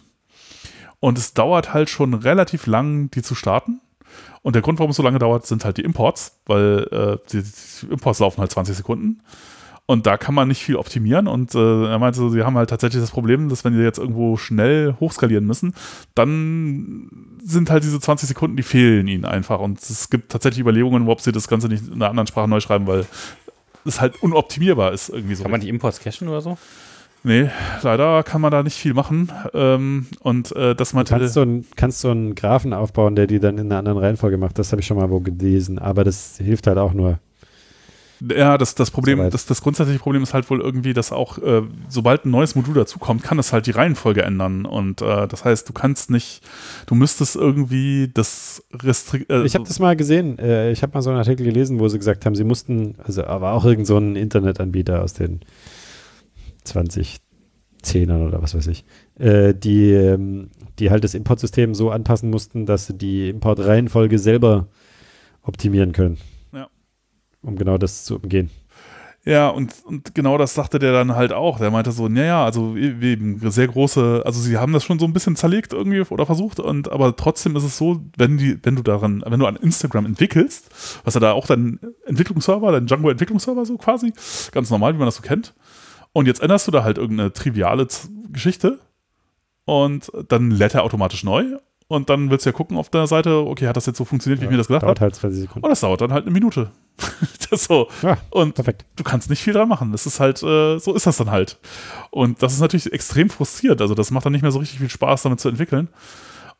Und 1.01 1.19
es 1.19 1.35
dauert 1.35 1.75
halt 1.75 1.91
schon 1.91 2.15
relativ 2.15 2.67
lang, 2.67 3.11
die 3.11 3.23
zu 3.23 3.35
starten. 3.35 3.81
Und 4.43 4.55
der 4.55 4.63
Grund, 4.63 4.79
warum 4.79 4.91
es 4.91 4.97
so 4.97 5.03
lange 5.03 5.19
dauert, 5.19 5.47
sind 5.47 5.65
halt 5.65 5.77
die 5.77 5.83
Imports, 5.83 6.41
weil 6.47 6.89
äh, 6.91 7.17
die, 7.33 7.43
die 7.43 7.93
Imports 7.93 8.19
laufen 8.19 8.41
halt 8.41 8.51
20 8.51 8.77
Sekunden. 8.77 9.23
Und 9.87 10.07
da 10.07 10.17
kann 10.17 10.35
man 10.35 10.49
nicht 10.49 10.63
viel 10.63 10.77
optimieren. 10.77 11.27
Und 11.27 11.55
äh, 11.55 11.87
er 11.87 11.99
meinte, 11.99 12.31
sie 12.31 12.43
haben 12.43 12.57
halt 12.57 12.71
tatsächlich 12.71 13.03
das 13.03 13.11
Problem, 13.11 13.49
dass 13.49 13.65
wenn 13.65 13.75
sie 13.75 13.83
jetzt 13.83 13.99
irgendwo 13.99 14.37
schnell 14.37 14.97
hochskalieren 15.01 15.45
müssen, 15.45 15.75
dann 16.15 17.11
sind 17.45 17.71
halt 17.71 17.85
diese 17.85 18.01
20 18.01 18.29
Sekunden, 18.29 18.57
die 18.57 18.63
fehlen 18.63 19.09
ihnen 19.09 19.25
einfach. 19.25 19.61
Und 19.61 19.81
es 19.81 20.09
gibt 20.09 20.31
tatsächlich 20.31 20.61
Überlegungen, 20.61 21.09
ob 21.09 21.21
sie 21.21 21.33
das 21.33 21.49
Ganze 21.49 21.69
nicht 21.69 21.87
in 21.87 21.95
einer 21.95 22.11
anderen 22.11 22.27
Sprache 22.27 22.49
neu 22.49 22.61
schreiben, 22.61 22.87
weil 22.87 23.07
es 23.85 24.01
halt 24.01 24.23
unoptimierbar 24.23 24.93
ist 24.93 25.09
irgendwie 25.09 25.35
so. 25.35 25.43
Kann 25.43 25.53
man 25.53 25.61
die 25.61 25.69
Imports 25.69 26.01
cachen 26.01 26.29
oder 26.29 26.41
so? 26.41 26.57
Nee, 27.25 27.51
leider 27.83 28.23
kann 28.23 28.41
man 28.41 28.51
da 28.51 28.63
nicht 28.63 28.77
viel 28.77 28.95
machen. 28.95 29.31
Ähm, 29.55 30.07
und 30.21 30.55
äh, 30.57 30.75
das 30.75 30.91
Du 30.91 30.97
meinte 30.97 31.15
kannst 31.15 31.35
so, 31.35 31.43
ein, 31.43 31.67
kannst 31.77 32.01
so 32.01 32.11
einen 32.11 32.35
Graphen 32.35 32.73
aufbauen, 32.73 33.17
der 33.17 33.27
die 33.27 33.41
dann 33.41 33.59
in 33.59 33.67
einer 33.67 33.79
anderen 33.79 33.99
Reihenfolge 33.99 34.37
macht. 34.37 34.59
Das 34.59 34.73
habe 34.73 34.81
ich 34.81 34.87
schon 34.87 34.97
mal 34.97 35.11
wo 35.11 35.21
gelesen, 35.21 35.79
aber 35.79 36.05
das 36.05 36.39
hilft 36.39 36.67
halt 36.67 36.79
auch 36.79 36.93
nur. 36.93 37.19
Ja, 38.37 38.57
das, 38.57 38.77
das 38.77 38.93
Problem, 38.93 39.19
Soweit. 39.19 39.35
das, 39.35 39.47
das 39.47 39.63
grundsätzliche 39.63 39.99
Problem 39.99 40.23
ist 40.23 40.33
halt 40.33 40.49
wohl 40.49 40.61
irgendwie, 40.61 40.93
dass 40.93 41.11
auch, 41.11 41.39
äh, 41.39 41.63
sobald 41.89 42.25
ein 42.25 42.31
neues 42.31 42.55
Modul 42.55 42.75
dazukommt, 42.75 43.25
kann 43.25 43.39
es 43.41 43.53
halt 43.53 43.67
die 43.67 43.73
Reihenfolge 43.73 44.23
ändern. 44.23 44.65
Und 44.65 45.03
äh, 45.03 45.27
das 45.27 45.45
heißt, 45.45 45.69
du 45.69 45.73
kannst 45.73 46.09
nicht, 46.11 46.41
du 46.87 46.95
müsstest 46.95 47.35
irgendwie 47.35 48.11
das 48.15 48.63
Restri 48.73 49.27
äh, 49.29 49.45
Ich 49.45 49.55
habe 49.55 49.65
das 49.67 49.81
mal 49.81 49.97
gesehen. 49.97 50.39
Äh, 50.39 50.71
ich 50.71 50.83
habe 50.83 50.95
mal 50.95 51.03
so 51.03 51.11
einen 51.11 51.19
Artikel 51.19 51.45
gelesen, 51.45 51.81
wo 51.81 51.89
sie 51.89 51.99
gesagt 51.99 52.25
haben, 52.25 52.37
sie 52.37 52.45
mussten, 52.45 52.95
also 53.03 53.25
aber 53.25 53.53
auch 53.53 53.65
irgend 53.65 53.89
so 53.89 53.99
ein 53.99 54.15
Internetanbieter 54.15 55.03
aus 55.03 55.15
den 55.15 55.41
2010ern 56.67 58.27
oder 58.27 58.43
was 58.43 58.55
weiß 58.55 58.67
ich, 58.69 58.85
äh, 59.19 59.55
die, 59.55 59.93
ähm, 59.93 60.51
die 60.79 60.91
halt 60.91 61.05
das 61.05 61.15
Importsystem 61.15 61.75
so 61.75 61.91
anpassen 61.91 62.31
mussten, 62.31 62.67
dass 62.67 62.87
sie 62.87 62.95
die 62.95 63.29
Importreihenfolge 63.29 64.19
selber 64.19 64.69
optimieren 65.43 65.93
können. 65.93 66.19
Ja. 66.53 66.69
Um 67.43 67.57
genau 67.57 67.79
das 67.79 68.05
zu 68.05 68.17
umgehen. 68.17 68.51
Ja, 69.25 69.51
und, 69.51 69.73
und 69.85 70.17
genau 70.17 70.37
das 70.37 70.55
sagte 70.55 70.81
der 70.81 70.93
dann 70.93 71.15
halt 71.15 71.33
auch. 71.33 71.59
Der 71.59 71.71
meinte 71.71 71.93
so, 71.93 72.09
naja, 72.09 72.45
also 72.45 72.77
eben 72.77 73.39
sehr 73.53 73.69
große, 73.69 74.23
also 74.25 74.41
sie 74.41 74.59
haben 74.59 74.73
das 74.73 74.83
schon 74.83 74.99
so 74.99 75.05
ein 75.07 75.13
bisschen 75.13 75.37
zerlegt 75.37 75.73
irgendwie 75.73 76.01
oder 76.01 76.27
versucht, 76.27 76.59
und 76.59 76.91
aber 76.91 77.15
trotzdem 77.15 77.55
ist 77.55 77.63
es 77.63 77.79
so, 77.79 78.01
wenn 78.17 78.37
die, 78.37 78.59
wenn 78.65 78.75
du 78.75 78.83
daran, 78.83 79.23
wenn 79.25 79.39
du 79.39 79.47
an 79.47 79.55
Instagram 79.55 80.07
entwickelst, 80.07 80.71
was 81.05 81.15
ja 81.15 81.21
da 81.21 81.33
auch 81.33 81.47
dein 81.47 81.79
Entwicklungsserver, 82.05 82.73
dein 82.73 82.87
Django-Entwicklungsserver 82.87 83.65
so 83.65 83.77
quasi, 83.79 84.13
ganz 84.51 84.71
normal, 84.71 84.95
wie 84.95 84.99
man 84.99 85.07
das 85.07 85.17
so 85.17 85.23
kennt. 85.23 85.55
Und 86.13 86.27
jetzt 86.27 86.43
änderst 86.43 86.67
du 86.67 86.71
da 86.71 86.85
halt 86.85 86.99
irgendeine 86.99 87.33
triviale 87.33 87.87
Geschichte 88.31 88.79
und 89.65 90.11
dann 90.29 90.51
lädt 90.51 90.75
er 90.75 90.85
automatisch 90.85 91.25
neu 91.25 91.45
und 91.89 92.09
dann 92.09 92.31
willst 92.31 92.47
du 92.47 92.51
ja 92.51 92.55
gucken 92.57 92.77
auf 92.77 92.89
der 92.89 93.07
Seite, 93.07 93.47
okay, 93.47 93.69
hat 93.69 93.77
das 93.77 93.87
jetzt 93.87 93.99
so 93.99 94.05
funktioniert, 94.05 94.41
wie 94.41 94.47
ich 94.47 94.51
mir 94.51 94.57
das 94.57 94.67
gesagt 94.67 94.83
Dauert 94.83 94.99
habe? 95.01 95.07
halt 95.07 95.15
20 95.15 95.41
Sekunden. 95.43 95.65
Und 95.67 95.71
das 95.71 95.81
dauert 95.81 96.01
dann 96.01 96.13
halt 96.13 96.25
eine 96.25 96.33
Minute. 96.33 96.71
so. 97.51 97.89
Ja, 98.03 98.17
Und 98.31 98.55
perfekt. 98.55 98.87
du 98.97 99.05
kannst 99.05 99.29
nicht 99.29 99.43
viel 99.43 99.53
dran 99.53 99.69
machen. 99.69 99.93
Das 99.93 100.07
ist 100.07 100.19
halt, 100.19 100.43
äh, 100.43 100.79
so 100.79 100.95
ist 100.95 101.07
das 101.07 101.19
dann 101.19 101.31
halt. 101.31 101.59
Und 102.11 102.43
das 102.43 102.55
ist 102.55 102.61
natürlich 102.61 102.91
extrem 102.93 103.29
frustriert. 103.29 103.81
Also 103.83 103.95
das 103.95 104.11
macht 104.11 104.25
dann 104.25 104.33
nicht 104.33 104.43
mehr 104.43 104.53
so 104.53 104.59
richtig 104.59 104.79
viel 104.79 104.89
Spaß, 104.91 105.23
damit 105.23 105.41
zu 105.41 105.49
entwickeln. 105.49 105.89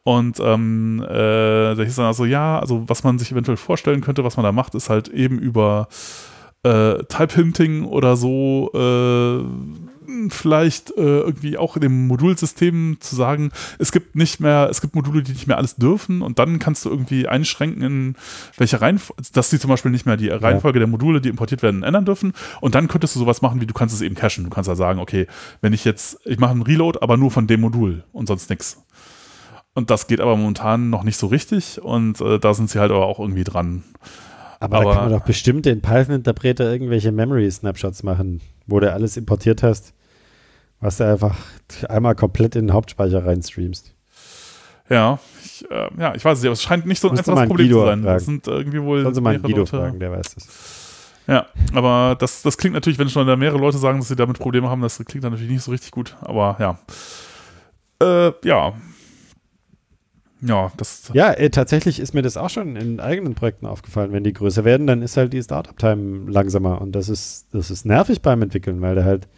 Und 0.05 0.39
ähm, 0.41 1.03
äh, 1.09 1.75
da 1.77 1.83
hieß 1.83 1.97
dann 1.97 2.07
also, 2.07 2.25
ja, 2.25 2.59
also 2.59 2.85
was 2.89 3.05
man 3.05 3.19
sich 3.19 3.33
eventuell 3.33 3.57
vorstellen 3.57 4.01
könnte, 4.01 4.25
was 4.25 4.37
man 4.37 4.45
da 4.45 4.53
macht, 4.53 4.75
ist 4.75 4.91
halt 4.91 5.09
eben 5.09 5.39
über 5.39 5.89
äh, 6.63 7.03
Type-Hinting 7.05 7.85
oder 7.85 8.17
so 8.17 8.71
äh, 8.75 10.31
vielleicht 10.31 10.91
äh, 10.97 11.21
irgendwie 11.21 11.57
auch 11.57 11.77
in 11.77 11.83
dem 11.83 12.07
Modulsystem 12.07 12.99
zu 13.01 13.17
sagen, 13.17 13.51
es 13.79 13.93
gibt 13.93 14.15
nicht 14.15 14.41
mehr, 14.41 14.69
es 14.71 14.81
gibt 14.81 14.95
Module, 14.95 15.23
die 15.23 15.33
nicht 15.33 15.47
mehr 15.47 15.57
alles 15.57 15.77
dürfen 15.77 16.23
und 16.23 16.39
dann 16.39 16.59
kannst 16.59 16.85
du 16.85 16.91
irgendwie 16.91 17.27
einschränken, 17.29 17.83
in 17.83 18.17
welche 18.57 18.81
Reihenfolge, 18.81 19.23
dass 19.33 19.51
sie 19.51 19.59
zum 19.59 19.71
Beispiel 19.71 19.91
nicht 19.91 20.07
mehr 20.07 20.17
die 20.17 20.29
Reihenfolge 20.29 20.79
der 20.79 20.89
Module, 20.89 21.21
die 21.21 21.29
importiert 21.29 21.63
werden, 21.63 21.83
ändern 21.83 22.05
dürfen 22.05 22.33
und 22.61 22.75
dann 22.75 22.89
könntest 22.89 23.15
du 23.15 23.21
sowas 23.21 23.43
machen, 23.43 23.61
wie 23.61 23.67
du 23.67 23.75
kannst 23.75 23.95
es 23.95 24.01
eben 24.01 24.15
cachen. 24.15 24.45
Du 24.45 24.51
kannst 24.51 24.69
ja 24.69 24.75
sagen, 24.75 25.01
okay, 25.01 25.27
wenn 25.61 25.73
ich 25.73 25.85
jetzt, 25.85 26.19
ich 26.25 26.39
mache 26.39 26.53
einen 26.53 26.63
Reload, 26.63 26.99
aber 27.01 27.17
nur 27.17 27.31
von 27.31 27.47
dem 27.47 27.61
Modul 27.61 28.05
und 28.13 28.27
sonst 28.27 28.51
nichts. 28.51 28.83
Und 29.75 29.91
das 29.91 30.07
geht 30.07 30.21
aber 30.21 30.37
momentan 30.37 30.91
noch 30.91 31.03
nicht 31.03 31.17
so 31.17 31.29
richtig 31.29 31.81
und 31.81 32.21
äh, 32.21 32.39
da 32.39 32.53
sind 32.53 32.69
sie 32.69 32.79
halt 32.79 32.91
aber 32.91 33.07
auch 33.07 33.19
irgendwie 33.19 33.45
dran. 33.45 33.83
Aber, 34.63 34.77
Aber- 34.77 34.85
da 34.85 34.95
kann 34.95 35.11
man 35.11 35.19
doch 35.19 35.27
bestimmt 35.27 35.67
den 35.67 35.81
Python-Interpreter 35.81 36.71
irgendwelche 36.71 37.11
Memory-Snapshots 37.13 38.03
machen, 38.03 38.41
wo 38.67 38.79
du 38.81 38.93
alles 38.93 39.17
importiert 39.17 39.63
hast, 39.63 39.93
was 40.81 40.99
du 40.99 41.05
einfach 41.07 41.37
einmal 41.89 42.15
komplett 42.15 42.55
in 42.57 42.69
den 42.69 42.73
Hauptspeicher 42.73 43.25
reinstreamst. 43.27 43.95
Ja, 44.89 45.19
ich, 45.45 45.69
äh, 45.71 45.89
ja, 45.99 46.15
ich 46.15 46.25
weiß 46.25 46.39
es 46.39 46.43
nicht, 46.43 46.49
aber 46.49 46.53
es 46.53 46.63
scheint 46.63 46.87
nicht 46.87 47.01
so 47.01 47.09
ein 47.09 47.15
Musst 47.15 47.29
einfaches 47.29 47.49
Problem 47.49 47.69
Guido 47.69 47.81
zu 47.81 47.87
sein. 47.87 48.03
Das 48.03 48.25
fragen. 48.25 48.25
sind 48.25 48.47
irgendwie 48.47 48.83
wohl 48.83 49.03
Sollen 49.03 49.15
Sie 49.15 49.21
mal 49.21 49.39
Guido 49.39 49.59
Leute- 49.59 49.77
fragen, 49.77 49.99
der 50.01 50.13
weiß 50.13 50.35
das. 50.35 50.49
Ja, 51.29 51.47
aber 51.73 52.17
das, 52.19 52.43
das 52.43 52.59
klingt 52.59 52.75
natürlich, 52.75 52.99
wenn 52.99 53.09
schon 53.09 53.27
da 53.27 53.37
mehrere 53.37 53.59
Leute 53.59 53.79
sagen, 53.79 53.99
dass 54.01 54.09
sie 54.09 54.17
damit 54.17 54.39
Probleme 54.39 54.69
haben, 54.69 54.83
das 54.83 54.99
klingt 55.05 55.23
dann 55.25 55.33
natürlich 55.33 55.53
nicht 55.53 55.63
so 55.63 55.71
richtig 55.71 55.93
gut. 55.93 56.17
Aber 56.21 56.57
ja. 56.59 56.79
Äh, 58.01 58.33
ja. 58.45 58.75
Ja, 60.45 60.73
das. 60.77 61.11
Ja, 61.15 61.33
äh, 61.33 61.51
tatsächlich 61.51 62.01
ist 62.01 62.15
mir 62.15 62.23
das 62.23 62.37
auch 62.37 62.51
schon 62.51 62.75
in 62.75 62.99
eigenen 62.99 63.35
Projekten 63.35 63.65
aufgefallen. 63.65 64.13
Wenn 64.13 64.25
die 64.25 64.33
größer 64.33 64.65
werden, 64.65 64.89
dann 64.89 65.01
ist 65.01 65.17
halt 65.17 65.33
die 65.33 65.43
Startup-Time 65.43 66.31
langsamer. 66.31 66.81
Und 66.81 66.93
das 66.93 67.09
ist, 67.09 67.47
das 67.53 67.71
ist 67.71 67.87
nervig 67.87 68.23
beim 68.23 68.43
Entwickeln, 68.43 68.81
weil 68.81 68.97
du 68.97 69.05
halt 69.05 69.29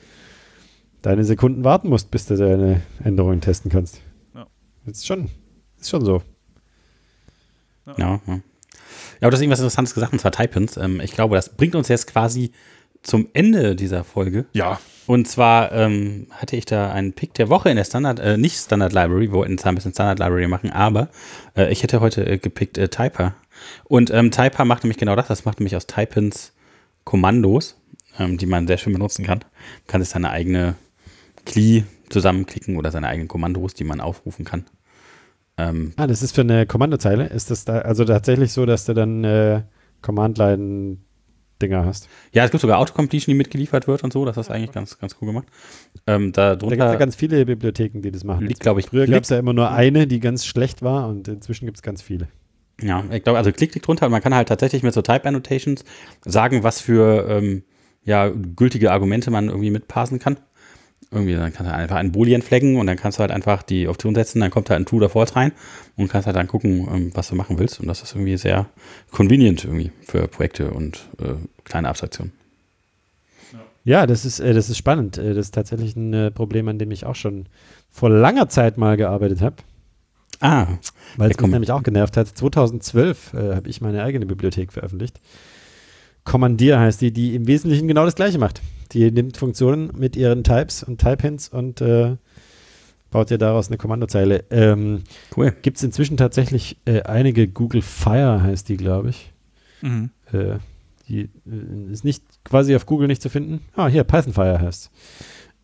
deine 1.03 1.25
Sekunden 1.25 1.63
warten 1.63 1.91
musst, 1.91 2.11
bis 2.11 2.25
du 2.25 2.37
deine 2.37 2.81
Änderungen 3.05 3.43
testen 3.43 3.71
kannst. 3.71 4.01
Ja. 4.35 4.47
Ist 4.87 5.07
schon, 5.07 5.29
ist 5.79 5.91
schon 5.91 6.05
so. 6.05 6.23
Ja, 7.87 7.95
ja. 7.99 8.21
ja, 8.27 8.41
aber 9.21 9.31
du 9.31 9.33
hast 9.33 9.43
irgendwas 9.43 9.59
Interessantes 9.59 9.93
gesagt, 9.93 10.15
und 10.15 10.21
zwar 10.21 10.33
Typins. 10.33 10.79
Ähm, 10.79 11.01
ich 11.01 11.13
glaube, 11.13 11.37
das 11.37 11.51
bringt 11.51 11.75
uns 11.75 11.89
jetzt 11.89 12.07
quasi 12.07 12.53
zum 13.05 13.29
Ende 13.33 13.77
dieser 13.77 14.03
Folge. 14.03 14.47
Ja, 14.53 14.81
Und 15.07 15.29
zwar 15.29 15.71
ähm, 15.73 16.27
hatte 16.31 16.57
ich 16.57 16.65
da 16.65 16.91
einen 16.91 17.13
Pick 17.13 17.35
der 17.35 17.49
Woche 17.51 17.69
in 17.71 17.77
der 17.77 17.85
Standard, 17.85 18.19
äh, 18.19 18.37
nicht 18.37 18.57
Standard 18.57 18.93
Library, 18.93 19.29
wir 19.31 19.39
wollten 19.39 19.59
zwar 19.59 19.73
ein 19.73 19.75
bisschen 19.75 19.93
Standard 19.93 20.19
Library 20.19 20.49
machen, 20.49 20.71
aber 20.71 21.09
äh, 21.57 21.71
ich 21.71 21.83
hätte 21.83 22.01
heute 22.01 22.27
äh, 22.27 22.39
gepickt 22.39 22.79
äh, 22.79 22.89
Typer. 22.89 23.35
Und 23.85 24.11
ähm, 24.11 24.31
Typer 24.31 24.65
macht 24.65 24.83
nämlich 24.83 24.99
genau 24.99 25.15
das, 25.15 25.29
das 25.29 25.45
macht 25.45 25.61
nämlich 25.61 25.77
aus 25.77 25.87
Typins 25.87 26.53
Kommandos, 27.05 27.77
ähm, 28.19 28.39
die 28.39 28.47
man 28.47 28.67
sehr 28.67 28.79
schön 28.79 28.95
benutzen 28.95 29.25
kann. 29.25 29.39
Man 29.41 29.87
kann 29.87 30.01
sich 30.03 30.11
seine 30.11 30.31
eigene 30.31 30.75
CLI 31.45 31.85
zusammenklicken 32.09 32.77
oder 32.79 32.91
seine 32.91 33.09
eigenen 33.09 33.29
Kommandos, 33.29 33.75
die 33.75 33.85
man 33.85 34.01
aufrufen 34.01 34.45
kann. 34.45 34.65
Ähm, 35.59 35.93
Ah, 35.97 36.07
das 36.07 36.23
ist 36.23 36.35
für 36.35 36.41
eine 36.41 36.67
Kommandozeile. 36.67 37.27
Ist 37.27 37.51
das 37.51 37.65
da 37.65 37.81
also 37.81 38.05
tatsächlich 38.05 38.53
so, 38.53 38.67
dass 38.67 38.87
du 38.87 38.95
dann 38.95 39.23
äh, 39.25 39.63
Command-Line-Dinger 41.69 41.85
hast? 41.87 42.09
ja, 42.33 42.45
es 42.45 42.51
gibt 42.51 42.61
sogar 42.61 42.79
Autocompletion, 42.79 43.33
die 43.33 43.39
mitgeliefert 43.39 43.87
wird 43.89 44.05
und 44.05 44.13
so, 44.13 44.25
das 44.25 44.37
ist 44.37 44.51
eigentlich 44.51 44.73
ganz, 44.73 44.99
ganz 44.99 45.17
cool 45.21 45.29
gemacht. 45.29 45.47
Ähm, 46.07 46.33
da 46.33 46.57
Da 46.57 46.67
gibt 46.67 46.81
es 46.81 46.93
ja 46.93 46.97
ganz 46.97 47.17
viele 47.17 47.45
Bibliotheken, 47.47 48.01
die 48.03 48.11
das 48.11 48.25
machen. 48.25 48.47
liegt, 48.47 48.61
glaube 48.61 48.81
ich, 48.81 48.87
Früher 48.87 49.07
gab 49.07 49.23
es 49.23 49.31
ja 49.31 49.39
immer 49.39 49.53
nur 49.53 49.71
eine, 49.71 50.07
die 50.07 50.21
ganz 50.21 50.45
schlecht 50.47 50.83
war 50.83 51.09
und 51.09 51.29
inzwischen 51.29 51.67
gibt 51.67 51.79
es 51.79 51.83
ganz 51.83 52.03
viele. 52.03 52.29
Ja, 52.81 53.05
ich 53.13 53.23
glaube, 53.23 53.39
also 53.39 53.53
Klick 53.53 53.73
liegt 53.75 53.87
drunter. 53.87 54.09
Man 54.09 54.21
kann 54.21 54.35
halt 54.35 54.49
tatsächlich 54.49 54.83
mit 54.83 54.93
so 54.95 55.01
Type 55.03 55.25
Annotations 55.27 55.85
sagen, 56.25 56.65
was 56.65 56.81
für 56.81 57.27
ähm, 57.29 57.63
ja, 58.03 58.29
gültige 58.29 58.91
Argumente 58.91 59.31
man 59.31 59.49
irgendwie 59.49 59.71
mitparsen 59.71 60.19
kann. 60.19 60.39
Irgendwie, 61.13 61.35
dann 61.35 61.53
kannst 61.53 61.71
du 61.71 61.75
einfach 61.75 61.97
einen 61.97 62.11
Boolean 62.11 62.43
flaggen 62.43 62.77
und 62.77 62.87
dann 62.89 62.97
kannst 62.97 63.19
du 63.19 63.21
halt 63.21 63.31
einfach 63.31 63.63
die 63.63 63.87
Option 63.87 64.15
setzen, 64.17 64.41
dann 64.41 64.51
kommt 64.51 64.71
halt 64.71 64.81
ein 64.81 64.87
True 64.87 64.97
oder 64.97 65.09
False 65.09 65.37
rein 65.37 65.53
und 65.97 66.09
kannst 66.09 66.27
halt 66.27 66.35
dann 66.35 66.49
gucken, 66.49 66.89
ähm, 66.93 67.11
was 67.15 67.29
du 67.29 67.37
machen 67.37 67.59
willst. 67.61 67.79
Und 67.79 67.87
das 67.87 68.03
ist 68.03 68.15
irgendwie 68.15 68.37
sehr 68.37 68.67
convenient 69.13 69.65
irgendwie 69.65 69.93
für 70.03 70.27
Projekte 70.27 70.71
und 70.73 71.09
äh, 71.21 71.35
kleine 71.65 71.89
Abstraktionen. 71.89 72.33
Ja, 73.85 74.07
das 74.07 74.25
ist, 74.25 74.41
äh, 74.41 74.55
das 74.55 74.71
ist 74.71 74.79
spannend. 74.79 75.19
Äh, 75.19 75.35
das 75.35 75.47
ist 75.47 75.55
tatsächlich 75.55 75.95
ein 75.97 76.13
äh, 76.15 76.31
Problem, 76.31 76.69
an 76.69 76.79
dem 76.79 76.91
ich 76.91 77.05
auch 77.05 77.15
schon 77.17 77.47
vor 77.91 78.09
langer 78.11 78.49
Zeit 78.49 78.79
mal 78.79 78.97
gearbeitet 78.97 79.41
habe, 79.43 79.57
Ah, 80.41 80.67
weil 81.17 81.31
Ja, 81.31 81.37
es 81.37 81.41
mich 81.41 81.51
nämlich 81.51 81.71
auch 81.71 81.83
genervt 81.83 82.17
hat. 82.17 82.29
2012 82.29 83.35
äh, 83.35 83.55
habe 83.55 83.69
ich 83.69 83.81
meine 83.81 84.03
eigene 84.03 84.27
Bibliothek 84.27 84.73
veröffentlicht. 84.73 85.21
Commandier 86.25 86.81
heißt 86.81 87.01
die, 87.01 87.13
die 87.13 87.35
im 87.35 87.47
Wesentlichen 87.47 87.87
genau 87.87 88.05
das 88.05 88.15
gleiche 88.15 88.39
macht. 88.39 88.61
Die 88.93 89.11
nimmt 89.11 89.37
Funktionen 89.37 89.91
mit 89.97 90.17
ihren 90.17 90.43
Types 90.45 90.83
und 90.83 91.01
Type-Hints 91.01 91.49
und 91.49 91.81
äh, 91.81 92.17
baut 93.11 93.31
dir 93.31 93.39
daraus 93.39 93.69
eine 93.69 93.77
Kommandozeile. 93.77 94.45
Ähm, 94.51 95.05
cool. 95.37 95.55
Gibt 95.63 95.77
es 95.77 95.83
inzwischen 95.83 96.17
tatsächlich 96.17 96.79
äh, 96.85 97.03
einige 97.03 97.47
Google 97.47 97.83
Fire, 97.83 98.43
heißt 98.43 98.69
die, 98.69 98.77
glaube 98.77 99.11
ich. 99.11 99.33
Mhm. 99.83 100.11
Äh, 100.33 100.57
die 101.09 101.31
äh, 101.47 101.93
ist 101.93 102.05
nicht 102.05 102.23
quasi 102.45 102.75
auf 102.75 102.87
Google 102.87 103.09
nicht 103.09 103.23
zu 103.23 103.29
finden. 103.29 103.61
Ah, 103.75 103.89
hier, 103.89 104.05
Python 104.05 104.33
Fire 104.33 104.61
heißt 104.61 104.91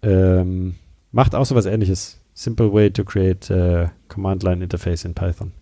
ähm, 0.03 0.77
Macht 1.13 1.35
auch 1.35 1.45
sowas 1.45 1.67
ähnliches. 1.67 2.21
Simple 2.35 2.73
way 2.73 2.91
to 2.91 3.05
create 3.05 3.51
äh, 3.51 3.89
Command 4.09 4.43
Line 4.43 4.63
Interface 4.63 5.05
in 5.05 5.15
Python. 5.15 5.53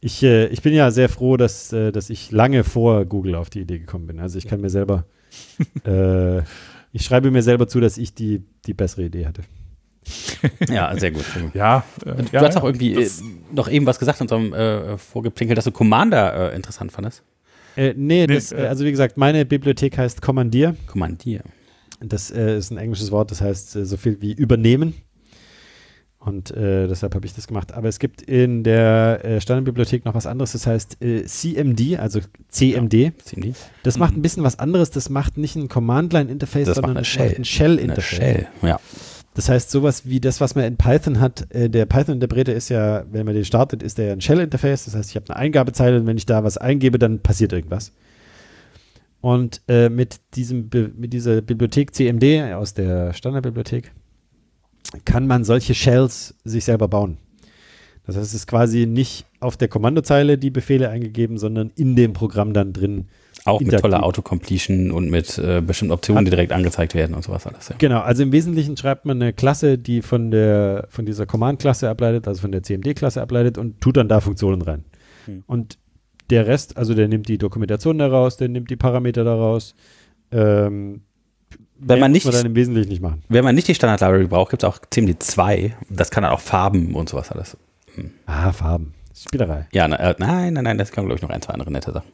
Ich, 0.00 0.22
äh, 0.22 0.46
ich 0.46 0.62
bin 0.62 0.74
ja 0.74 0.90
sehr 0.90 1.08
froh, 1.08 1.36
dass, 1.36 1.72
äh, 1.72 1.90
dass 1.90 2.10
ich 2.10 2.30
lange 2.30 2.62
vor 2.62 3.04
Google 3.04 3.34
auf 3.34 3.50
die 3.50 3.60
Idee 3.60 3.78
gekommen 3.78 4.06
bin. 4.06 4.20
Also 4.20 4.38
ich 4.38 4.46
kann 4.46 4.60
mir 4.60 4.70
selber, 4.70 5.06
äh, 5.84 6.38
ich 6.92 7.04
schreibe 7.04 7.30
mir 7.30 7.42
selber 7.42 7.66
zu, 7.66 7.80
dass 7.80 7.98
ich 7.98 8.14
die, 8.14 8.44
die 8.66 8.74
bessere 8.74 9.04
Idee 9.04 9.26
hatte. 9.26 9.42
Ja, 10.68 10.96
sehr 10.96 11.10
gut. 11.10 11.24
Ja, 11.52 11.84
äh, 12.06 12.22
Du 12.22 12.28
ja, 12.32 12.42
hast 12.42 12.56
auch 12.56 12.64
irgendwie 12.64 12.94
äh, 12.94 13.10
noch 13.52 13.68
eben 13.68 13.86
was 13.86 13.98
gesagt 13.98 14.20
in 14.20 14.24
unserem 14.24 14.52
äh, 14.54 14.96
Vorgeplänkel, 14.96 15.56
dass 15.56 15.64
du 15.64 15.72
Commander 15.72 16.52
äh, 16.52 16.56
interessant 16.56 16.92
fandest. 16.92 17.24
Äh, 17.78 17.94
nee, 17.96 18.26
Nee, 18.26 18.34
das, 18.34 18.52
äh, 18.52 18.64
äh, 18.64 18.66
also 18.66 18.84
wie 18.84 18.90
gesagt, 18.90 19.16
meine 19.16 19.44
Bibliothek 19.46 19.96
heißt 19.96 20.20
Commandier. 20.22 20.74
Kommandier. 20.86 21.42
Das 22.00 22.30
äh, 22.30 22.56
ist 22.58 22.70
ein 22.70 22.78
englisches 22.78 23.10
Wort, 23.10 23.30
das 23.30 23.40
heißt 23.40 23.76
äh, 23.76 23.84
so 23.84 23.96
viel 23.96 24.20
wie 24.20 24.32
übernehmen. 24.32 24.94
Und 26.20 26.50
äh, 26.50 26.88
deshalb 26.88 27.14
habe 27.14 27.24
ich 27.26 27.34
das 27.34 27.46
gemacht. 27.46 27.72
Aber 27.72 27.88
es 27.88 28.00
gibt 28.00 28.22
in 28.22 28.64
der 28.64 29.20
äh, 29.24 29.40
Standardbibliothek 29.40 30.04
noch 30.04 30.14
was 30.14 30.26
anderes, 30.26 30.52
das 30.52 30.66
heißt 30.66 31.02
äh, 31.02 31.24
CMD, 31.24 31.96
also 31.98 32.20
CMD. 32.48 33.12
Ziemlich. 33.22 33.54
Das 33.84 33.94
Mhm. 33.96 34.00
macht 34.00 34.16
ein 34.16 34.22
bisschen 34.22 34.42
was 34.42 34.58
anderes. 34.58 34.90
Das 34.90 35.10
macht 35.10 35.38
nicht 35.38 35.54
ein 35.54 35.68
Command-Line-Interface, 35.68 36.66
Das 36.66 36.74
sondern 36.74 36.96
das 36.96 37.06
Shell. 37.06 37.34
ein 37.38 37.44
Shell-Interface. 37.44 38.20
Eine 38.20 38.32
Shell. 38.34 38.48
Ja. 38.62 38.80
Das 39.38 39.48
heißt, 39.48 39.70
sowas 39.70 40.04
wie 40.04 40.18
das, 40.18 40.40
was 40.40 40.56
man 40.56 40.64
in 40.64 40.76
Python 40.76 41.20
hat, 41.20 41.46
äh, 41.54 41.70
der 41.70 41.86
Python-Interpreter 41.86 42.52
ist 42.52 42.70
ja, 42.70 43.04
wenn 43.08 43.24
man 43.24 43.36
den 43.36 43.44
startet, 43.44 43.84
ist 43.84 43.96
der 43.96 44.06
ja 44.06 44.12
ein 44.12 44.20
Shell-Interface. 44.20 44.86
Das 44.86 44.96
heißt, 44.96 45.10
ich 45.10 45.14
habe 45.14 45.26
eine 45.28 45.36
Eingabezeile 45.36 46.00
und 46.00 46.08
wenn 46.08 46.16
ich 46.16 46.26
da 46.26 46.42
was 46.42 46.58
eingebe, 46.58 46.98
dann 46.98 47.20
passiert 47.20 47.52
irgendwas. 47.52 47.92
Und 49.20 49.60
äh, 49.68 49.90
mit, 49.90 50.16
diesem, 50.34 50.68
mit 50.96 51.12
dieser 51.12 51.40
Bibliothek 51.40 51.94
CMD 51.94 52.52
aus 52.52 52.74
der 52.74 53.12
Standardbibliothek 53.12 53.92
kann 55.04 55.28
man 55.28 55.44
solche 55.44 55.72
Shells 55.72 56.34
sich 56.42 56.64
selber 56.64 56.88
bauen. 56.88 57.18
Das 58.06 58.16
heißt, 58.16 58.26
es 58.26 58.34
ist 58.34 58.48
quasi 58.48 58.86
nicht 58.86 59.24
auf 59.38 59.56
der 59.56 59.68
Kommandozeile 59.68 60.36
die 60.36 60.50
Befehle 60.50 60.90
eingegeben, 60.90 61.38
sondern 61.38 61.70
in 61.76 61.94
dem 61.94 62.12
Programm 62.12 62.54
dann 62.54 62.72
drin 62.72 63.06
Auch 63.48 63.60
mit 63.60 63.78
toller 63.80 64.02
Autocompletion 64.04 64.90
und 64.90 65.10
mit 65.10 65.38
äh, 65.38 65.60
bestimmten 65.60 65.92
Optionen, 65.92 66.24
die 66.24 66.30
direkt 66.30 66.52
angezeigt 66.52 66.94
werden 66.94 67.14
und 67.14 67.22
sowas 67.24 67.46
alles. 67.46 67.68
Ja. 67.68 67.76
Genau, 67.78 68.00
also 68.00 68.22
im 68.22 68.32
Wesentlichen 68.32 68.76
schreibt 68.76 69.04
man 69.04 69.20
eine 69.20 69.32
Klasse, 69.32 69.78
die 69.78 70.02
von 70.02 70.30
der 70.30 70.86
von 70.90 71.06
dieser 71.06 71.26
Command-Klasse 71.26 71.88
ableitet, 71.88 72.28
also 72.28 72.40
von 72.40 72.52
der 72.52 72.62
CMD-Klasse 72.62 73.20
ableitet 73.22 73.58
und 73.58 73.80
tut 73.80 73.96
dann 73.96 74.08
da 74.08 74.20
Funktionen 74.20 74.62
rein. 74.62 74.84
Hm. 75.26 75.42
Und 75.46 75.78
der 76.30 76.46
Rest, 76.46 76.76
also 76.76 76.94
der 76.94 77.08
nimmt 77.08 77.28
die 77.28 77.38
Dokumentation 77.38 77.98
daraus, 77.98 78.36
der 78.36 78.48
nimmt 78.48 78.70
die 78.70 78.76
Parameter 78.76 79.24
daraus. 79.24 79.74
Ähm, 80.30 81.00
Wenn 81.78 82.00
man 82.00 82.12
nicht- 82.12 82.26
man 82.26 82.34
dann 82.34 82.46
im 82.46 82.54
Wesentlichen 82.54 82.88
nicht 82.90 83.00
machen. 83.02 83.22
Wenn 83.28 83.44
man 83.44 83.54
nicht 83.54 83.68
die 83.68 83.74
Standard-Library 83.74 84.26
braucht, 84.26 84.50
gibt 84.50 84.62
es 84.62 84.68
auch 84.68 84.78
CMD2. 84.92 85.72
Das 85.88 86.10
kann 86.10 86.22
dann 86.24 86.32
auch 86.32 86.40
Farben 86.40 86.94
und 86.94 87.08
sowas 87.08 87.30
alles. 87.30 87.56
Ah, 88.26 88.52
Farben. 88.52 88.94
Spielerei. 89.14 89.66
Ja, 89.72 89.88
na, 89.88 89.96
äh, 89.96 90.14
nein, 90.18 90.52
nein, 90.54 90.64
nein, 90.64 90.78
das 90.78 90.92
kann, 90.92 91.06
glaube 91.06 91.16
ich, 91.16 91.22
noch 91.22 91.30
ein, 91.30 91.42
zwei 91.42 91.52
andere 91.54 91.72
nette 91.72 91.92
Sachen. 91.92 92.08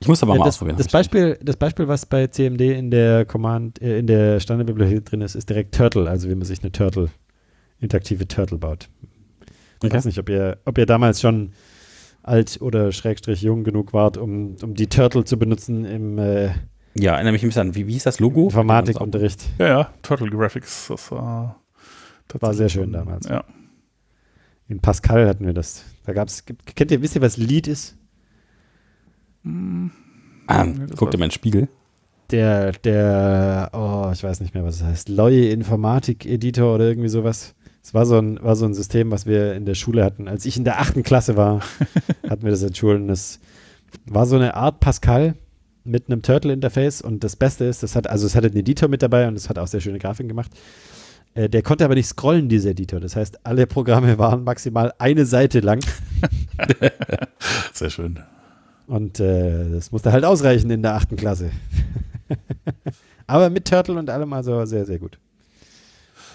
Ich 0.00 0.08
muss 0.08 0.22
aber 0.22 0.32
Ja, 0.34 0.38
mal 0.40 0.44
das, 0.46 0.54
ausprobieren. 0.56 0.76
das, 0.78 0.88
Beispiel, 0.88 1.38
das 1.42 1.56
Beispiel, 1.56 1.88
was 1.88 2.06
bei 2.06 2.26
CMD 2.26 2.60
in 2.76 2.90
der 2.90 3.24
Command, 3.24 3.80
äh, 3.82 3.98
in 3.98 4.06
der 4.06 4.40
Standardbibliothek 4.40 5.04
drin 5.04 5.20
ist, 5.20 5.34
ist 5.34 5.48
direkt 5.50 5.74
Turtle, 5.74 6.08
also 6.08 6.28
wie 6.28 6.34
man 6.34 6.44
sich 6.44 6.62
eine 6.62 6.72
Turtle, 6.72 7.10
interaktive 7.80 8.26
Turtle 8.26 8.58
baut. 8.58 8.88
Ich 9.80 9.84
Okay. 9.84 9.94
weiß 9.96 10.04
nicht, 10.06 10.18
ob 10.18 10.28
ihr, 10.28 10.58
ob 10.64 10.78
ihr 10.78 10.86
damals 10.86 11.20
schon 11.20 11.52
alt 12.22 12.58
oder 12.60 12.92
schrägstrich 12.92 13.42
jung 13.42 13.62
genug 13.64 13.92
wart, 13.92 14.16
um, 14.16 14.56
um 14.62 14.74
die 14.74 14.86
Turtle 14.88 15.24
zu 15.24 15.38
benutzen 15.38 15.84
im 15.84 16.18
äh, 16.18 16.46
Ja, 16.98 17.14
erinnere 17.14 17.32
mich 17.32 17.42
ein 17.42 17.48
bisschen 17.48 17.68
an, 17.68 17.74
wie, 17.74 17.86
wie 17.86 17.92
hieß 17.92 18.04
das 18.04 18.18
Logo? 18.20 18.44
Informatikunterricht. 18.44 19.44
Ja, 19.58 19.68
ja, 19.68 19.92
Turtle 20.02 20.28
Graphics, 20.30 20.88
das 20.88 21.10
war 21.12 21.60
War 22.40 22.54
sehr 22.54 22.68
schön 22.68 22.84
schon- 22.84 22.92
damals. 22.92 23.28
Ja. 23.28 23.44
In 24.66 24.80
Pascal 24.80 25.26
hatten 25.28 25.46
wir 25.46 25.54
das. 25.54 25.84
Da 26.04 26.12
gab's, 26.12 26.44
gibt- 26.44 26.74
kennt 26.76 26.90
ihr, 26.90 27.00
wisst 27.02 27.14
ihr, 27.16 27.22
was 27.22 27.36
Lead 27.36 27.66
ist? 27.68 27.96
Ah, 30.46 30.64
Nee, 30.64 30.86
guck 30.96 31.10
dir 31.10 31.18
meinen 31.18 31.30
Spiegel. 31.30 31.68
Der, 32.30 32.72
der, 32.72 33.70
oh, 33.72 34.10
ich 34.12 34.22
weiß 34.22 34.40
nicht 34.40 34.54
mehr, 34.54 34.64
was 34.64 34.76
es 34.76 34.84
heißt. 34.84 35.08
Loye 35.08 35.50
Informatik-Editor 35.50 36.74
oder 36.74 36.86
irgendwie 36.86 37.08
sowas. 37.08 37.54
Es 37.82 37.94
war 37.94 38.04
so, 38.04 38.18
ein, 38.18 38.42
war 38.42 38.54
so 38.54 38.66
ein 38.66 38.74
System, 38.74 39.10
was 39.10 39.24
wir 39.24 39.54
in 39.54 39.64
der 39.64 39.74
Schule 39.74 40.04
hatten. 40.04 40.28
Als 40.28 40.44
ich 40.44 40.58
in 40.58 40.64
der 40.64 40.78
achten 40.80 41.02
Klasse 41.02 41.36
war, 41.36 41.62
hatten 42.28 42.42
wir 42.42 42.50
das 42.50 42.62
in 42.62 42.74
Schulen. 42.74 43.08
Das 43.08 43.40
war 44.04 44.26
so 44.26 44.36
eine 44.36 44.54
Art 44.54 44.80
Pascal 44.80 45.36
mit 45.84 46.08
einem 46.10 46.20
Turtle-Interface 46.20 47.00
und 47.00 47.24
das 47.24 47.36
Beste 47.36 47.64
ist, 47.64 47.82
das 47.82 47.96
hat, 47.96 48.08
also 48.10 48.26
es 48.26 48.34
hatte 48.36 48.48
einen 48.48 48.56
Editor 48.56 48.90
mit 48.90 49.00
dabei 49.02 49.26
und 49.26 49.36
es 49.36 49.48
hat 49.48 49.58
auch 49.58 49.66
sehr 49.66 49.80
schöne 49.80 49.98
Grafiken 49.98 50.28
gemacht. 50.28 50.50
Äh, 51.32 51.48
der 51.48 51.62
konnte 51.62 51.84
aber 51.86 51.94
nicht 51.94 52.08
scrollen, 52.08 52.50
dieser 52.50 52.70
Editor. 52.70 53.00
Das 53.00 53.16
heißt, 53.16 53.46
alle 53.46 53.66
Programme 53.66 54.18
waren 54.18 54.44
maximal 54.44 54.92
eine 54.98 55.24
Seite 55.24 55.60
lang 55.60 55.80
Sehr 57.72 57.88
schön. 57.90 58.18
Und 58.88 59.20
äh, 59.20 59.70
das 59.70 59.92
musste 59.92 60.10
halt 60.12 60.24
ausreichen 60.24 60.70
in 60.70 60.82
der 60.82 60.94
achten 60.94 61.16
Klasse. 61.16 61.50
aber 63.26 63.48
mit 63.50 63.66
Turtle 63.68 63.98
und 63.98 64.10
allem 64.10 64.32
also 64.32 64.64
sehr, 64.64 64.84
sehr 64.84 64.98
gut. 64.98 65.18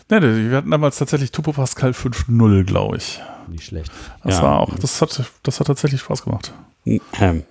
Ne, 0.09 0.19
ne, 0.21 0.49
wir 0.49 0.57
hatten 0.57 0.71
damals 0.71 0.97
tatsächlich 0.97 1.31
Turbo 1.31 1.51
Pascal 1.53 1.91
5.0, 1.91 2.63
glaube 2.63 2.97
ich. 2.97 3.21
Nicht 3.47 3.65
schlecht. 3.65 3.91
Das 4.23 4.35
Ja. 4.38 4.43
war 4.43 4.59
auch, 4.61 4.77
das 4.80 5.01
hat, 5.01 5.23
das 5.43 5.59
hat 5.59 5.67
tatsächlich 5.67 6.01
Spaß 6.01 6.23
gemacht. 6.23 6.53
Ähm, 6.85 7.43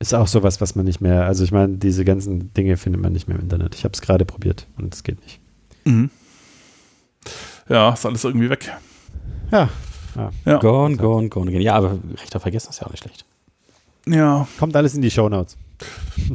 Ist 0.00 0.14
auch 0.14 0.28
sowas, 0.28 0.60
was 0.60 0.76
man 0.76 0.84
nicht 0.84 1.00
mehr, 1.00 1.24
also 1.24 1.42
ich 1.42 1.50
meine, 1.50 1.76
diese 1.76 2.04
ganzen 2.04 2.52
Dinge 2.54 2.76
findet 2.76 3.02
man 3.02 3.12
nicht 3.12 3.26
mehr 3.26 3.36
im 3.36 3.42
Internet. 3.42 3.74
Ich 3.74 3.82
habe 3.82 3.94
es 3.94 4.00
gerade 4.00 4.24
probiert 4.24 4.68
und 4.76 4.94
es 4.94 5.02
geht 5.02 5.20
nicht. 5.24 5.40
Mhm. 5.84 6.10
Ja, 7.68 7.92
ist 7.92 8.06
alles 8.06 8.22
irgendwie 8.22 8.48
weg. 8.48 8.72
Ja, 9.50 9.68
Ja. 10.44 10.58
gone, 10.58 10.96
gone, 10.96 11.28
gone 11.28 11.50
again. 11.50 11.62
Ja, 11.62 11.74
aber 11.74 11.98
Rechter 12.20 12.40
vergessen 12.40 12.70
ist 12.70 12.80
ja 12.80 12.86
auch 12.86 12.90
nicht 12.90 13.02
schlecht. 13.02 13.24
Ja, 14.06 14.46
kommt 14.58 14.74
alles 14.76 14.94
in 14.94 15.02
die 15.02 15.10
Shownotes. 15.10 15.56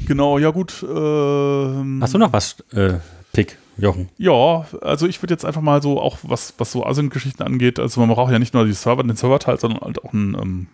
genau, 0.07 0.37
ja 0.37 0.51
gut. 0.51 0.85
Ähm, 0.87 1.99
Hast 2.01 2.13
du 2.13 2.17
noch 2.17 2.33
was, 2.33 2.57
äh, 2.73 2.95
Pick, 3.33 3.57
Jochen? 3.77 4.09
Ja, 4.17 4.65
also 4.81 5.07
ich 5.07 5.21
würde 5.21 5.33
jetzt 5.33 5.45
einfach 5.45 5.61
mal 5.61 5.81
so, 5.81 5.99
auch 5.99 6.19
was, 6.23 6.53
was 6.57 6.71
so 6.71 6.85
Async-Geschichten 6.85 7.41
angeht, 7.43 7.79
also 7.79 7.99
man 7.99 8.09
braucht 8.09 8.31
ja 8.31 8.39
nicht 8.39 8.53
nur 8.53 8.65
die 8.65 8.73
Server, 8.73 9.03
den 9.03 9.15
Server-Teil, 9.15 9.59
sondern 9.59 9.81
halt 9.81 10.03
auch 10.03 10.13
einen, 10.13 10.35
ähm, 10.35 10.67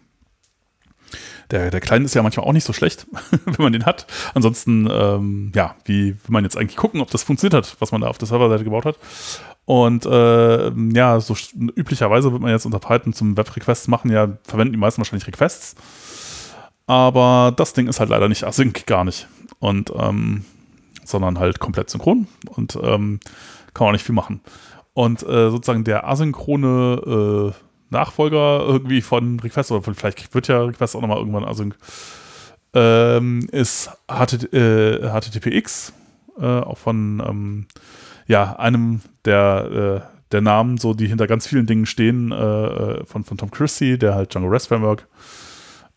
der, 1.52 1.72
der 1.72 1.80
Kleine 1.80 2.06
ist 2.06 2.14
ja 2.14 2.22
manchmal 2.22 2.46
auch 2.46 2.54
nicht 2.54 2.66
so 2.66 2.74
schlecht, 2.74 3.08
wenn 3.46 3.56
man 3.64 3.74
den 3.74 3.86
hat. 3.86 4.06
Ansonsten, 4.36 4.88
ähm, 4.92 5.52
ja, 5.56 5.76
wie 5.86 6.12
will 6.12 6.18
man 6.28 6.44
jetzt 6.44 6.58
eigentlich 6.58 6.78
gucken, 6.78 7.02
ob 7.02 7.10
das 7.10 7.24
funktioniert 7.24 7.56
hat, 7.56 7.76
was 7.80 7.92
man 7.92 8.02
da 8.02 8.08
auf 8.08 8.18
der 8.18 8.28
Serverseite 8.28 8.64
gebaut 8.64 8.86
hat. 8.86 8.98
Und 9.70 10.08
äh, 10.08 10.72
ja, 10.96 11.20
so 11.20 11.36
üblicherweise 11.76 12.32
wird 12.32 12.42
man 12.42 12.50
jetzt 12.50 12.66
unter 12.66 12.80
Python 12.80 13.14
zum 13.14 13.38
Web-Requests 13.38 13.88
machen, 13.88 14.10
ja, 14.10 14.28
verwenden 14.42 14.74
die 14.74 14.80
meisten 14.80 15.00
wahrscheinlich 15.00 15.28
Requests. 15.28 15.76
Aber 16.88 17.54
das 17.56 17.74
Ding 17.74 17.88
ist 17.88 18.00
halt 18.00 18.10
leider 18.10 18.30
nicht 18.30 18.44
async, 18.44 18.88
gar 18.88 19.04
nicht. 19.04 19.28
Und 19.60 19.94
ähm, 19.96 20.44
sondern 21.06 21.38
halt 21.38 21.60
komplett 21.60 21.92
synchron 21.92 22.26
und 22.48 22.80
ähm, 22.82 23.20
kann 23.76 23.86
man 23.86 23.94
nicht 23.94 24.04
viel 24.04 24.16
machen. 24.16 24.42
Und 24.96 25.22
äh, 25.22 25.52
sozusagen 25.52 25.84
der 25.84 26.08
asynchrone 26.08 27.54
äh, 27.54 27.64
Nachfolger 27.92 28.62
irgendwie 28.66 29.02
von 29.02 29.40
Request, 29.40 29.72
oder 29.72 29.94
vielleicht 29.94 30.34
wird 30.34 30.48
ja 30.48 30.64
Request 30.64 30.96
auch 30.96 31.02
nochmal 31.02 31.20
irgendwann 31.20 31.46
async, 31.46 31.76
ähm, 32.74 33.48
ist 33.52 33.92
HTT, 34.08 34.52
äh, 34.52 35.12
HTTPX, 35.12 35.94
äh, 36.40 36.44
auch 36.44 36.80
von 36.80 37.24
ähm, 37.24 37.68
ja, 38.30 38.56
einem 38.58 39.02
der, 39.26 40.04
äh, 40.06 40.18
der 40.32 40.42
Namen, 40.42 40.78
so 40.78 40.94
die 40.94 41.08
hinter 41.08 41.26
ganz 41.26 41.48
vielen 41.48 41.66
Dingen 41.66 41.88
stehen, 41.88 42.32
äh, 42.32 42.36
äh, 42.36 43.06
von, 43.06 43.24
von 43.24 43.38
Tom 43.38 43.50
Christie, 43.50 43.98
der 43.98 44.14
halt 44.14 44.34
Django 44.34 44.48
REST 44.48 44.68
Framework 44.68 45.08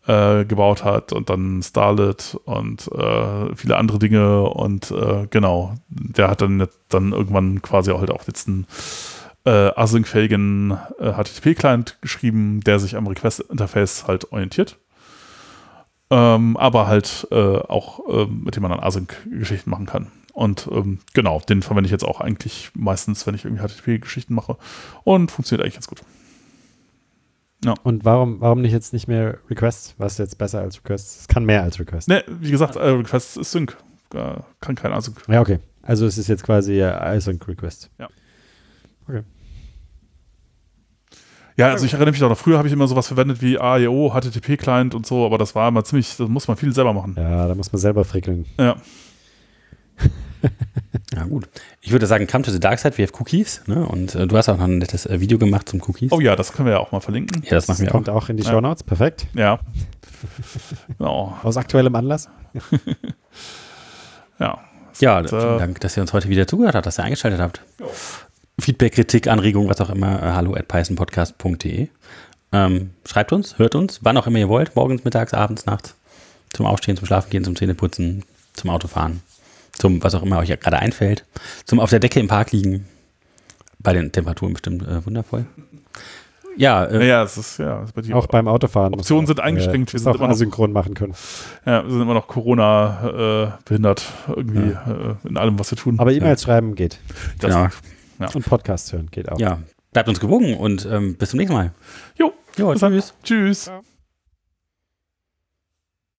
äh, 0.07 0.43
gebaut 0.43 0.83
hat 0.83 1.13
und 1.13 1.29
dann 1.29 1.61
Starlet 1.61 2.35
und 2.45 2.91
äh, 2.91 3.55
viele 3.55 3.77
andere 3.77 3.99
Dinge 3.99 4.41
und 4.41 4.89
äh, 4.89 5.27
genau, 5.29 5.75
der 5.89 6.29
hat 6.31 6.41
dann, 6.41 6.67
dann 6.89 7.11
irgendwann 7.11 7.61
quasi 7.61 7.91
auch 7.91 7.99
halt 7.99 8.09
auch 8.09 8.25
jetzt 8.25 8.47
einen 8.47 8.65
äh, 9.45 9.69
async-fähigen 9.75 10.75
äh, 10.99 11.13
HTTP-Client 11.13 11.99
geschrieben, 12.01 12.61
der 12.61 12.79
sich 12.79 12.95
am 12.95 13.05
Request-Interface 13.05 14.07
halt 14.07 14.31
orientiert. 14.31 14.79
Ähm, 16.09 16.57
aber 16.57 16.87
halt 16.87 17.27
auch, 17.31 18.27
mit 18.27 18.55
dem 18.55 18.61
man 18.61 18.71
dann 18.71 18.81
Async-Geschichten 18.81 19.69
machen 19.69 19.85
kann. 19.85 20.11
Und 20.33 20.67
ähm, 20.71 20.99
genau, 21.13 21.39
den 21.39 21.61
verwende 21.61 21.85
ich 21.87 21.91
jetzt 21.91 22.03
auch 22.03 22.19
eigentlich 22.19 22.71
meistens, 22.73 23.25
wenn 23.25 23.35
ich 23.35 23.45
irgendwie 23.45 23.65
HTTP-Geschichten 23.65 24.33
mache. 24.33 24.57
Und 25.03 25.31
funktioniert 25.31 25.63
eigentlich 25.63 25.75
ganz 25.75 25.87
gut. 25.87 26.01
Und 27.83 28.03
warum, 28.03 28.41
warum 28.41 28.61
nicht 28.61 28.73
jetzt 28.73 28.91
nicht 28.91 29.07
mehr 29.07 29.37
Requests? 29.49 29.95
Was 29.97 30.13
ist 30.13 30.17
jetzt 30.17 30.37
besser 30.37 30.59
als 30.59 30.77
Requests? 30.77 31.21
Es 31.21 31.27
kann 31.27 31.45
mehr 31.45 31.63
als 31.63 31.79
Requests. 31.79 32.07
Ne, 32.07 32.23
wie 32.27 32.51
gesagt, 32.51 32.75
äh, 32.75 32.89
Request 32.89 33.37
ist 33.37 33.51
Sync. 33.51 33.77
Äh, 34.13 34.35
kann 34.59 34.75
kein 34.75 34.91
Async. 34.91 35.21
Ja, 35.27 35.39
okay. 35.39 35.59
Also 35.81 36.05
es 36.05 36.17
ist 36.17 36.27
jetzt 36.27 36.43
quasi 36.43 36.79
äh, 36.79 36.83
Async 36.83 37.47
Request. 37.47 37.89
Ja, 41.55 41.67
also 41.67 41.85
ich 41.85 41.93
erinnere 41.93 42.11
mich 42.11 42.23
auch 42.23 42.29
noch, 42.29 42.37
früher 42.37 42.57
habe 42.57 42.67
ich 42.67 42.73
immer 42.73 42.87
sowas 42.87 43.07
verwendet 43.07 43.41
wie 43.41 43.59
AEO, 43.59 44.11
HTTP-Client 44.11 44.95
und 44.95 45.05
so, 45.05 45.23
aber 45.23 45.37
das 45.37 45.53
war 45.53 45.67
immer 45.67 45.83
ziemlich, 45.83 46.17
das 46.17 46.27
muss 46.27 46.47
man 46.47 46.57
viel 46.57 46.73
selber 46.73 46.93
machen. 46.93 47.13
Ja, 47.15 47.47
da 47.47 47.53
muss 47.53 47.71
man 47.71 47.79
selber 47.79 48.03
frickeln. 48.05 48.45
Ja. 48.57 48.75
Ja, 51.15 51.23
gut. 51.25 51.47
Ich 51.81 51.91
würde 51.91 52.07
sagen, 52.07 52.25
come 52.25 52.43
to 52.43 52.49
the 52.51 52.59
dark 52.59 52.79
side, 52.79 52.97
we 52.97 53.03
have 53.03 53.13
cookies. 53.19 53.61
Ne? 53.67 53.85
Und 53.85 54.15
äh, 54.15 54.25
du 54.25 54.35
hast 54.35 54.49
auch 54.49 54.57
noch 54.57 54.63
ein 54.63 54.79
nettes 54.79 55.05
äh, 55.05 55.19
Video 55.19 55.37
gemacht 55.37 55.69
zum 55.69 55.79
Cookies. 55.87 56.11
Oh 56.11 56.19
ja, 56.19 56.35
das 56.35 56.53
können 56.53 56.65
wir 56.67 56.73
ja 56.73 56.79
auch 56.79 56.91
mal 56.91 57.01
verlinken. 57.01 57.43
ja, 57.43 57.51
das 57.51 57.67
machen 57.67 57.81
wir 57.81 57.89
auch. 57.89 57.91
kommt 57.91 58.09
auch 58.09 58.29
in 58.29 58.37
die 58.37 58.43
Ja. 58.43 58.49
Shownotes. 58.51 58.83
Perfekt. 58.83 59.27
Ja. 59.35 59.59
Genau. 60.97 61.37
Aus 61.43 61.55
aktuellem 61.57 61.93
Anlass. 61.95 62.29
Ja. 64.39 64.59
Ja, 64.99 65.19
Und, 65.19 65.29
vielen 65.29 65.55
äh, 65.55 65.59
Dank, 65.59 65.79
dass 65.81 65.97
ihr 65.97 66.01
uns 66.01 66.13
heute 66.13 66.29
wieder 66.29 66.47
zugehört 66.47 66.75
habt, 66.75 66.85
dass 66.85 66.99
ihr 66.99 67.03
eingeschaltet 67.03 67.39
habt. 67.39 67.61
Feedback, 68.59 68.93
Kritik, 68.93 69.27
Anregung, 69.27 69.67
was 69.69 69.81
auch 69.81 69.89
immer, 69.89 70.21
äh, 70.21 70.31
hallo 70.31 70.53
at 70.55 70.67
pythonpodcast.de. 70.67 71.87
Ähm, 72.51 72.91
schreibt 73.05 73.33
uns, 73.33 73.57
hört 73.57 73.75
uns, 73.75 73.99
wann 74.03 74.17
auch 74.17 74.27
immer 74.27 74.37
ihr 74.39 74.49
wollt, 74.49 74.75
morgens, 74.75 75.03
mittags, 75.03 75.33
abends, 75.33 75.65
nachts, 75.65 75.95
zum 76.53 76.65
Aufstehen, 76.67 76.95
zum 76.97 77.07
Schlafengehen, 77.07 77.43
zum 77.43 77.55
Zähneputzen, 77.55 78.23
zum 78.53 78.69
Autofahren, 78.69 79.21
zum 79.77 80.03
was 80.03 80.15
auch 80.15 80.23
immer 80.23 80.39
euch 80.39 80.49
ja 80.49 80.55
gerade 80.55 80.79
einfällt, 80.79 81.25
zum 81.65 81.79
auf 81.79 81.89
der 81.89 81.99
Decke 81.99 82.19
im 82.19 82.27
Park 82.27 82.51
liegen. 82.51 82.85
Bei 83.79 83.91
den 83.93 84.11
Temperaturen 84.11 84.53
bestimmt 84.53 84.87
äh, 84.87 85.05
wundervoll. 85.05 85.45
Ja, 86.55 86.85
äh, 86.85 86.99
Naja, 86.99 87.23
es 87.23 87.35
ist 87.37 87.57
ja, 87.57 87.79
es 87.81 87.89
ist 87.89 87.93
bei 87.95 88.01
dir 88.03 88.15
Auch 88.15 88.27
beim 88.27 88.47
Autofahren. 88.47 88.93
Optionen 88.93 89.25
sind 89.25 89.39
auch, 89.39 89.43
eingeschränkt, 89.43 89.91
wir 89.91 89.97
Äh, 89.97 90.03
sind 90.03 90.11
auch 90.11 90.15
immer 90.15 90.27
noch- 90.27 90.33
asynchron 90.33 90.71
machen 90.71 90.93
können. 90.93 91.13
ja, 91.65 91.83
wir 91.83 91.91
sind 91.91 92.01
immer 92.01 92.13
noch 92.13 92.27
Corona 92.27 93.55
äh, 93.57 93.63
behindert 93.65 94.05
irgendwie 94.27 94.69
äh, 94.71 95.15
in 95.27 95.35
allem, 95.37 95.57
was 95.59 95.71
wir 95.71 95.77
tun. 95.77 95.99
Aber 95.99 96.11
E-Mails 96.13 96.43
schreiben 96.43 96.75
geht. 96.75 96.99
das, 97.39 97.53
genau. 98.17 98.29
Und 98.35 98.45
Podcasts 98.45 98.93
hören 98.93 99.09
geht 99.11 99.29
auch. 99.29 99.39
ja, 99.39 99.59
bleibt 99.91 100.07
uns 100.07 100.19
gewogen 100.19 100.55
und 100.55 100.85
ähm, 100.89 101.15
bis 101.15 101.31
zum 101.31 101.39
nächsten 101.39 101.55
Mal. 101.55 101.71
Jo, 102.17 102.31
Jo, 102.57 102.73
tschüss. 102.75 103.13
Tschüss. 103.23 103.65
Ja. 103.65 103.81